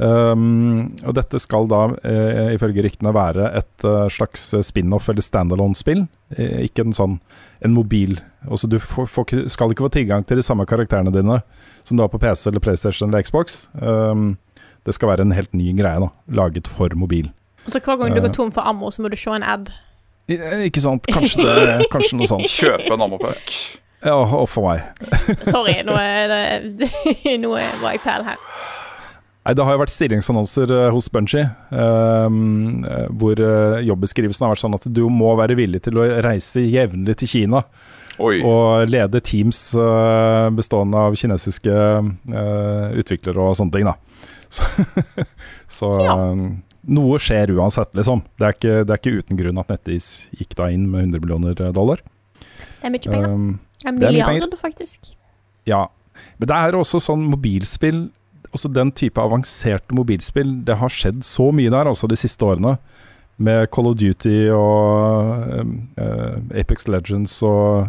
Um, 0.00 0.94
og 1.04 1.12
dette 1.18 1.36
skal 1.42 1.66
da, 1.68 1.82
eh, 2.08 2.54
ifølge 2.54 2.86
ryktene, 2.86 3.12
være 3.12 3.50
et 3.58 3.84
uh, 3.84 4.06
slags 4.08 4.46
spin-off 4.64 5.10
eller 5.12 5.20
standalone-spill. 5.20 6.06
Eh, 6.38 6.62
ikke 6.64 6.86
en 6.86 6.96
sånn 6.96 7.18
en 7.60 7.74
mobil 7.76 8.14
Også 8.48 8.70
Du 8.70 8.78
får, 8.80 9.04
får, 9.12 9.34
skal 9.52 9.74
ikke 9.74 9.84
få 9.84 9.90
tilgang 9.92 10.22
til 10.24 10.38
de 10.40 10.44
samme 10.46 10.64
karakterene 10.64 11.12
dine 11.12 11.42
som 11.84 11.98
du 11.98 12.00
har 12.00 12.08
på 12.08 12.20
PC 12.22 12.48
eller 12.48 12.62
PlayStation 12.64 13.10
eller 13.10 13.26
Xbox. 13.26 13.66
Um, 13.74 14.38
det 14.86 14.94
skal 14.96 15.08
være 15.12 15.26
en 15.26 15.32
helt 15.36 15.52
ny 15.54 15.72
greie, 15.76 16.00
da, 16.00 16.08
laget 16.40 16.66
for 16.70 16.88
mobil. 16.96 17.28
Og 17.66 17.72
så 17.74 17.80
hver 17.84 17.98
gang 18.00 18.14
du 18.14 18.20
Eh. 18.20 18.24
går 18.26 18.34
tom 18.34 18.50
for 18.52 18.62
ammo, 18.66 18.88
så 18.90 19.02
må 19.04 19.10
du 19.12 19.16
se 19.20 19.30
en 19.30 19.42
ad. 19.44 19.68
Ikke 20.30 20.80
sant? 20.80 21.04
Kanskje, 21.10 21.42
det, 21.44 21.86
kanskje 21.90 22.16
noe 22.16 22.26
sånt. 22.30 22.46
Kjøpe 22.48 22.92
en 22.94 23.02
ammopack. 23.02 23.50
Ja, 24.04 24.14
og 24.16 24.46
for 24.48 24.64
meg. 24.70 24.80
Sorry, 25.44 25.82
nå, 25.84 25.92
er 25.98 26.30
det, 26.72 26.88
nå 27.42 27.50
var 27.52 27.92
jeg 27.92 28.00
feil 28.00 28.24
her. 28.24 28.38
Nei, 29.44 29.54
Det 29.56 29.64
har 29.64 29.74
jo 29.74 29.80
vært 29.82 29.92
stillingsannonser 29.92 30.70
eh, 30.76 30.90
hos 30.94 31.08
Bungie, 31.12 31.46
ehm, 31.72 32.84
eh, 32.84 33.06
hvor 33.16 33.40
eh, 33.40 33.80
jobbeskrivelsen 33.88 34.44
har 34.46 34.52
vært 34.54 34.62
sånn 34.62 34.76
at 34.76 34.86
du 34.92 35.02
må 35.12 35.32
være 35.40 35.56
villig 35.58 35.80
til 35.86 35.96
å 36.00 36.04
reise 36.24 36.60
jevnlig 36.64 37.16
til 37.22 37.28
Kina 37.32 37.62
Oi. 38.20 38.42
og 38.44 38.84
lede 38.92 39.20
teams 39.24 39.62
eh, 39.74 40.48
bestående 40.52 41.00
av 41.08 41.16
kinesiske 41.16 41.72
uh, 41.72 42.92
utviklere 43.00 43.40
og 43.40 43.56
sånne 43.56 43.72
ting. 43.78 43.88
da. 43.88 43.96
Så, 44.50 44.66
så 45.78 45.90
Ja. 46.04 46.14
eh, 46.32 46.44
noe 46.90 47.18
skjer 47.22 47.52
uansett, 47.54 47.92
liksom. 47.94 48.22
Det 48.40 48.46
er, 48.46 48.54
ikke, 48.56 48.76
det 48.88 48.94
er 48.94 49.00
ikke 49.02 49.20
uten 49.20 49.38
grunn 49.38 49.60
at 49.62 49.68
NetEase 49.70 50.30
gikk 50.40 50.56
da 50.58 50.70
inn 50.74 50.88
med 50.90 51.06
100 51.12 51.20
millioner 51.22 51.72
dollar. 51.76 52.00
Det 52.80 52.88
er 52.88 52.94
mye 52.94 53.04
penger. 53.04 53.28
Um, 53.34 53.50
det 53.80 53.88
er 53.88 53.96
milliarder, 53.98 54.32
milliard, 54.40 54.56
faktisk. 54.58 55.12
Ja, 55.68 55.84
men 56.40 56.48
det 56.50 56.56
er 56.56 56.76
også 56.76 56.98
sånn 57.00 57.22
mobilspill 57.30 58.08
Også 58.50 58.68
den 58.72 58.90
type 58.96 59.20
avanserte 59.22 59.94
mobilspill 59.94 60.50
Det 60.66 60.74
har 60.80 60.90
skjedd 60.92 61.20
så 61.24 61.46
mye 61.54 61.70
der 61.72 61.88
også 61.88 62.08
de 62.10 62.16
siste 62.18 62.44
årene 62.44 62.74
Med 63.40 63.68
Call 63.72 63.88
of 63.92 63.94
Duty 64.00 64.50
og 64.52 65.46
um, 65.62 65.74
eh, 66.00 66.58
Apex 66.60 66.88
Legends 66.90 67.38
og 67.46 67.88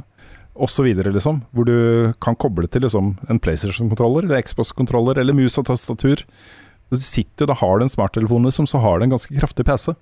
videre 0.84 1.12
liksom 1.12 1.42
Hvor 1.52 1.66
du 1.66 2.14
kan 2.20 2.36
koble 2.36 2.68
til 2.68 2.82
liksom 2.82 3.18
en 3.30 3.40
Playstation-kontroller 3.40 4.24
Eller 4.24 4.42
Xbox-kontroller 4.42 5.18
Eller 5.18 5.34
mus 5.34 5.58
og 5.58 5.66
tastatur 5.66 6.26
Du 6.92 6.98
sitter, 6.98 7.48
da 7.48 7.54
har 7.54 7.80
du 7.80 7.84
en 7.84 7.90
smarttelefon 7.90 8.44
liksom 8.46 8.68
Så 8.68 8.78
har 8.78 9.00
du 9.00 9.04
en 9.06 9.18
ganske 9.18 9.36
kraftig 9.36 9.66
PC 9.66 9.94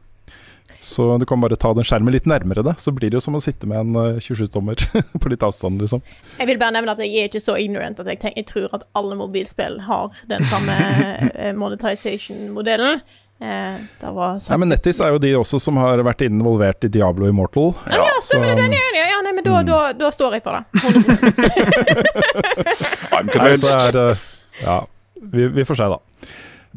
så 0.80 1.18
du 1.18 1.26
kan 1.26 1.42
bare 1.42 1.58
ta 1.60 1.74
den 1.76 1.84
skjermen 1.84 2.14
litt 2.14 2.28
nærmere 2.30 2.64
deg, 2.64 2.80
Så 2.80 2.94
blir 2.96 3.12
det 3.12 3.20
jo 3.20 3.24
som 3.24 3.36
å 3.36 3.42
sitte 3.44 3.68
med 3.68 3.82
en 3.82 3.96
eh, 4.16 4.20
27-tommer 4.24 4.80
På 5.22 5.32
litt 5.32 5.44
avstand 5.44 5.82
liksom 5.82 6.00
Jeg 6.40 6.48
vil 6.48 6.60
bare 6.62 6.78
nevne 6.78 6.96
at 6.96 7.02
jeg 7.04 7.16
er 7.20 7.32
ikke 7.32 7.44
så 7.44 7.58
ignorant 7.60 8.00
at 8.00 8.08
jeg, 8.08 8.22
tenker, 8.22 8.40
jeg 8.40 8.48
tror 8.48 8.78
at 8.80 8.86
alle 8.96 9.18
mobilspill 9.20 9.82
har 9.90 10.22
den 10.32 10.46
samme 10.48 10.76
eh, 11.34 11.52
monetization-modellen. 11.58 13.02
Eh, 13.40 13.76
det 14.00 14.12
var 14.16 14.40
Nei, 14.40 14.58
men 14.60 14.72
Nettis 14.74 15.00
er 15.04 15.14
jo 15.16 15.20
de 15.24 15.30
også 15.40 15.60
som 15.64 15.78
har 15.80 16.02
vært 16.04 16.24
involvert 16.26 16.84
i 16.88 16.92
Diablo 16.92 17.28
Immortal. 17.30 17.74
Ja, 17.92 18.08
stemmer 18.24 18.52
det. 18.52 18.58
Den 18.60 18.76
er, 18.76 18.90
ja, 18.96 18.99
ja, 18.99 18.99
men 19.40 19.48
da, 19.48 19.62
da, 19.64 19.80
da 19.96 20.10
står 20.14 20.36
jeg 20.38 20.44
for 20.46 20.54
det. 20.60 20.64
I'm 23.16 23.28
convinced. 23.32 23.72
Nei, 23.72 23.88
er, 23.88 23.96
eh, 24.12 24.18
ja, 24.64 24.78
vi, 25.34 25.48
vi 25.56 25.64
får 25.68 25.76
se, 25.80 25.86
da. 25.96 26.00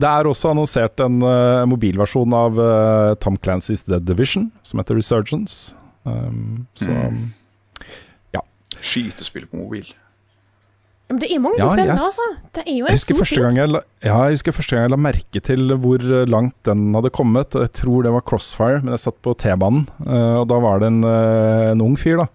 Det 0.03 0.09
er 0.09 0.25
også 0.31 0.47
annonsert 0.55 0.97
en 1.05 1.17
uh, 1.21 1.67
mobilversjon 1.69 2.33
av 2.37 2.57
uh, 2.57 3.13
Tom 3.21 3.37
Clancy's 3.37 3.83
The 3.85 3.99
Division, 4.01 4.49
som 4.65 4.81
heter 4.81 4.97
Resurgence. 4.99 5.75
Um, 6.09 6.67
så 6.79 6.89
Mm. 6.93 7.31
Skytespill 8.83 9.45
på 9.47 9.57
mobil. 9.61 9.85
Men 11.07 11.19
det 11.23 11.29
er 11.31 11.39
mange 11.39 11.55
Ja, 11.61 11.69
som 11.69 11.77
spiller, 11.77 11.93
yes. 11.95 12.03
altså. 12.09 12.25
Det 12.57 12.63
er 12.65 12.73
jo 12.73 12.83
jeg 12.87 12.91
en 12.91 12.97
husker, 12.97 13.15
stor 13.15 13.25
ting. 13.45 13.57
jeg, 13.61 13.69
la, 13.71 13.81
ja, 14.03 14.17
jeg 14.27 14.33
husker 14.39 14.53
første 14.57 14.75
gang 14.75 14.83
jeg 14.89 14.91
la 14.91 14.97
merke 15.05 15.39
til 15.45 15.63
hvor 15.85 16.03
langt 16.27 16.57
den 16.67 16.81
hadde 16.97 17.11
kommet. 17.15 17.55
Jeg 17.55 17.71
tror 17.79 18.03
det 18.03 18.11
var 18.15 18.25
Crossfire, 18.27 18.81
men 18.83 18.91
jeg 18.97 19.03
satt 19.05 19.19
på 19.23 19.31
T-banen, 19.39 19.85
eh, 20.03 20.37
og 20.41 20.49
da 20.51 20.57
var 20.65 20.77
det 20.83 20.89
en, 20.91 20.99
en 21.05 21.81
ung 21.85 21.95
fyr 22.01 22.17
da 22.25 22.27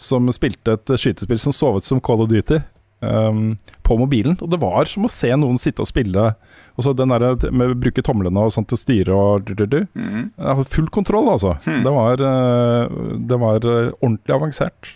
som 0.00 0.28
spilte 0.32 0.78
et 0.78 0.92
skytespill 0.96 1.40
som 1.42 1.52
så 1.54 1.74
ut 1.76 1.84
som 1.86 2.00
Call 2.00 2.22
of 2.24 2.30
Duty. 2.32 2.60
um, 3.00 3.54
på 3.86 3.96
mobilen, 3.96 4.36
og 4.44 4.50
det 4.52 4.58
var 4.60 4.84
som 4.84 5.06
å 5.06 5.10
se 5.10 5.30
noen 5.32 5.56
sitte 5.58 5.80
og 5.80 5.88
spille 5.88 6.34
Og 6.76 6.84
så 6.84 6.92
den 6.92 7.08
der 7.08 7.48
med 7.50 7.72
å 7.72 7.78
bruke 7.80 8.02
tomlene 8.04 8.42
og 8.44 8.52
sånt 8.52 8.68
til 8.68 8.76
å 8.76 8.80
styre 8.82 9.14
og 9.16 9.46
du, 9.48 9.54
du, 9.56 9.64
du. 9.66 9.78
Mm 9.96 10.28
har 10.36 10.64
full 10.68 10.88
kontroll, 10.92 11.28
altså. 11.32 11.54
Mm. 11.64 11.80
Det 11.86 11.92
var, 11.96 12.22
eh, 12.28 12.98
det 13.32 13.38
var 13.40 13.64
eh, 13.64 13.90
ordentlig 14.02 14.34
avansert. 14.36 14.92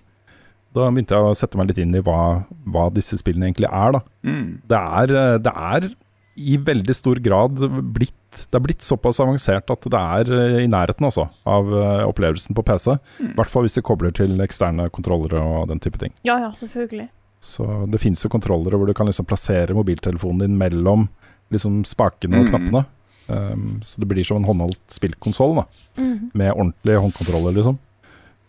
Da 0.76 0.88
begynte 0.90 1.14
jeg 1.16 1.30
å 1.30 1.34
sette 1.38 1.57
meg 1.61 1.68
litt 1.70 1.80
inn 1.80 1.94
i 1.96 2.02
hva, 2.05 2.44
hva 2.68 2.88
disse 2.92 3.16
spillene 3.20 3.48
egentlig 3.50 3.70
er, 3.72 3.96
da 3.98 4.02
Mm. 4.24 4.46
det 4.68 4.78
er, 4.80 5.14
eh, 5.20 5.38
det 5.44 5.52
er 5.55 5.88
i 6.35 6.57
veldig 6.59 6.95
stor 6.97 7.20
grad 7.22 7.61
blitt 7.95 8.47
Det 8.51 8.59
er 8.59 8.62
blitt 8.64 8.82
såpass 8.82 9.20
avansert 9.22 9.68
at 9.70 9.85
det 9.87 9.99
er 10.01 10.30
eh, 10.35 10.57
i 10.64 10.70
nærheten 10.70 11.07
altså, 11.07 11.28
av 11.47 11.68
eh, 11.70 12.01
opplevelsen 12.09 12.57
på 12.57 12.64
PC. 12.66 12.89
I 13.22 13.28
hvert 13.39 13.53
fall 13.53 13.62
hvis 13.62 13.76
du 13.78 13.82
kobler 13.87 14.11
til 14.14 14.41
eksterne 14.43 14.89
kontrollere 14.91 15.39
og 15.39 15.68
den 15.70 15.78
type 15.78 16.01
ting. 16.01 16.11
Ja, 16.26 16.41
ja, 16.43 16.51
selvfølgelig. 16.59 17.07
Så 17.45 17.68
det 17.93 18.01
finnes 18.03 18.24
jo 18.24 18.32
kontrollere 18.32 18.80
hvor 18.80 18.91
du 18.91 18.97
kan 18.97 19.07
liksom 19.07 19.28
plassere 19.30 19.76
mobiltelefonen 19.76 20.43
din 20.43 20.59
mellom 20.59 21.07
liksom 21.55 21.85
spakene 21.87 22.41
og 22.41 22.49
mm. 22.49 22.51
knappene. 22.51 22.85
Um, 23.26 23.80
så 23.85 24.03
det 24.03 24.11
blir 24.11 24.26
som 24.26 24.43
en 24.43 24.49
håndholdt 24.49 24.82
spillkonsoll. 24.99 25.62
Mhm. 25.97 26.30
Med 26.35 26.53
ordentlige 26.53 27.07
håndkontroller, 27.07 27.55
liksom. 27.57 27.78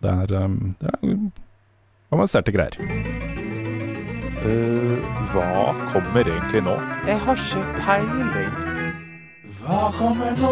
Det 0.02 0.12
er, 0.12 0.38
um, 0.44 0.76
det 0.82 0.94
er 0.98 1.18
avanserte 2.12 2.56
greier. 2.56 3.45
Eh, 4.46 5.06
hva 5.32 5.74
kommer 5.90 6.28
egentlig 6.30 6.62
nå? 6.66 6.76
Jeg 7.08 7.18
har 7.26 7.40
ikke 7.42 7.62
peiling. 7.80 8.58
Hva 9.64 9.88
kommer 9.98 10.36
nå? 10.38 10.52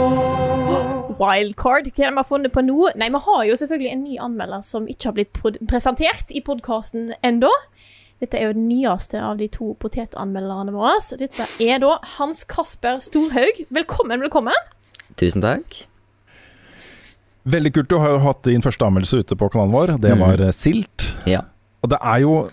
Wildcard, 1.19 1.85
hva 1.85 2.07
er 2.07 2.07
det 2.07 2.07
vi 2.07 2.17
har 2.17 2.25
funnet 2.25 2.53
på 2.55 2.63
nå? 2.65 2.87
Nei, 2.97 3.09
vi 3.13 3.21
har 3.27 3.43
jo 3.45 3.57
selvfølgelig 3.59 3.91
en 3.93 4.01
ny 4.07 4.15
anmelder 4.25 4.63
som 4.65 4.87
ikke 4.89 5.11
har 5.11 5.17
blitt 5.19 5.37
presentert 5.69 6.33
i 6.33 6.41
podkasten 6.41 7.11
ennå. 7.21 7.51
Dette 8.23 8.39
er 8.39 8.47
jo 8.49 8.55
den 8.57 8.65
nyeste 8.71 9.19
av 9.21 9.37
de 9.37 9.49
to 9.51 9.73
potetanmelderne 9.83 10.73
våre. 10.73 10.95
Dette 11.19 11.45
er 11.61 11.81
da 11.83 11.97
Hans 12.15 12.41
Kasper 12.49 12.97
Storhaug. 13.03 13.61
Velkommen, 13.75 14.23
velkommen. 14.25 14.57
Tusen 15.19 15.43
takk. 15.45 15.83
Veldig 17.45 17.73
kult. 17.75 17.91
Du 17.91 17.97
har 17.99 18.15
jo 18.15 18.23
hatt 18.23 18.41
din 18.47 18.63
første 18.63 18.87
anmeldelse 18.87 19.21
ute 19.21 19.37
på 19.37 19.51
kanalen 19.53 19.75
vår. 19.75 19.97
Det 20.01 20.15
Mhm. 20.17 20.19
var 20.25 20.37
mm. 20.47 20.51
Silt. 20.55 21.13
Ja. 21.27 21.41
Og 21.83 21.89
det 21.91 21.99
er 22.01 22.19
jo 22.23 22.49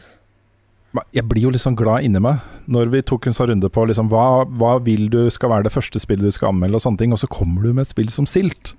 Jeg 1.14 1.22
blir 1.30 1.44
jo 1.44 1.50
litt 1.54 1.62
sånn 1.62 1.76
glad 1.78 2.02
inni 2.02 2.18
meg 2.22 2.40
når 2.70 2.88
vi 2.90 3.00
tok 3.06 3.28
en 3.28 3.34
sånn 3.34 3.52
runde 3.52 3.68
på 3.70 3.84
liksom, 3.86 4.08
hva, 4.10 4.42
hva 4.58 4.72
vil 4.82 5.04
du 5.12 5.20
skal 5.30 5.52
være 5.52 5.68
det 5.68 5.72
første 5.74 6.00
spillet 6.02 6.26
du 6.26 6.34
skal 6.34 6.50
anmelde, 6.50 6.80
og 6.80 6.82
sånne 6.82 6.98
ting, 6.98 7.12
og 7.14 7.20
så 7.22 7.28
kommer 7.30 7.62
du 7.62 7.70
med 7.72 7.84
et 7.84 7.90
spill 7.92 8.10
som 8.10 8.26
Silt. 8.30 8.72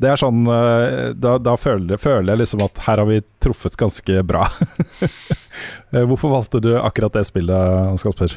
Det 0.00 0.10
er 0.10 0.20
sånn 0.20 0.42
eh, 0.50 1.12
Da, 1.16 1.36
da 1.40 1.54
føler, 1.60 1.96
føler 2.00 2.34
jeg 2.34 2.42
liksom 2.42 2.64
at 2.66 2.80
her 2.84 3.00
har 3.00 3.08
vi 3.08 3.20
truffet 3.44 3.78
ganske 3.80 4.22
bra. 4.28 4.46
Eh, 5.94 6.02
Hvorfor 6.02 6.32
valgte 6.32 6.58
du 6.58 6.72
akkurat 6.74 7.14
det 7.14 7.20
spillet, 7.28 7.54
Hans 7.86 8.02
Kasper? 8.02 8.32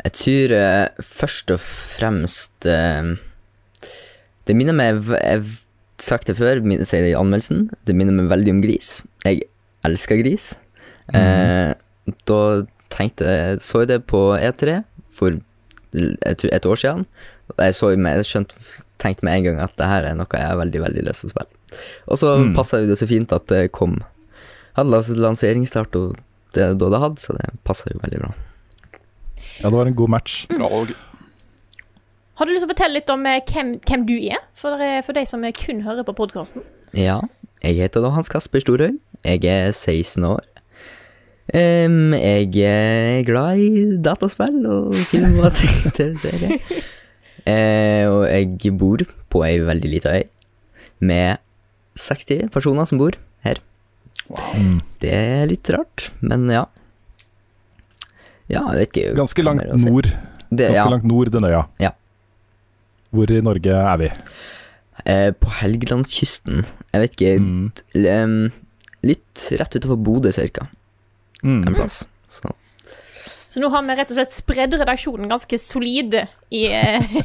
Jeg 0.00 0.12
tror 0.16 0.54
eh, 0.56 1.02
først 1.04 1.52
og 1.52 1.60
fremst 1.60 2.64
Det 2.64 4.56
minner 4.56 4.72
meg 4.78 5.02
Jeg 5.12 5.42
har 5.42 5.44
sagt 6.00 6.30
det 6.30 6.38
før, 6.38 6.62
sier 6.88 7.04
det 7.04 7.12
i 7.12 7.18
anmeldelsen. 7.18 7.66
Det 7.84 7.94
minner 7.94 8.16
meg 8.16 8.30
veldig 8.32 8.54
om 8.56 8.62
gris. 8.64 9.02
Jeg 9.28 9.44
elsker 9.84 10.22
gris. 10.22 10.54
Eh, 11.12 11.74
da 12.26 12.38
tenkte 12.92 13.24
jeg 13.24 13.60
Så 13.64 13.80
jeg 13.82 13.88
det 13.88 14.00
på 14.10 14.20
E3 14.36 14.82
for 15.10 15.38
et 15.92 16.66
år 16.66 16.76
siden. 16.80 17.06
Jeg, 17.58 17.74
så, 17.76 17.90
med, 17.96 18.16
jeg 18.22 18.24
skjønte, 18.30 18.54
tenkte 19.02 19.24
med 19.28 19.36
en 19.38 19.44
gang 19.44 19.58
at 19.64 19.74
det 19.76 19.86
her 19.86 20.06
er 20.08 20.14
noe 20.16 20.26
jeg 20.32 20.46
har 20.48 20.56
veldig 20.56 20.80
veldig 20.82 21.04
lyst 21.04 21.20
til 21.24 21.30
å 21.30 21.34
spille. 21.34 21.80
Og 22.08 22.18
så 22.20 22.36
Mm. 22.38 22.54
passa 22.56 22.80
det 22.86 22.96
så 22.98 23.06
fint 23.08 23.32
at 23.32 23.46
det 23.48 23.72
kom 23.72 24.02
Hadde 24.74 24.88
lans- 24.88 25.08
lanseringsstart 25.12 25.94
og 25.96 26.16
det 26.54 26.78
da 26.80 26.88
det 26.88 27.00
hadde, 27.00 27.20
så 27.20 27.34
det 27.36 27.50
passa 27.64 27.90
jo 27.92 27.98
veldig 28.00 28.20
bra. 28.22 28.30
Ja, 29.60 29.68
det 29.68 29.76
var 29.76 29.86
en 29.86 29.94
god 29.94 30.08
match. 30.08 30.46
Mm. 30.48 30.62
Har 32.40 32.46
du 32.46 32.52
lyst 32.54 32.62
til 32.64 32.70
å 32.70 32.72
fortelle 32.72 32.94
litt 32.96 33.10
om 33.12 33.26
eh, 33.28 33.40
hvem, 33.52 33.74
hvem 33.84 34.06
du 34.08 34.14
er, 34.16 34.38
for, 34.56 34.80
eh, 34.80 35.02
for 35.04 35.12
de 35.12 35.26
som 35.28 35.44
kun 35.52 35.82
hører 35.84 36.04
på 36.08 36.14
podkasten? 36.16 36.62
Ja, 36.96 37.20
jeg 37.62 37.76
heter 37.76 38.00
da 38.00 38.10
Hans 38.16 38.28
Kasper 38.32 38.60
Storhaug. 38.64 38.96
Jeg 39.24 39.44
er 39.44 39.72
16 39.72 40.24
år. 40.24 40.40
Em, 41.52 42.14
jeg 42.16 42.52
er 42.64 43.24
glad 43.28 43.60
i 43.60 43.82
dataspill 44.04 44.62
og 44.72 44.94
film 45.10 45.34
og 45.44 45.52
TV-serier. 45.58 46.54
uh, 47.52 48.04
og 48.08 48.22
jeg 48.30 48.72
bor 48.80 49.02
på 49.32 49.42
ei 49.44 49.58
veldig 49.60 49.90
lita 49.92 50.14
øy. 50.16 50.24
med 51.02 51.36
60 51.98 52.48
personer 52.54 52.86
som 52.88 52.98
bor 53.02 53.16
her. 53.44 53.58
Wow. 54.30 54.78
Det 55.02 55.10
er 55.12 55.48
litt 55.50 55.68
rart, 55.74 56.06
men 56.24 56.46
ja. 56.48 56.64
Ja, 58.48 58.62
ikke. 58.80 59.10
Ganske 59.16 59.42
langt 59.44 59.66
nord. 59.82 60.08
Det, 60.52 60.68
Ganske 60.70 60.84
ja. 60.84 60.88
langt 60.92 61.04
nord 61.08 61.30
den 61.34 61.44
øya. 61.48 61.66
Ja. 61.82 61.90
Hvor 63.12 63.28
i 63.32 63.40
Norge 63.44 63.76
er 63.76 63.96
vi? 64.00 64.08
Eh, 65.04 65.30
på 65.36 65.50
Helgelandskysten. 65.60 66.64
Jeg 66.92 67.00
vet 67.02 67.16
ikke 67.18 67.34
Mm. 67.40 67.72
um, 68.06 68.52
Litt 69.02 69.48
rett 69.58 69.74
utenfor 69.74 69.98
Bodø, 69.98 70.30
cirka. 70.32 70.68
Mm. 71.42 71.62
En 71.68 71.74
plass. 71.74 72.02
Så 72.28 72.52
Så 73.52 73.60
nå 73.60 73.68
har 73.68 73.82
vi 73.84 73.96
rett 73.98 74.10
og 74.10 74.16
slett 74.16 74.32
spredd 74.32 74.74
redaksjonen 74.80 75.28
ganske 75.28 75.58
solid 75.60 76.14
i, 76.50 76.62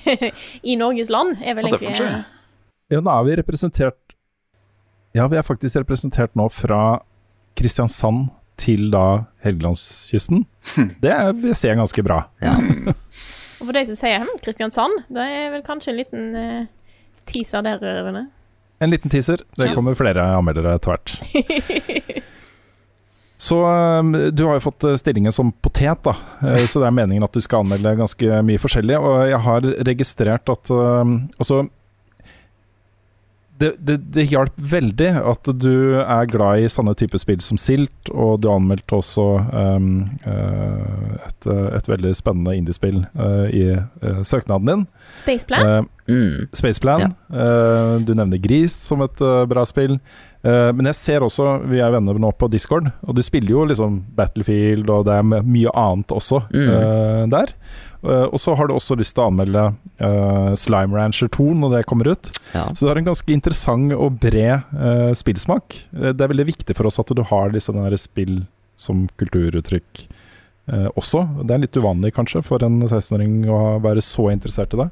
i 0.71 0.75
Norges 0.75 1.09
land. 1.13 1.37
Er 1.41 1.55
vel 1.55 1.69
det 1.69 1.77
egentlig 1.81 2.09
ja, 2.09 2.23
Ja, 2.91 2.99
nå 3.03 3.11
er 3.13 3.23
vi 3.29 3.35
representert 3.39 4.15
Ja, 5.15 5.27
vi 5.31 5.37
er 5.39 5.45
faktisk 5.47 5.79
representert 5.79 6.35
nå 6.35 6.49
fra 6.51 6.99
Kristiansand 7.57 8.27
til 8.57 8.89
da 8.93 9.25
Helgelandskysten. 9.45 10.43
Det 11.01 11.11
er- 11.13 11.31
vil 11.33 11.51
jeg 11.53 11.57
se 11.61 11.73
ganske 11.77 12.03
bra. 12.03 12.23
ja. 12.41 12.55
Og 13.59 13.65
for 13.65 13.73
de 13.73 13.81
som 13.89 13.95
sier 13.97 14.19
hm, 14.21 14.35
Kristiansand, 14.45 14.99
det 15.09 15.23
er 15.33 15.47
vel 15.49 15.63
kanskje 15.65 15.89
en 15.89 15.97
liten 15.97 16.35
eh, 16.37 16.65
teaser 17.25 17.63
der, 17.65 17.79
Rune. 18.05 18.27
En 18.79 18.91
liten 18.93 19.09
teaser. 19.09 19.41
Det 19.57 19.71
kommer 19.73 19.95
flere 19.97 20.21
anmeldere 20.37 20.75
etter 20.77 20.93
hvert. 20.93 21.15
Så 23.37 23.61
um, 23.65 24.11
du 24.33 24.45
har 24.45 24.57
jo 24.57 24.65
fått 24.65 24.83
uh, 24.83 24.95
stillingen 24.97 25.31
som 25.31 25.51
potet, 25.61 26.01
da. 26.03 26.15
Uh, 26.41 26.65
så 26.65 26.81
det 26.81 26.89
er 26.89 26.95
meningen 26.97 27.25
at 27.25 27.33
du 27.33 27.41
skal 27.43 27.61
anmelde 27.61 27.97
ganske 27.99 28.43
mye 28.45 28.61
forskjellig. 28.61 28.97
Og 28.97 29.17
jeg 29.29 29.41
har 29.45 29.73
registrert 29.87 30.53
at 30.53 30.71
um, 30.73 31.19
Altså 31.37 31.67
det, 33.57 33.71
det, 33.81 33.95
det 34.13 34.27
hjalp 34.29 34.53
veldig 34.57 35.07
at 35.17 35.49
du 35.57 35.97
er 35.97 36.27
glad 36.29 36.61
i 36.61 36.67
sånne 36.69 36.93
typer 36.93 37.17
spill 37.17 37.39
som 37.41 37.57
Silt, 37.57 38.11
og 38.13 38.43
du 38.43 38.51
anmeldte 38.53 38.99
også 38.99 39.25
um, 39.49 39.87
et, 40.29 41.47
et 41.49 41.89
veldig 41.89 42.13
spennende 42.13 42.53
indiespill 42.53 42.99
uh, 43.17 43.49
i 43.49 43.63
uh, 43.79 44.21
søknaden 44.21 44.69
din. 44.69 44.85
Spaceplan? 45.09 45.65
Uh, 45.65 45.89
Mm. 46.07 46.47
Spaceplan. 46.51 47.01
Eh, 47.01 47.95
du 48.01 48.13
nevner 48.15 48.37
Gris 48.37 48.75
som 48.87 49.03
et 49.03 49.21
eh, 49.21 49.45
bra 49.45 49.65
spill. 49.67 49.97
Eh, 50.47 50.69
men 50.77 50.87
jeg 50.91 50.97
ser 50.99 51.25
også, 51.25 51.47
vi 51.67 51.81
er 51.83 51.91
venner 51.91 52.19
nå 52.21 52.29
på 52.39 52.47
Discord, 52.53 52.87
og 53.03 53.17
du 53.17 53.21
spiller 53.25 53.51
jo 53.55 53.65
liksom 53.67 53.99
Battlefield, 54.15 54.87
og 54.93 55.05
det 55.09 55.17
er 55.19 55.27
mye 55.43 55.73
annet 55.75 56.13
også 56.15 56.43
Mm. 56.53 56.69
eh, 56.71 57.23
der. 57.33 57.53
Eh, 58.07 58.27
og 58.29 58.37
så 58.39 58.53
har 58.55 58.67
du 58.69 58.75
også 58.77 58.95
lyst 58.99 59.15
til 59.17 59.23
å 59.25 59.27
anmelde 59.31 59.63
eh, 59.99 60.51
Slime 60.55 60.95
Rancher 60.95 61.27
2 61.33 61.47
når 61.59 61.73
det 61.77 61.85
kommer 61.89 62.11
ut. 62.13 62.29
Ja. 62.53 62.67
Så 62.73 62.85
du 62.85 62.91
har 62.91 62.99
en 63.01 63.09
ganske 63.09 63.33
interessant 63.33 63.91
og 63.97 64.19
bred 64.21 64.61
eh, 64.77 65.11
spillsmak. 65.17 65.81
Eh, 65.97 66.13
det 66.13 66.21
er 66.23 66.31
veldig 66.31 66.47
viktig 66.53 66.77
for 66.77 66.87
oss 66.87 66.99
at 67.01 67.11
du 67.17 67.23
har 67.25 67.49
disse 67.51 67.73
der 67.75 67.97
spill 67.99 68.45
som 68.77 69.07
kulturuttrykk 69.17 70.03
eh, 70.69 70.87
også. 70.93 71.25
Det 71.43 71.55
er 71.57 71.63
litt 71.65 71.79
uvanlig 71.81 72.13
kanskje 72.13 72.43
for 72.45 72.61
en 72.63 72.79
16-åring 72.85 73.49
å 73.49 73.79
være 73.83 74.05
så 74.05 74.29
interessert 74.31 74.77
i 74.77 74.83
det. 74.85 74.89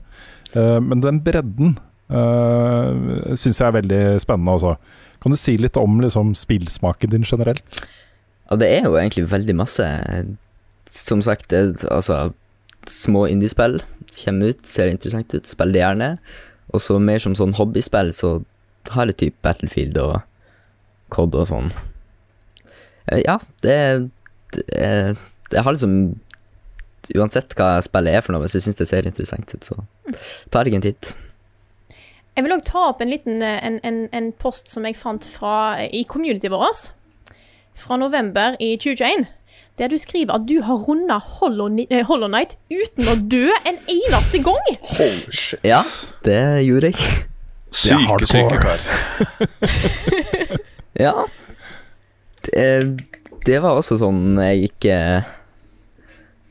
Eh, 0.58 0.80
men 0.82 1.06
den 1.06 1.22
bredden 1.24 1.78
uh, 2.10 3.34
syns 3.38 3.60
jeg 3.62 3.68
er 3.70 3.78
veldig 3.80 4.02
spennende 4.22 4.54
også. 4.58 4.76
Kan 5.26 5.34
du 5.34 5.40
si 5.42 5.56
litt 5.58 5.74
om 5.82 5.98
liksom, 6.04 6.36
spillsmaken 6.38 7.10
din 7.10 7.24
generelt? 7.26 7.66
Ja, 8.46 8.60
det 8.62 8.68
er 8.70 8.84
jo 8.86 8.94
egentlig 8.94 9.24
veldig 9.32 9.56
masse 9.58 9.86
Som 10.94 11.24
sagt, 11.26 11.50
det, 11.50 11.82
altså 11.90 12.36
Små 12.86 13.24
indiespill 13.26 13.80
kommer 14.20 14.54
ut, 14.54 14.62
ser 14.70 14.92
interessant 14.94 15.34
ut, 15.34 15.50
spiller 15.50 15.74
det 15.74 15.82
gjerne. 15.82 16.10
Og 16.72 16.84
så 16.86 17.00
mer 17.02 17.18
som 17.20 17.34
sånn 17.36 17.56
hobbyspill, 17.58 18.14
så 18.14 18.30
har 18.94 19.10
jeg 19.10 19.18
typ 19.20 19.40
Battlefield 19.44 19.98
og 20.00 20.22
COD 21.12 21.40
og 21.42 21.50
sånn. 21.50 21.74
Eh, 23.10 23.26
Ja, 23.26 23.40
det, 23.66 23.76
det 24.54 25.18
Jeg 25.50 25.66
har 25.66 25.74
liksom 25.74 25.98
Uansett 27.18 27.58
hva 27.58 27.82
spillet 27.86 28.14
er 28.18 28.24
for 28.26 28.34
noe, 28.38 28.46
hvis 28.46 28.56
jeg 28.60 28.68
syns 28.70 28.80
det 28.80 28.88
ser 28.94 29.10
interessant 29.10 29.52
ut, 29.58 29.66
så 29.66 29.82
tar 30.54 30.70
jeg 30.70 30.78
en 30.78 30.86
titt. 30.86 31.12
Jeg 32.36 32.44
vil 32.44 32.52
òg 32.52 32.66
ta 32.68 32.82
opp 32.90 33.02
en 33.04 33.12
liten 33.14 33.40
eh, 33.46 33.60
en, 33.64 33.80
en, 33.88 34.02
en 34.12 34.32
post 34.36 34.68
som 34.72 34.84
jeg 34.88 34.98
fant 35.00 35.24
fra, 35.24 35.80
i 35.88 36.04
communityet 36.04 36.52
vårt 36.52 36.90
fra 37.76 37.98
november 38.00 38.56
i 38.60 38.76
2021. 38.80 39.26
Der 39.80 39.92
du 39.92 39.98
skriver 40.00 40.36
at 40.36 40.46
du 40.48 40.62
har 40.64 40.80
runda 40.88 41.18
Hollow, 41.20 41.68
eh, 41.90 42.04
Hollow 42.08 42.28
Night 42.32 42.58
uten 42.72 43.08
å 43.12 43.16
dø 43.20 43.48
en 43.68 43.80
eneste 43.92 44.40
gang. 44.44 44.68
Holy 44.96 45.32
shit. 45.32 45.64
Ja, 45.68 45.82
det 46.28 46.40
gjorde 46.68 46.92
jeg. 46.92 47.24
Syke, 47.76 48.28
syke 48.28 48.60
kar. 48.60 48.80
Ja. 50.96 51.26
Det, 52.46 52.68
det 53.44 53.58
var 53.60 53.76
også 53.76 53.98
sånn 54.00 54.38
jeg 54.40 54.70
ikke 54.70 54.98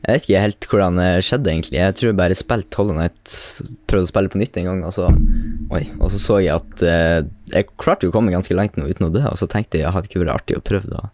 Jeg 0.04 0.18
vet 0.18 0.26
ikke 0.26 0.40
helt 0.42 0.66
hvordan 0.68 0.98
det 1.00 1.08
skjedde, 1.24 1.48
egentlig. 1.48 1.78
Jeg 1.80 1.94
tror 1.96 2.10
jeg 2.10 2.16
bare 2.18 2.36
spilte 2.36 2.76
Hollow 2.80 2.96
Night, 2.98 3.36
prøvde 3.88 4.04
å 4.04 4.10
spille 4.10 4.32
på 4.32 4.40
nytt 4.40 4.58
en 4.60 4.68
gang, 4.68 4.82
og 4.84 4.92
så 4.92 5.08
Oi, 5.72 5.86
og 5.96 6.10
så 6.12 6.20
så 6.20 6.36
jeg 6.44 6.52
at 6.52 6.82
eh, 6.84 7.22
Jeg 7.54 7.70
klarte 7.80 8.04
jo 8.04 8.12
å 8.12 8.14
komme 8.14 8.34
ganske 8.34 8.54
langt 8.56 8.76
nå 8.76 8.84
uten 8.90 9.08
å 9.08 9.12
dø, 9.14 9.22
og 9.30 9.38
så 9.40 9.48
tenkte 9.50 9.80
jeg 9.80 9.94
hadde 9.94 10.10
ikke 10.10 10.20
vært 10.20 10.34
artig 10.36 10.58
å 10.60 10.64
prøve 10.64 10.92
da. 10.92 11.08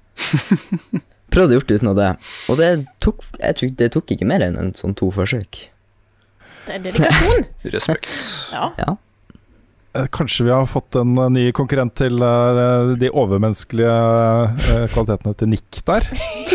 Prøvde 1.34 1.54
gjort 1.54 1.70
det 1.70 1.78
uten 1.78 1.92
å 1.92 1.94
dø, 1.94 2.08
og 2.50 2.58
det 2.58 2.70
tok 3.04 3.22
Jeg 3.38 3.58
tror 3.60 3.76
det 3.78 3.92
tok 3.94 4.10
ikke 4.16 4.26
mer 4.26 4.42
enn 4.42 4.58
en 4.58 4.72
sånn 4.74 4.96
to 4.98 5.12
forsøk. 5.14 5.60
Det 6.66 6.74
er 6.74 6.82
dedikasjon. 6.88 7.46
Respekt. 7.70 8.10
Ja. 8.50 8.72
Ja. 8.82 8.96
Eh, 9.96 10.06
Kanskje 10.14 10.44
vi 10.46 10.52
har 10.54 10.66
fått 10.70 10.94
en 11.00 11.16
eh, 11.18 11.30
ny 11.34 11.44
konkurrent 11.56 11.96
til 11.98 12.22
eh, 12.22 12.92
de 13.00 13.10
overmenneskelige 13.10 13.96
kvalitetene 14.94 15.34
til 15.34 15.50
Nick 15.50 15.80
der. 15.88 16.06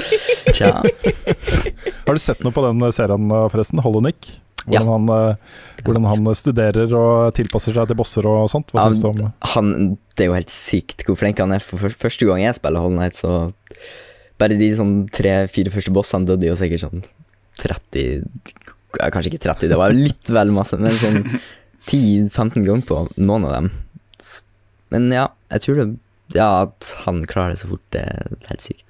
Tja. 0.56 0.72
Har 0.80 2.16
du 2.16 2.22
sett 2.22 2.44
noe 2.46 2.56
på 2.56 2.64
den 2.64 2.86
serien 2.96 3.28
forresten? 3.52 3.82
Hollow 3.84 4.04
Nick? 4.06 4.38
Ja. 4.66 4.80
Hvordan, 4.82 5.10
han, 5.10 5.10
eh, 5.36 5.84
hvordan 5.86 6.08
han 6.10 6.30
studerer 6.38 6.94
og 6.98 7.36
tilpasser 7.38 7.76
seg 7.76 7.92
til 7.92 8.00
bosser 8.00 8.26
og 8.30 8.48
sånt. 8.50 8.72
Hva 8.74 8.86
Ja, 8.86 8.94
syns 8.94 9.04
du 9.04 9.10
om 9.12 9.34
han, 9.54 9.74
det 10.16 10.26
er 10.26 10.32
jo 10.32 10.38
helt 10.40 10.54
sykt 10.54 11.04
hvor 11.06 11.20
flink 11.20 11.42
han 11.44 11.54
er. 11.54 11.62
For 11.66 11.92
første 11.92 12.26
gang 12.30 12.42
jeg 12.42 12.58
spiller 12.58 12.82
Hollow 12.86 12.98
Knight, 12.98 13.20
så 13.20 13.52
Bare 14.36 14.58
de 14.60 14.68
sånn 14.76 15.06
tre-fire 15.16 15.72
første 15.72 15.94
bossene 15.96 16.28
døde 16.28 16.50
jo 16.50 16.56
sikkert 16.60 16.82
sånn 16.82 17.06
30 17.62 18.26
Kanskje 19.00 19.30
ikke 19.30 19.46
30, 19.46 19.70
det 19.72 19.78
var 19.80 19.94
litt 19.96 20.28
vel 20.32 20.52
masse, 20.56 20.76
men 20.80 20.96
sånn 21.00 21.22
10-15 21.90 22.66
ganger 22.66 22.86
på 22.88 23.00
noen 23.18 23.46
av 23.48 23.56
dem. 23.58 23.70
Men 24.94 25.08
ja, 25.14 25.30
jeg 25.54 25.66
tror 25.66 25.80
det 25.82 25.88
Ja, 26.34 26.50
at 26.66 26.90
han 27.06 27.22
klarer 27.30 27.54
det 27.54 27.62
så 27.62 27.70
fort, 27.70 27.84
det 27.94 28.02
er 28.02 28.36
helt 28.50 28.66
sykt. 28.66 28.88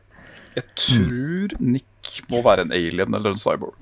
Jeg 0.56 0.68
tror 0.80 1.56
Nick 1.60 2.14
må 2.32 2.40
være 2.46 2.64
en 2.64 2.72
alien 2.72 3.18
eller 3.18 3.34
en 3.34 3.42
cyborg. 3.42 3.76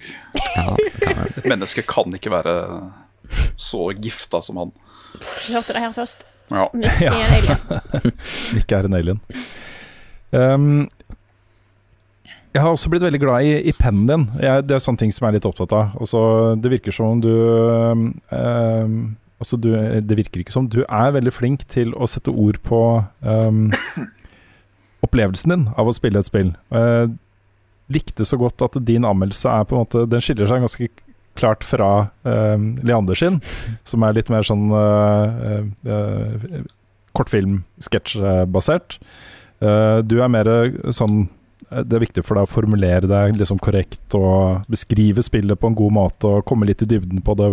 Ja. 0.56 0.74
Et 1.38 1.46
menneske 1.46 1.84
kan 1.86 2.16
ikke 2.18 2.34
være 2.34 2.56
så 3.60 3.92
gifta 3.94 4.42
som 4.42 4.58
han. 4.62 4.72
Vi 5.20 5.54
hørte 5.54 5.76
det 5.76 5.84
her 5.84 5.94
først. 5.94 6.26
Ja. 6.50 6.66
Nick 6.74 7.04
er 7.06 7.14
en 7.14 7.36
alien. 7.38 8.12
Nick 8.56 8.74
er 8.74 8.90
en 8.90 8.98
alien. 8.98 9.22
Um, 10.34 10.90
jeg 12.54 12.62
har 12.62 12.70
også 12.70 12.92
blitt 12.94 13.04
veldig 13.04 13.22
glad 13.22 13.48
i, 13.48 13.54
i 13.70 13.74
pennen 13.74 14.06
din. 14.10 14.24
Jeg, 14.42 14.68
det 14.70 14.76
er 14.76 14.84
sånne 14.84 15.02
ting 15.02 15.14
som 15.14 15.26
jeg 15.26 15.34
er 15.34 15.38
litt 15.40 15.50
opptatt 15.50 15.74
av. 15.74 15.96
Også, 16.04 16.22
det 16.62 16.72
virker 16.76 16.94
som 16.94 17.16
om 17.16 17.22
du 17.24 17.34
um, 18.30 19.16
altså 19.42 19.58
du, 19.58 19.72
Det 20.06 20.18
virker 20.18 20.44
ikke 20.44 20.54
som 20.54 20.70
Du 20.72 20.84
er 20.84 21.16
veldig 21.16 21.34
flink 21.34 21.66
til 21.72 21.96
å 21.98 22.08
sette 22.10 22.32
ord 22.32 22.62
på 22.66 22.82
um, 23.26 23.66
opplevelsen 25.04 25.56
din 25.56 25.66
av 25.74 25.90
å 25.90 25.96
spille 25.98 26.22
et 26.22 26.30
spill. 26.30 26.54
Jeg 26.74 27.16
likte 27.94 28.26
så 28.26 28.40
godt 28.40 28.62
at 28.64 28.78
din 28.86 29.06
anmeldelse 29.06 29.50
er 29.50 29.66
på 29.68 29.76
en 29.76 29.84
måte 29.84 30.06
Den 30.10 30.24
skiller 30.24 30.48
seg 30.50 30.64
ganske 30.64 30.92
klart 31.34 31.66
fra 31.66 31.92
um, 32.22 32.76
Leander 32.86 33.18
sin, 33.18 33.42
som 33.90 34.06
er 34.06 34.14
litt 34.14 34.30
mer 34.30 34.46
sånn 34.46 34.70
uh, 34.70 35.66
uh, 35.90 36.60
kortfilm-sketsjbasert. 37.18 39.00
Uh, 39.58 40.06
du 40.06 40.20
er 40.22 40.30
mer 40.30 40.52
sånn 40.94 41.26
Det 41.82 41.98
er 41.98 42.04
viktig 42.04 42.24
for 42.26 42.38
deg 42.38 42.48
å 42.48 42.52
formulere 42.52 43.10
deg 43.10 43.38
liksom 43.40 43.60
korrekt 43.64 44.16
og 44.18 44.68
beskrive 44.72 45.24
spillet 45.26 45.60
på 45.60 45.70
en 45.70 45.78
god 45.78 45.96
måte 45.96 46.30
og 46.30 46.46
komme 46.50 46.68
litt 46.70 46.84
i 46.86 46.90
dybden 46.90 47.24
på 47.26 47.36
det 47.40 47.50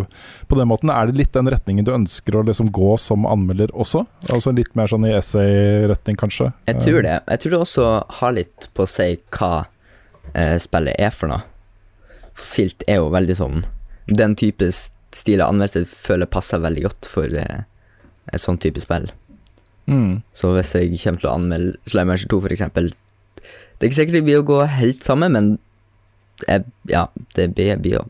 på 0.50 0.58
den 0.58 0.70
måten. 0.70 0.92
Er 0.92 1.08
det 1.08 1.18
litt 1.18 1.34
den 1.36 1.50
retningen 1.50 1.86
du 1.86 1.92
ønsker 1.94 2.36
å 2.36 2.44
liksom 2.46 2.70
gå 2.74 2.94
som 3.00 3.26
anmelder 3.28 3.72
også? 3.72 4.04
Altså 4.32 4.54
litt 4.56 4.72
mer 4.78 4.90
sånn 4.90 5.08
i 5.08 5.14
essay-retning, 5.16 6.18
kanskje? 6.20 6.50
Jeg 6.70 6.82
tror 6.84 7.04
det. 7.06 7.16
Jeg 7.26 7.42
tror 7.42 7.54
det 7.54 7.62
også 7.64 7.88
har 8.20 8.36
litt 8.36 8.70
på 8.76 8.86
å 8.86 8.90
si 8.90 9.08
hva 9.36 9.52
eh, 10.34 10.56
spillet 10.62 11.00
er 11.00 11.14
for 11.14 11.32
noe. 11.32 11.44
For 12.34 12.48
Silt 12.48 12.84
er 12.88 13.00
jo 13.00 13.10
veldig 13.12 13.34
sånn 13.36 13.64
Den 14.08 14.32
type 14.38 14.64
stil 14.72 15.42
av 15.42 15.50
anmeldelse 15.52 15.84
føler 15.90 16.24
jeg 16.24 16.34
passer 16.36 16.62
veldig 16.62 16.84
godt 16.86 17.08
for 17.10 17.36
eh, 17.36 17.64
et 18.30 18.42
sånn 18.42 18.58
type 18.62 18.82
spill. 18.82 19.10
Mm. 19.90 20.20
Så 20.36 20.52
hvis 20.54 20.74
jeg 20.76 20.98
kommer 21.02 21.22
til 21.22 21.30
å 21.30 21.36
anmelde 21.36 21.90
Slime 21.90 22.16
2, 22.20 22.38
for 22.38 22.54
eksempel 22.54 22.92
Det 23.78 23.86
er 23.86 23.90
ikke 23.90 23.98
sikkert 24.00 24.18
det 24.18 24.24
blir 24.28 24.40
å 24.42 24.46
gå 24.48 24.58
helt 24.68 25.04
sammen, 25.06 25.32
men 25.36 25.50
jeg, 26.46 26.64
ja, 26.88 27.06
det 27.36 27.50
blir, 27.56 27.76
blir 27.80 28.02
å 28.02 28.06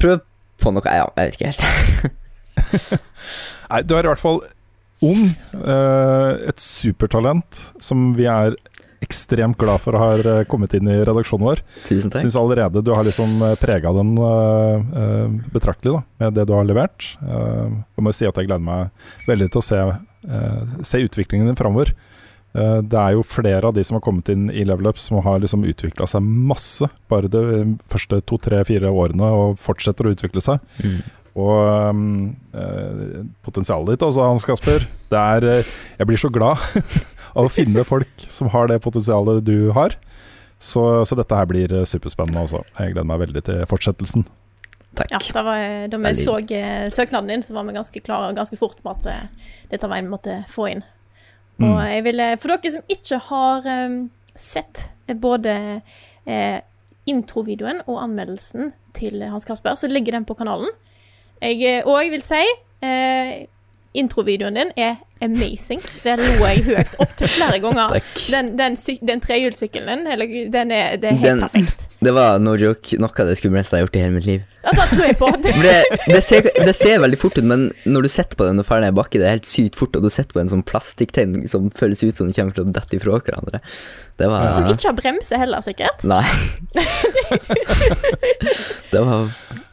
prøve 0.00 0.22
på 0.62 0.72
noe 0.72 0.92
Ja, 0.92 1.08
jeg 1.16 1.30
vet 1.30 1.36
ikke 1.36 1.50
helt. 1.52 3.00
Nei, 3.70 3.82
du 3.84 3.96
er 3.96 4.06
i 4.06 4.10
hvert 4.12 4.22
fall 4.22 4.40
ung. 5.04 5.26
eh, 5.60 6.30
et 6.48 6.62
supertalent 6.62 7.60
som 7.82 8.12
vi 8.16 8.24
er 8.30 8.56
ekstremt 9.04 9.58
glad 9.60 9.82
for 9.84 9.98
har 10.00 10.22
eh, 10.24 10.42
kommet 10.48 10.72
inn 10.78 10.88
i 10.88 10.96
redaksjonen 11.04 11.44
vår. 11.46 11.60
Tusen 11.84 12.10
takk. 12.12 12.22
Syns 12.24 12.38
allerede 12.40 12.80
du 12.84 12.92
har 12.96 13.04
liksom 13.06 13.42
prega 13.60 13.92
den 13.96 14.14
eh, 14.16 14.88
eh, 15.02 15.36
betraktelig 15.52 15.98
da, 15.98 16.02
med 16.24 16.36
det 16.38 16.46
du 16.48 16.54
har 16.56 16.68
levert. 16.68 17.10
Eh, 17.20 17.76
jeg 17.96 18.04
må 18.06 18.12
jo 18.12 18.18
si 18.20 18.28
at 18.28 18.40
jeg 18.40 18.48
gleder 18.48 18.64
meg 18.66 19.28
veldig 19.28 19.50
til 19.52 19.60
å 19.62 19.66
se, 19.68 19.82
eh, 19.84 20.76
se 20.88 21.02
utviklingen 21.04 21.50
din 21.52 21.60
framover. 21.60 21.92
Eh, 22.56 22.78
det 22.88 22.98
er 23.00 23.16
jo 23.16 23.26
flere 23.26 23.68
av 23.68 23.76
de 23.76 23.84
som 23.84 23.98
har 23.98 24.04
kommet 24.04 24.30
inn 24.32 24.48
i 24.48 24.64
Level 24.64 24.88
Up 24.88 25.00
som 25.00 25.20
har 25.24 25.42
liksom 25.42 25.66
utvikla 25.68 26.08
seg 26.08 26.24
masse 26.24 26.88
bare 27.10 27.30
de 27.32 27.42
første 27.92 28.22
to, 28.24 28.40
tre, 28.40 28.62
fire 28.68 28.90
årene, 28.90 29.28
og 29.28 29.60
fortsetter 29.60 30.08
å 30.08 30.14
utvikle 30.16 30.44
seg. 30.44 30.62
Mm. 30.80 30.98
Og 31.36 31.92
um, 31.92 32.06
eh, 32.56 33.20
potensialet 33.44 33.92
ditt 33.92 34.06
altså, 34.06 34.24
Hans 34.24 34.46
Kasper. 34.48 34.86
Det 35.10 35.20
er 35.20 35.44
eh, 35.50 35.74
Jeg 35.98 36.08
blir 36.08 36.20
så 36.20 36.32
glad 36.32 36.62
av 37.36 37.44
å 37.44 37.52
finne 37.52 37.84
folk 37.84 38.24
som 38.24 38.48
har 38.54 38.72
det 38.72 38.80
potensialet 38.84 39.44
du 39.44 39.70
har. 39.76 39.98
Så, 40.56 41.04
så 41.04 41.18
dette 41.18 41.36
her 41.36 41.48
blir 41.50 41.72
eh, 41.76 41.84
superspennende 41.84 42.46
også. 42.46 42.64
Jeg 42.78 42.96
gleder 42.96 43.08
meg 43.10 43.20
veldig 43.26 43.44
til 43.44 43.62
fortsettelsen. 43.68 44.24
Takk. 44.96 45.12
Ja, 45.12 45.20
da, 45.20 45.42
var, 45.44 45.62
da 45.92 45.98
vi 46.00 46.08
Veldig. 46.08 46.24
så 46.24 46.38
eh, 46.56 46.88
søknaden 46.88 47.28
din, 47.28 47.44
så 47.44 47.52
var 47.52 47.66
vi 47.68 47.76
ganske 47.76 48.00
klare 48.00 48.32
ganske 48.36 48.56
fort 48.56 48.80
på 48.80 48.94
at 48.94 49.08
eh, 49.12 49.50
dette 49.68 49.90
var 49.90 50.00
en 50.00 50.08
vi 50.08 50.14
måtte 50.14 50.38
få 50.48 50.70
inn. 50.72 50.84
Og 51.58 51.68
Mm. 51.72 51.86
jeg 51.88 52.04
vil, 52.04 52.20
eh, 52.20 52.36
for 52.36 52.48
dere 52.48 52.70
som 52.70 52.82
ikke 52.88 53.18
har 53.18 53.86
um, 53.86 54.10
sett 54.34 54.90
eh, 55.08 55.14
både 55.16 55.82
eh, 56.26 56.60
introvideoen 57.06 57.80
og 57.86 58.02
anmeldelsen 58.02 58.72
til 58.94 59.22
Hans 59.22 59.44
Kasper, 59.44 59.74
så 59.74 59.88
ligger 59.88 60.12
den 60.12 60.24
på 60.24 60.34
kanalen. 60.34 60.68
Jeg, 61.40 61.82
og 61.86 62.02
jeg 62.02 62.10
vil 62.10 62.22
si 62.22 62.42
eh, 62.82 63.46
introvideoen 63.98 64.54
din 64.58 64.72
er 64.76 64.96
amazing. 65.24 65.80
Det 66.04 66.18
lo 66.20 66.34
jeg 66.44 66.60
høyt 66.66 66.96
opp 67.00 67.12
til 67.16 67.30
flere 67.32 67.56
ganger. 67.64 67.94
Den, 68.28 68.50
den, 68.58 68.74
den 69.08 69.22
trehjulssykkelen 69.24 70.02
din, 70.04 70.50
den 70.52 70.72
er, 70.76 70.98
det 71.00 71.08
er 71.12 71.16
helt 71.16 71.24
Den- 71.30 71.40
perfekt. 71.46 71.86
Det 72.04 72.12
var 72.12 72.36
no 72.38 72.52
joke 72.60 72.98
noe 73.00 73.08
av 73.22 73.30
det 73.30 73.38
skumleste 73.40 73.78
jeg 73.78 73.80
har 73.80 73.86
gjort 73.86 73.96
i 73.96 74.02
hele 74.04 74.14
mitt 74.18 74.26
liv. 74.28 74.42
Ja, 74.66 74.74
det 74.76 74.84
tror 74.90 75.06
jeg 75.06 75.16
på. 75.16 75.30
Det, 75.46 75.72
det, 76.12 76.20
ser, 76.22 76.44
det 76.66 76.74
ser 76.76 77.00
veldig 77.00 77.18
fort 77.22 77.38
ut, 77.40 77.46
men 77.48 77.64
når 77.88 78.04
du 78.04 78.08
sitter 78.12 78.36
på 78.36 78.44
den 78.46 78.60
og 78.60 78.66
ferdig 78.68 78.90
bakke, 78.98 79.16
det 79.22 79.26
er 79.30 79.38
helt 79.38 79.48
sykt 79.48 79.78
fort, 79.80 79.96
og 79.96 80.04
du 80.04 80.10
sitter 80.12 80.36
på 80.36 80.42
en 80.42 80.52
sånn 80.52 80.64
plastikktegn 80.68 81.46
som 81.48 81.70
føles 81.74 82.04
ut 82.04 82.12
som 82.18 82.28
den 82.28 82.36
kommer 82.36 82.52
til 82.58 82.66
å 82.66 82.74
dette 82.76 82.98
ifra 83.00 83.16
hverandre. 83.16 83.62
Det 84.20 84.28
var 84.30 84.44
Som 84.52 84.68
ikke 84.68 84.90
har 84.90 84.98
bremse 85.00 85.40
heller, 85.40 85.64
sikkert. 85.64 86.04
Nei. 86.04 86.20
det 88.92 89.00
var 89.00 89.32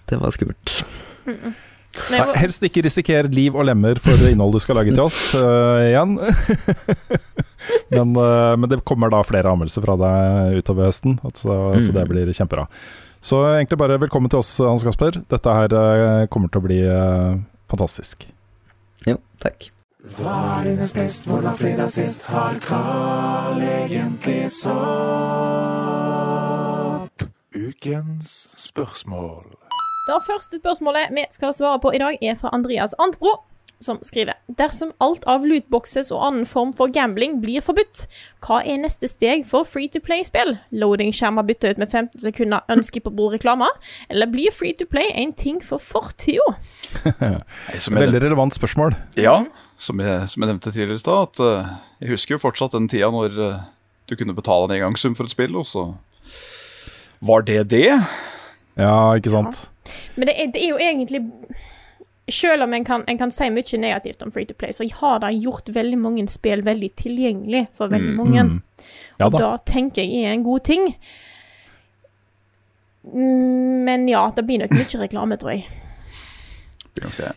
Det 0.09 0.17
var 0.23 0.31
skummelt. 0.31 0.79
Men 1.27 1.53
må- 2.09 2.33
Helst 2.41 2.63
ikke 2.65 2.83
risikere 2.85 3.29
liv 3.31 3.55
og 3.55 3.65
lemmer 3.69 3.99
for 4.01 4.17
det 4.17 4.31
innholdet 4.33 4.59
du 4.59 4.63
skal 4.65 4.75
lage 4.79 4.93
til 4.95 5.03
oss 5.05 5.19
uh, 5.39 5.79
igjen. 5.85 6.15
men, 7.93 8.15
uh, 8.17 8.53
men 8.59 8.67
det 8.71 8.81
kommer 8.87 9.09
da 9.13 9.21
flere 9.27 9.51
anmeldelser 9.53 9.81
fra 9.85 9.95
deg 10.01 10.57
utover 10.63 10.89
høsten, 10.89 11.19
altså, 11.23 11.59
så 11.79 11.91
det 11.93 12.03
Mm. 12.03 12.09
blir 12.11 12.33
kjempebra. 12.33 12.65
Så 13.23 13.39
egentlig 13.55 13.77
bare 13.79 13.95
velkommen 14.01 14.29
til 14.29 14.39
oss, 14.41 14.57
Hans 14.59 14.83
Kasper. 14.83 15.11
Dette 15.31 15.53
her 15.55 15.71
uh, 15.77 16.25
kommer 16.33 16.49
til 16.51 16.59
å 16.59 16.65
bli 16.65 16.81
eh, 16.83 17.37
fantastisk. 17.71 18.25
Jo, 19.07 19.15
takk. 19.39 19.69
Hva 20.17 20.33
er 20.59 20.63
dines 20.73 20.91
best, 20.97 21.23
hvordan 21.29 21.55
fredag 21.55 21.87
sist 21.93 22.25
har 22.27 22.57
Carl 22.65 23.61
egentlig 23.63 24.49
sopp? 25.93 27.23
Ukens 27.55 28.33
spørsmål. 28.59 29.45
Det 30.03 30.19
første 30.27 30.57
spørsmålet 30.59 31.13
vi 31.15 31.23
skal 31.31 31.53
svare 31.55 31.79
på 31.79 31.93
i 31.95 31.99
dag, 32.01 32.17
er 32.19 32.35
fra 32.35 32.49
Andreas 32.51 32.91
Antbro, 32.99 33.37
som 33.79 34.01
skriver 34.03 34.35
Dersom 34.59 34.89
alt 34.99 35.23
av 35.31 35.45
lootboxes 35.47 36.09
og 36.11 36.25
annen 36.27 36.47
form 36.47 36.73
for 36.75 36.91
gambling 36.91 37.37
blir 37.39 37.63
forbudt, 37.63 38.01
hva 38.43 38.57
er 38.67 38.81
neste 38.81 39.07
steg 39.07 39.45
for 39.47 39.63
free 39.63 39.87
to 39.87 40.01
play-spill? 40.03 40.57
Loading-skjermer 40.75 41.47
bytta 41.47 41.71
ut 41.71 41.79
med 41.79 41.87
15 41.87 42.19
sekunder 42.19 42.67
ønskepåbord-reklame? 42.75 43.69
Eller 44.11 44.27
blir 44.27 44.51
free 44.51 44.75
to 44.75 44.89
play 44.91 45.07
en 45.15 45.31
ting 45.39 45.63
for 45.63 45.79
fortida? 45.79 46.51
Veldig 48.03 48.23
relevant 48.25 48.59
spørsmål. 48.59 48.99
ja, 49.15 49.37
som 49.79 50.03
jeg, 50.03 50.27
som 50.29 50.43
jeg 50.43 50.51
nevnte 50.51 50.75
tidligere 50.75 50.99
i 50.99 51.05
stad, 51.05 51.31
at 51.31 51.43
eh, 51.47 51.71
jeg 52.03 52.17
husker 52.17 52.35
jo 52.35 52.43
fortsatt 52.43 52.75
den 52.75 52.91
tida 52.91 53.07
når 53.07 53.39
eh, 53.39 53.65
du 54.11 54.19
kunne 54.19 54.35
betale 54.35 54.67
en 54.67 54.77
engangssum 54.81 55.15
for 55.15 55.31
et 55.31 55.31
spill, 55.31 55.55
og 55.55 55.67
så 55.71 55.93
var 57.23 57.47
det 57.47 57.69
det. 57.71 58.01
Ja, 58.79 59.13
ikke 59.17 59.33
sant? 59.33 59.67
Men 60.15 60.29
det 60.29 60.35
er, 60.39 60.49
det 60.53 60.63
er 60.63 60.71
jo 60.71 60.79
egentlig 60.81 61.19
Selv 62.31 62.63
om 62.63 62.73
en 62.73 62.85
kan, 62.87 63.03
en 63.11 63.19
kan 63.19 63.33
si 63.35 63.49
mye 63.51 63.77
negativt 63.81 64.23
om 64.23 64.31
free 64.31 64.47
to 64.47 64.55
play, 64.55 64.71
så 64.71 64.87
har 65.01 65.19
det 65.19 65.33
gjort 65.43 65.69
veldig 65.75 65.99
mange 65.99 66.23
spill 66.31 66.63
veldig 66.63 66.89
tilgjengelig 66.95 67.65
for 67.75 67.91
veldig 67.91 68.13
mange. 68.15 68.45
Mm. 68.47 68.61
Ja 69.19 69.27
Og 69.27 69.35
da. 69.35 69.41
da 69.43 69.49
tenker 69.67 70.05
jeg 70.05 70.23
er 70.23 70.31
en 70.31 70.45
god 70.45 70.63
ting. 70.63 70.87
Mm, 73.03 73.83
Men 73.83 74.07
ja, 74.07 74.23
det 74.35 74.45
blir 74.47 74.63
nok 74.63 74.71
mye 74.71 75.01
reklame, 75.03 75.37
tror 75.37 75.57
jeg. 75.57 75.67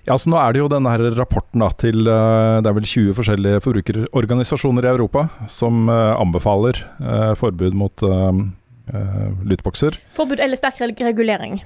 Ja, 0.04 0.18
så 0.18 0.30
Nå 0.30 0.36
er 0.38 0.52
det 0.52 0.60
jo 0.60 0.68
denne 0.70 0.92
her 0.92 1.02
rapporten 1.16 1.62
da, 1.64 1.70
til 1.80 2.04
eh, 2.04 2.58
Det 2.60 2.68
er 2.68 2.74
vel 2.76 2.84
20 2.86 3.14
forskjellige 3.16 3.62
forbrukerorganisasjoner 3.64 4.84
i 4.84 4.90
Europa 4.92 5.26
som 5.48 5.88
eh, 5.88 6.12
anbefaler 6.20 6.82
eh, 7.00 7.32
forbud 7.40 7.74
mot 7.80 8.04
uh, 8.92 9.32
lootboxer. 9.44 9.98
Forbud 10.16 10.42
eller 10.42 10.58
sterk 10.58 11.00
regulering. 11.00 11.60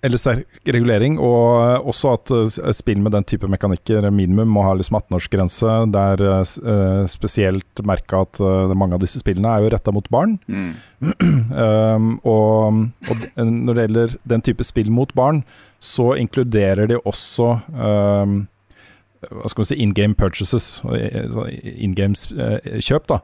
Eller 0.00 0.16
sterk 0.16 0.64
regulering, 0.64 1.18
og 1.20 1.84
også 1.90 2.14
at 2.16 2.30
eh, 2.32 2.70
spill 2.72 3.02
med 3.04 3.12
den 3.12 3.26
type 3.28 3.48
mekanikker 3.52 4.06
minimum 4.08 4.48
må 4.48 4.62
ha 4.64 4.70
liksom 4.78 4.96
18-årsgrense. 4.96 5.74
Det 5.92 6.04
er 6.14 6.22
eh, 6.24 6.52
eh, 6.72 7.00
spesielt 7.12 7.82
merka 7.84 8.22
at 8.24 8.40
eh, 8.40 8.72
mange 8.80 8.96
av 8.96 9.02
disse 9.04 9.20
spillene 9.20 9.52
er 9.52 9.66
jo 9.66 9.72
retta 9.74 9.92
mot 9.92 10.08
barn. 10.08 10.38
Mm. 10.48 10.70
Um, 11.52 12.08
og, 12.32 12.80
og 13.12 13.26
når 13.44 13.76
det 13.76 13.84
gjelder 13.84 14.16
den 14.32 14.46
type 14.48 14.64
spill 14.64 14.88
mot 14.94 15.12
barn, 15.12 15.42
så 15.76 16.14
inkluderer 16.16 16.88
de 16.88 16.96
også 17.04 17.50
um, 17.68 18.40
hva 19.20 19.52
skal 19.52 19.60
man 19.60 19.68
si, 19.68 19.80
in 19.84 19.92
game 19.92 20.16
purchases, 20.16 20.78
in 21.60 21.92
game 21.92 22.16
kjøp. 22.16 23.04
da. 23.12 23.20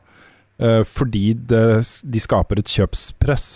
Eh, 0.58 0.82
fordi 0.88 1.34
det, 1.34 1.64
de 2.04 2.22
skaper 2.22 2.60
et 2.60 2.70
kjøpspress 2.72 3.46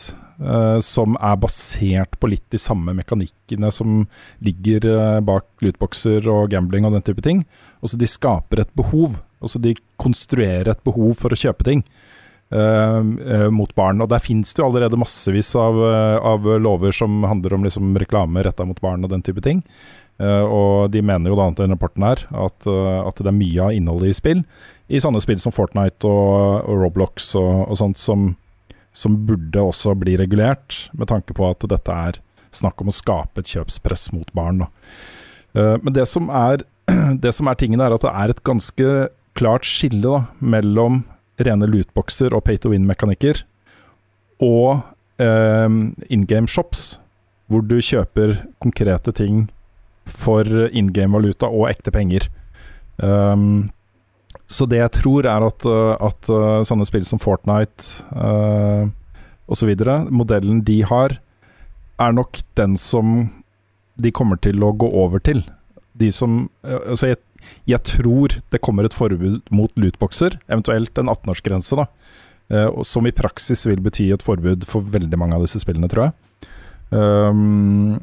uh, 0.43 0.79
som 0.85 1.17
er 1.17 1.39
basert 1.41 2.19
på 2.21 2.29
litt 2.29 2.45
de 2.53 2.61
samme 2.61 2.93
mekanikkene 2.99 3.71
som 3.73 4.03
ligger 4.45 4.85
uh, 4.85 5.21
bak 5.25 5.49
lootboxer 5.65 6.29
og 6.29 6.51
gambling 6.53 6.85
og 6.85 6.99
den 6.99 7.07
type 7.07 7.25
ting. 7.25 7.47
Også 7.81 8.01
de 8.01 8.09
skaper 8.11 8.65
et 8.65 8.73
behov. 8.77 9.17
Også 9.41 9.63
de 9.65 9.73
konstruerer 10.01 10.69
et 10.69 10.85
behov 10.85 11.15
for 11.23 11.33
å 11.33 11.41
kjøpe 11.41 11.65
ting 11.65 11.81
uh, 12.53 13.01
mot 13.49 13.73
barn. 13.79 14.05
Og 14.05 14.13
der 14.13 14.21
finnes 14.21 14.53
det 14.53 14.61
jo 14.61 14.69
allerede 14.69 15.01
massevis 15.01 15.55
av, 15.57 15.81
av 15.81 16.45
lover 16.61 16.93
som 16.93 17.25
handler 17.25 17.57
om 17.57 17.65
liksom 17.65 17.97
reklame 18.03 18.45
retta 18.45 18.69
mot 18.69 18.81
barn 18.85 19.09
og 19.09 19.15
den 19.15 19.25
type 19.25 19.41
ting. 19.47 19.65
Eh, 20.21 20.45
og 20.45 20.91
de 20.93 21.01
mener 21.01 21.33
jo 21.33 21.39
da 21.39 21.49
i 21.65 21.69
rapporten 21.71 22.05
her 22.05 22.27
at, 22.29 22.67
eh, 22.69 22.99
at 23.01 23.21
det 23.21 23.31
er 23.31 23.37
mye 23.37 23.65
av 23.65 23.77
innholdet 23.77 24.11
i 24.11 24.17
spill, 24.19 24.43
i 24.91 25.01
sånne 25.01 25.23
spill 25.23 25.39
som 25.41 25.55
Fortnite 25.55 26.09
og, 26.09 26.67
og 26.69 26.83
Roblox 26.83 27.31
og, 27.41 27.71
og 27.71 27.79
sånt, 27.81 28.01
som, 28.01 28.35
som 28.93 29.17
burde 29.29 29.63
også 29.63 29.95
bli 29.97 30.19
regulert, 30.21 30.91
med 30.93 31.09
tanke 31.13 31.37
på 31.37 31.47
at 31.49 31.65
dette 31.71 31.95
er 31.95 32.19
snakk 32.53 32.83
om 32.83 32.91
å 32.91 32.95
skape 32.95 33.41
et 33.41 33.53
kjøpspress 33.55 34.11
mot 34.13 34.29
barn. 34.37 34.65
Da. 34.65 34.69
Eh, 35.57 35.77
men 35.81 35.97
det 35.97 36.05
som, 36.11 36.29
er, 36.29 36.67
det 37.25 37.33
som 37.37 37.49
er 37.49 37.61
tingen, 37.61 37.81
er 37.81 37.95
at 37.95 38.05
det 38.05 38.13
er 38.13 38.35
et 38.35 38.43
ganske 38.45 38.91
klart 39.39 39.69
skille 39.69 40.03
da, 40.05 40.25
mellom 40.43 41.05
rene 41.41 41.69
lootboxer 41.71 42.35
og 42.37 42.45
pay 42.45 42.61
to 42.61 42.75
win-mekanikker 42.75 43.41
og 44.45 44.83
eh, 45.23 45.71
in 46.13 46.27
game 46.29 46.51
shops, 46.51 46.99
hvor 47.49 47.65
du 47.65 47.79
kjøper 47.81 48.37
konkrete 48.61 49.15
ting 49.17 49.47
for 50.07 50.47
in 50.77 50.93
game-valuta 50.95 51.49
og 51.51 51.69
ekte 51.71 51.93
penger. 51.95 52.27
Um, 52.99 53.71
så 54.51 54.67
det 54.67 54.81
jeg 54.81 54.93
tror 54.99 55.29
er 55.31 55.47
at, 55.47 55.67
uh, 55.67 55.95
at 56.03 56.31
uh, 56.31 56.63
sånne 56.67 56.87
spill 56.89 57.07
som 57.07 57.21
Fortnite 57.23 58.05
uh, 58.11 58.91
osv., 59.51 59.71
modellen 60.11 60.63
de 60.67 60.81
har, 60.87 61.17
er 62.01 62.17
nok 62.17 62.41
den 62.59 62.77
som 62.81 63.29
de 64.01 64.13
kommer 64.15 64.41
til 64.43 64.63
å 64.65 64.73
gå 64.75 64.89
over 64.91 65.23
til. 65.23 65.45
De 66.01 66.11
som 66.15 66.49
uh, 66.67 66.81
Altså, 66.83 67.13
jeg, 67.13 67.21
jeg 67.71 67.83
tror 67.87 68.37
det 68.51 68.63
kommer 68.65 68.87
et 68.87 68.97
forbud 68.97 69.43
mot 69.55 69.73
lootboxer, 69.79 70.41
eventuelt 70.49 70.99
en 70.99 71.13
18-årsgrense, 71.13 71.79
da. 71.79 71.89
Uh, 72.51 72.83
som 72.83 73.07
i 73.07 73.15
praksis 73.15 73.63
vil 73.69 73.83
bety 73.85 74.09
et 74.11 74.27
forbud 74.27 74.67
for 74.67 74.83
veldig 74.83 75.19
mange 75.21 75.39
av 75.39 75.47
disse 75.47 75.63
spillene, 75.63 75.91
tror 75.91 76.09
jeg. 76.09 76.17
Um, 76.91 78.01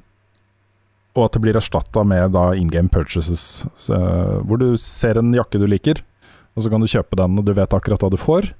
og 1.17 1.25
at 1.25 1.33
det 1.33 1.41
blir 1.41 1.57
erstatta 1.57 2.03
med 2.05 2.35
da 2.35 2.51
in 2.53 2.69
game 2.69 2.91
purchases, 2.93 3.65
så, 3.81 3.97
hvor 4.45 4.61
du 4.61 4.69
ser 4.77 5.17
en 5.17 5.33
jakke 5.33 5.57
du 5.57 5.65
liker, 5.65 6.03
og 6.53 6.63
så 6.63 6.71
kan 6.71 6.81
du 6.81 6.89
kjøpe 6.89 7.17
den, 7.17 7.37
og 7.41 7.45
du 7.45 7.53
vet 7.57 7.73
akkurat 7.73 8.05
hva 8.05 8.11
du 8.13 8.19
får. 8.21 8.51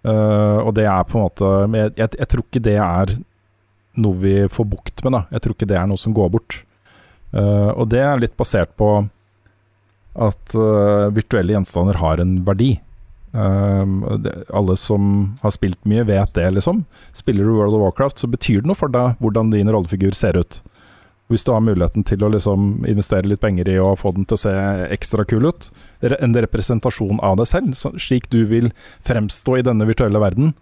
Uh, 0.00 0.64
og 0.64 0.72
det 0.78 0.86
er 0.88 1.04
på 1.04 1.18
en 1.18 1.26
måte 1.26 1.48
jeg, 1.76 1.90
jeg, 1.98 2.08
jeg 2.16 2.28
tror 2.32 2.44
ikke 2.46 2.62
det 2.64 2.76
er 2.80 3.10
noe 4.00 4.16
vi 4.22 4.34
får 4.48 4.68
bukt 4.70 5.02
med, 5.04 5.12
da. 5.12 5.22
Jeg 5.34 5.44
tror 5.44 5.56
ikke 5.56 5.68
det 5.68 5.76
er 5.76 5.88
noe 5.90 6.00
som 6.00 6.14
går 6.16 6.30
bort. 6.32 6.60
Uh, 7.34 7.70
og 7.74 7.90
det 7.92 8.00
er 8.02 8.22
litt 8.22 8.36
basert 8.38 8.72
på 8.80 8.88
at 10.20 10.54
uh, 10.56 11.10
virtuelle 11.14 11.54
gjenstander 11.54 12.00
har 12.00 12.22
en 12.22 12.38
verdi. 12.46 12.78
Det, 13.30 14.30
alle 14.58 14.74
som 14.74 15.02
har 15.38 15.52
spilt 15.54 15.78
mye, 15.86 16.02
vet 16.02 16.32
det, 16.34 16.48
liksom. 16.56 16.80
Spiller 17.14 17.46
du 17.46 17.52
World 17.54 17.76
of 17.76 17.84
Warcraft, 17.84 18.18
så 18.18 18.26
betyr 18.26 18.64
det 18.64 18.66
noe 18.66 18.78
for 18.78 18.90
deg 18.90 19.20
hvordan 19.22 19.52
din 19.52 19.70
rollefigur 19.70 20.16
ser 20.18 20.34
ut. 20.40 20.58
Hvis 21.30 21.44
du 21.46 21.52
har 21.54 21.62
muligheten 21.62 22.02
til 22.06 22.24
å 22.26 22.30
liksom 22.32 22.84
investere 22.90 23.28
litt 23.30 23.42
penger 23.42 23.68
i 23.70 23.76
å 23.78 23.92
få 23.98 24.10
den 24.16 24.26
til 24.26 24.34
å 24.34 24.42
se 24.42 24.54
ekstra 24.90 25.22
kul 25.30 25.46
ut, 25.46 25.68
en 26.02 26.34
representasjon 26.34 27.22
av 27.22 27.36
deg 27.38 27.46
selv, 27.46 27.76
slik 28.02 28.26
du 28.34 28.42
vil 28.50 28.72
fremstå 29.06 29.60
i 29.60 29.64
denne 29.66 29.86
virtuelle 29.86 30.22
verden, 30.22 30.54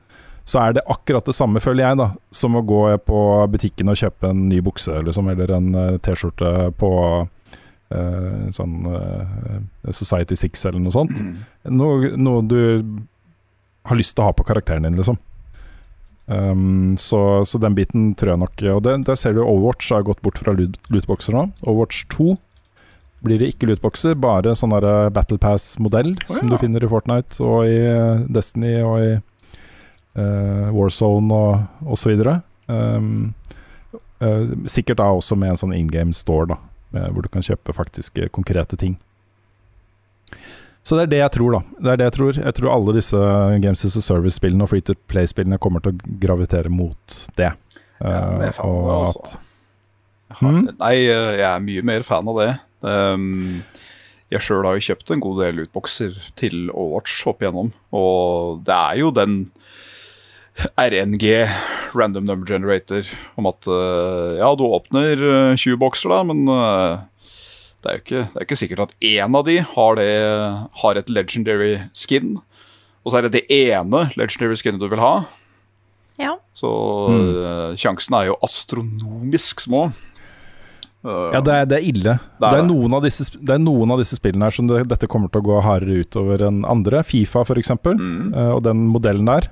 så 0.48 0.62
er 0.62 0.78
det 0.78 0.86
akkurat 0.88 1.26
det 1.28 1.36
samme, 1.36 1.60
føler 1.60 1.84
jeg, 1.84 1.98
da, 2.00 2.08
som 2.32 2.56
å 2.56 2.64
gå 2.64 2.82
på 3.04 3.20
butikken 3.52 3.92
og 3.92 3.98
kjøpe 4.00 4.30
en 4.30 4.46
ny 4.48 4.62
bukse 4.64 4.94
liksom, 5.04 5.28
eller 5.28 5.52
en 5.58 5.68
uh, 5.76 5.98
T-skjorte 6.00 6.52
på 6.80 6.92
uh, 7.20 8.46
sånn 8.56 8.78
uh, 8.88 9.58
Society 9.92 10.38
Six 10.40 10.64
eller 10.70 10.80
noe 10.80 10.94
sånt. 10.94 11.20
Mm. 11.20 11.34
Noe, 11.76 12.12
noe, 12.16 12.44
du 12.48 12.60
har 13.88 14.00
lyst 14.00 14.16
til 14.16 14.24
å 14.24 14.30
ha 14.30 14.36
på 14.36 14.46
karakteren 14.48 14.88
din, 14.88 14.96
liksom. 14.96 15.20
Um, 16.28 16.96
så, 17.00 17.40
så, 17.48 17.56
den 17.56 17.72
biten 17.72 18.10
tror 18.12 18.34
jeg 18.34 18.40
nok 18.42 18.62
Og 18.74 18.82
det, 18.84 18.92
der 19.06 19.16
ser 19.16 19.32
du 19.32 19.40
Overwatch 19.40 19.94
har 19.94 20.02
gått 20.04 20.20
bort 20.20 20.36
fra 20.36 20.52
lootboxer 20.52 21.32
nå. 21.32 21.46
Overwatch 21.64 22.04
2 22.12 22.34
blir 23.24 23.40
det 23.40 23.48
ikke 23.50 23.70
lootboxer, 23.70 24.12
bare 24.20 24.52
sånn 24.54 24.74
der 24.76 25.08
Battle 25.10 25.40
Pass-modell 25.42 26.12
oh, 26.12 26.20
ja. 26.20 26.36
som 26.36 26.52
du 26.52 26.58
finner 26.60 26.84
i 26.84 26.90
Fortnite 26.90 27.40
og 27.42 27.66
i 27.66 27.80
Destiny 28.30 28.76
og 28.84 28.98
i 29.02 29.08
uh, 29.16 30.68
Warzone 30.76 31.34
og 31.34 31.90
osv. 31.96 32.14
Um, 32.68 33.32
uh, 34.22 34.44
sikkert 34.70 35.00
da 35.00 35.08
også 35.16 35.34
med 35.40 35.56
en 35.56 35.60
sånn 35.64 35.74
in 35.74 35.90
game 35.90 36.14
store, 36.14 36.52
da, 36.52 37.08
hvor 37.10 37.26
du 37.26 37.32
kan 37.32 37.42
kjøpe 37.42 37.74
faktiske 37.74 38.30
konkrete 38.36 38.78
ting. 38.78 38.94
Så 40.88 40.96
det 40.96 41.04
er 41.04 41.10
det 41.12 41.18
jeg 41.20 41.32
tror, 41.34 41.58
da. 41.58 41.60
Det 41.84 41.90
er 41.92 42.00
det 42.00 42.06
Jeg 42.06 42.14
tror 42.16 42.38
Jeg 42.40 42.56
tror 42.56 42.70
alle 42.72 42.94
disse 42.96 43.24
Games 43.60 43.84
as 43.84 43.96
a 43.98 44.04
Service-spillene 44.04 44.64
og 44.64 44.70
Free 44.72 44.84
to 44.84 44.96
Play-spillene 45.12 45.60
kommer 45.60 45.84
til 45.84 45.92
å 45.92 46.14
gravitere 46.22 46.72
mot 46.72 47.18
det. 47.36 47.50
Ja, 47.98 48.14
jeg 48.40 48.54
er 48.54 48.62
av 48.62 48.78
det, 48.86 48.96
altså. 49.10 49.42
Hmm? 50.38 50.62
Nei, 50.78 50.94
jeg 51.02 51.44
er 51.44 51.60
mye 51.64 51.84
mer 51.88 52.04
fan 52.06 52.28
av 52.30 52.40
det. 52.40 52.50
Um, 52.84 53.60
jeg 54.32 54.44
sjøl 54.44 54.66
har 54.68 54.76
jo 54.76 54.86
kjøpt 54.90 55.12
en 55.12 55.22
god 55.24 55.40
del 55.42 55.62
utbokser 55.64 56.16
til 56.38 56.68
Overwatch 56.68 57.16
opp 57.30 57.42
igjennom, 57.42 57.72
og 57.96 58.60
det 58.66 58.76
er 58.76 58.98
jo 59.00 59.12
den 59.16 59.38
RNG, 60.76 61.24
Random 61.96 62.26
Number 62.28 62.48
Generator, 62.48 63.08
om 63.40 63.48
at 63.48 63.68
uh, 63.70 64.36
ja, 64.36 64.50
du 64.58 64.66
åpner 64.68 65.24
20 65.56 65.56
eh, 65.56 65.78
bokser, 65.80 66.12
da, 66.12 66.20
men 66.28 66.44
det 67.82 67.90
er 67.90 67.98
jo 67.98 68.02
ikke, 68.02 68.22
det 68.32 68.40
er 68.40 68.46
ikke 68.46 68.58
sikkert 68.58 68.84
at 68.88 68.94
én 69.06 69.38
av 69.38 69.44
de 69.46 69.58
har, 69.62 69.98
det, 70.00 70.08
har, 70.82 70.98
et 70.98 71.10
legendary 71.12 71.76
skin. 71.94 72.36
Og 73.04 73.12
så 73.12 73.20
er 73.20 73.28
det 73.28 73.36
det 73.36 73.44
ene 73.54 74.08
legendary 74.18 74.58
skinnet 74.58 74.82
du 74.82 74.88
vil 74.90 75.02
ha. 75.02 75.14
Ja. 76.18 76.34
Så 76.58 76.68
mm. 77.12 77.28
uh, 77.38 77.78
sjansen 77.78 78.18
er 78.18 78.32
jo 78.32 78.38
astronomisk 78.42 79.62
små. 79.62 79.86
Uh, 81.06 81.30
ja, 81.30 81.40
det 81.44 81.54
er, 81.54 81.68
det 81.70 81.78
er 81.78 81.86
ille. 81.86 82.16
Det 82.18 82.48
er, 82.48 82.56
det, 82.56 82.64
er 82.64 82.66
noen 82.66 82.98
disse, 83.04 83.28
det 83.38 83.54
er, 83.54 83.62
noen 83.62 83.94
av 83.94 84.02
disse, 84.02 84.18
spillene 84.18 84.48
her 84.48 84.56
som 84.58 84.66
dette 84.66 85.06
kommer 85.10 85.30
til 85.30 85.44
å 85.44 85.48
gå 85.52 85.60
hardere 85.62 86.02
utover 86.02 86.42
enn 86.48 86.64
andre. 86.66 87.04
Fifa 87.06 87.46
f.eks. 87.46 87.76
Mm. 87.86 88.34
Uh, 88.34 88.50
og 88.56 88.64
den 88.66 88.88
modellen 88.90 89.30
der. 89.30 89.46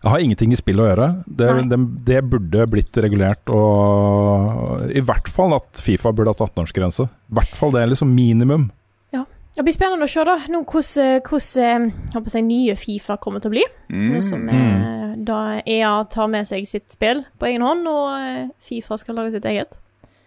Det 0.00 0.08
har 0.08 0.22
ingenting 0.24 0.54
i 0.54 0.56
spill 0.56 0.80
å 0.80 0.86
gjøre. 0.88 1.06
Det, 1.26 1.46
det, 1.68 1.78
det, 2.08 2.20
burde 2.24 2.64
blitt 2.72 2.96
regulert, 3.04 3.50
og 3.52 4.86
i 4.96 5.02
hvert 5.04 5.28
fall 5.28 5.52
at 5.58 5.82
Fifa 5.84 6.12
burde 6.16 6.32
hatt 6.32 6.40
18-årsgrense. 6.46 7.04
I 7.04 7.36
hvert 7.36 7.52
fall 7.58 7.74
det 7.74 7.82
er 7.82 7.92
liksom 7.92 8.14
minimum. 8.16 8.70
Ja. 9.12 9.26
Det 9.56 9.66
blir 9.66 9.76
spennende 9.76 10.08
å 10.08 10.10
se 10.10 10.24
da 10.24 10.38
nå 10.48 10.62
hvordan 10.64 11.90
eh, 12.16 12.40
nye 12.48 12.78
Fifa 12.80 13.18
kommer 13.20 13.44
til 13.44 13.52
å 13.52 13.56
bli. 13.58 13.66
Mm. 13.92 14.08
Nå 14.14 14.24
som 14.24 14.48
eh, 14.48 15.12
da 15.20 15.60
EA 15.68 15.92
tar 16.08 16.32
med 16.32 16.48
seg 16.48 16.64
sitt 16.70 16.88
spill 16.96 17.20
på 17.36 17.50
egen 17.50 17.66
hånd, 17.66 17.84
og 17.90 18.16
eh, 18.16 18.42
Fifa 18.64 18.96
skal 19.00 19.20
lage 19.20 19.36
sitt 19.36 19.52
eget. 19.52 19.76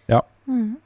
Ja. 0.06 0.22
Mm. 0.46 0.76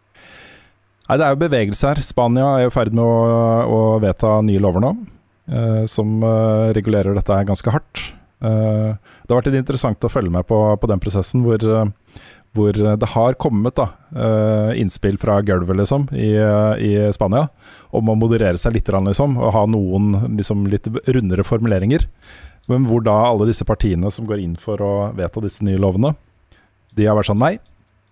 Nei, 1.09 1.17
det 1.17 1.25
er 1.27 1.37
jo 1.37 1.43
bevegelse 1.45 1.93
her. 1.93 2.01
Spania 2.05 2.55
er 2.55 2.67
jo 2.67 2.73
i 2.73 2.79
ferd 2.81 2.97
med 2.97 3.05
å, 3.05 3.33
å 3.69 3.81
vedta 4.01 4.39
nye 4.45 4.65
lover 4.65 4.85
nå, 4.85 4.95
eh, 5.53 5.83
som 5.93 6.23
eh, 6.25 6.71
regulerer 6.77 7.17
dette 7.21 7.45
ganske 7.53 7.77
hardt. 7.77 8.09
Uh, 8.39 8.95
det 9.27 9.33
har 9.33 9.41
vært 9.41 9.49
litt 9.51 9.63
interessant 9.65 10.05
å 10.07 10.11
følge 10.13 10.31
med 10.31 10.47
på, 10.47 10.59
på 10.79 10.91
den 10.91 11.01
prosessen 11.03 11.43
hvor, 11.43 11.59
uh, 11.59 11.89
hvor, 12.55 12.77
det 12.77 13.09
har 13.15 13.39
kommet 13.43 13.75
da, 13.81 13.89
uh, 14.15 14.71
innspill 14.79 15.19
fra 15.19 15.41
gulvet 15.43 15.81
liksom, 15.81 16.07
i, 16.15 16.31
i, 16.39 16.93
Spania 17.15 17.49
om 17.91 18.13
å 18.13 18.19
moderere 18.19 18.61
seg 18.61 18.77
litt 18.77 18.91
liksom, 18.93 19.39
og 19.43 19.55
ha 19.57 19.65
noen 19.67 20.37
liksom, 20.37 20.69
litt 20.71 20.87
rundere 21.09 21.47
formuleringer. 21.47 22.07
Men 22.71 22.87
hvor 22.87 23.03
da 23.03 23.17
alle 23.31 23.49
disse 23.49 23.67
partiene 23.67 24.11
som 24.13 24.29
går 24.29 24.45
inn 24.45 24.55
for 24.61 24.81
å 24.85 24.93
vedta 25.17 25.43
disse 25.43 25.65
nye 25.67 25.81
lovene, 25.81 26.15
de 26.95 27.09
har 27.09 27.17
vært 27.19 27.33
sånn 27.33 27.43
nei. 27.43 27.57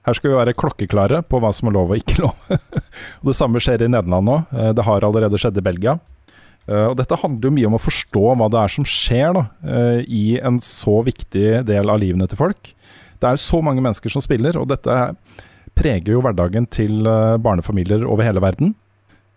Her 0.07 0.15
skal 0.15 0.31
vi 0.31 0.39
være 0.39 0.55
klokkeklare 0.57 1.20
på 1.27 1.39
hva 1.43 1.51
som 1.55 1.69
er 1.69 1.74
lov 1.77 1.93
og 1.93 2.01
ikke 2.01 2.23
lov. 2.23 2.51
og 3.20 3.31
Det 3.31 3.36
samme 3.36 3.61
skjer 3.62 3.85
i 3.85 3.90
Nederland 3.90 4.27
nå. 4.27 4.36
Det 4.78 4.85
har 4.86 5.05
allerede 5.05 5.39
skjedd 5.43 5.59
i 5.59 5.65
Belgia. 5.66 5.97
Uh, 6.66 6.88
og 6.90 6.97
Dette 6.98 7.18
handler 7.20 7.47
jo 7.47 7.55
mye 7.55 7.68
om 7.68 7.76
å 7.78 7.82
forstå 7.82 8.22
hva 8.34 8.48
det 8.51 8.59
er 8.59 8.72
som 8.74 8.86
skjer 8.88 9.36
da, 9.36 9.44
uh, 9.66 10.01
i 10.02 10.38
en 10.43 10.59
så 10.64 10.98
viktig 11.06 11.62
del 11.68 11.93
av 11.93 12.01
livene 12.02 12.26
til 12.30 12.40
folk. 12.40 12.72
Det 13.16 13.28
er 13.28 13.36
jo 13.36 13.44
så 13.44 13.60
mange 13.64 13.84
mennesker 13.84 14.12
som 14.12 14.24
spiller, 14.24 14.59
og 14.59 14.66
dette 14.72 14.97
preger 15.78 16.16
jo 16.16 16.24
hverdagen 16.24 16.66
til 16.72 17.06
uh, 17.06 17.38
barnefamilier 17.43 18.02
over 18.06 18.26
hele 18.26 18.43
verden. 18.43 18.74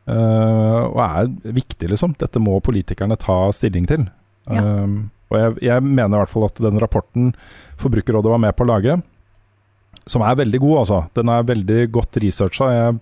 og 0.09 0.97
er 1.03 1.27
viktig, 1.53 1.85
liksom. 1.91 2.15
Dette 2.17 2.41
må 2.41 2.55
politikerne 2.65 3.17
ta 3.19 3.51
stilling 3.53 3.85
til. 3.85 4.07
Ja. 4.49 4.63
og 5.29 5.35
jeg, 5.37 5.51
jeg, 5.61 5.83
mener 5.85 6.15
i 6.15 6.21
hvert 6.23 6.31
fall 6.31 6.47
at 6.47 6.57
den 6.57 6.79
rapporten 6.81 7.27
Forbrukerrådet 7.77 8.31
var 8.31 8.41
med 8.41 8.55
på 8.57 8.65
å 8.65 8.69
lage, 8.71 8.95
som 10.09 10.23
er 10.25 10.39
veldig 10.39 10.61
god, 10.63 10.77
altså. 10.81 11.03
Den 11.13 11.29
er 11.29 11.45
veldig 11.45 11.83
godt 11.93 12.17
researcha. 12.23 12.71
Jeg 12.73 12.97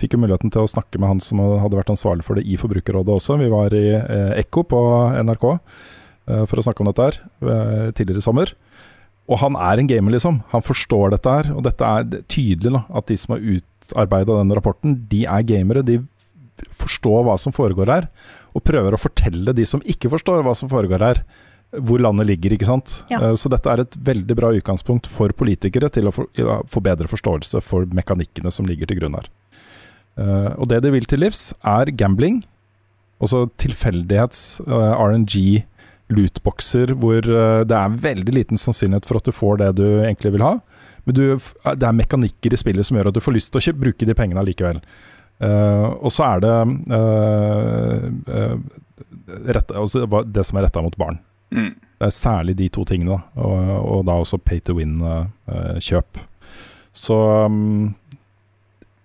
Fikk 0.00 0.16
jo 0.16 0.22
muligheten 0.22 0.52
til 0.52 0.64
å 0.64 0.70
snakke 0.70 1.00
med 1.00 1.12
han 1.12 1.22
som 1.24 1.42
hadde 1.44 1.76
vært 1.76 1.92
ansvarlig 1.92 2.24
for 2.24 2.38
det 2.38 2.46
i 2.48 2.56
Forbrukerrådet 2.60 3.16
også. 3.18 3.36
Vi 3.40 3.50
var 3.52 3.74
i 3.76 3.86
eh, 3.98 4.38
Ekko 4.40 4.64
på 4.70 4.80
NRK 5.28 5.46
eh, 5.52 6.44
for 6.48 6.60
å 6.60 6.64
snakke 6.64 6.84
om 6.84 6.88
dette 6.88 7.08
her 7.08 7.18
eh, 7.20 7.90
tidligere 7.96 8.22
i 8.22 8.24
sommer. 8.24 8.54
Og 9.30 9.38
han 9.42 9.58
er 9.60 9.78
en 9.78 9.90
gamer, 9.90 10.16
liksom. 10.16 10.40
Han 10.54 10.64
forstår 10.64 11.12
dette 11.14 11.34
her. 11.36 11.50
Og 11.54 11.62
dette 11.66 11.86
er 11.86 12.24
tydelig 12.32 12.72
da, 12.74 12.82
at 12.98 13.10
de 13.10 13.18
som 13.20 13.36
har 13.36 13.44
utarbeida 13.44 14.40
denne 14.40 14.56
rapporten, 14.58 14.96
de 15.10 15.22
er 15.28 15.46
gamere. 15.46 15.84
De 15.86 16.00
forstår 16.76 17.22
hva 17.28 17.36
som 17.40 17.54
foregår 17.54 17.92
her, 17.92 18.08
og 18.56 18.64
prøver 18.66 18.96
å 18.96 19.00
fortelle 19.00 19.54
de 19.56 19.64
som 19.68 19.84
ikke 19.88 20.10
forstår 20.12 20.42
hva 20.44 20.56
som 20.58 20.70
foregår 20.72 21.04
her, 21.04 21.22
hvor 21.86 22.02
landet 22.02 22.26
ligger, 22.26 22.56
ikke 22.56 22.66
sant. 22.66 22.96
Ja. 23.12 23.20
Uh, 23.22 23.36
så 23.38 23.52
dette 23.52 23.70
er 23.70 23.84
et 23.84 23.94
veldig 24.08 24.36
bra 24.38 24.50
utgangspunkt 24.56 25.06
for 25.06 25.30
politikere 25.38 25.90
til 25.94 26.10
å 26.10 26.14
få 26.14 26.82
bedre 26.82 27.06
forståelse 27.10 27.62
for 27.62 27.86
mekanikkene 27.94 28.50
som 28.50 28.66
ligger 28.66 28.90
til 28.90 28.98
grunn 28.98 29.14
her. 29.20 29.30
Uh, 30.18 30.52
og 30.58 30.68
det 30.70 30.82
det 30.84 30.92
vil 30.94 31.06
til 31.08 31.22
livs, 31.22 31.50
er 31.64 31.92
gambling. 31.96 32.42
Også 33.20 33.46
tilfeldighets, 33.60 34.60
uh, 34.66 34.74
eh, 34.80 34.94
RNG, 34.96 35.64
lootboxer, 36.10 36.94
hvor 36.98 37.20
uh, 37.28 37.62
det 37.68 37.76
er 37.76 38.00
veldig 38.08 38.34
liten 38.34 38.60
sannsynlighet 38.60 39.06
for 39.06 39.20
at 39.20 39.28
du 39.28 39.36
får 39.36 39.60
det 39.60 39.70
du 39.80 39.86
egentlig 40.00 40.34
vil 40.36 40.46
ha. 40.46 40.56
Men 41.04 41.16
du, 41.16 41.24
det 41.38 41.86
er 41.86 41.96
mekanikker 41.96 42.54
i 42.54 42.60
spillet 42.60 42.86
som 42.86 42.98
gjør 42.98 43.10
at 43.10 43.16
du 43.16 43.22
får 43.24 43.36
lyst 43.36 43.52
til 43.52 43.60
å 43.60 43.64
ikke 43.64 43.82
bruke 43.84 44.08
de 44.08 44.16
pengene 44.16 44.44
likevel. 44.44 44.82
og 45.40 46.10
så 46.12 46.24
er 46.26 46.42
det 46.44 46.52
rett, 49.56 49.72
altså 49.72 50.04
det 50.28 50.44
som 50.44 50.58
er 50.58 50.66
retta 50.66 50.82
mot 50.84 50.96
barn. 51.00 51.16
Mm. 51.50 51.72
Det 52.00 52.06
er 52.06 52.14
særlig 52.14 52.56
de 52.58 52.68
to 52.68 52.84
tingene. 52.84 53.16
Og, 53.36 53.70
og 53.80 54.04
da 54.08 54.18
også 54.20 54.38
pay 54.38 54.60
to 54.60 54.76
win-kjøp. 54.76 56.20
Så 56.92 57.16
um, 57.46 57.94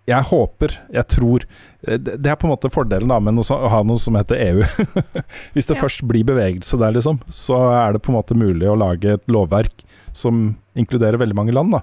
jeg 0.06 0.26
håper, 0.30 0.76
jeg 0.94 1.07
tror 1.10 1.45
eh, 1.88 1.98
Det 1.98 2.30
er 2.30 2.38
på 2.38 2.45
en 2.45 2.53
måte 2.53 2.69
fordelen 2.73 3.10
da 3.10 3.18
med 3.23 3.41
å 3.41 3.57
ha 3.72 3.82
noe 3.88 4.02
som 4.02 4.18
heter 4.18 4.38
EU. 4.38 4.61
Hvis 5.56 5.69
det 5.69 5.77
ja. 5.77 5.82
først 5.82 6.06
blir 6.06 6.27
bevegelse 6.27 6.77
der, 6.82 6.94
liksom, 6.94 7.19
så 7.34 7.57
er 7.73 7.95
det 7.95 8.03
på 8.06 8.14
en 8.14 8.19
måte 8.19 8.38
mulig 8.38 8.69
å 8.69 8.77
lage 8.77 9.18
et 9.18 9.26
lovverk 9.32 9.86
som 10.15 10.53
inkluderer 10.77 11.18
veldig 11.22 11.38
mange 11.38 11.56
land. 11.56 11.73
da. 11.73 11.82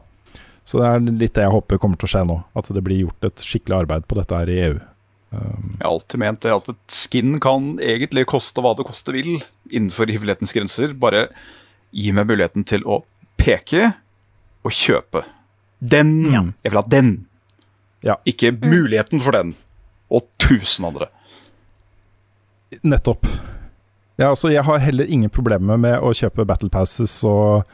Så 0.65 0.78
det 0.78 0.86
er 0.89 1.03
litt 1.09 1.35
det 1.35 1.44
jeg 1.44 1.55
håper 1.57 1.81
kommer 1.82 1.99
til 1.99 2.07
å 2.07 2.12
skje 2.15 2.24
nå. 2.28 2.39
At 2.59 2.70
det 2.70 2.85
blir 2.86 3.03
gjort 3.09 3.27
et 3.27 3.43
skikkelig 3.43 3.81
arbeid 3.82 4.07
på 4.07 4.19
dette 4.20 4.39
her 4.39 4.53
i 4.53 4.61
EU. 4.69 4.78
Um, 5.32 5.66
jeg 5.78 5.81
har 5.81 5.90
alltid 5.90 6.20
ment 6.20 6.43
det 6.44 6.55
at 6.55 6.70
et 6.74 6.94
skin 6.94 7.39
kan 7.43 7.73
egentlig 7.81 8.27
koste 8.31 8.62
hva 8.62 8.74
det 8.77 8.85
koste 8.86 9.15
vil 9.16 9.32
innenfor 9.73 10.07
rivelighetens 10.11 10.55
grenser. 10.55 10.94
Bare 10.94 11.27
gi 11.90 12.15
meg 12.15 12.31
muligheten 12.31 12.69
til 12.69 12.86
å 12.86 13.03
peke 13.40 13.94
og 14.62 14.78
kjøpe. 14.78 15.24
Den! 15.82 16.15
Ja. 16.31 16.47
Jeg 16.62 16.70
vil 16.70 16.78
ha 16.85 16.86
den! 16.86 17.12
Ja. 18.03 18.16
Ikke 18.27 18.51
muligheten 18.53 19.20
for 19.23 19.33
den, 19.37 19.55
og 20.11 20.27
tusen 20.43 20.89
andre. 20.89 21.09
Nettopp. 22.83 23.27
Ja, 24.20 24.31
altså, 24.31 24.51
jeg 24.53 24.65
har 24.66 24.81
heller 24.83 25.09
ingen 25.09 25.31
problemer 25.33 25.79
med 25.81 25.99
å 26.05 26.12
kjøpe 26.16 26.45
Battle 26.49 26.70
Passes 26.73 27.15
og 27.27 27.65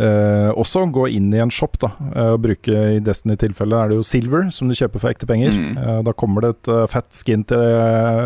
eh, 0.00 0.48
også 0.56 0.86
gå 0.92 1.06
inn 1.16 1.28
i 1.34 1.40
en 1.42 1.52
shop 1.52 1.76
da, 1.82 1.90
eh, 2.14 2.32
og 2.34 2.42
bruke 2.46 2.82
i 2.96 3.00
Destiny-tilfellet 3.04 3.78
er 3.78 3.92
det 3.92 3.98
jo 4.00 4.06
silver, 4.06 4.48
som 4.54 4.68
du 4.70 4.76
kjøper 4.76 5.02
for 5.02 5.12
ekte 5.12 5.28
penger. 5.28 5.54
Mm. 5.56 5.76
Eh, 5.78 6.00
da 6.08 6.14
kommer 6.16 6.44
det 6.46 6.54
et 6.56 6.72
uh, 6.72 6.84
fett 6.90 7.10
skin 7.16 7.44
til 7.48 7.62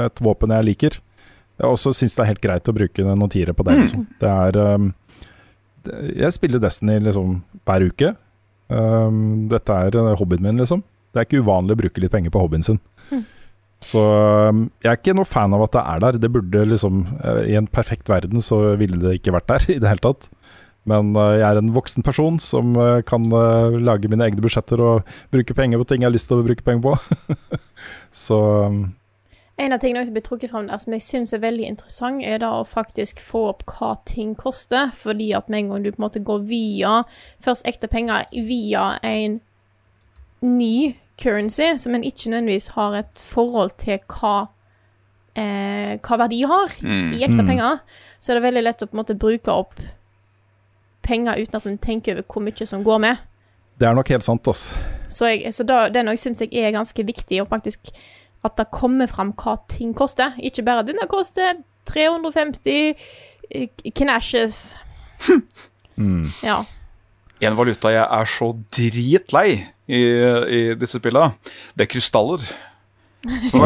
et 0.07 0.23
våpen 0.25 0.55
jeg 0.57 0.69
liker. 0.71 0.99
Jeg 1.61 1.69
også 1.69 1.93
syns 1.97 2.15
det 2.17 2.25
er 2.25 2.31
helt 2.33 2.45
greit 2.45 2.71
å 2.73 2.77
bruke 2.77 3.05
noen 3.05 3.33
tiere 3.33 3.53
på 3.57 3.67
det. 3.69 3.77
Mm. 3.77 3.83
Liksom. 3.85 4.07
Det 4.23 4.31
er 4.47 4.61
um, 4.79 4.91
det- 5.85 5.99
Jeg 6.23 6.33
spiller 6.39 6.62
Destiny 6.62 6.97
liksom 7.05 7.43
hver 7.69 7.85
uke. 7.91 8.15
Um, 8.71 9.49
dette 9.51 9.75
er 9.75 10.17
hobbyen 10.17 10.47
min, 10.47 10.62
liksom. 10.62 10.83
Det 11.11 11.20
er 11.20 11.27
ikke 11.27 11.43
uvanlig 11.43 11.74
å 11.74 11.81
bruke 11.82 12.03
litt 12.03 12.12
penger 12.15 12.32
på 12.35 12.43
hobbyen 12.43 12.66
sin. 12.66 12.81
Mm. 13.11 13.24
Så 13.81 14.01
um, 14.53 14.66
jeg 14.85 14.91
er 14.93 14.99
ikke 14.99 15.16
noe 15.16 15.28
fan 15.28 15.55
av 15.57 15.65
at 15.65 15.77
det 15.77 15.82
er 15.82 16.05
der. 16.05 16.20
Det 16.20 16.32
burde 16.32 16.66
liksom 16.69 17.01
eh, 17.24 17.47
I 17.53 17.57
en 17.61 17.70
perfekt 17.70 18.11
verden 18.12 18.45
så 18.45 18.77
ville 18.81 19.01
det 19.01 19.16
ikke 19.19 19.35
vært 19.39 19.49
der 19.49 19.66
i 19.77 19.81
det 19.81 19.89
hele 19.89 20.05
tatt. 20.05 20.28
Men 20.89 21.15
eh, 21.16 21.39
jeg 21.41 21.49
er 21.49 21.61
en 21.61 21.73
voksen 21.74 22.05
person 22.05 22.39
som 22.43 22.77
eh, 22.77 23.01
kan 23.09 23.27
lage 23.81 24.12
mine 24.12 24.28
egne 24.28 24.45
budsjetter 24.45 24.85
og 24.85 25.12
bruke 25.32 25.57
penger 25.57 25.81
på 25.81 25.89
ting 25.89 26.05
jeg 26.05 26.11
har 26.11 26.16
lyst 26.16 26.28
til 26.31 26.43
å 26.43 26.47
bruke 26.47 26.66
penger 26.66 26.91
på. 26.91 27.61
så 28.27 28.41
um, 28.69 28.82
En 29.61 29.77
av 29.77 29.81
tingene 29.81 30.05
som 30.05 30.16
blir 30.16 30.28
trukket 30.28 30.53
frem 30.53 30.69
der, 30.69 30.81
som 30.81 30.97
jeg 30.97 31.05
syns 31.05 31.35
er 31.37 31.43
veldig 31.43 31.73
interessant, 31.73 32.24
er 32.24 32.41
da 32.45 32.53
å 32.61 32.69
faktisk 32.69 33.20
få 33.20 33.47
opp 33.55 33.65
hva 33.69 33.95
ting 34.09 34.37
koster. 34.37 34.93
Fordi 34.97 35.32
at 35.37 35.49
med 35.49 35.65
en 35.65 35.73
gang 35.73 35.85
du 35.85 35.93
på 35.93 36.01
en 36.01 36.07
måte 36.11 36.24
går 36.24 36.45
via 36.53 36.99
først 37.45 37.69
ekte 37.69 37.89
penger 37.89 38.28
via 38.45 38.95
en 39.05 39.41
ny 40.43 40.97
currency, 41.23 41.77
som 41.79 41.95
en 41.95 42.05
ikke 42.05 42.31
nødvendigvis 42.31 42.69
har 42.77 42.95
et 42.95 43.19
forhold 43.21 43.71
til 43.79 43.99
hva 44.09 44.49
eh, 45.37 45.99
hva 46.03 46.17
verdi 46.19 46.43
har 46.43 46.69
Mm. 46.83 47.12
i 47.15 47.23
ekte 47.25 47.43
Mm. 47.43 47.47
penger, 47.47 47.79
så 48.21 48.33
er 48.33 48.35
det 48.41 48.43
veldig 48.43 48.62
lett 48.65 48.83
å 48.83 48.87
på 48.87 48.95
en 48.97 49.05
måte 49.05 49.19
bruke 49.19 49.49
opp 49.53 49.75
penger 51.03 51.39
uten 51.41 51.57
at 51.57 51.67
en 51.67 51.79
tenker 51.79 52.12
over 52.12 52.23
hvor 52.23 52.43
mye 52.43 52.67
som 52.67 52.85
går 52.85 52.99
med. 53.01 53.17
det 53.79 53.89
er 53.89 53.95
nok 53.95 54.09
helt 54.09 54.23
sant, 54.25 54.47
ass. 54.49 54.75
Så, 55.09 55.25
jeg, 55.27 55.55
så 55.55 55.65
da, 55.65 55.89
det 55.89 56.19
syns 56.19 56.41
jeg 56.41 56.53
er 56.53 56.71
ganske 56.73 57.07
viktig, 57.07 57.41
og 57.41 57.49
faktisk 57.49 57.89
at 58.45 58.57
det 58.57 58.67
kommer 58.71 59.07
fram 59.07 59.33
hva 59.33 59.57
ting 59.69 59.95
koster. 59.95 60.33
Ikke 60.43 60.62
bare 60.65 60.83
'denne 60.85 61.07
koster 61.09 61.55
350 61.87 62.95
eh, 63.51 63.69
knashes'. 63.95 64.77
Mm. 65.97 66.31
Ja. 66.43 66.65
En 67.43 67.57
valuta 67.57 67.89
jeg 67.89 68.07
er 68.11 68.25
så 68.25 68.57
dritlei 68.73 69.67
i, 69.91 70.03
i 70.55 70.61
disse 70.79 70.99
spillene, 71.03 71.35
det 71.75 71.83
er 71.87 71.91
krystaller. 71.97 72.41
Så, 73.53 73.61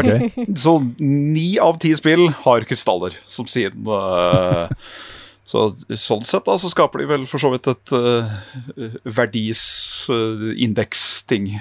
så 0.58 0.72
ni 0.98 1.52
av 1.62 1.76
ti 1.78 1.92
spill 1.94 2.24
har 2.42 2.64
krystaller 2.66 3.14
som 3.30 3.46
sin 3.46 3.86
uh, 3.86 4.66
Så 5.46 5.68
sånn 5.94 6.24
sett 6.26 6.42
da, 6.48 6.56
så 6.58 6.66
skaper 6.72 6.98
de 6.98 7.06
vel 7.12 7.22
for 7.30 7.38
så 7.38 7.52
vidt 7.52 7.68
et 7.70 7.92
uh, 7.94 8.26
verdisindeks-ting. 9.04 11.60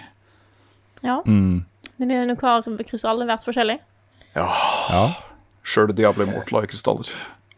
ja. 1.03 1.19
Mm. 1.27 1.65
Men 1.99 2.09
det 2.09 2.15
er 2.17 2.25
nok 2.25 2.41
har 2.41 2.63
krystaller 2.87 3.27
vært 3.29 3.45
forskjellig. 3.45 3.75
ja. 4.33 4.47
Ja. 4.89 5.03
Sjøl 5.63 5.93
Diablo 5.95 6.25
Immortal 6.25 6.57
har 6.63 6.67
krystaller. 6.67 7.05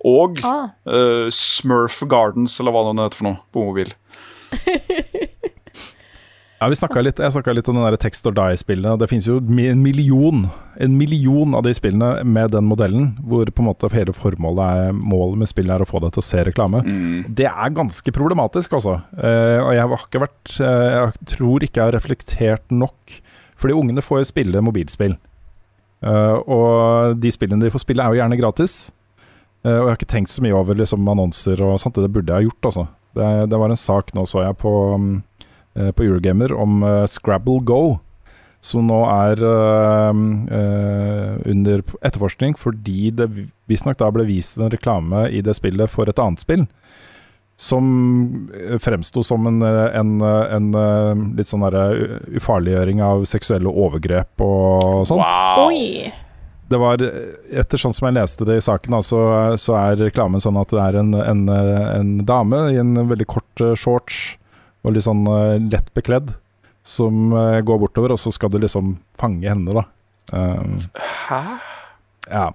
Og 0.06 0.36
Ah. 0.44 0.68
uh, 0.86 1.30
Smurf 1.34 2.04
Gardens, 2.12 2.60
eller 2.60 2.72
hva 2.76 2.84
det 2.92 3.00
heter 3.08 3.18
for 3.18 3.26
noe, 3.30 3.40
på 3.56 3.64
mobil. 3.66 3.94
Ja, 6.56 6.70
vi 6.72 7.04
litt, 7.04 7.20
Jeg 7.20 7.34
snakka 7.36 7.54
litt 7.54 7.68
om 7.68 7.76
den 7.76 7.84
der 7.84 7.98
Text 8.00 8.26
or 8.26 8.32
Die-spillene. 8.32 8.96
Det 8.98 9.10
finnes 9.12 9.28
jo 9.28 9.42
en 9.44 9.82
million 9.84 10.46
En 10.80 10.98
million 10.98 11.54
av 11.54 11.64
de 11.64 11.74
spillene 11.76 12.24
med 12.24 12.52
den 12.52 12.64
modellen, 12.64 13.18
hvor 13.28 13.46
på 13.46 13.62
en 13.62 13.68
måte 13.68 13.90
hele 13.92 14.16
formålet 14.16 14.64
er 14.64 14.96
målet 14.96 15.42
med 15.42 15.52
spillet 15.52 15.76
er 15.76 15.84
å 15.84 15.90
få 15.90 16.00
deg 16.04 16.16
til 16.16 16.24
å 16.24 16.26
se 16.26 16.44
reklame. 16.48 16.82
Det 17.28 17.46
er 17.46 17.76
ganske 17.76 18.12
problematisk, 18.16 18.74
altså. 18.74 19.02
Eh, 19.20 19.60
og 19.60 19.72
jeg 19.76 19.84
har 19.84 20.08
ikke 20.08 20.24
vært 20.24 20.58
eh, 20.60 20.96
Jeg 20.96 21.30
tror 21.36 21.64
ikke 21.64 21.82
jeg 21.82 21.90
har 21.90 21.98
reflektert 22.00 22.72
nok. 22.72 23.20
Fordi 23.56 23.76
ungene 23.76 24.04
får 24.04 24.24
jo 24.24 24.32
spille 24.32 24.64
mobilspill. 24.64 25.16
Eh, 26.06 26.36
og 26.48 27.20
de 27.20 27.32
spillene 27.32 27.64
de 27.68 27.72
får 27.72 27.84
spille, 27.84 28.04
er 28.04 28.16
jo 28.16 28.22
gjerne 28.24 28.40
gratis. 28.40 28.94
Eh, 29.66 29.76
og 29.76 29.88
jeg 29.88 29.92
har 29.92 30.00
ikke 30.00 30.14
tenkt 30.16 30.32
så 30.32 30.44
mye 30.46 30.56
over 30.56 30.78
liksom, 30.80 31.08
annonser 31.08 31.62
og 31.66 31.80
sånt. 31.82 32.00
Det 32.00 32.12
burde 32.12 32.32
jeg 32.32 32.44
ha 32.44 32.48
gjort, 32.48 32.72
altså. 32.72 32.88
Det, 33.16 33.30
det 33.52 33.60
var 33.60 33.72
en 33.72 33.80
sak 33.80 34.12
nå, 34.16 34.26
så 34.28 34.44
jeg, 34.44 34.58
på, 34.60 34.72
mm, 35.00 35.16
eh, 35.16 35.35
på 35.92 36.04
Eurogamer 36.08 36.54
om 36.54 36.84
eh, 36.84 37.06
Scrabble 37.12 37.60
Go. 37.68 38.00
Som 38.66 38.88
nå 38.90 39.04
er 39.06 39.42
eh, 39.46 40.22
eh, 40.58 41.34
under 41.52 41.84
etterforskning 42.02 42.56
fordi 42.58 43.12
det 43.14 43.28
visstnok 43.70 44.00
da 44.00 44.10
ble 44.14 44.26
vist 44.26 44.58
en 44.58 44.72
reklame 44.74 45.28
i 45.30 45.44
det 45.46 45.54
spillet 45.58 45.92
for 45.92 46.10
et 46.10 46.22
annet 46.22 46.42
spill. 46.42 46.64
Som 47.62 48.50
eh, 48.56 48.80
fremsto 48.82 49.22
som 49.24 49.46
en, 49.52 49.62
eh, 49.62 50.00
en, 50.00 50.16
eh, 50.18 50.56
en 50.58 50.72
eh, 50.82 51.24
litt 51.38 51.52
sånn 51.52 51.68
derre 51.68 52.20
ufarliggjøring 52.40 53.04
av 53.06 53.28
seksuelle 53.30 53.70
overgrep 53.70 54.42
og 54.44 55.06
sånt. 55.12 55.24
Oi! 55.62 56.10
Det 56.66 56.80
var, 56.82 56.98
etter 57.54 57.78
sånn 57.78 57.94
som 57.94 58.08
jeg 58.08 58.16
leste 58.18 58.48
det 58.50 58.56
i 58.58 58.64
saken, 58.66 58.96
da, 58.98 59.04
så, 59.06 59.20
så 59.62 59.76
er 59.78 60.00
reklamen 60.08 60.42
sånn 60.42 60.58
at 60.58 60.74
det 60.74 60.82
er 60.82 60.98
en, 61.04 61.14
en, 61.14 61.44
en 61.54 62.10
dame 62.26 62.64
i 62.74 62.80
en 62.82 62.96
veldig 63.12 63.28
kort 63.30 63.62
eh, 63.62 63.76
shorts 63.78 64.40
og 64.86 64.94
litt 64.96 65.06
sånn 65.08 65.26
eh, 65.28 65.58
lett 65.74 65.90
bekledd 65.98 66.36
som 66.86 67.32
eh, 67.34 67.60
går 67.66 67.80
bortover, 67.82 68.14
og 68.14 68.22
så 68.22 68.32
skal 68.34 68.52
du 68.54 68.60
liksom 68.62 68.96
fange 69.18 69.50
henne, 69.50 69.74
da. 69.74 69.86
Um, 70.32 70.80
Hæ? 71.28 71.40
ja. 72.30 72.48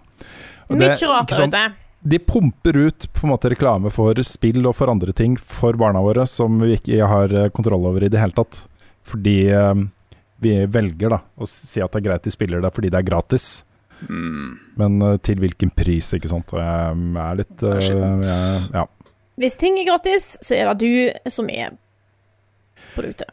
Og 0.71 0.79
det- 0.79 0.93
Mye 0.95 1.09
rart 1.11 1.35
sånn, 1.35 1.51
ute. 1.51 1.65
De 2.03 2.19
pumper 2.19 2.77
ut 2.87 3.07
på 3.13 3.27
en 3.27 3.33
måte 3.35 3.51
reklame 3.53 3.91
for 3.93 4.15
spill 4.25 4.65
og 4.67 4.77
for 4.79 4.89
andre 4.89 5.13
ting 5.13 5.35
for 5.37 5.77
barna 5.77 6.01
våre 6.01 6.25
som 6.31 6.57
vi 6.63 6.79
ikke 6.79 7.07
har 7.11 7.35
eh, 7.35 7.51
kontroll 7.53 7.85
over 7.91 8.07
i 8.07 8.09
det 8.09 8.23
hele 8.23 8.33
tatt. 8.39 8.63
Fordi 9.05 9.35
eh, 9.53 9.75
vi 10.41 10.55
velger 10.65 11.13
da 11.13 11.19
å 11.37 11.49
si 11.51 11.83
at 11.83 11.91
det 11.93 12.01
er 12.01 12.07
greit 12.09 12.25
de 12.25 12.33
spiller 12.33 12.63
det 12.63 12.71
fordi 12.73 12.89
det 12.95 13.03
er 13.03 13.09
gratis. 13.11 13.65
Mm. 14.09 14.55
Men 14.81 15.03
uh, 15.05 15.17
til 15.21 15.37
hvilken 15.43 15.69
pris, 15.77 16.15
ikke 16.17 16.31
sant. 16.31 16.55
Og 16.55 16.63
jeg 16.63 17.19
er 17.21 17.37
litt 17.43 17.67
skittent. 17.85 18.25
jeg, 18.25 18.63
Ja. 18.73 18.87
Hvis 19.41 19.57
ting 19.61 19.77
er 19.77 19.85
gratis, 19.91 20.39
så 20.41 20.57
er 20.57 20.71
det 20.73 20.81
du 20.81 21.31
som 21.33 21.51
er 21.53 21.75
produktet. 22.97 23.31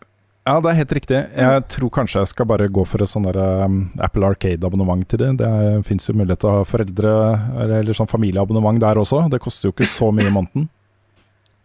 ja, 0.47 0.55
det 0.63 0.69
er 0.71 0.79
helt 0.79 0.93
riktig. 0.95 1.17
Jeg 1.35 1.63
tror 1.73 1.91
kanskje 1.91 2.21
jeg 2.21 2.31
skal 2.31 2.47
bare 2.47 2.69
gå 2.71 2.85
for 2.87 3.03
et 3.03 3.11
sånn 3.11 3.27
der 3.27 3.37
um, 3.65 3.81
Apple 3.99 4.29
Arcade-abonnement 4.29 5.03
til 5.09 5.19
det. 5.19 5.33
Det 5.41 5.51
fins 5.87 6.07
jo 6.07 6.15
mulighet 6.15 6.43
til 6.43 6.51
å 6.51 6.55
ha 6.59 6.67
foreldre 6.67 7.13
eller, 7.65 7.93
sånn 7.97 8.09
familieabonnement 8.11 8.79
der 8.79 9.01
også. 9.01 9.25
Det 9.33 9.41
koster 9.43 9.67
jo 9.69 9.75
ikke 9.75 9.89
så 9.91 10.11
mye 10.15 10.29
i 10.29 10.33
måneden. 10.33 10.69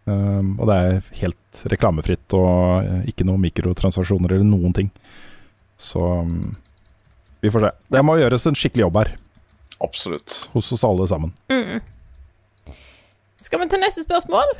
Um, 0.03 0.57
og 0.59 0.67
det 0.67 0.75
er 0.75 0.97
helt 1.21 1.61
reklamefritt 1.71 2.33
og 2.35 2.83
eh, 2.83 3.05
ikke 3.07 3.23
noen 3.23 3.39
mikrotransaksjoner 3.45 4.33
eller 4.35 4.49
noen 4.49 4.75
ting. 4.75 4.89
Så 5.79 6.01
um, 6.27 6.51
vi 7.39 7.51
får 7.51 7.69
se. 7.69 7.71
Det 7.95 8.03
må 8.03 8.17
gjøres 8.19 8.49
en 8.49 8.57
skikkelig 8.59 8.83
jobb 8.85 8.99
her, 8.99 9.13
Absolutt. 9.83 10.35
hos 10.51 10.73
oss 10.75 10.83
alle 10.87 11.07
sammen. 11.11 11.31
Mm. 11.51 11.79
Skal 13.43 13.63
vi 13.63 13.67
til 13.71 13.81
neste 13.83 14.03
spørsmål? 14.05 14.53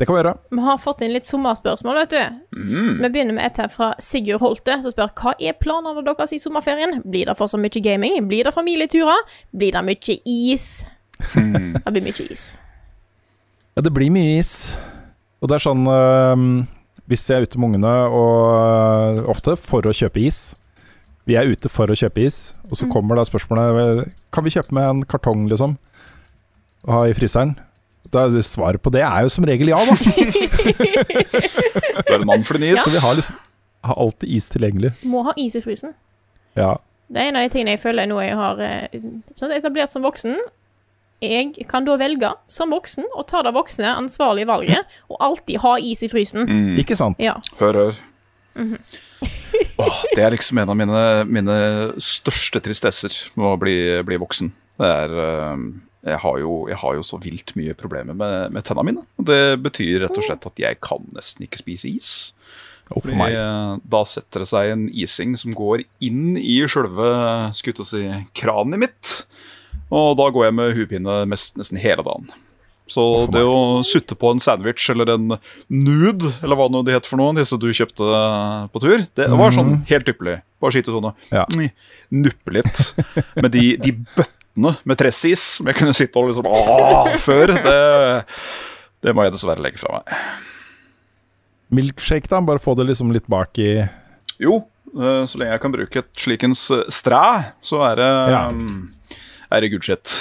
Det 0.00 0.06
kan 0.08 0.16
vi 0.16 0.20
gjøre. 0.22 0.30
Vi 0.56 0.62
har 0.64 0.78
fått 0.80 1.02
inn 1.04 1.12
litt 1.12 1.26
sommerspørsmål, 1.28 1.98
vet 2.00 2.14
du. 2.14 2.38
Mm. 2.56 2.86
Så 2.94 3.02
vi 3.02 3.08
begynner 3.12 3.36
med 3.36 3.44
et 3.50 3.58
her 3.60 3.68
fra 3.68 3.90
Sigurd 4.00 4.40
Holte, 4.40 4.78
som 4.80 4.94
spør 4.94 5.10
hva 5.20 5.34
er 5.36 5.58
planene 5.60 6.00
deres 6.06 6.32
i 6.32 6.38
sommerferien? 6.40 7.02
Blir 7.04 7.28
det 7.28 7.34
for 7.36 7.52
så 7.52 7.60
mye 7.60 7.82
gaming? 7.84 8.16
Blir 8.30 8.48
det 8.48 8.54
familieturer? 8.56 9.20
Blir 9.52 9.76
det 9.76 9.82
mye 9.84 10.16
is? 10.24 10.64
Mm. 11.36 11.74
Det 11.84 11.92
blir 11.92 12.06
mye 12.08 12.26
is. 12.32 12.46
Ja, 13.76 13.82
det 13.84 13.92
blir 13.92 14.08
mye 14.10 14.38
is. 14.40 14.54
Og 15.42 15.48
det 15.52 15.58
er 15.58 15.66
sånn 15.68 15.84
øhm, 15.88 16.48
Hvis 17.08 17.28
jeg 17.28 17.36
er 17.38 17.44
ute 17.48 17.58
med 17.60 17.70
ungene, 17.74 17.92
og 18.08 19.20
øh, 19.20 19.28
ofte 19.32 19.54
for 19.60 19.84
å 19.88 19.92
kjøpe 19.96 20.20
is 20.26 20.54
Vi 21.28 21.36
er 21.36 21.48
ute 21.48 21.68
for 21.72 21.88
å 21.92 21.96
kjøpe 21.96 22.24
is, 22.26 22.54
og 22.70 22.76
så 22.76 22.86
Mm. 22.88 22.92
kommer 22.92 23.16
da 23.20 23.24
spørsmålet 23.28 24.10
Kan 24.32 24.44
vi 24.44 24.50
kjøpe 24.56 24.72
med 24.76 24.84
en 24.88 25.02
kartong, 25.04 25.46
liksom? 25.48 25.76
Og 26.88 26.92
ha 26.96 27.04
i 27.08 27.12
fryseren? 27.16 27.54
Da 28.10 28.24
er 28.26 28.42
Svaret 28.42 28.82
på 28.82 28.90
det 28.90 29.04
er 29.06 29.22
jo 29.22 29.30
som 29.30 29.46
regel 29.46 29.70
ja, 29.70 29.78
da. 29.86 29.94
Du 32.06 32.10
er 32.10 32.20
en 32.20 32.26
mann 32.26 32.44
for 32.46 32.58
din 32.58 32.72
is. 32.72 32.82
Så 32.82 32.92
vi 32.94 33.02
har 33.02 33.18
liksom 33.18 33.36
har 33.86 33.96
alltid 33.96 34.32
is 34.36 34.48
tilgjengelig. 34.52 34.92
Må 35.08 35.22
ha 35.24 35.32
is 35.40 35.56
i 35.56 35.62
frysen. 35.64 35.94
Ja. 36.58 36.74
Det 37.10 37.22
er 37.22 37.30
en 37.30 37.38
av 37.40 37.46
de 37.46 37.52
tingene 37.54 37.74
jeg 37.74 37.82
føler 37.82 38.08
nå 38.10 38.20
jeg 38.22 38.36
har 38.38 38.60
eh, 38.62 39.00
sånn 39.40 39.54
etablert 39.56 39.94
som 39.94 40.04
voksen. 40.04 40.36
Jeg 41.20 41.66
kan 41.68 41.84
da 41.84 41.96
velge 42.00 42.30
som 42.48 42.72
voksen 42.72 43.08
å 43.18 43.24
ta 43.28 43.42
det 43.44 43.52
voksne, 43.52 43.90
ansvarlige 43.92 44.48
valget 44.48 45.00
og 45.10 45.18
alltid 45.20 45.60
ha 45.64 45.74
is 45.84 46.04
i 46.04 46.08
frysen. 46.12 46.46
Mm. 46.48 46.78
Ikke 46.80 46.96
sant? 46.96 47.20
Ja. 47.20 47.36
Hør, 47.60 47.84
hør. 47.84 48.00
Åh, 49.80 49.98
det 50.14 50.22
er 50.22 50.32
liksom 50.32 50.60
en 50.60 50.72
av 50.72 50.78
mine, 50.78 51.02
mine 51.28 51.58
største 52.00 52.62
tristesser 52.64 53.16
med 53.34 53.52
å 53.52 53.58
bli, 53.60 53.76
bli 54.06 54.20
voksen. 54.20 54.52
Det 54.80 54.92
er 55.04 55.16
eh, 55.24 55.66
jeg 56.06 56.18
har, 56.22 56.38
jo, 56.40 56.52
jeg 56.70 56.78
har 56.80 56.94
jo 56.96 57.02
så 57.04 57.18
vilt 57.20 57.52
mye 57.58 57.74
problemer 57.76 58.16
med, 58.16 58.52
med 58.54 58.64
tenna 58.64 58.82
mine. 58.86 59.02
Det 59.20 59.58
betyr 59.60 60.06
rett 60.06 60.16
og 60.16 60.24
slett 60.24 60.46
at 60.48 60.62
jeg 60.62 60.78
kan 60.80 61.04
nesten 61.16 61.44
ikke 61.44 61.60
spise 61.60 61.90
is. 61.92 62.12
Og 62.90 63.04
for 63.04 63.14
meg. 63.14 63.36
eh, 63.36 63.74
Da 63.92 64.00
setter 64.08 64.42
det 64.42 64.48
seg 64.50 64.72
en 64.72 64.86
ising 64.90 65.36
som 65.38 65.52
går 65.54 65.84
inn 66.02 66.36
i 66.40 66.56
sjølve 66.72 67.10
jeg 67.54 67.78
å 67.84 67.86
si, 67.86 68.00
kranet 68.34 68.80
mitt. 68.82 69.12
Og 69.92 70.16
da 70.18 70.30
går 70.32 70.48
jeg 70.48 70.56
med 70.56 70.74
huepine 70.78 71.20
nesten 71.58 71.78
hele 71.82 72.02
dagen. 72.06 72.26
Så 72.90 73.04
det 73.30 73.44
å 73.46 73.84
sutte 73.86 74.16
på 74.18 74.32
en 74.34 74.40
sandwich 74.42 74.88
eller 74.90 75.12
en 75.14 75.36
nude, 75.70 76.32
eller 76.42 76.58
hva 76.58 76.66
nå 76.74 76.80
de 76.82 76.96
heter 76.96 77.06
for 77.12 77.20
noe, 77.20 77.36
disse 77.38 77.54
du 77.62 77.68
kjøpte 77.70 78.08
på 78.72 78.82
tur, 78.82 79.04
det 79.14 79.28
var 79.30 79.54
sånn 79.54 79.76
helt 79.86 80.10
ypperlig. 80.10 80.40
Bare 80.58 80.74
skitt 80.74 80.90
i 80.90 80.96
sånne 80.96 81.12
Ja. 81.30 81.44
nuppe 82.10 82.56
litt. 82.56 82.80
Men 83.38 83.50
de, 83.54 83.62
de 83.78 83.92
bøttene 84.60 84.86
med 84.88 84.98
tressis 85.00 85.42
som 85.58 85.66
jeg 85.70 85.76
kunne 85.78 85.94
sitte 85.96 86.18
og 86.20 86.28
liksom 86.30 86.46
Åh, 86.46 87.16
før, 87.22 87.52
det, 87.54 88.24
det 89.02 89.14
må 89.16 89.24
jeg 89.26 89.32
dessverre 89.34 89.62
legge 89.64 89.80
fra 89.80 89.98
meg. 89.98 90.16
Milkshake, 91.70 92.28
da? 92.30 92.40
Bare 92.42 92.58
få 92.62 92.74
det 92.78 92.88
liksom 92.88 93.12
litt 93.14 93.28
bak 93.30 93.58
i 93.62 93.70
Jo, 94.42 94.56
eh, 94.96 95.22
så 95.28 95.38
lenge 95.38 95.54
jeg 95.54 95.62
kan 95.62 95.74
bruke 95.74 96.02
et 96.02 96.10
slikens 96.18 96.64
eh, 96.74 96.84
stræ, 96.90 97.52
så 97.62 97.82
er 97.92 97.96
det, 98.00 98.10
Ja. 98.32 98.42
mm, 98.50 98.90
er 99.52 99.60
det 99.60 99.70
good 99.72 99.84
shit. 99.86 100.16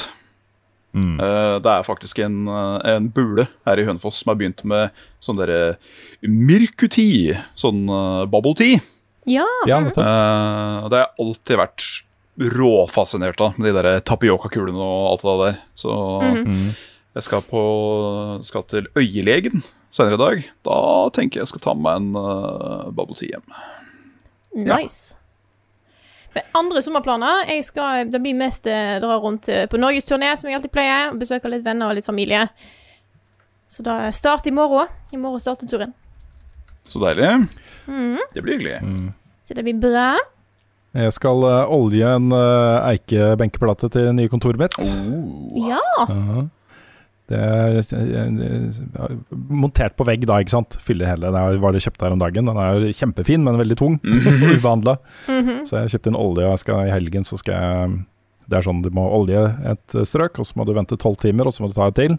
Mm. 0.93 1.19
Eh, 1.21 1.59
Det 1.61 1.69
er 1.71 1.83
faktisk 1.85 2.19
en, 2.25 2.47
eh, 2.47 2.95
en 2.95 3.09
bule 3.09 3.47
her 3.65 3.77
i 3.77 3.85
Hønefoss 3.85 4.21
som 4.23 4.29
har 4.31 4.39
begynt 4.39 4.63
med 4.65 4.89
sånn 5.21 5.37
derre 5.37 5.77
myrkuti, 6.23 7.35
sånn 7.55 7.83
eh, 7.89 8.25
bubble 8.29 8.55
tea. 8.55 8.79
Ja. 9.29 9.45
Ja. 9.67 9.79
Eh, 9.85 9.91
det 9.93 10.95
har 10.97 11.05
jeg 11.05 11.25
alltid 11.25 11.57
vært 11.59 11.83
råfascinert 12.39 13.41
av, 13.43 13.57
med 13.59 13.73
de 13.73 13.81
der 13.81 13.99
tapioca-kulene 14.07 14.79
og 14.79 15.09
alt 15.11 15.25
det 15.27 15.35
der. 15.43 15.57
Så 15.75 15.95
Mm. 16.23 16.71
jeg 17.15 17.23
skal, 17.23 17.41
på, 17.41 17.61
skal 18.43 18.63
til 18.63 18.87
øyelegen 18.95 19.63
senere 19.91 20.13
i 20.13 20.17
dag. 20.23 20.43
Da 20.63 20.79
tenker 21.13 21.39
jeg 21.39 21.47
jeg 21.47 21.51
skal 21.53 21.61
ta 21.65 21.73
med 21.73 21.83
meg 21.83 21.95
en 21.95 22.15
uh, 22.15 22.91
bubble 22.91 23.15
tea 23.19 23.35
hjem. 23.35 23.55
Nice. 24.65 25.15
Men 26.33 26.43
andre 26.55 26.81
sommerplaner 26.85 27.47
jeg 27.49 27.63
skal, 27.65 28.05
Det 28.09 28.19
blir 28.21 28.35
mest 28.37 28.67
eh, 28.69 28.99
dra 29.01 29.15
rundt 29.17 29.49
eh, 29.49 29.65
på 29.65 29.77
norgesturné, 29.81 30.35
som 30.37 30.47
jeg 30.49 30.59
alltid 30.59 30.71
pleier. 30.71 31.09
og 31.11 31.19
Besøke 31.19 31.49
litt 31.49 31.65
venner 31.65 31.89
og 31.89 31.95
litt 31.97 32.05
familie. 32.05 32.47
Så 33.67 33.83
da 33.83 34.11
start 34.11 34.45
i 34.47 34.51
morgen. 34.53 34.87
I 35.11 35.17
morgen 35.17 35.39
starter 35.41 35.67
turen. 35.67 35.93
Så 36.85 37.01
deilig. 37.01 37.47
Mm. 37.87 38.19
Det 38.33 38.41
blir 38.45 38.57
hyggelig. 38.57 39.13
Så 39.45 39.53
det 39.57 39.63
blir 39.65 39.77
bra. 39.81 40.17
Jeg 40.97 41.13
skal 41.13 41.43
eh, 41.45 41.73
olje 41.75 42.13
en 42.17 42.31
uh, 42.33 42.81
eikebenkeplate 42.89 43.91
til 43.93 44.07
det 44.09 44.15
nye 44.17 44.31
kontoret 44.31 44.57
mitt. 44.57 44.77
Ja. 45.53 45.83
Ja. 46.09 46.47
Det 47.29 47.37
er 47.37 47.75
eh, 47.77 48.45
eh, 48.49 49.09
montert 49.29 49.95
på 49.99 50.05
vegg, 50.07 50.25
da, 50.29 50.39
ikke 50.41 50.55
sant. 50.55 50.77
Fyller 50.81 51.11
hele. 51.11 51.29
Det 51.33 51.61
var 51.61 51.75
det 51.75 51.83
kjøpt 51.85 52.05
her 52.05 52.15
om 52.15 52.21
dagen. 52.21 52.49
Den 52.49 52.61
er 52.61 52.87
kjempefin, 52.97 53.43
men 53.45 53.59
veldig 53.59 53.77
tung. 53.77 53.99
og 54.03 54.97
Mm 55.29 55.45
-hmm. 55.45 55.65
Så 55.65 55.77
jeg 55.77 55.89
kjøpte 55.89 56.09
inn 56.09 56.15
olje, 56.15 56.45
og 56.45 56.59
skal, 56.59 56.87
i 56.87 56.91
helgen 56.91 57.23
så 57.23 57.37
skal 57.37 57.53
jeg 57.53 58.05
Det 58.49 58.57
er 58.57 58.61
sånn 58.61 58.81
du 58.81 58.89
må 58.89 59.05
olje 59.05 59.55
et 59.63 59.95
eh, 59.95 60.03
strøk, 60.03 60.39
og 60.39 60.45
så 60.45 60.53
må 60.55 60.65
du 60.65 60.73
vente 60.73 60.97
tolv 60.97 61.17
timer, 61.17 61.45
og 61.45 61.53
så 61.53 61.61
må 61.61 61.67
du 61.67 61.73
ta 61.73 61.87
et 61.87 61.95
til. 61.95 62.17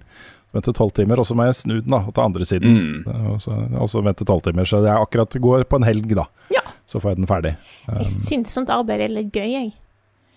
Vente 0.50 0.72
tolv 0.74 0.90
timer, 0.96 1.20
og 1.22 1.26
så 1.28 1.36
må 1.38 1.44
jeg 1.46 1.54
snu 1.60 1.76
den 1.78 1.92
da, 1.94 2.00
og 2.08 2.14
ta 2.16 2.24
andre 2.26 2.46
siden. 2.48 2.72
Mm. 3.06 3.26
Og 3.30 3.36
så, 3.44 3.54
og 3.78 3.86
så 3.92 4.00
vente 4.02 4.26
tolv 4.26 4.42
timer. 4.42 4.66
Så 4.66 4.80
det 4.82 4.90
er 4.90 4.98
akkurat 4.98 5.36
går 5.44 5.62
på 5.70 5.78
en 5.78 5.86
helg, 5.86 6.10
da. 6.18 6.24
Ja. 6.50 6.64
Så 6.90 6.98
får 6.98 7.12
jeg 7.12 7.20
den 7.20 7.28
ferdig. 7.30 7.52
Um, 7.86 8.00
Jeg 8.00 8.10
syns 8.10 8.56
sånt 8.56 8.72
arbeid 8.74 9.04
er 9.06 9.12
litt 9.14 9.30
gøy, 9.30 9.46
jeg. 9.52 9.70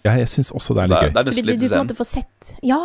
ja, 0.05 0.13
jeg 0.19 0.29
syns 0.29 0.51
også 0.53 0.75
det 0.77 0.83
er 0.83 0.91
litt 0.93 1.01
gøy. 1.07 1.13
det 1.15 1.23
er 1.23 1.31
Fordi 1.31 1.41
du, 1.47 1.53
du 1.57 1.65
på 1.65 1.73
en 1.79 1.85
måte 1.87 1.97
får 1.97 2.09
sett 2.11 2.53
Ja, 2.61 2.79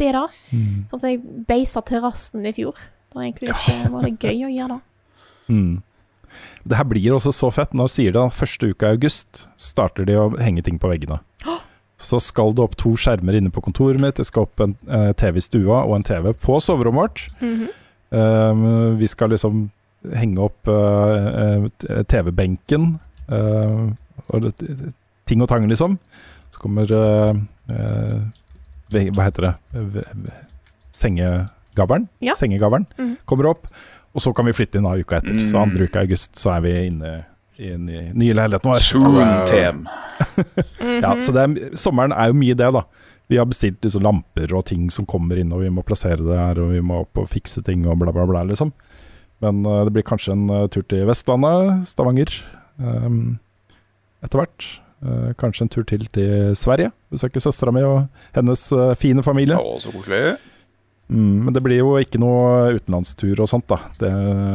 det 0.00 0.10
da. 0.16 0.24
Mm. 0.50 0.84
Sånn 0.90 1.00
som 1.04 1.08
jeg 1.12 1.22
beisa 1.46 1.82
terrassen 1.86 2.46
i 2.50 2.54
fjor. 2.56 2.74
Det 2.74 3.20
var 3.20 3.28
egentlig 3.28 3.52
litt, 3.52 3.68
ja. 3.70 3.90
var 3.94 4.08
det 4.08 4.14
gøy 4.18 4.46
å 4.48 4.54
gjøre 4.58 4.76
da. 4.76 4.80
Mm. 5.44 5.82
Det 6.64 6.78
her 6.78 6.86
blir 6.88 7.12
også 7.14 7.30
så 7.36 7.50
fett. 7.52 7.74
Nå 7.76 7.84
sier 7.92 8.14
det 8.16 8.22
at 8.22 8.32
første 8.34 8.70
uka 8.72 8.88
i 8.88 8.96
august 8.96 9.42
starter 9.60 10.06
de 10.08 10.14
å 10.18 10.30
henge 10.40 10.64
ting 10.64 10.78
på 10.80 10.88
veggene. 10.90 11.18
Så 12.04 12.20
skal 12.20 12.52
det 12.54 12.60
opp 12.66 12.74
to 12.80 12.92
skjermer 13.00 13.38
inne 13.38 13.50
på 13.54 13.62
kontoret 13.64 14.00
mitt. 14.02 14.18
Det 14.20 14.26
skal 14.28 14.44
opp 14.44 14.60
en 14.60 14.74
eh, 14.88 15.12
TV 15.16 15.38
i 15.40 15.44
stua 15.44 15.80
og 15.88 15.96
en 15.96 16.04
TV 16.04 16.32
på 16.36 16.58
soverommet 16.60 17.00
vårt. 17.06 17.24
Mhm. 17.40 17.68
Um, 18.14 18.98
vi 19.00 19.08
skal 19.10 19.32
liksom 19.32 19.64
henge 20.14 20.38
opp 20.44 20.68
eh, 20.70 21.64
TV-benken 22.06 22.84
uh, 23.32 23.88
og 24.28 24.50
ting 25.26 25.42
og 25.42 25.48
tang, 25.50 25.66
liksom. 25.66 25.96
Så 26.54 26.60
kommer 26.62 26.92
uh, 26.94 27.34
eh, 27.72 28.20
Hva 29.10 29.24
heter 29.26 29.48
det? 29.48 29.54
Ve- 29.72 30.04
Ja. 30.04 30.36
Sengegavlen. 30.94 32.08
mm 32.22 32.36
Sengegavlen 32.38 32.86
Mhm. 32.98 33.16
kommer 33.26 33.46
opp. 33.50 33.66
Og 34.14 34.20
så 34.22 34.32
kan 34.32 34.46
vi 34.46 34.52
flytte 34.52 34.76
inn 34.78 34.84
da 34.86 34.94
uka 34.94 35.16
etter. 35.16 35.34
Så 35.40 35.56
Mm. 35.56 35.62
andre 35.62 35.84
uka 35.88 35.98
i 35.98 36.02
august 36.06 36.36
så 36.36 36.54
er 36.56 36.60
vi 36.60 36.86
inne 36.86 37.24
i 37.56 37.70
den 37.70 37.86
nye- 37.86 38.12
nye 38.14 38.34
leiligheten 38.34 38.70
vår. 38.70 38.82
Soon-tem. 38.82 39.84
Ja, 41.04 41.14
så 41.22 41.32
er, 41.38 41.54
sommeren 41.78 42.12
er 42.14 42.30
jo 42.30 42.36
mye 42.38 42.54
det, 42.58 42.68
da. 42.74 42.84
Vi 43.30 43.38
har 43.40 43.46
bestilt 43.48 43.82
liksom 43.84 44.02
lamper 44.04 44.52
og 44.54 44.66
ting 44.68 44.88
som 44.92 45.06
kommer 45.08 45.38
inn, 45.40 45.52
og 45.54 45.62
vi 45.64 45.70
må 45.72 45.82
plassere 45.86 46.20
det 46.22 46.36
her, 46.38 46.60
og 46.60 46.74
vi 46.74 46.82
må 46.84 47.00
opp 47.04 47.18
og 47.22 47.28
fikse 47.32 47.62
ting 47.66 47.86
og 47.88 47.98
bla, 48.02 48.12
bla, 48.14 48.26
bla, 48.28 48.42
liksom. 48.50 48.72
Men 49.44 49.64
uh, 49.66 49.82
det 49.86 49.94
blir 49.96 50.06
kanskje 50.06 50.34
en 50.36 50.46
uh, 50.52 50.66
tur 50.72 50.84
til 50.88 51.06
Vestlandet, 51.08 51.88
Stavanger, 51.90 52.30
um, 52.78 53.36
etter 54.24 54.42
hvert. 54.42 54.68
Uh, 55.04 55.32
kanskje 55.40 55.66
en 55.66 55.72
tur 55.72 55.84
til 55.88 56.06
til 56.14 56.54
Sverige. 56.56 56.92
Besøke 57.12 57.42
søstera 57.42 57.72
mi 57.74 57.82
og 57.84 58.04
hennes 58.36 58.68
fine 59.00 59.24
familie. 59.26 59.58
Å, 59.58 59.78
så 59.82 59.92
koselig. 59.92 60.36
Mm, 61.12 61.44
men 61.44 61.52
det 61.52 61.60
blir 61.60 61.82
jo 61.82 61.90
ikke 62.00 62.16
noe 62.22 62.72
utenlandstur 62.78 63.42
og 63.44 63.48
sånt, 63.50 63.66
da. 63.68 63.76
Det 64.00 64.10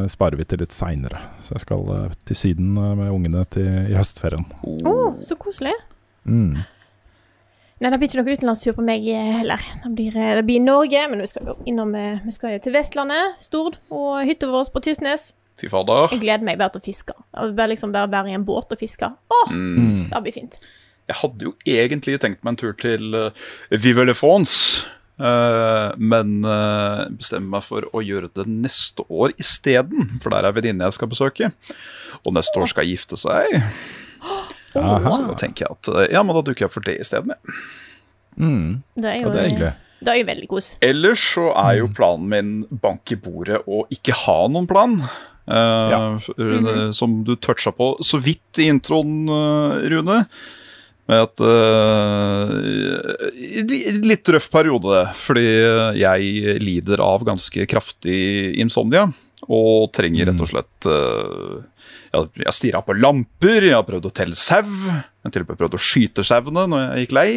sparer 0.10 0.40
vi 0.40 0.48
til 0.50 0.64
litt 0.64 0.74
seinere. 0.74 1.20
Så 1.46 1.54
jeg 1.56 1.62
skal 1.68 1.84
eh, 1.94 2.16
til 2.26 2.40
Syden 2.40 2.72
eh, 2.82 2.96
med 2.98 3.12
ungene 3.14 3.44
til, 3.54 3.68
i 3.92 3.94
høstferien. 3.98 4.48
Å, 4.66 4.96
så 5.22 5.38
koselig. 5.40 5.76
Mm. 6.26 6.58
Nei, 7.80 7.92
det 7.94 8.00
blir 8.02 8.10
ikke 8.10 8.20
noe 8.24 8.34
utenlandstur 8.40 8.76
på 8.80 8.84
meg 8.88 9.06
eh, 9.14 9.30
heller. 9.38 9.62
Det 9.86 9.94
blir, 9.96 10.18
det 10.40 10.44
blir 10.50 10.66
Norge, 10.66 11.06
men 11.14 11.22
vi 11.24 11.30
skal 11.30 11.54
jo 11.54 11.58
innom 11.70 11.94
Vi 12.26 12.34
skal 12.36 12.58
jo 12.58 12.64
til 12.66 12.76
Vestlandet, 12.76 13.38
Stord, 13.46 13.78
og 13.94 14.20
hytta 14.28 14.50
vår 14.52 14.74
på 14.74 14.82
Tysnes. 14.90 15.30
Fy 15.62 15.70
fader. 15.72 16.10
Jeg 16.16 16.24
gleder 16.26 16.46
meg 16.48 16.58
bare 16.60 16.74
til 16.74 16.82
å 16.82 16.88
fiske. 16.90 17.14
Bare 17.36 17.70
liksom 17.76 17.94
bare 17.94 18.10
være 18.12 18.34
i 18.34 18.38
en 18.40 18.46
båt 18.48 18.74
og 18.74 18.80
fiske. 18.82 19.06
Å, 19.06 19.40
Mm. 19.54 20.10
det 20.12 20.22
blir 20.26 20.34
fint. 20.42 20.58
Jeg 21.10 21.18
hadde 21.22 21.46
jo 21.46 21.54
egentlig 21.66 22.20
tenkt 22.22 22.44
meg 22.46 22.52
en 22.54 22.60
tur 22.62 22.74
til 22.78 23.16
Vive 23.72 24.06
le 24.06 24.14
France. 24.16 24.86
Eh, 25.20 25.90
men 25.98 26.46
uh, 26.46 27.06
bestemmer 27.12 27.58
meg 27.58 27.64
for 27.68 27.88
å 27.94 28.02
gjøre 28.04 28.30
det 28.36 28.46
neste 28.48 29.04
år 29.10 29.34
isteden. 29.38 30.20
For 30.24 30.30
der 30.34 30.48
er 30.50 30.56
venninne 30.56 30.88
jeg 30.90 30.98
skal 30.98 31.12
besøke. 31.12 31.52
Og 32.26 32.34
neste 32.36 32.60
år 32.60 32.72
skal 32.72 32.88
gifte 32.90 33.20
seg. 33.20 33.60
Aha. 34.76 35.12
Så 35.12 35.24
da 35.28 35.36
tenker 35.40 35.66
jeg 35.66 35.76
at 35.78 35.92
uh, 35.94 36.06
ja, 36.14 36.24
men 36.24 36.36
da 36.36 36.42
dukker 36.46 36.66
jeg 36.66 36.70
opp 36.72 36.78
for 36.78 36.86
det 36.86 36.98
isteden. 37.02 37.34
jeg. 37.36 37.60
Mm. 38.40 38.84
Det 38.96 39.10
er 39.10 39.16
Ja, 39.18 39.24
jo 39.26 39.32
det 39.34 39.40
er 39.44 39.50
hyggelig. 39.50 39.74
Det 40.00 40.12
er 40.14 40.20
jo 40.22 40.28
veldig 40.30 40.48
kos. 40.48 40.68
Ellers 40.86 41.24
så 41.34 41.50
er 41.60 41.74
jo 41.82 41.90
planen 41.92 42.30
min 42.32 42.52
bank 42.72 43.12
i 43.12 43.18
bordet 43.20 43.58
og 43.68 43.90
ikke 43.92 44.16
ha 44.16 44.38
noen 44.48 44.68
plan. 44.70 44.94
Uh, 45.50 45.90
Ja. 45.92 46.00
mm 46.38 46.66
-hmm. 46.66 46.94
Som 46.94 47.24
du 47.24 47.36
toucha 47.36 47.72
på 47.72 47.98
så 48.02 48.18
vidt 48.18 48.60
i 48.60 48.68
introen, 48.70 49.28
eh, 49.28 49.90
Rune. 49.90 50.26
Med 51.10 51.24
at 51.26 51.42
uh, 51.42 52.52
Litt 54.06 54.30
røff 54.30 54.50
periode, 54.54 55.08
fordi 55.18 55.46
jeg 55.98 56.60
lider 56.62 57.02
av 57.02 57.26
ganske 57.28 57.66
kraftig 57.72 58.20
insomnia. 58.62 59.08
Og 59.50 59.88
trenger 59.96 60.28
rett 60.30 60.42
og 60.44 60.50
slett 60.52 60.88
uh, 60.92 61.62
Jeg, 62.12 62.28
jeg 62.44 62.54
stirra 62.58 62.82
på 62.86 62.94
lamper, 63.00 63.64
jeg 63.70 63.74
har 63.78 63.86
prøvd 63.88 64.10
å 64.10 64.14
telle 64.14 64.38
sau. 64.38 64.62
Jeg 64.68 65.26
har 65.26 65.34
til 65.34 65.46
og 65.46 65.50
med 65.54 65.60
prøvd 65.62 65.78
å 65.80 65.82
skyte 65.82 66.26
sauene 66.28 66.66
når 66.70 66.84
jeg 66.84 67.06
gikk 67.08 67.16
lei. 67.18 67.30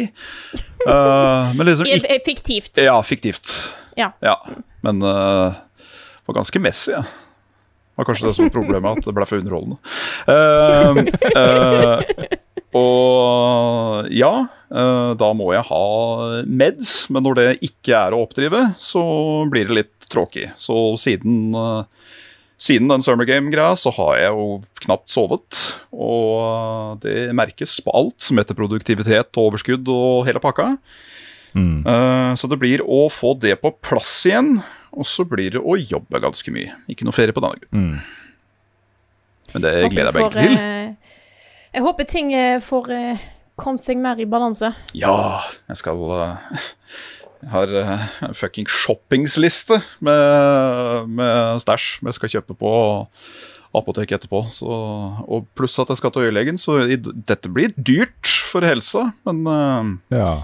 Uh, 0.83 1.49
men 1.57 1.65
liksom 1.71 1.87
I- 1.89 1.97
ikke 2.01 2.19
Fiktivt. 2.27 2.77
ja, 2.83 2.97
fiktivt. 3.07 3.55
Ja. 3.97 4.11
Men 4.83 4.99
uh, 5.05 5.55
var 6.27 6.37
ganske 6.41 6.59
messy, 6.61 6.91
ja. 6.95 7.03
Var 7.95 8.07
kanskje 8.09 8.25
det 8.27 8.35
som 8.35 8.47
var 8.47 8.53
problemet, 8.55 8.97
at 8.99 9.05
det 9.05 9.13
ble 9.13 9.25
for 9.29 9.37
underholdende. 9.37 9.77
Uh, 10.25 11.03
eh, 11.37 12.37
og 12.77 14.09
ja, 14.13 14.31
eh, 14.73 15.11
da 15.19 15.29
må 15.37 15.51
jeg 15.53 15.67
ha 15.69 15.83
meds, 16.49 16.93
men 17.13 17.25
når 17.25 17.39
det 17.39 17.47
ikke 17.69 17.95
er 17.97 18.15
å 18.15 18.23
oppdrive, 18.25 18.65
så 18.81 19.03
blir 19.51 19.69
det 19.69 19.79
litt 19.79 20.07
tråkig. 20.13 20.49
Så 20.59 20.75
siden, 21.01 21.53
eh, 21.55 22.19
siden 22.57 22.89
den 22.89 23.05
Summer 23.05 23.27
Game-greia, 23.29 23.75
så 23.77 23.93
har 23.93 24.17
jeg 24.17 24.33
jo 24.33 24.47
knapt 24.85 25.13
sovet. 25.13 25.63
Og 25.93 27.01
det 27.05 27.33
merkes 27.35 27.79
på 27.83 27.93
alt 27.93 28.21
som 28.23 28.41
heter 28.41 28.57
produktivitet 28.57 29.37
og 29.37 29.51
overskudd 29.51 29.89
og 29.93 30.25
hele 30.29 30.41
pakka. 30.43 30.73
Mm. 31.53 31.85
Eh, 31.85 32.33
så 32.39 32.49
det 32.49 32.57
blir 32.61 32.81
å 32.81 33.05
få 33.13 33.35
det 33.37 33.59
på 33.61 33.73
plass 33.85 34.15
igjen, 34.25 34.57
og 34.93 35.05
så 35.09 35.25
blir 35.25 35.53
det 35.55 35.61
å 35.61 35.77
jobbe 35.77 36.21
ganske 36.21 36.53
mye. 36.53 36.73
Ikke 36.89 37.05
noe 37.05 37.15
ferie 37.15 37.35
på 37.35 37.43
denne 37.43 37.61
gutten. 37.61 37.87
Mm. 37.93 38.21
Men 39.53 39.65
det 39.65 39.73
gleder 39.93 40.09
jeg 40.09 40.15
meg 40.17 40.25
ikke 40.25 40.45
til. 40.47 40.57
Jeg 41.73 41.81
håper 41.81 42.05
ting 42.05 42.33
eh, 42.37 42.59
får 42.61 42.91
eh, 42.93 43.21
kommet 43.57 43.81
seg 43.81 43.97
mer 44.01 44.19
i 44.21 44.27
balanse. 44.29 44.69
Ja, 44.93 45.41
jeg 45.71 45.79
skal 45.79 46.03
Jeg 46.13 47.49
har 47.49 47.73
eh, 47.79 48.03
en 48.27 48.37
fucking 48.37 48.69
shoppingsliste 48.69 49.79
med, 50.05 51.09
med 51.09 51.63
stæsj 51.63 51.87
som 51.97 52.11
jeg 52.11 52.19
skal 52.19 52.33
kjøpe 52.35 52.57
på 52.59 52.73
apoteket 53.73 54.19
etterpå. 54.19 54.43
Så, 54.53 54.69
og 54.69 55.47
pluss 55.57 55.79
at 55.81 55.89
jeg 55.89 55.97
skal 55.97 56.13
til 56.13 56.27
øyelegen, 56.27 56.61
så 56.61 56.77
i, 56.85 56.99
dette 57.01 57.49
blir 57.49 57.73
dyrt 57.73 58.29
for 58.51 58.65
helsa, 58.65 59.09
men 59.25 60.01
Ja. 60.13 60.43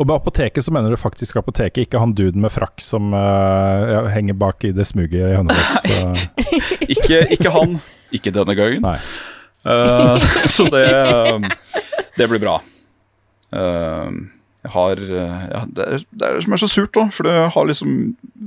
Og 0.00 0.06
med 0.08 0.16
apoteket 0.16 0.64
så 0.64 0.72
mener 0.72 0.90
du 0.90 0.96
faktisk 0.96 1.36
apoteket, 1.36 1.84
ikke 1.84 2.00
han 2.00 2.14
duden 2.16 2.40
med 2.42 2.50
frakk 2.50 2.80
som 2.82 3.12
uh, 3.12 4.08
henger 4.10 4.34
bak 4.40 4.64
i 4.64 4.72
det 4.74 4.86
smuget 4.88 5.20
i 5.20 5.36
Hønefoss. 5.36 6.24
Ikke, 6.96 7.20
ikke 7.36 7.52
han. 7.52 7.76
Ikke 8.10 8.32
denne 8.34 8.56
gangen. 8.56 8.80
Nei. 8.82 8.96
Eh, 9.64 10.28
så 10.56 10.66
det, 10.72 10.86
um, 11.34 11.44
det 12.18 12.28
blir 12.30 12.42
bra. 12.42 12.58
Uh, 13.52 14.22
jeg 14.62 14.70
har 14.76 15.00
eh, 15.02 15.40
ja, 15.50 15.60
det, 15.74 15.84
er, 15.96 16.02
det 16.14 16.26
er 16.28 16.36
som 16.44 16.52
er 16.54 16.60
så 16.62 16.68
surt, 16.70 16.92
da. 16.94 17.08
For 17.10 17.26
det 17.26 17.34
har 17.54 17.66
liksom 17.66 17.94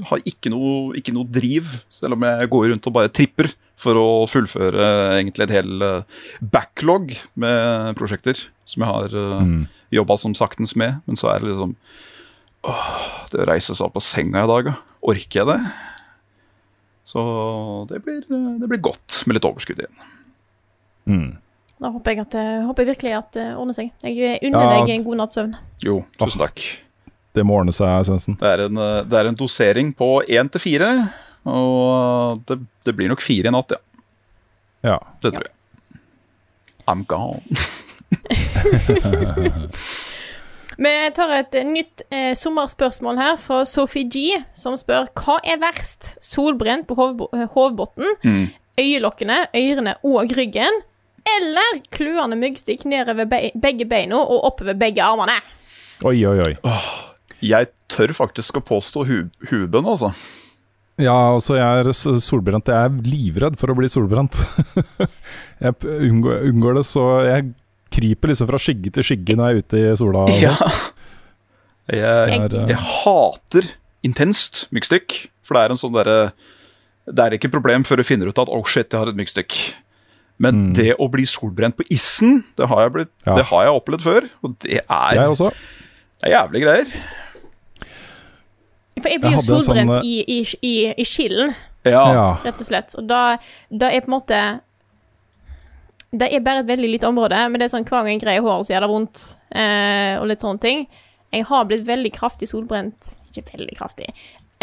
har 0.08 0.22
ikke 0.24 0.52
noe, 0.54 0.94
ikke 0.96 1.12
noe 1.16 1.28
driv. 1.28 1.74
Selv 1.92 2.16
om 2.16 2.24
jeg 2.24 2.48
går 2.54 2.70
rundt 2.72 2.88
og 2.88 2.96
bare 2.96 3.12
tripper 3.12 3.52
for 3.80 4.00
å 4.00 4.06
fullføre 4.32 4.86
egentlig 5.18 5.50
et 5.50 5.56
hel 5.58 5.84
eh, 5.84 6.22
backlog 6.40 7.12
med 7.44 7.92
prosjekter 8.00 8.46
som 8.66 8.86
jeg 8.86 8.92
har 8.94 9.12
uh, 9.20 9.42
Mm. 9.44 9.66
jobba 9.94 10.16
som 10.18 10.34
saktens 10.38 10.72
med. 10.80 11.02
Men 11.06 11.20
så 11.20 11.34
er 11.34 11.44
det 11.44 11.52
liksom 11.52 11.76
åh, 12.66 12.88
Det 13.34 13.44
å 13.44 13.50
reise 13.52 13.76
seg 13.76 13.84
opp 13.90 14.00
av 14.00 14.06
senga 14.08 14.46
i 14.48 14.50
dag. 14.50 14.72
Orker 15.06 15.42
jeg 15.42 15.50
det? 15.52 15.60
Så 17.06 17.22
det 17.92 18.00
blir, 18.08 18.24
det 18.26 18.72
blir 18.72 18.82
godt 18.82 19.20
med 19.28 19.38
litt 19.38 19.46
overskudd 19.46 19.84
igjen. 19.84 20.00
Mm. 21.07 21.38
Da 21.82 21.90
håper 21.91 22.11
jeg, 22.15 22.19
at, 22.23 22.36
eh, 22.40 22.61
håper 22.65 22.86
jeg 22.86 22.90
virkelig 22.95 23.14
at 23.18 23.32
det 23.36 23.45
ordner 23.60 23.73
seg. 23.76 23.90
Jeg 24.03 24.40
unner 24.48 24.61
Ja. 24.64 24.80
deg 24.86 24.90
en 24.95 25.03
god 25.03 25.18
natts 25.18 25.36
søvn. 25.36 25.56
Jo, 25.84 26.06
tusen 26.19 26.40
takk. 26.41 26.61
Det 27.36 27.44
må 27.45 27.57
ordne 27.60 27.73
seg, 27.76 28.06
Svendsen. 28.07 28.38
Det 28.40 28.48
er 28.48 28.60
en, 28.65 28.77
eh, 28.77 29.03
det 29.03 29.14
er 29.19 29.27
en 29.27 29.36
dosering 29.36 29.91
på 29.95 30.23
én 30.30 30.49
til 30.49 30.61
fire, 30.61 31.10
og 31.45 32.40
det, 32.48 32.60
det 32.86 32.95
blir 32.95 33.10
nok 33.11 33.22
fire 33.22 33.48
i 33.48 33.52
natt, 33.52 33.72
ja. 33.76 33.80
Ja. 34.84 34.99
Det 35.22 35.34
tror 35.34 35.44
jeg. 35.44 35.52
I'm 36.88 37.03
gone. 37.06 37.41
Vi 40.77 40.91
tar 41.15 41.30
et 41.38 41.56
eh, 41.56 41.64
nytt 41.68 42.02
eh, 42.11 42.34
sommerspørsmål 42.36 43.18
her 43.22 43.38
fra 43.40 43.61
Sophie 43.68 44.07
G, 44.11 44.23
som 44.56 44.76
spør 44.80 45.07
hva 45.15 45.38
er 45.48 45.60
verst? 45.61 46.15
Solbrent 46.23 46.88
på 46.90 46.95
eh, 47.34 47.48
Mm. 48.26 48.48
øyelokkene, 48.80 49.38
ørene 49.56 49.94
og 50.03 50.32
ryggen, 50.36 50.82
eller 51.26 51.80
kluende 51.96 52.38
myggstikk 52.40 52.86
nedover 52.90 53.26
be 53.30 53.40
begge 53.58 53.88
beina 53.90 54.20
og 54.22 54.44
oppover 54.52 54.78
begge 54.80 55.02
armene? 55.04 55.36
Oi, 56.06 56.18
oi, 56.28 56.38
oi. 56.46 56.54
Jeg 57.46 57.70
tør 57.92 58.14
faktisk 58.18 58.58
å 58.60 58.64
påstå 58.66 59.06
hu 59.10 59.18
huben, 59.52 59.86
altså. 59.90 60.12
Ja, 61.02 61.16
altså 61.36 61.58
jeg 61.58 61.82
er 61.86 61.92
solbrent. 62.24 62.70
Jeg 62.72 62.88
er 62.88 63.00
livredd 63.10 63.58
for 63.60 63.72
å 63.74 63.76
bli 63.78 63.90
solbrent. 63.92 64.38
jeg 65.64 65.76
unngår, 65.84 66.46
unngår 66.52 66.78
det, 66.80 66.86
så 66.88 67.04
jeg 67.28 67.50
kryper 67.96 68.32
liksom 68.32 68.48
fra 68.50 68.60
skygge 68.60 68.92
til 68.96 69.04
skygge 69.08 69.36
når 69.40 69.50
jeg 69.50 69.56
er 69.56 69.66
ute 69.66 69.82
i 69.82 69.96
sola. 70.00 70.26
Ja. 70.46 70.56
Jeg, 71.86 72.02
Jeg- 72.02 72.70
jeg 72.72 72.78
hater 72.82 73.68
intenst 74.06 74.64
myggstikk, 74.74 75.28
for 75.46 75.54
det 75.58 75.62
er 75.68 75.74
en 75.76 75.78
sånn 75.78 75.94
derre 75.94 76.32
Det 77.06 77.22
er 77.22 77.36
ikke 77.38 77.46
et 77.52 77.54
problem 77.54 77.84
før 77.86 77.98
du 78.02 78.04
finner 78.08 78.32
ut 78.32 78.40
at 78.42 78.50
oh 78.50 78.64
shit, 78.66 78.90
jeg 78.90 78.98
har 78.98 79.12
et 79.12 79.18
myggstikk. 79.20 79.54
Men 80.38 80.56
Mm. 80.56 80.74
det 80.76 80.95
å 80.99 81.07
bli 81.10 81.24
solbrent 81.26 81.78
på 81.78 81.86
issen, 81.90 82.44
det 82.57 82.68
har 82.68 82.82
jeg, 82.84 82.91
blitt, 82.94 83.12
Ja. 83.26 83.36
det 83.36 83.45
har 83.45 83.64
jeg 83.66 83.74
opplevd 83.82 84.02
før. 84.03 84.30
Og 84.44 84.57
det 84.60 84.82
er, 84.90 85.14
Jeg 85.16 85.30
også. 85.30 85.52
det 86.22 86.28
er 86.32 86.36
jævlig 86.36 86.62
greier. 86.66 86.86
For 89.02 89.10
jeg 89.12 89.22
blir 89.22 89.36
jo 89.36 89.41
solbrent 89.44 89.91
sånn, 89.91 90.03
i, 90.07 90.16
i, 90.28 90.40
i, 90.64 90.76
i 90.98 91.06
skillen, 91.07 91.53
Ja. 91.86 92.03
Ja. 92.14 92.28
rett 92.44 92.60
og 92.60 92.66
slett. 92.68 92.95
Og 92.98 93.07
da, 93.07 93.38
da 93.70 93.90
er 93.94 94.02
på 94.02 94.10
en 94.10 94.16
måte 94.20 94.40
Det 96.16 96.30
er 96.34 96.40
bare 96.40 96.60
et 96.64 96.68
veldig 96.70 96.90
lite 96.94 97.07
område, 97.10 97.36
men 97.52 97.60
det 97.60 97.66
er 97.68 97.74
sånn 97.78 97.84
hver 97.86 98.06
gang 98.06 98.14
jeg 98.16 98.22
greier 98.24 98.41
håret, 98.45 98.66
så 98.66 98.72
gjør 98.74 98.86
det 98.86 98.90
vondt. 98.90 99.24
Eh, 99.52 100.16
og 100.22 100.28
litt 100.30 100.40
sånne 100.40 100.62
ting. 100.64 100.86
Jeg 101.34 101.44
har 101.49 101.66
blitt 101.66 101.84
veldig 101.86 102.12
kraftig 102.16 102.48
solbrent 102.48 103.16
Ikke 103.36 103.44
veldig 103.57 103.76
kraftig. 103.78 104.07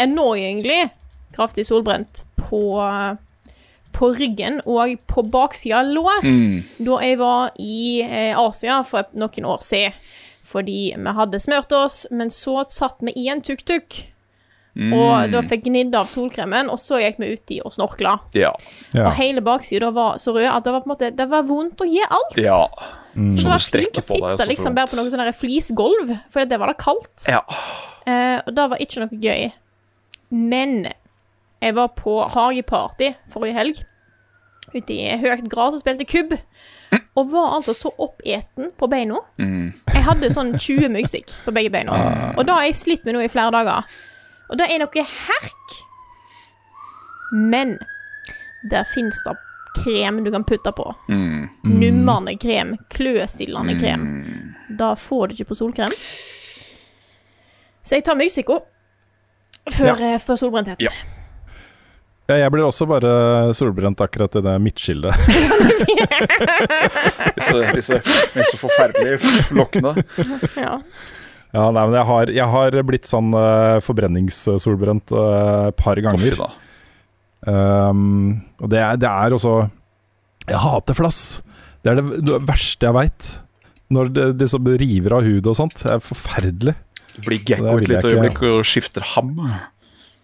Annoyingly 0.01 0.89
kraftig 1.33 1.65
solbrent 1.65 2.23
på 2.37 2.59
på 3.93 4.09
ryggen 4.17 4.59
og 4.65 4.97
på 5.07 5.23
baksida 5.33 5.79
av 5.83 5.91
lår 5.93 6.23
Mm. 6.25 6.63
da 6.85 6.97
jeg 7.05 7.17
var 7.21 7.51
i 7.59 8.01
eh, 8.01 8.33
Asia 8.39 8.81
for 8.83 9.03
noen 9.13 9.45
år 9.45 9.61
siden. 9.61 9.93
Fordi 10.43 10.93
vi 10.99 11.13
hadde 11.17 11.39
smurt 11.39 11.71
oss, 11.71 12.01
men 12.11 12.29
så 12.29 12.63
satt 12.69 12.97
vi 13.01 13.13
i 13.15 13.29
en 13.31 13.41
tuk-tuk. 13.41 14.01
Mm. 14.75 14.91
Og 14.97 15.31
da 15.31 15.41
fikk 15.45 15.67
gnidd 15.69 15.93
av 15.95 16.07
solkremen, 16.09 16.69
og 16.73 16.79
så 16.81 16.97
gikk 16.99 17.19
vi 17.21 17.29
uti 17.37 17.59
og 17.63 17.71
snorkla. 17.75 18.15
Ja. 18.33 18.49
Ja. 18.91 19.07
Og 19.07 19.13
hele 19.19 19.41
baksida 19.45 19.91
var 19.93 20.17
så 20.21 20.33
rød 20.35 20.49
at 20.49 20.63
det 20.65 20.73
var 20.73 20.81
på 20.81 20.89
en 20.89 20.93
måte 20.95 21.11
Det 21.15 21.27
var 21.29 21.43
vondt 21.47 21.81
å 21.81 21.87
gi 21.87 22.01
alt. 22.09 22.37
ja. 22.37 22.67
Mm. 23.15 23.29
Så 23.29 23.43
det 23.43 23.49
var 23.51 23.59
fint 23.61 23.93
å 23.93 24.01
deg, 24.01 24.03
sitte 24.39 24.47
liksom 24.49 24.73
bare 24.73 24.89
på 24.89 24.97
noe 24.97 25.11
sånn 25.13 25.33
flisgulv, 25.37 26.15
for 26.33 26.45
det 26.49 26.57
var 26.59 26.71
da 26.71 26.73
kaldt. 26.73 27.27
ja. 27.29 27.43
Eh, 28.09 28.41
og 28.47 28.55
det 28.57 28.69
var 28.71 28.77
ikke 28.81 28.99
noe 29.05 29.19
gøy. 29.21 29.51
Men 30.31 30.87
jeg 31.63 31.75
var 31.77 31.93
på 31.97 32.19
hageparty 32.33 33.13
forrige 33.31 33.57
helg. 33.57 33.81
Ute 34.73 34.95
i 34.95 35.13
høyt 35.21 35.47
gras 35.51 35.75
og 35.75 35.83
spilte 35.83 36.07
kubb. 36.09 36.35
Og 37.17 37.29
var 37.31 37.55
altså 37.57 37.73
så 37.77 37.91
oppeten 38.01 38.71
på 38.77 38.89
beina. 38.89 39.19
Mm. 39.41 39.71
Jeg 39.93 40.03
hadde 40.05 40.31
sånn 40.33 40.53
20 40.57 40.91
myggstikk 40.93 41.33
på 41.45 41.53
begge 41.55 41.71
beina. 41.73 41.95
Og 42.37 42.45
da 42.47 42.59
har 42.59 42.67
jeg 42.67 42.79
slitt 42.79 43.07
med 43.07 43.17
noe 43.17 43.27
i 43.27 43.31
flere 43.31 43.53
dager. 43.53 43.87
Og 44.51 44.59
det 44.59 44.69
er 44.69 44.81
noe 44.81 45.07
herk. 45.09 45.79
Men 47.33 47.77
der 48.69 48.85
fins 48.93 49.21
det 49.25 49.35
krem 49.83 50.21
du 50.25 50.29
kan 50.33 50.45
putte 50.45 50.73
på. 50.75 50.85
Mm. 51.09 51.49
Nummende 51.63 52.35
krem. 52.41 52.75
Kløstillende 52.93 53.77
krem. 53.79 54.05
Da 54.77 54.93
får 54.99 55.27
du 55.27 55.37
ikke 55.37 55.51
på 55.53 55.59
solkrem. 55.63 55.95
Så 57.83 57.97
jeg 57.97 58.05
tar 58.07 58.15
myggstikka 58.15 58.61
før, 59.73 59.97
ja. 59.97 60.17
før 60.21 60.39
solbrentheten. 60.39 60.85
Ja. 60.85 61.12
Ja, 62.31 62.37
jeg 62.39 62.51
blir 62.53 62.63
også 62.63 62.85
bare 62.87 63.09
solbrent 63.57 63.99
akkurat 64.03 64.37
i 64.39 64.43
det 64.45 64.53
midtskillet. 64.63 65.11
Disse, 67.33 67.59
disse, 67.75 67.97
disse 68.33 68.57
forferdelige 68.59 69.17
lokkene. 69.57 69.91
Ja. 70.55 70.77
Ja, 71.53 71.67
nei, 71.69 71.83
men 71.85 71.95
jeg 71.97 72.07
har, 72.09 72.31
jeg 72.33 72.49
har 72.49 72.77
blitt 72.87 73.05
sånn 73.09 73.33
uh, 73.35 73.77
forbrenningssolbrent 73.83 75.11
et 75.11 75.17
uh, 75.19 75.67
par 75.77 75.99
ganger. 76.01 76.37
da. 76.39 76.47
Um, 77.43 78.39
og 78.63 78.71
det 78.71 78.79
er, 78.79 78.95
det 79.01 79.09
er 79.09 79.35
også 79.35 79.57
Jeg 80.47 80.61
hater 80.63 80.95
flass. 80.97 81.19
Det 81.83 81.91
er 81.91 81.99
det, 81.99 82.21
det 82.25 82.39
verste 82.47 82.87
jeg 82.87 82.95
veit. 82.95 83.29
Når 83.93 84.13
det 84.15 84.27
liksom 84.41 84.71
river 84.81 85.17
av 85.19 85.27
hud 85.27 85.51
og 85.51 85.59
sånt. 85.59 85.77
Det 85.83 85.91
er 85.97 86.01
forferdelig. 86.01 86.75
Du 87.13 87.21
blir 87.27 87.43
gekko 87.45 87.75
et 87.77 87.91
lite 87.91 88.09
øyeblikk 88.09 88.41
og 88.49 88.63
skifter 88.65 89.05
ham. 89.13 89.35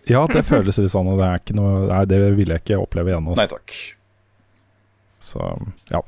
Ja, 0.09 0.25
det 0.29 0.43
føles 0.47 0.79
litt 0.81 0.93
sånn. 0.93 1.09
Og 1.11 1.19
det 1.21 1.27
er 1.27 1.41
ikke 1.41 1.57
noe 1.57 1.87
Nei, 1.89 2.03
det 2.09 2.19
vil 2.37 2.53
jeg 2.53 2.63
ikke 2.63 2.79
oppleve 2.81 3.13
igjen. 3.13 3.27
Også. 3.29 3.41
Nei 3.41 3.49
takk. 3.51 3.75
Så 5.19 5.49
ja. 5.91 6.01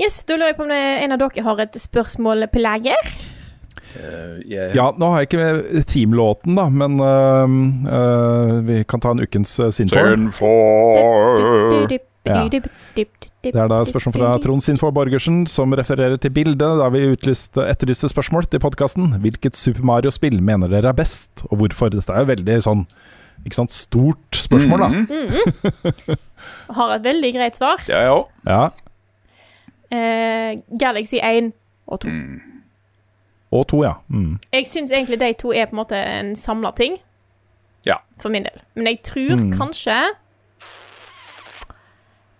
Yes, 0.00 0.22
da 0.24 0.38
lurer 0.38 0.52
jeg 0.52 0.56
på 0.56 0.64
om 0.64 0.72
det 0.72 0.78
er 0.80 1.04
en 1.04 1.14
av 1.14 1.20
dere 1.20 1.44
har 1.44 1.60
et 1.66 1.76
spørsmål 1.80 2.46
på 2.52 2.62
lager? 2.62 3.12
Uh, 3.90 4.38
yeah. 4.46 4.70
Ja, 4.76 4.86
nå 4.96 5.08
har 5.10 5.24
jeg 5.24 5.30
ikke 5.30 5.40
med 5.42 5.86
teamlåten, 5.90 6.54
da, 6.54 6.68
men 6.70 7.00
uh, 7.02 7.44
uh, 7.90 8.52
vi 8.66 8.84
kan 8.86 9.02
ta 9.02 9.10
en 9.16 9.24
ukens 9.24 9.56
uh, 9.58 9.66
Sinfor. 9.74 10.14
Sinfor! 10.14 11.98
Ja. 12.30 12.46
Det 13.42 13.54
er 13.56 13.68
da 13.72 13.78
spørsmål 13.88 14.12
fra 14.18 14.30
Trond 14.44 14.60
Sinfor 14.60 14.90
Borgersen, 14.92 15.46
som 15.48 15.72
refererer 15.72 16.18
til 16.20 16.30
bildet 16.36 16.60
da 16.60 16.88
vi 16.92 17.06
utlyste, 17.08 17.62
etterlyste 17.72 18.10
spørsmål 18.12 18.44
til 18.52 18.60
podkasten. 18.60 19.14
Hvilket 19.22 19.56
Super 19.56 19.86
Mario-spill 19.88 20.42
mener 20.44 20.68
dere 20.68 20.90
er 20.92 20.98
best, 20.98 21.46
og 21.48 21.56
hvorfor? 21.62 21.88
Dette 21.94 22.12
er 22.12 22.20
jo 22.26 22.28
veldig 22.34 22.58
sånn 22.66 22.82
ikke 23.46 23.56
sant, 23.56 23.72
stort 23.72 24.36
spørsmål, 24.36 24.82
da. 24.84 24.88
Mhm. 24.92 26.18
Har 26.76 26.92
et 26.98 27.04
veldig 27.06 27.30
greit 27.38 27.56
svar. 27.56 27.80
Ja, 27.88 28.02
ja. 28.04 28.18
Ja. 28.44 28.60
Eh, 29.90 30.58
Galaxy 30.78 31.16
1 31.24 31.52
og 31.88 32.00
2. 32.04 32.08
Mm. 32.12 32.40
Og 33.56 33.64
2, 33.72 33.80
ja. 33.86 33.94
Mm. 34.12 34.36
Jeg 34.52 34.68
syns 34.68 34.92
egentlig 34.92 35.18
de 35.24 35.32
to 35.40 35.54
er 35.56 35.66
på 35.66 35.74
en 35.74 35.80
måte 35.80 35.96
en 35.96 36.34
samla 36.36 36.70
ting. 36.76 36.98
Ja. 37.88 37.96
For 38.20 38.28
min 38.28 38.44
del. 38.44 38.60
Men 38.76 38.86
jeg 38.92 39.00
tror 39.08 39.32
Mm. 39.40 39.50
kanskje 39.56 39.96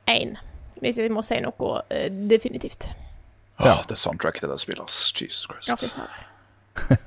én. 0.07 0.37
Hvis 0.81 0.98
jeg 0.98 1.11
må 1.12 1.23
si 1.27 1.39
noe 1.44 1.52
uh, 1.61 2.09
definitivt. 2.31 2.89
Ja. 3.61 3.77
Det 3.89 3.98
soundtracket 4.01 4.40
til 4.40 4.48
det 4.51 4.61
spillet, 4.62 4.85
ass. 4.86 5.12
Jesus 5.20 5.47
Christ. 5.51 5.69
Ja, 5.98 6.07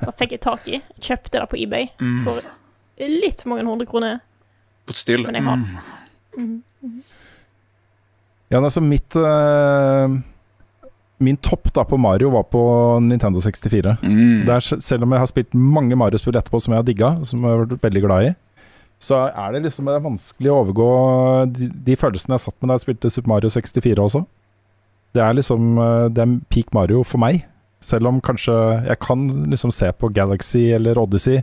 Da 0.03 0.11
fikk 0.11 0.31
jeg 0.35 0.41
tak 0.43 0.67
i. 0.69 0.81
Kjøpte 1.01 1.39
det 1.39 1.47
på 1.49 1.57
eBay 1.57 1.87
Mm. 1.99 2.23
for 2.25 2.41
litt 2.99 3.41
for 3.41 3.49
mange 3.49 3.65
hundre 3.65 3.87
kroner. 3.89 4.19
But 4.85 4.97
still. 4.97 5.23
Men 5.25 5.35
jeg 5.35 5.43
har- 5.43 5.63
Mm. 6.37 6.61
Ja, 8.49 8.59
altså 8.61 8.81
mitt 8.81 9.15
uh, 9.15 10.09
Min 11.23 11.37
topp 11.37 11.69
da 11.73 11.83
på 11.87 11.97
Mario 11.97 12.29
var 12.33 12.43
på 12.43 12.99
Nintendo 13.01 13.39
64. 13.41 13.97
Mm. 14.03 14.45
Det 14.45 14.49
er, 14.53 14.59
selv 14.81 15.03
om 15.03 15.11
jeg 15.13 15.19
har 15.23 15.29
spilt 15.29 15.53
mange 15.55 15.95
Mario-spill 15.95 16.35
etterpå 16.35 16.59
som 16.61 16.73
jeg 16.73 16.81
har 16.81 16.83
digga, 16.89 17.11
som 17.25 17.39
jeg 17.45 17.49
har 17.53 17.61
vært 17.65 17.81
veldig 17.85 18.01
glad 18.03 18.25
i, 18.27 18.33
så 19.03 19.19
er 19.27 19.55
det 19.55 19.65
liksom 19.65 19.89
det 19.89 19.97
er 19.97 20.05
vanskelig 20.05 20.51
å 20.51 20.59
overgå 20.61 20.89
de, 21.51 21.67
de 21.87 21.95
følelsene 21.99 22.37
jeg 22.37 22.45
satt 22.45 22.55
med 22.61 22.71
da 22.71 22.77
jeg 22.77 22.85
spilte 22.85 23.11
Super 23.11 23.33
Mario 23.33 23.51
64 23.51 24.03
også. 24.05 24.23
Det 25.13 25.21
er 25.21 25.35
liksom 25.37 25.77
øh, 25.77 26.07
Det 26.09 26.23
er 26.23 26.37
peak 26.49 26.71
Mario 26.73 27.03
for 27.05 27.21
meg. 27.21 27.43
Selv 27.83 28.07
om 28.07 28.21
kanskje 28.23 28.55
jeg 28.87 28.99
kan 29.03 29.27
liksom 29.51 29.73
se 29.75 29.89
på 29.99 30.09
Galaxy 30.15 30.69
eller 30.77 31.01
Odyssey 31.01 31.41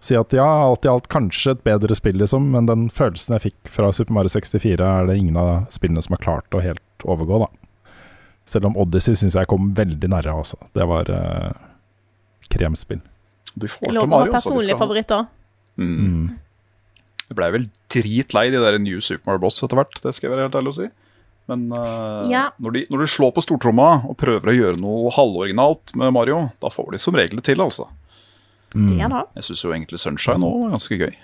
og 0.00 0.06
si 0.06 0.16
at 0.16 0.32
ja, 0.32 0.46
alt 0.64 0.86
i 0.86 0.88
alt 0.88 1.10
kanskje 1.12 1.52
et 1.52 1.64
bedre 1.66 1.92
spill, 1.98 2.16
liksom, 2.22 2.46
men 2.54 2.68
den 2.70 2.86
følelsen 2.94 3.34
jeg 3.36 3.50
fikk 3.50 3.68
fra 3.68 3.90
Super 3.92 4.14
Mario 4.16 4.32
64, 4.32 4.78
er 4.80 5.10
det 5.10 5.16
ingen 5.20 5.36
av 5.36 5.66
spillene 5.74 6.00
som 6.00 6.14
har 6.16 6.22
klart 6.22 6.56
å 6.56 6.62
helt 6.64 7.04
overgå, 7.04 7.42
da. 7.42 7.50
Selv 8.48 8.70
om 8.70 8.78
Odyssey 8.80 9.18
syns 9.20 9.36
jeg 9.36 9.50
kom 9.50 9.74
veldig 9.76 10.08
nære 10.08 10.32
også. 10.40 10.56
Det 10.72 10.86
var 10.88 11.10
uh, 11.12 11.52
kremspill. 12.48 13.02
Du 13.52 13.68
får 13.68 13.90
til 13.90 13.98
Mario, 13.98 14.30
altså. 14.32 14.38
Personlig 14.38 14.38
personlige 14.38 14.78
favoritter. 14.80 15.28
Mm. 15.76 16.39
Jeg 17.30 17.38
blei 17.38 17.50
vel 17.54 17.68
dritlei 17.94 18.48
de 18.50 18.58
der 18.62 18.78
New 18.82 18.98
Super 19.04 19.30
Mario 19.30 19.44
Bros 19.44 19.60
etter 19.62 19.78
hvert, 19.78 20.00
det 20.02 20.12
skal 20.16 20.28
jeg 20.28 20.34
være 20.36 20.48
helt 20.48 20.58
ærlig 20.58 20.72
å 20.72 20.78
si. 20.80 20.88
Men 21.50 21.64
uh, 21.74 22.26
Ja. 22.30 22.48
når, 22.62 22.74
de, 22.76 22.82
når 22.90 23.04
de 23.04 23.08
slår 23.10 23.32
på 23.36 23.42
stortromma 23.46 23.88
og 24.10 24.16
prøver 24.18 24.50
å 24.50 24.54
gjøre 24.56 24.80
noe 24.82 25.12
halvoriginalt 25.14 25.94
med 25.98 26.12
Mario, 26.14 26.44
da 26.62 26.70
får 26.74 26.92
de 26.96 27.00
som 27.02 27.14
regel 27.18 27.38
det 27.40 27.46
til, 27.48 27.62
altså. 27.62 27.86
Mm. 28.74 28.86
Det 28.92 29.08
da. 29.10 29.22
Jeg 29.38 29.46
syns 29.48 29.62
jo 29.64 29.72
egentlig 29.74 29.98
Sunshine 30.02 30.46
òg 30.46 30.60
var 30.64 30.74
ganske 30.76 30.98
gøy. 31.00 31.14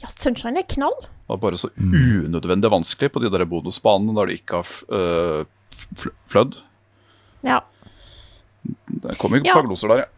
Ja, 0.00 0.08
Sunshine 0.12 0.60
er 0.60 0.66
knall. 0.68 0.96
Det 1.04 1.28
var 1.34 1.40
bare 1.44 1.60
så 1.60 1.68
unødvendig 1.76 2.70
vanskelig 2.72 3.12
på 3.14 3.20
de 3.24 3.30
der 3.32 3.44
bonusbanene 3.48 4.16
der 4.16 4.32
de 4.32 4.36
ikke 4.40 4.60
har 4.60 4.72
uh, 4.92 5.44
fl 5.96 6.12
flødd. 6.32 6.56
Ja. 7.44 7.60
Det 9.00 9.16
kom 9.20 9.36
jo 9.36 9.40
Ja. 9.44 9.52
et 9.52 9.56
par 9.60 9.68
gloser 9.68 9.92
der, 9.92 10.04
ja. 10.04 10.08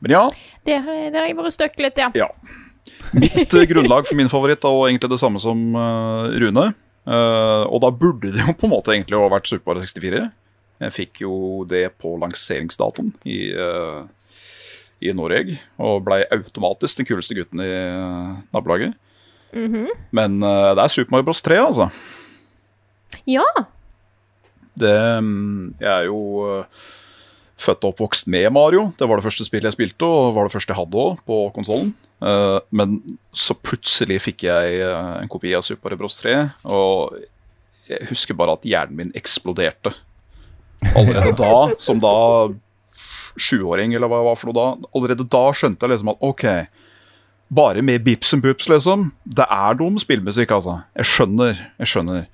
Men 0.00 0.12
ja, 0.12 0.22
Det, 0.64 0.76
det 0.84 1.16
har 1.16 1.26
jeg 1.28 1.36
vært 1.38 1.54
støkk 1.56 1.78
litt, 1.80 1.96
ja. 2.00 2.10
Ja. 2.16 2.28
Mitt 3.16 3.54
eh, 3.54 3.68
grunnlag 3.68 4.08
for 4.08 4.18
min 4.18 4.30
favoritt 4.32 4.64
er 4.64 4.80
egentlig 4.88 5.12
det 5.12 5.20
samme 5.22 5.40
som 5.42 5.62
eh, 5.76 6.36
Rune. 6.42 6.66
Eh, 7.06 7.62
og 7.66 7.80
da 7.84 7.92
burde 7.94 8.32
det 8.34 8.42
jo 8.42 8.56
på 8.56 8.68
en 8.68 8.74
måte 8.74 8.94
egentlig 8.94 9.18
ha 9.18 9.30
vært 9.32 9.50
Super 9.50 9.72
Mario 9.72 9.86
64. 9.86 10.24
Jeg 10.84 10.92
fikk 10.92 11.22
jo 11.24 11.36
det 11.68 11.86
på 12.02 12.18
lanseringsdatoen 12.20 13.14
i, 13.24 13.38
i 15.00 15.12
Norge, 15.16 15.54
og 15.80 16.02
blei 16.04 16.18
automatisk 16.36 17.00
den 17.00 17.08
kuleste 17.08 17.32
gutten 17.38 17.62
i 17.64 17.70
nabolaget. 18.52 18.92
Mm 19.56 19.72
-hmm. 19.72 19.88
Men 20.10 20.40
det 20.40 20.82
er 20.84 20.88
Super 20.88 21.10
Mario 21.10 21.24
Bros 21.24 21.40
3, 21.40 21.56
altså. 21.56 21.88
Ja. 23.26 23.46
Det, 24.76 25.22
mm, 25.22 25.74
jeg 25.80 25.92
er 26.00 26.04
jo 26.04 26.64
født 27.56 27.84
og 27.84 27.94
oppvokst 27.94 28.26
med 28.26 28.50
Mario. 28.52 28.92
Det 28.98 29.08
var 29.08 29.16
det 29.16 29.24
første 29.24 29.44
spillet 29.44 29.64
jeg 29.64 29.72
spilte, 29.72 30.04
og 30.04 30.34
var 30.34 30.44
det 30.44 30.52
første 30.52 30.72
jeg 30.72 30.80
hadde 30.80 30.96
òg, 30.96 31.16
på 31.26 31.50
konsollen. 31.54 31.94
Men 32.20 32.98
så 33.36 33.56
plutselig 33.60 34.22
fikk 34.24 34.46
jeg 34.48 34.78
eh, 34.80 35.10
en 35.20 35.28
kopi 35.28 35.52
av 35.56 35.64
Super 35.66 35.96
Bros 36.00 36.16
3, 36.22 36.36
og 36.64 37.18
jeg 37.90 38.08
husker 38.10 38.38
bare 38.38 38.56
at 38.56 38.64
hjernen 38.66 39.02
min 39.02 39.12
eksploderte. 39.18 39.92
Allerede 40.96 41.34
da, 41.38 41.52
som 41.80 42.00
da 42.02 42.14
sjuåring, 43.36 43.92
eller 43.94 44.08
hva 44.08 44.22
det 44.22 44.28
var 44.30 44.40
for 44.40 44.50
noe 44.50 44.56
da, 44.56 44.88
allerede 44.96 45.28
da 45.32 45.44
skjønte 45.56 45.84
jeg 45.84 45.92
liksom 45.92 46.12
at 46.14 46.24
OK, 46.24 46.46
bare 47.56 47.84
med 47.84 48.02
bips 48.02 48.34
and 48.34 48.42
boops, 48.42 48.68
liksom. 48.72 49.10
Det 49.24 49.46
er 49.46 49.78
dum 49.78 50.00
spillmusikk, 50.00 50.56
altså. 50.56 50.80
Jeg 50.98 51.10
skjønner, 51.12 51.60
jeg 51.78 51.92
skjønner. 51.92 52.26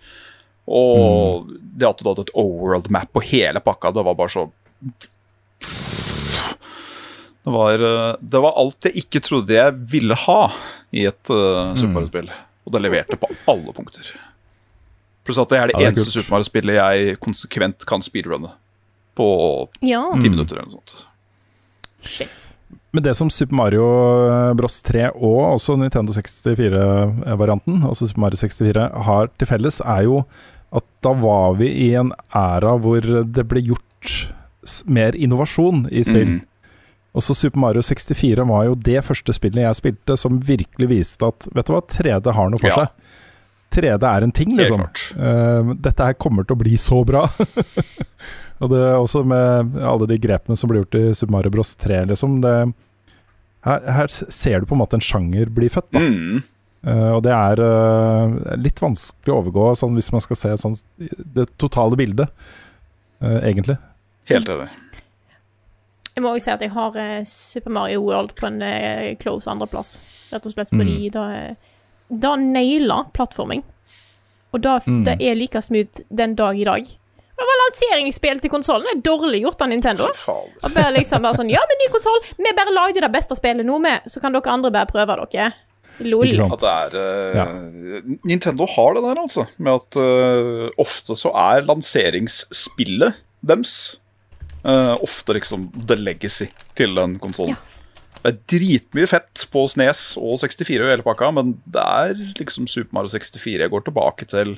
Og 0.72 1.50
det 1.50 1.88
at 1.90 2.00
du 2.00 2.08
hadde 2.08 2.28
et 2.28 2.34
overworld 2.38 2.88
map 2.94 3.10
på 3.12 3.24
hele 3.32 3.60
pakka, 3.60 3.92
det 3.92 4.06
var 4.06 4.16
bare 4.16 4.32
så 4.32 4.46
det 7.42 7.52
var, 7.54 7.82
eh, 7.82 8.16
det 8.20 8.40
var 8.44 8.54
alt 8.60 8.86
jeg 8.86 9.02
ikke 9.02 9.22
trodde 9.26 9.54
jeg 9.56 9.74
ville 9.90 10.14
ha 10.26 10.40
i 10.94 11.06
et 11.10 11.30
uh, 11.32 11.72
Super 11.74 11.96
Mario-spill. 11.98 12.30
Og 12.62 12.74
det 12.74 12.82
leverte 12.84 13.18
på 13.18 13.30
alle 13.50 13.74
punkter. 13.74 14.12
Pluss 15.26 15.38
at 15.42 15.50
det 15.50 15.58
er 15.58 15.70
det 15.70 15.74
Ja, 15.74 15.78
det 15.78 15.86
er 15.86 15.92
eneste 15.92 16.10
kult. 16.12 16.18
Super 16.20 16.36
Mario-spillet 16.36 16.78
jeg 16.78 17.16
konsekvent 17.22 17.86
kan 17.88 18.04
speedrunne. 18.04 18.52
På 19.18 19.26
Ja. 19.82 20.04
ti 20.22 20.30
minutter 20.30 20.56
eller 20.60 20.70
noe 20.70 20.78
sånt. 20.78 21.06
Shit. 22.02 22.52
Men 22.92 23.02
det 23.02 23.14
som 23.16 23.30
Super 23.30 23.56
Mario 23.56 23.84
Bros 24.54 24.80
3 24.84 25.10
og 25.16 25.56
også 25.56 25.76
Nintendo 25.80 26.12
64-varianten, 26.12 27.82
altså 27.88 28.06
Super 28.08 28.20
Mario 28.26 28.36
64, 28.40 28.86
har 29.06 29.30
til 29.38 29.48
felles, 29.48 29.80
er 29.80 30.02
jo 30.06 30.22
at 30.72 30.84
da 31.04 31.12
var 31.16 31.56
vi 31.58 31.68
i 31.88 31.90
en 31.98 32.12
æra 32.36 32.76
hvor 32.80 33.00
det 33.04 33.44
ble 33.48 33.62
gjort 33.64 34.12
mer 34.86 35.16
innovasjon 35.18 35.86
i 35.90 36.04
spill. 36.06 36.36
Mm. 36.38 36.40
Også 37.12 37.34
Super 37.36 37.60
Mario 37.60 37.82
64 37.84 38.46
var 38.48 38.64
jo 38.70 38.76
det 38.88 39.02
første 39.04 39.34
spillet 39.36 39.66
jeg 39.66 39.78
spilte 39.78 40.16
som 40.16 40.38
virkelig 40.40 40.88
viste 40.88 41.28
at 41.28 41.44
Vet 41.52 41.68
du 41.68 41.74
hva, 41.74 41.82
3D 41.84 42.32
har 42.32 42.52
noe 42.52 42.62
for 42.62 42.70
Ja. 42.72 42.86
seg. 42.86 43.18
3D 43.72 44.04
er 44.04 44.24
en 44.24 44.32
ting, 44.32 44.52
liksom. 44.56 44.82
Eh, 44.84 45.74
dette 45.80 46.04
her 46.04 46.16
kommer 46.20 46.44
til 46.44 46.56
å 46.56 46.60
bli 46.60 46.76
så 46.80 46.98
bra. 47.08 47.24
og 48.60 48.72
det 48.72 48.80
er 48.84 48.98
også 48.98 49.22
med 49.24 49.78
alle 49.80 50.08
de 50.10 50.18
grepene 50.20 50.58
som 50.60 50.68
blir 50.68 50.82
gjort 50.82 50.98
i 51.00 51.04
Super 51.16 51.32
Mario 51.38 51.52
Bros 51.54 51.74
3, 51.80 52.02
liksom. 52.12 52.40
Det, 52.44 52.52
her, 53.68 53.86
her 53.96 54.12
ser 54.12 54.60
du 54.60 54.68
på 54.68 54.76
en 54.76 54.82
måte 54.82 54.98
en 55.00 55.04
sjanger 55.04 55.52
bli 55.56 55.70
født, 55.72 55.88
da. 55.96 56.04
Mm. 56.04 56.42
Uh, 56.82 57.10
og 57.14 57.20
det 57.24 57.30
er 57.32 57.60
uh, 57.62 58.56
litt 58.58 58.80
vanskelig 58.82 59.32
å 59.32 59.38
overgå 59.38 59.68
sånn, 59.78 59.94
hvis 59.96 60.10
man 60.12 60.24
skal 60.24 60.40
se 60.40 60.54
sånn, 60.64 60.76
det 60.98 61.46
totale 61.62 61.96
bildet, 61.96 62.32
egentlig. 63.22 63.76
Helt 64.26 64.48
enig. 64.50 64.66
Jeg 66.14 66.22
må 66.24 66.28
også 66.34 66.44
si 66.44 66.50
at 66.52 66.60
jeg 66.66 66.72
har 66.74 66.96
eh, 67.00 67.24
Super 67.28 67.72
Mario 67.72 68.02
World 68.04 68.34
på 68.36 68.46
en 68.50 68.60
eh, 68.62 69.14
close 69.20 69.48
andreplass. 69.50 69.94
Rett 70.32 70.46
og 70.48 70.52
slett 70.52 70.72
fordi 70.72 71.08
da 71.14 71.26
eh, 71.32 71.54
Da 72.12 72.34
naila 72.36 73.06
plattforming. 73.16 73.62
Og 74.52 74.60
da, 74.60 74.74
Mm. 74.84 75.04
det 75.06 75.14
er 75.24 75.34
like 75.38 75.62
smooth 75.64 76.02
den 76.12 76.34
dag 76.36 76.58
i 76.60 76.64
dag. 76.68 76.84
Det 76.84 77.46
var 77.48 77.56
lanseringsspill 77.62 78.40
til 78.44 78.50
konsollen. 78.52 78.84
Det 78.84 78.98
er 78.98 79.06
dårlig 79.08 79.40
gjort 79.42 79.62
av 79.64 79.68
Nintendo. 79.72 80.04
Og 80.28 80.74
bare 80.74 80.92
liksom 80.98 81.22
bare 81.24 81.38
sånn 81.40 81.48
Ja, 81.50 81.62
men 81.70 81.80
ny 81.80 81.88
konsoll! 81.90 82.20
Vi 82.36 82.52
bare 82.54 82.74
lagde 82.76 83.00
det 83.00 83.10
beste 83.10 83.34
spillet 83.34 83.64
nå, 83.66 83.78
med, 83.80 84.04
så 84.06 84.20
kan 84.20 84.32
dere 84.36 84.52
andre 84.52 84.70
bare 84.70 84.86
prøve 84.92 85.16
dere. 85.32 85.48
Lol. 86.04 86.30
Det 86.32 86.68
er 86.68 86.94
eh, 87.00 88.04
Nintendo 88.24 88.66
har 88.76 88.94
det 88.94 89.02
der, 89.08 89.18
altså. 89.24 89.46
Med 89.58 89.72
at 89.80 89.96
uh, 89.96 90.68
ofte 90.80 91.16
så 91.18 91.32
er 91.36 91.64
lanseringsspillet 91.68 93.18
deres 93.42 93.96
eh, 94.64 94.94
ofte 95.02 95.36
liksom 95.38 95.68
the 95.88 95.96
legacy 95.98 96.48
til 96.78 96.94
den 96.98 97.18
konsollen. 97.22 97.56
Det 98.22 98.30
er 98.30 98.36
dritmye 98.52 99.08
fett 99.10 99.46
på 99.50 99.64
Snes 99.66 100.12
og 100.20 100.36
64 100.38 100.84
og 100.84 100.92
hele 100.92 101.02
pakka, 101.06 101.32
men 101.34 101.56
det 101.66 101.82
er 101.82 102.12
liksom 102.38 102.68
Super 102.70 102.94
Mario 103.00 103.10
64 103.10 103.64
jeg 103.64 103.72
går 103.72 103.82
tilbake 103.88 104.28
til. 104.30 104.52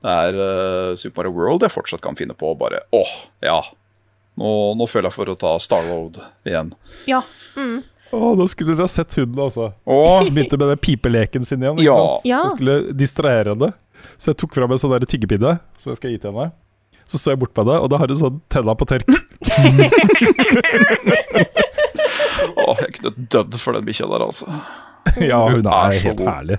Det 0.00 0.10
er 0.24 0.38
uh, 0.40 0.96
Super 0.98 1.22
Mario 1.22 1.36
World 1.36 1.62
jeg 1.66 1.74
fortsatt 1.74 2.02
kan 2.02 2.16
finne 2.18 2.34
på 2.34 2.50
å 2.50 2.56
bare 2.58 2.80
Åh, 2.96 3.12
ja. 3.44 3.60
Nå, 4.40 4.50
nå 4.80 4.86
føler 4.88 5.10
jeg 5.10 5.16
for 5.18 5.28
å 5.30 5.36
ta 5.38 5.52
Star 5.60 5.84
Road 5.90 6.18
igjen. 6.48 6.72
Ja. 7.10 7.20
Mm. 7.54 7.82
Å, 8.10 8.32
da 8.40 8.46
skulle 8.50 8.72
dere 8.74 8.86
ha 8.88 8.90
sett 8.90 9.14
hunden, 9.20 9.38
altså. 9.44 9.68
Åh. 9.84 10.24
Begynte 10.32 10.58
med 10.58 10.72
den 10.72 10.80
pipeleken 10.82 11.44
sin 11.46 11.62
igjen. 11.62 11.76
ikke 11.78 11.86
Ja. 11.86 11.98
sant? 12.00 12.26
Ja. 12.26 12.40
Så 12.48 12.56
skulle 12.56 12.78
distrahere 13.04 13.52
henne. 13.54 13.70
Så 14.16 14.32
jeg 14.32 14.40
tok 14.40 14.56
fram 14.56 14.72
en 14.74 14.80
sånn 14.80 14.94
der 14.96 15.04
tyggepinne 15.06 15.58
som 15.78 15.92
jeg 15.92 16.00
skal 16.00 16.14
gi 16.14 16.18
til 16.24 16.32
henne. 16.32 16.48
Så 17.10 17.18
så 17.18 17.32
jeg 17.32 17.40
bort 17.42 17.50
på 17.56 17.64
det, 17.66 17.74
og 17.82 17.88
da 17.90 17.98
har 17.98 18.06
hun 18.12 18.18
sånn 18.20 18.36
tenna 18.54 18.74
på 18.78 18.86
tørk. 18.86 19.08
Åh, 22.60 22.76
jeg 22.84 22.92
kunne 22.98 23.12
dødd 23.32 23.56
for 23.60 23.76
den 23.76 23.86
bikkja 23.88 24.06
der, 24.10 24.22
altså. 24.26 24.46
ja, 25.30 25.40
hun 25.50 25.66
er 25.66 25.70
er 25.70 25.96
helt 26.04 26.18
god. 26.20 26.28
herlig. 26.30 26.58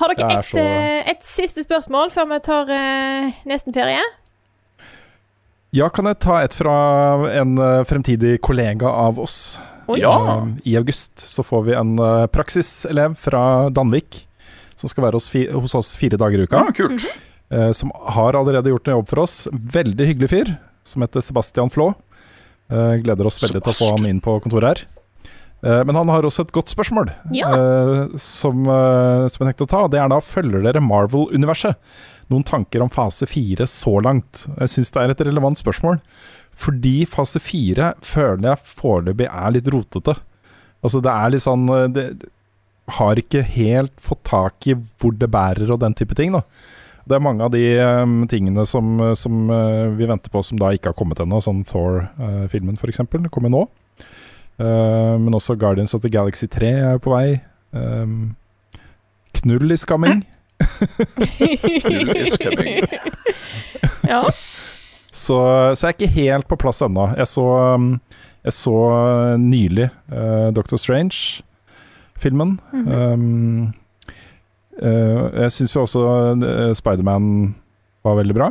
Har 0.00 0.14
dere 0.16 0.30
er 0.32 0.38
et, 0.40 0.48
så- 0.48 0.62
eh, 0.64 1.10
et 1.12 1.22
siste 1.26 1.62
spørsmål 1.66 2.10
før 2.14 2.26
vi 2.32 2.38
tar 2.46 2.70
uh, 2.72 3.30
nesten 3.48 3.74
ferie? 3.76 4.00
Ja, 5.76 5.86
kan 5.94 6.08
jeg 6.10 6.18
ta 6.24 6.40
et 6.42 6.54
fra 6.56 6.74
en 7.42 7.52
uh, 7.60 7.84
fremtidig 7.86 8.38
kollega 8.42 8.88
av 8.90 9.20
oss? 9.22 9.36
Oi. 9.90 10.00
Ja. 10.02 10.14
Eh, 10.16 10.46
I 10.72 10.76
august 10.80 11.18
så 11.28 11.42
får 11.46 11.64
vi 11.68 11.72
en 11.78 11.96
praksiselev 12.30 13.14
fra 13.18 13.44
Danvik 13.74 14.24
som 14.78 14.88
skal 14.90 15.04
være 15.08 15.18
hos, 15.18 15.26
fi 15.28 15.44
hos 15.50 15.74
oss 15.76 15.92
fire 15.98 16.16
dager 16.20 16.40
i 16.40 16.46
uka. 16.48 16.60
Ja, 16.64 16.72
kult. 16.74 17.04
eh, 17.04 17.10
som 17.74 17.90
har 18.14 18.36
allerede 18.38 18.70
gjort 18.70 18.86
en 18.88 18.94
jobb 19.00 19.08
for 19.10 19.22
oss. 19.24 19.48
Veldig 19.50 20.06
hyggelig 20.06 20.28
fyr, 20.30 20.52
som 20.86 21.02
heter 21.02 21.24
Sebastian 21.24 21.70
Flå. 21.74 21.88
Eh, 22.70 22.94
gleder 23.02 23.26
oss 23.26 23.40
veldig 23.42 23.62
til 23.64 23.72
å 23.72 23.76
få 23.76 23.88
han 23.96 24.06
inn 24.06 24.20
på 24.22 24.36
kontoret 24.44 24.68
her. 24.70 24.84
Eh, 25.66 25.80
men 25.84 25.96
han 25.98 26.08
har 26.08 26.24
også 26.24 26.46
et 26.46 26.52
godt 26.54 26.70
spørsmål 26.72 27.10
Ja. 27.34 27.50
eh, 27.50 28.16
som, 28.16 28.62
eh, 28.64 29.26
som 29.28 29.42
jeg 29.44 29.50
tenkte 29.56 29.66
å 29.66 29.72
ta. 29.74 29.80
Det 29.88 29.98
er 30.00 30.08
da 30.08 30.20
følger 30.22 30.62
dere 30.62 30.80
Marvel-universet? 30.80 31.74
Noen 32.30 32.44
tanker 32.46 32.80
om 32.80 32.88
fase 32.88 33.26
fire 33.26 33.66
så 33.66 34.00
langt? 34.00 34.46
Jeg 34.58 34.68
syns 34.70 34.92
det 34.94 35.02
er 35.02 35.10
et 35.10 35.26
relevant 35.26 35.58
spørsmål. 35.58 36.00
Fordi 36.54 37.04
fase 37.06 37.40
fire 37.42 37.94
føler 38.06 38.52
jeg 38.54 38.64
foreløpig 38.78 39.26
er 39.28 39.50
litt 39.50 39.66
rotete. 39.66 40.16
Altså 40.84 41.02
det 41.02 41.10
er 41.12 41.30
litt 41.34 41.42
sånn 41.42 41.68
eh, 41.74 41.88
det, 41.88 42.28
Har 42.90 43.14
ikke 43.16 43.42
helt 43.44 43.92
fått 44.00 44.24
tak 44.24 44.66
i 44.66 44.74
hvor 44.74 45.12
det 45.18 45.28
bærer 45.30 45.70
og 45.70 45.80
den 45.80 45.94
type 45.94 46.14
ting. 46.14 46.32
da 46.32 46.42
det 47.10 47.18
er 47.18 47.24
mange 47.24 47.44
av 47.44 47.52
de 47.52 47.64
um, 47.82 48.22
tingene 48.30 48.64
som, 48.68 49.00
som 49.18 49.50
uh, 49.50 49.90
vi 49.98 50.06
venter 50.08 50.32
på 50.32 50.42
som 50.46 50.60
da 50.60 50.70
ikke 50.74 50.92
har 50.92 50.98
kommet 50.98 51.20
ennå, 51.22 51.40
sånn 51.42 51.64
Thor-filmen 51.66 52.78
f.eks. 52.78 53.02
Det 53.10 53.32
kommer 53.34 53.52
nå. 53.52 53.64
Uh, 54.60 55.16
men 55.18 55.34
også 55.34 55.56
Guardians 55.58 55.94
of 55.96 56.04
the 56.04 56.12
Galaxy 56.12 56.46
3 56.50 56.70
er 56.92 57.02
på 57.02 57.14
vei. 57.14 57.40
Um, 57.72 58.36
knull 59.40 59.72
is 59.72 59.86
coming. 59.88 60.22
Knull 61.80 62.16
is 62.16 62.36
coming. 62.36 62.84
Ja. 64.04 64.22
Så, 65.10 65.36
så 65.74 65.86
jeg 65.86 65.88
er 65.88 65.96
ikke 65.96 66.14
helt 66.14 66.48
på 66.50 66.58
plass 66.60 66.82
ennå. 66.84 67.08
Jeg 67.18 67.26
så, 67.30 67.46
um, 67.74 67.94
jeg 68.44 68.54
så 68.54 68.76
nylig 69.40 69.88
uh, 70.12 70.50
Doctor 70.54 70.80
Strange-filmen. 70.80 72.58
um, 72.72 73.72
uh, 74.82 75.30
jeg 75.44 75.50
syns 75.56 75.74
jo 75.76 75.82
også 75.86 76.02
uh, 76.40 76.72
Spiderman 76.78 77.54
var 78.04 78.16
veldig 78.20 78.34
bra. 78.36 78.50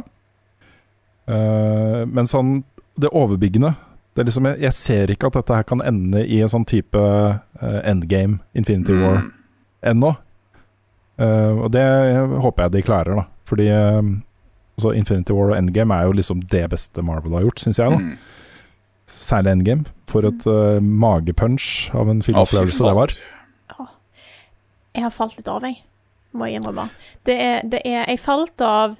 Uh, 1.29 2.05
men 2.09 2.25
sånn 2.29 2.63
Det 2.99 3.11
overbyggende 3.15 3.75
det 4.17 4.23
er 4.23 4.27
liksom, 4.27 4.47
jeg, 4.49 4.57
jeg 4.65 4.73
ser 4.75 5.11
ikke 5.13 5.27
at 5.29 5.35
dette 5.37 5.55
her 5.55 5.65
kan 5.69 5.81
ende 5.85 6.23
i 6.25 6.39
en 6.43 6.49
sånn 6.51 6.65
type 6.67 6.99
uh, 6.99 7.77
endgame, 7.87 8.39
Infinity 8.57 8.91
War, 8.97 9.21
Mm. 9.21 9.29
ennå. 9.93 10.09
Uh, 11.21 11.61
og 11.63 11.69
det 11.71 11.83
håper 12.43 12.65
jeg 12.65 12.73
de 12.73 12.81
klarer, 12.83 13.15
da. 13.21 13.23
Fordi 13.47 13.67
uh, 13.71 14.01
altså 14.75 14.91
Infinity 14.97 15.31
War 15.37 15.53
og 15.53 15.57
Endgame 15.61 15.95
er 15.95 16.09
jo 16.09 16.17
liksom 16.17 16.41
det 16.51 16.65
beste 16.73 17.05
Marvel 17.05 17.37
har 17.37 17.45
gjort, 17.47 17.61
syns 17.63 17.79
jeg. 17.79 17.93
da 17.93 18.01
Mm. 18.01 18.17
Særlig 19.07 19.51
Endgame. 19.55 19.85
For 20.11 20.27
et 20.27 20.43
uh, 20.49 20.81
magepunch 20.83 21.87
av 21.95 22.09
en 22.11 22.19
filmopplevelse 22.25 22.83
oh, 22.83 22.89
det 22.89 22.95
var. 22.99 23.15
Jeg 24.97 25.05
har 25.05 25.15
falt 25.15 25.37
litt 25.37 25.47
av, 25.47 25.63
jeg. 25.63 25.79
Må 26.31 26.45
jeg 26.49 26.59
innrømme. 26.59 26.89
Det 27.25 27.35
er, 27.41 27.61
det 27.65 27.81
er 27.85 28.03
Jeg 28.05 28.21
falt 28.21 28.61
av 28.61 28.99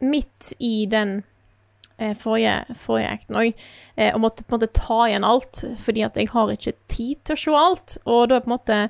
midt 0.00 0.52
i 0.58 0.86
den 0.90 1.18
eh, 1.98 2.14
forrige, 2.16 2.64
forrige 2.76 3.10
acten 3.12 3.38
òg, 3.40 3.66
eh, 3.96 4.14
og 4.14 4.22
måtte 4.24 4.44
på 4.44 4.54
en 4.54 4.60
måte 4.60 4.72
ta 4.76 4.98
igjen 5.08 5.26
alt, 5.26 5.64
fordi 5.80 6.04
at 6.06 6.16
jeg 6.16 6.30
har 6.32 6.52
ikke 6.52 6.76
tid 6.92 7.22
til 7.24 7.36
å 7.36 7.42
se 7.42 7.60
alt. 7.60 7.98
Og 8.04 8.26
da 8.28 8.38
er 8.38 8.44
på 8.44 8.50
en 8.50 8.56
måte 8.56 8.80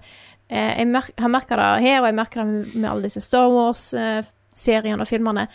eh, 0.49 0.73
Jeg 0.79 0.89
mer 0.91 1.11
har 1.19 1.33
merka 1.33 1.59
det 1.59 1.69
her, 1.87 2.01
og 2.01 2.11
jeg 2.11 2.19
merker 2.21 2.43
det 2.43 2.47
med, 2.51 2.75
med 2.75 2.91
alle 2.91 3.09
disse 3.09 3.23
Star 3.25 3.51
Wars-seriene 3.55 5.03
og 5.03 5.11
filmene, 5.11 5.49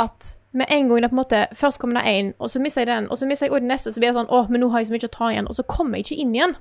at 0.00 0.34
med 0.52 0.66
en 0.72 0.88
gang 0.88 1.02
det 1.02 1.10
på 1.10 1.16
en 1.16 1.20
måte 1.22 1.46
Først 1.56 1.78
kommer 1.80 2.00
det 2.00 2.08
én, 2.08 2.32
og 2.38 2.50
så 2.50 2.60
mister 2.60 2.80
jeg 2.80 2.88
den, 2.90 3.10
og 3.10 3.18
så 3.18 3.26
mister 3.26 3.46
jeg 3.46 3.52
også 3.52 3.60
den 3.60 3.72
neste, 3.72 3.92
så 3.92 4.00
blir 4.00 4.10
det 4.10 4.18
sånn 4.18 4.32
Å, 4.32 4.46
men 4.48 4.60
nå 4.64 4.70
har 4.72 4.82
jeg 4.82 4.88
så 4.88 4.96
mye 4.96 5.08
å 5.08 5.16
ta 5.16 5.30
igjen, 5.32 5.48
og 5.48 5.56
så 5.56 5.64
kommer 5.68 5.98
jeg 5.98 6.08
ikke 6.08 6.22
inn 6.24 6.34
igjen. 6.36 6.54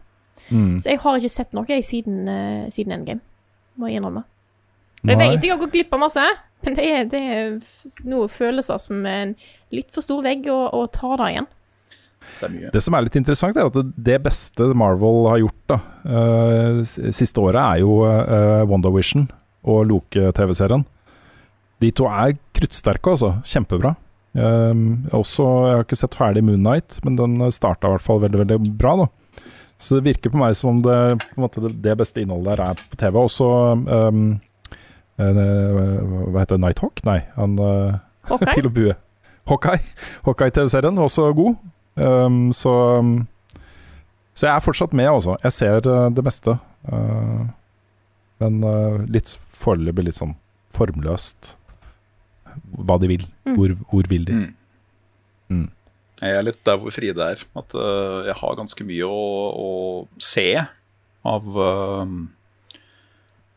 Mm. 0.52 0.74
Så 0.80 0.92
jeg 0.92 1.02
har 1.04 1.18
ikke 1.18 1.34
sett 1.34 1.56
noe 1.56 1.68
jeg 1.72 1.86
siden, 1.88 2.28
uh, 2.30 2.68
siden 2.72 2.94
Endgame, 2.94 3.24
må 3.76 3.90
jeg 3.90 4.00
innrømme. 4.00 4.24
Jeg 5.08 5.18
Nei. 5.18 5.30
vet 5.32 5.46
jeg 5.46 5.54
har 5.54 5.62
gått 5.62 5.76
glipp 5.76 5.94
av 5.96 6.02
masse, 6.04 6.24
men 6.66 6.76
det 6.76 6.88
er, 6.88 7.06
det 7.08 7.20
er 7.22 8.08
noen 8.08 8.32
følelser 8.32 8.82
som 8.82 9.06
er 9.08 9.22
en 9.28 9.36
litt 9.74 9.88
for 9.96 10.06
stor 10.06 10.24
vegg 10.26 10.50
å, 10.52 10.58
å 10.76 10.84
ta 10.92 11.14
det 11.22 11.30
igjen. 11.36 11.48
Det 12.28 12.48
er 12.48 12.54
mye. 12.54 12.72
Det 12.74 12.82
som 12.84 12.98
er 12.98 13.06
litt 13.06 13.18
interessant, 13.20 13.58
er 13.58 13.70
at 13.70 13.78
det, 14.10 14.18
beste 14.26 14.68
Marvel 14.78 15.30
har 15.32 15.42
gjort 15.44 15.72
da 15.72 15.78
uh, 16.10 16.82
siste 16.86 17.44
året, 17.44 17.62
er 17.62 17.84
jo 17.86 18.02
uh, 18.04 18.66
WandaVision 18.68 19.30
og 19.68 19.86
Loke-TV-serien. 19.92 20.84
De 21.84 21.94
to 21.94 22.08
er 22.10 22.36
kruttsterke, 22.58 23.14
altså. 23.14 23.36
Kjempebra. 23.46 23.94
Um, 24.38 25.08
også, 25.16 25.46
jeg 25.68 25.78
har 25.78 25.86
ikke 25.86 25.98
sett 25.98 26.18
ferdig 26.18 26.44
Moon 26.46 26.62
Knight, 26.62 27.00
men 27.06 27.18
den 27.18 27.40
starta 27.54 27.90
i 27.90 27.96
hvert 27.96 28.06
fall 28.06 28.22
veldig 28.26 28.44
veldig 28.44 28.60
bra. 28.78 28.96
da 29.04 29.08
Så 29.78 29.98
det 29.98 30.10
virker 30.12 30.34
på 30.34 30.42
meg 30.42 30.58
som 30.58 30.76
om 30.76 30.84
det, 30.84 31.00
på 31.24 31.40
en 31.40 31.46
måte, 31.46 31.72
det, 31.72 31.96
beste 32.00 32.22
innholdet 32.22 32.58
der 32.58 32.66
er 32.72 32.84
på 32.92 33.00
TV. 33.00 33.20
Også 33.22 33.50
um, 33.78 34.38
Hva 35.18 36.40
heter 36.40 36.56
det? 36.56 36.62
Nighthawk? 36.64 37.02
Nei, 37.08 37.20
han 37.36 37.58
uh, 37.60 37.98
Hawkeye? 38.30 38.54
Pil 38.56 38.70
og 38.70 38.76
bue. 38.76 38.96
Hawkeye. 39.50 39.82
Hawkeye-TV-serien, 40.28 41.00
også 41.02 41.32
god. 41.38 41.56
Um, 41.98 42.52
så 42.54 42.74
um, 43.00 43.28
Så 44.38 44.46
jeg 44.46 44.54
er 44.56 44.62
fortsatt 44.62 44.94
med, 44.94 45.10
altså. 45.10 45.38
Jeg 45.44 45.56
ser 45.56 45.88
uh, 45.90 46.10
det 46.14 46.24
meste. 46.26 46.58
Uh, 46.86 47.48
men 48.44 48.60
uh, 48.62 49.02
litt 49.10 49.34
foreløpig 49.58 50.10
litt 50.10 50.20
sånn 50.20 50.36
formløst 50.76 51.56
hva 52.78 52.98
de 53.02 53.10
vil. 53.10 53.26
Mm. 53.48 53.56
Hvor, 53.58 53.74
hvor 53.90 54.10
vil 54.12 54.28
de? 54.28 54.38
Mm. 54.38 54.54
Mm. 55.50 55.68
Jeg 56.22 56.34
er 56.38 56.46
litt 56.46 56.62
der 56.66 56.80
hvor 56.82 56.94
Fride 56.94 57.30
er. 57.34 57.44
At 57.58 57.76
uh, 57.78 58.26
jeg 58.28 58.38
har 58.40 58.58
ganske 58.60 58.88
mye 58.88 59.10
å, 59.10 59.22
å 59.54 59.70
se 60.22 60.50
av 61.28 61.58
uh, 61.58 62.18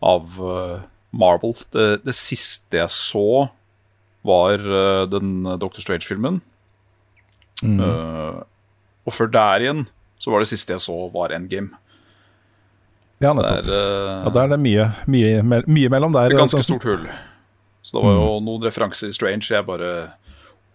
Av 0.01 0.37
øh, 0.41 0.79
Marvel. 1.13 1.55
Det, 1.75 2.03
det 2.07 2.15
siste 2.17 2.79
jeg 2.81 2.91
så, 2.95 3.49
var 4.27 4.61
uh, 4.63 5.07
den 5.11 5.43
Doctor 5.61 5.81
Strange-filmen. 5.83 6.41
Mm. 7.65 7.81
Uh, 7.81 8.41
og 9.09 9.13
før 9.17 9.31
der 9.33 9.65
igjen 9.65 9.87
så 10.21 10.33
var 10.33 10.43
det 10.45 10.51
siste 10.53 10.75
jeg 10.77 10.83
så, 10.85 10.95
var 11.13 11.33
Endgame. 11.37 11.73
ja, 13.21 13.33
nettopp. 13.33 13.65
er, 13.65 13.73
uh, 13.73 14.25
Ja, 14.27 14.31
der 14.37 14.43
er 14.47 14.55
det 14.55 14.61
mye, 14.61 14.87
mye, 15.09 15.43
me- 15.43 15.65
mye 15.67 15.89
mellom 15.93 16.13
der. 16.17 16.31
et 16.33 16.39
ganske 16.39 16.61
altså. 16.61 16.77
stort 16.77 16.89
hull. 16.89 17.09
Så 17.83 17.97
det 17.97 18.05
var 18.05 18.17
jo 18.19 18.41
noen 18.45 18.65
referanser 18.69 19.09
i 19.09 19.17
Strange 19.17 19.49
jeg 19.49 19.65
bare 19.67 19.93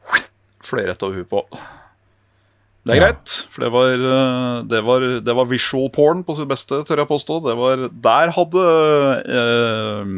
fløy 0.68 0.88
rett 0.90 1.04
over 1.06 1.22
huet 1.22 1.30
på. 1.30 1.44
Det 2.86 2.94
er 2.94 3.00
Ja. 3.00 3.06
greit, 3.08 3.32
for 3.50 3.66
det 3.66 3.72
var, 3.74 3.94
eh, 3.98 4.64
det, 4.70 4.82
var, 4.86 5.02
det 5.26 5.36
var 5.36 5.46
visual 5.50 5.90
porn 5.90 6.24
på 6.24 6.36
sitt 6.38 6.48
beste, 6.48 6.84
tør 6.86 7.02
jeg 7.02 7.10
påstå. 7.10 7.40
Det 7.48 7.56
var, 7.58 7.88
der 7.90 8.34
hadde 8.36 8.66
eh, 9.26 10.12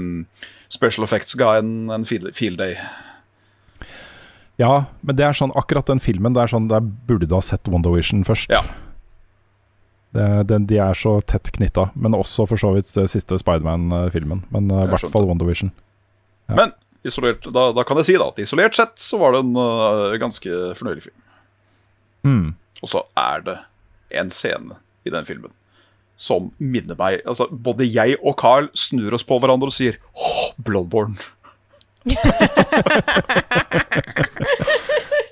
special 0.67 1.05
effects-guyen 1.07 1.89
en 1.95 2.03
field, 2.05 2.57
day. 2.59 2.75
Ja, 4.59 4.85
men 5.01 5.15
det 5.15 5.23
er 5.23 5.37
sånn, 5.37 5.53
akkurat 5.55 5.87
den 5.87 6.01
filmen 6.03 6.33
det 6.33 6.41
er 6.43 6.51
sånn, 6.51 6.67
Der 6.67 6.81
burde 6.81 7.27
du 7.29 7.35
ha 7.37 7.41
sett 7.45 7.69
WandaVision 7.69 8.25
først. 8.27 8.49
Ja. 8.51 8.63
Det, 10.17 10.25
det, 10.49 10.59
de 10.71 10.79
er 10.81 10.97
så 10.97 11.19
tett 11.21 11.51
knytta. 11.53 11.91
Men 11.95 12.17
også 12.17 12.47
for 12.49 12.57
så 12.59 12.73
vidt 12.73 12.89
det 12.95 13.05
siste 13.13 13.37
Spiderman-filmen. 13.37 14.43
Men 14.49 14.71
uh, 14.73 14.83
i 14.87 14.89
hvert 14.89 15.11
fall 15.13 15.29
WandaVision. 15.29 15.71
Ja. 16.49 16.55
Men 16.57 16.73
isolert, 17.05 17.45
da, 17.53 17.69
da 17.75 17.85
kan 17.87 18.01
jeg 18.01 18.09
si 18.09 18.17
da 18.17 18.31
at 18.31 18.41
isolert 18.41 18.75
sett 18.75 18.97
så 18.99 19.19
var 19.21 19.35
det 19.35 19.45
en 19.45 19.53
uh, 19.55 20.17
ganske 20.19 20.49
fornøyelig 20.79 21.05
film. 21.05 21.19
Mm. 22.27 22.49
Og 22.83 22.91
så 22.91 23.01
er 23.17 23.45
det 23.47 23.57
en 24.21 24.29
scene 24.33 24.75
i 25.07 25.13
den 25.13 25.25
filmen 25.27 25.53
som 26.17 26.47
minner 26.57 26.97
meg 26.97 27.19
Altså, 27.29 27.45
både 27.51 27.85
jeg 27.85 28.15
og 28.25 28.33
Carl 28.41 28.67
snur 28.77 29.13
oss 29.13 29.23
på 29.27 29.37
hverandre 29.39 29.69
og 29.69 29.75
sier 29.75 29.99
åh, 30.17 30.47
Bloodborne. 30.65 31.15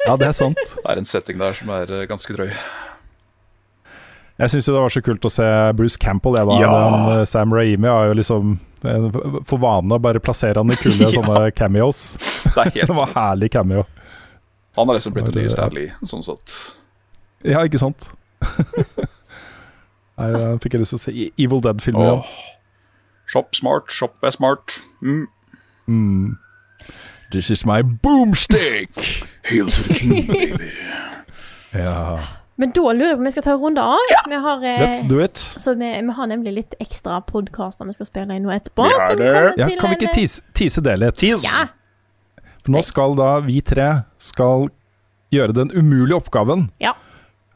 Ja, 0.05 0.13
det 0.19 0.27
er 0.29 0.35
sant. 0.37 0.59
Det 0.75 0.85
er 0.91 0.99
en 1.01 1.07
setting 1.09 1.39
der 1.41 1.55
som 1.57 1.71
er 1.73 1.89
eh, 2.01 2.03
ganske 2.09 2.35
drøy. 2.35 2.51
Jeg 4.35 4.51
syns 4.51 4.67
det 4.67 4.75
var 4.75 4.91
så 4.91 5.01
kult 5.01 5.25
å 5.25 5.31
se 5.31 5.45
Bruce 5.79 5.97
Campbell. 6.01 6.35
Jeg, 6.37 6.45
da, 6.49 6.57
Ja. 6.61 6.71
den, 6.75 7.21
uh, 7.21 7.25
Sam 7.25 7.53
Raimi 7.55 7.87
har 7.89 8.09
jo 8.11 8.17
liksom 8.19 8.53
eh, 8.83 9.07
for 9.47 9.57
vane 9.63 9.95
å 9.95 10.01
bare 10.03 10.21
plassere 10.21 10.59
han 10.61 10.73
i 10.75 10.77
kule 10.77 11.09
sånne 11.15 11.47
cameos. 11.57 12.03
Det 12.51 12.53
er 12.67 12.71
helt 12.75 12.89
det 12.91 12.97
var 12.99 13.13
herlig 13.15 13.49
cameo. 13.55 13.85
Han 14.75 14.91
har 14.91 14.99
liksom 14.99 15.15
blitt 15.15 15.31
en 15.31 15.39
Ja, 15.39 15.45
ny 15.47 15.53
Stanley, 15.55 15.87
sånn 16.03 16.25
sett. 16.27 16.53
Ja, 17.45 17.61
ikke 17.67 17.79
sant? 17.81 18.09
Nei, 20.17 20.29
jeg 20.31 20.59
fikk 20.63 20.77
lyst 20.79 20.93
til 20.95 20.99
å 20.99 21.03
se 21.03 21.13
Evil 21.43 21.61
Dead-filmer. 21.65 22.21
Oh. 22.21 22.25
Shop 23.27 23.55
smart, 23.57 23.91
shop 23.91 24.15
er 24.23 24.31
smart. 24.35 24.77
Mm. 25.03 25.25
Mm. 25.91 26.37
This 27.33 27.49
is 27.51 27.65
my 27.67 27.81
boomstick! 27.81 28.95
Hail 29.49 29.67
to 29.69 29.83
the 29.89 29.93
king, 29.97 30.27
baby. 30.31 30.69
Ja. 31.75 32.19
Men 32.55 32.71
da 32.71 32.85
lurer 32.95 33.09
jeg 33.09 33.17
på 33.17 33.23
om 33.25 33.27
vi 33.27 33.33
skal 33.35 33.43
ta 33.43 33.55
en 33.57 33.59
runde 33.65 33.83
av. 33.83 34.11
Vi 34.31 34.37
har, 34.45 34.61
eh, 34.63 34.83
Let's 34.85 35.01
do 35.09 35.17
it. 35.19 35.35
så 35.37 35.73
vi, 35.75 35.89
vi 36.07 36.13
har 36.15 36.29
nemlig 36.31 36.53
litt 36.55 36.75
ekstra 36.79 37.17
podkaster 37.27 37.89
vi 37.89 37.95
skal 37.97 38.07
spille 38.07 38.37
inn 38.37 38.45
nå 38.47 38.53
etterpå. 38.55 38.85
Vi 38.87 39.01
som 39.09 39.19
det. 39.19 39.31
kommer 39.33 39.59
Ja, 39.59 39.67
kan 39.81 39.91
vi 39.91 39.97
ikke 39.99 40.13
tease, 40.15 40.45
tease 40.55 40.83
det 40.85 40.95
litt? 41.01 41.25
Ja. 41.43 41.65
For 42.63 42.71
nå 42.77 42.81
skal 42.87 43.17
da 43.19 43.33
vi 43.43 43.59
tre 43.61 43.89
skal 44.17 44.69
gjøre 45.35 45.57
den 45.57 45.73
umulige 45.75 46.15
oppgaven. 46.21 46.69
Ja. 46.79 46.93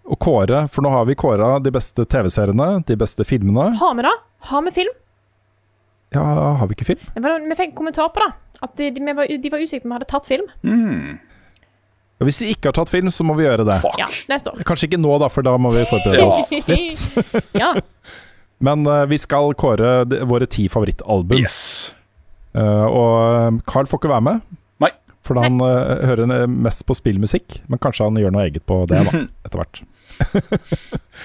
Å 0.09 0.17
kåre, 0.17 0.63
for 0.73 0.81
nå 0.81 0.89
har 0.89 1.05
vi 1.05 1.13
kåra 1.19 1.51
de 1.61 1.71
beste 1.73 2.05
TV-seriene, 2.09 2.79
de 2.87 2.97
beste 2.97 3.25
filmene. 3.27 3.75
Har 3.77 3.93
vi 3.97 4.05
det? 4.07 4.15
Har 4.49 4.63
vi 4.65 4.73
film? 4.73 4.95
Ja, 6.15 6.23
har 6.57 6.69
vi 6.69 6.73
ikke 6.73 6.87
film? 6.87 7.09
Vi 7.13 7.57
fikk 7.59 7.67
en 7.67 7.75
kommentar 7.77 8.09
på 8.15 8.23
det. 8.23 8.31
At 8.65 8.73
de, 8.79 8.89
de, 8.95 9.03
var, 9.13 9.29
de 9.29 9.51
var 9.53 9.61
usikre 9.61 9.83
på 9.83 9.87
om 9.87 9.93
vi 9.93 9.99
hadde 9.99 10.09
tatt 10.09 10.25
film. 10.25 10.47
Mm. 10.65 11.19
Hvis 12.25 12.41
vi 12.43 12.49
ikke 12.55 12.71
har 12.71 12.75
tatt 12.75 12.91
film, 12.91 13.11
så 13.13 13.23
må 13.23 13.37
vi 13.37 13.45
gjøre 13.45 13.63
det. 13.67 13.77
Fuck. 13.83 13.99
Ja, 14.01 14.09
det 14.27 14.41
står. 14.41 14.63
Kanskje 14.67 14.89
ikke 14.89 14.99
nå, 14.99 15.13
da, 15.21 15.29
for 15.31 15.45
da 15.45 15.53
må 15.61 15.71
vi 15.75 15.85
forberede 15.87 16.25
oss 16.27 16.49
litt. 16.67 17.05
ja. 17.61 17.71
Men 18.65 18.83
uh, 18.89 19.05
vi 19.07 19.19
skal 19.21 19.53
kåre 19.59 20.01
de, 20.09 20.19
våre 20.27 20.49
ti 20.51 20.65
favorittalbum. 20.71 21.39
Yes. 21.39 21.93
Uh, 22.57 22.87
og 22.89 23.61
Carl 23.69 23.87
får 23.87 24.01
ikke 24.01 24.11
være 24.11 24.25
med. 24.25 24.58
For 25.29 25.37
han 25.37 25.59
uh, 25.61 26.01
hører 26.09 26.47
mest 26.49 26.81
på 26.89 26.95
spillmusikk, 26.97 27.59
men 27.69 27.81
kanskje 27.81 28.07
han 28.09 28.17
gjør 28.17 28.33
noe 28.33 28.47
eget 28.47 28.65
på 28.69 28.81
det 28.89 29.03
da, 29.05 29.21
etter 29.45 29.61
hvert. 29.61 29.81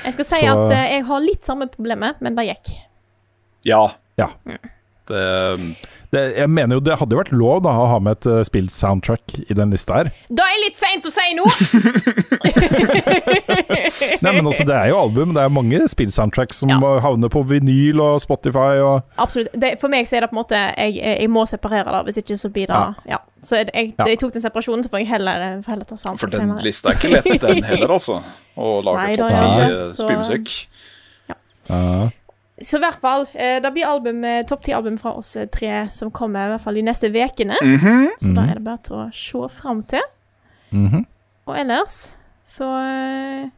Jeg 0.05 0.13
skal 0.19 0.27
si 0.29 0.41
Så- 0.45 0.53
at 0.53 0.65
uh, 0.69 0.83
jeg 0.93 1.07
har 1.09 1.25
litt 1.25 1.49
samme 1.49 1.71
problemet, 1.73 2.21
men 2.25 2.37
det 2.37 2.45
gikk. 2.51 2.75
Ja. 3.65 3.87
Ja. 4.21 4.29
Det, 4.45 4.59
Det, 5.09 6.21
jeg 6.39 6.47
mener 6.51 6.79
jo 6.79 6.83
det 6.85 6.95
hadde 7.01 7.13
jo 7.17 7.19
vært 7.19 7.33
lov 7.35 7.63
da 7.65 7.73
å 7.75 7.87
ha 7.91 7.97
med 7.99 8.17
et 8.21 8.27
uh, 8.31 8.39
spilt 8.47 8.71
soundtrack 8.71 9.35
i 9.51 9.55
den 9.57 9.73
lista 9.75 9.97
her. 9.99 10.11
Da 10.31 10.47
er 10.47 10.61
litt 10.63 10.79
seint 10.79 11.05
å 11.09 11.11
si 11.13 11.35
noe! 11.35 11.51
Nei, 14.25 14.33
men 14.37 14.47
også, 14.47 14.65
Det 14.69 14.77
er 14.77 14.93
jo 14.93 14.99
album. 15.01 15.35
Det 15.35 15.43
er 15.43 15.53
mange 15.53 15.81
spilt 15.91 16.15
soundtracks 16.15 16.63
som 16.63 16.71
Ja. 16.71 16.79
havner 17.05 17.29
på 17.33 17.43
vinyl 17.49 18.01
og 18.01 18.21
Spotify 18.23 18.79
og 18.85 19.03
Absolutt. 19.19 19.51
Det, 19.59 19.75
for 19.81 19.89
meg 19.93 20.07
så 20.07 20.17
er 20.17 20.21
det 20.25 20.31
på 20.31 20.37
en 20.39 20.43
måte 20.43 20.55
Jeg, 20.79 20.97
jeg 21.03 21.31
må 21.31 21.45
separere 21.51 21.91
det, 21.91 22.05
hvis 22.09 22.23
ikke 22.23 22.39
så 22.39 22.49
blir 22.55 22.71
det 22.71 22.75
Ja. 22.79 22.95
Ja. 23.09 23.19
Så 23.43 23.57
jeg, 23.61 23.69
jeg, 23.75 23.93
jeg 23.99 24.19
tok 24.23 24.33
den 24.33 24.43
separasjonen, 24.43 24.85
så 24.85 24.89
får 24.93 25.03
jeg 25.03 25.09
heller, 25.09 25.61
får 25.65 25.75
heller 25.75 25.85
ta 25.85 25.97
for 26.17 26.27
den 26.31 26.39
senere. 26.41 26.63
lista 26.65 26.89
er 26.89 26.95
ikke 26.97 27.11
lett, 27.13 27.41
den 27.43 27.65
heller, 27.71 27.91
altså. 27.99 28.23
Å 28.57 28.71
lage 28.87 29.17
topp 29.21 29.35
ti 29.37 29.95
spillmusikk. 29.99 30.55
Ja. 31.29 32.09
Så 32.61 32.77
i 32.79 32.81
hvert 32.85 33.01
fall, 33.03 33.25
eh, 33.35 33.61
det 33.61 33.73
blir 33.75 33.85
album, 33.87 34.23
eh, 34.25 34.45
topp 34.47 34.63
ti-album 34.63 34.97
fra 34.99 35.13
oss 35.19 35.33
eh, 35.37 35.47
tre 35.51 35.89
som 35.91 36.11
kommer 36.15 36.47
i 36.47 36.53
hvert 36.53 36.63
fall 36.63 36.75
de 36.79 36.83
neste 36.87 37.11
ukene. 37.11 37.57
Mhm. 37.61 38.11
Så 38.19 38.35
da 38.35 38.43
Mhm. 38.43 38.51
er 38.51 38.55
det 38.55 38.65
bare 38.65 38.79
til 38.79 38.97
å 38.97 39.13
se 39.13 39.49
fram 39.57 39.83
til. 39.83 40.03
Mhm. 40.73 41.07
Og 41.47 41.57
ellers 41.57 42.13
så 42.45 43.51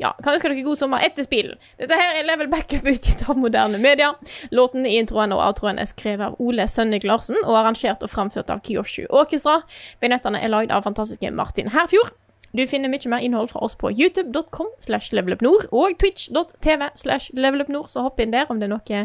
Ja, 0.00 0.14
kan 0.24 0.32
ønske 0.32 0.48
dere 0.48 0.62
god 0.64 0.78
sommer 0.78 0.98
etter 1.04 1.22
spillen. 1.26 1.58
Dette 1.78 1.92
her 1.92 2.14
er 2.16 2.24
Level 2.24 2.48
Backup 2.48 2.86
utgitt 2.88 3.28
av 3.28 3.36
moderne 3.36 3.78
media. 3.78 4.14
Låten 4.50 4.86
i 4.86 4.96
introen 4.98 5.30
og 5.36 5.42
outroen 5.44 5.78
er 5.78 5.84
skrevet 5.84 6.24
av 6.24 6.36
Ole 6.40 6.64
Sønnik 6.66 7.04
Larsen 7.04 7.36
og 7.44 7.54
arrangert 7.54 8.02
og 8.02 8.08
framført 8.08 8.48
av 8.48 8.62
Kyoshu 8.62 9.04
Orkestra. 9.10 9.58
Vignettene 10.00 10.40
er 10.42 10.48
lagd 10.48 10.70
av 10.72 10.84
fantastiske 10.84 11.30
Martin 11.34 11.68
Herfjord. 11.68 12.12
Du 12.56 12.64
finner 12.66 12.90
mye 12.90 13.12
mer 13.12 13.22
innhold 13.22 13.52
fra 13.52 13.62
oss 13.62 13.76
på 13.78 13.92
youtube.com 13.92 14.72
slash 14.82 15.14
levelupnord 15.14 15.68
og 15.70 15.94
twitch.tv 16.02 16.88
slash 16.98 17.30
levelupnord, 17.36 17.86
så 17.92 18.02
hopp 18.06 18.18
inn 18.20 18.34
der 18.34 18.50
om 18.50 18.58
det 18.58 18.66
er 18.66 18.74
noe 18.74 19.04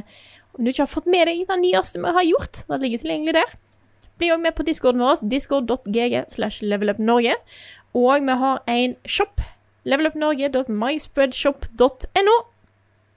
om 0.55 0.63
du 0.63 0.71
ikke 0.71 0.85
har 0.85 0.91
fått 0.91 1.09
med 1.11 1.27
deg 1.27 1.41
det 1.49 1.57
nyeste 1.59 1.99
vi 1.99 2.11
har 2.15 2.23
gjort. 2.23 2.61
Det 2.69 2.77
ligger 2.81 2.97
tilgjengelig 3.01 3.33
der. 3.35 3.49
Bli 4.15 4.31
òg 4.31 4.39
med 4.43 4.53
på 4.55 4.63
discorden 4.67 5.01
vår, 5.03 5.15
discord.gg 5.27 6.15
slash 6.31 6.57
levelupnorge. 6.63 7.35
Og 7.95 8.21
vi 8.23 8.33
har 8.41 8.57
en 8.71 8.95
shop, 9.03 9.41
levelupnorge.myspreadshop.no. 9.83 12.35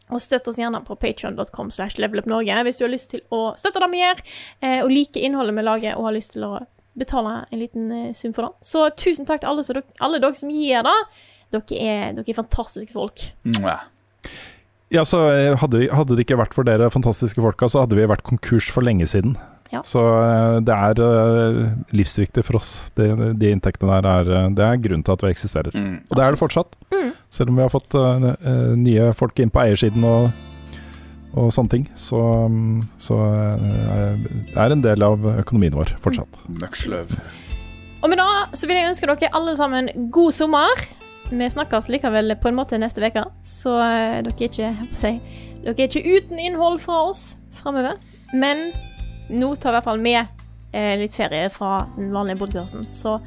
Og 0.08 0.20
støtt 0.24 0.48
oss 0.48 0.58
gjerne 0.58 0.80
på 0.86 0.94
patreon.com 0.98 1.70
slash 1.74 1.94
levelupnorge 2.00 2.62
hvis 2.64 2.78
du 2.80 2.84
har 2.86 2.94
lyst 2.94 3.10
til 3.12 3.22
å 3.34 3.40
støtte 3.60 3.80
det 3.84 3.90
vi 3.92 4.02
gjør, 4.02 4.18
eh, 4.64 4.80
og 4.82 4.90
like 4.90 5.18
innholdet 5.20 5.56
vi 5.58 5.62
lager, 5.68 5.92
og 5.98 6.04
har 6.08 6.16
lyst 6.16 6.32
til 6.34 6.42
å 6.48 6.52
betale 7.00 7.34
en 7.52 7.60
liten 7.62 7.90
eh, 7.94 8.12
sum 8.16 8.34
for 8.36 8.48
det. 8.48 8.66
Så 8.68 8.86
tusen 8.98 9.26
takk 9.28 9.42
til 9.44 9.50
alle, 9.52 9.64
så 9.66 9.76
dere, 9.78 9.86
alle 10.04 10.20
dere 10.22 10.34
som 10.38 10.50
gir 10.52 10.82
det. 10.86 10.96
Dere 11.54 11.78
er, 11.80 12.16
dere 12.18 12.28
er 12.34 12.36
fantastiske 12.42 12.92
folk. 12.92 13.28
Mwah. 13.58 13.86
Ja, 14.92 15.02
så 15.04 15.18
eh, 15.34 15.52
hadde, 15.60 15.82
vi- 15.82 15.90
hadde 15.92 16.16
det 16.16 16.24
ikke 16.24 16.38
vært 16.40 16.54
for 16.56 16.64
dere 16.64 16.88
fantastiske 16.92 17.42
folka, 17.44 17.68
så 17.68 17.82
hadde 17.84 17.96
vi 17.98 18.06
vært 18.08 18.22
konkurs 18.24 18.70
for 18.72 18.84
lenge 18.86 19.04
siden. 19.08 19.34
Ja. 19.68 19.82
Så 19.84 20.00
eh, 20.00 20.58
det 20.64 20.72
er 20.72 21.00
livsviktig 21.92 22.44
for 22.46 22.56
oss. 22.56 22.70
De, 22.96 23.10
de 23.36 23.50
inntektene 23.52 23.98
der 24.00 24.08
er, 24.08 24.48
det 24.56 24.64
er 24.64 24.80
grunnen 24.80 25.04
til 25.04 25.12
at 25.18 25.24
vi 25.26 25.32
eksisterer. 25.34 25.74
Mm. 25.76 25.98
Og 26.08 26.14
det 26.16 26.24
er 26.24 26.32
det 26.36 26.40
fortsatt. 26.40 26.78
Mm. 26.94 27.10
Selv 27.36 27.52
om 27.52 27.58
vi 27.60 27.66
har 27.66 27.74
fått 27.74 27.96
eh, 28.00 28.72
nye 28.80 29.10
folk 29.18 29.42
inn 29.44 29.52
på 29.52 29.60
eiersiden 29.66 30.06
og, 30.08 30.30
og 31.38 31.52
sånne 31.54 31.72
ting. 31.72 31.84
Så, 31.98 32.20
så 33.00 33.18
eh, 33.18 34.22
det 34.50 34.58
er 34.58 34.74
en 34.74 34.84
del 34.84 35.04
av 35.06 35.26
økonomien 35.38 35.76
vår 35.76 35.94
fortsatt. 36.02 36.40
Møksløv. 36.60 37.14
Og 38.02 38.10
med 38.10 38.20
det 38.20 38.58
så 38.58 38.68
vil 38.68 38.78
jeg 38.78 38.92
ønske 38.92 39.10
dere 39.10 39.32
alle 39.34 39.54
sammen 39.58 39.90
god 40.14 40.34
sommer. 40.36 40.86
Vi 41.28 41.50
snakkes 41.52 41.90
likevel 41.92 42.36
på 42.40 42.48
en 42.48 42.56
måte 42.56 42.78
neste 42.80 43.04
uke, 43.04 43.26
så 43.44 43.74
eh, 43.84 44.18
dere 44.24 44.32
er 44.32 44.48
ikke 44.48 44.72
si, 44.96 45.18
Dere 45.58 45.74
er 45.74 45.88
ikke 45.90 46.16
uten 46.16 46.38
innhold 46.40 46.78
fra 46.80 47.02
oss 47.10 47.36
framover. 47.58 47.98
Men 48.32 48.70
nå 49.28 49.54
tar 49.56 49.72
vi 49.72 49.74
i 49.74 49.78
hvert 49.78 49.88
fall 49.90 50.02
med 50.02 50.20
eh, 50.72 50.94
litt 51.00 51.16
ferie 51.16 51.50
fra 51.52 51.82
den 51.98 52.12
vanlige 52.14 52.40
podkasten. 52.44 52.86
Så 52.96 53.18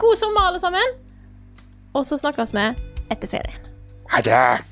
god 0.00 0.20
sommer, 0.20 0.48
alle 0.48 0.62
sammen. 0.62 0.98
Og 1.92 2.06
så 2.08 2.20
snakkes 2.20 2.54
vi 2.56 2.68
etter 3.12 3.28
ferien. 3.28 3.72
Ha 4.14 4.24
det! 4.24 4.71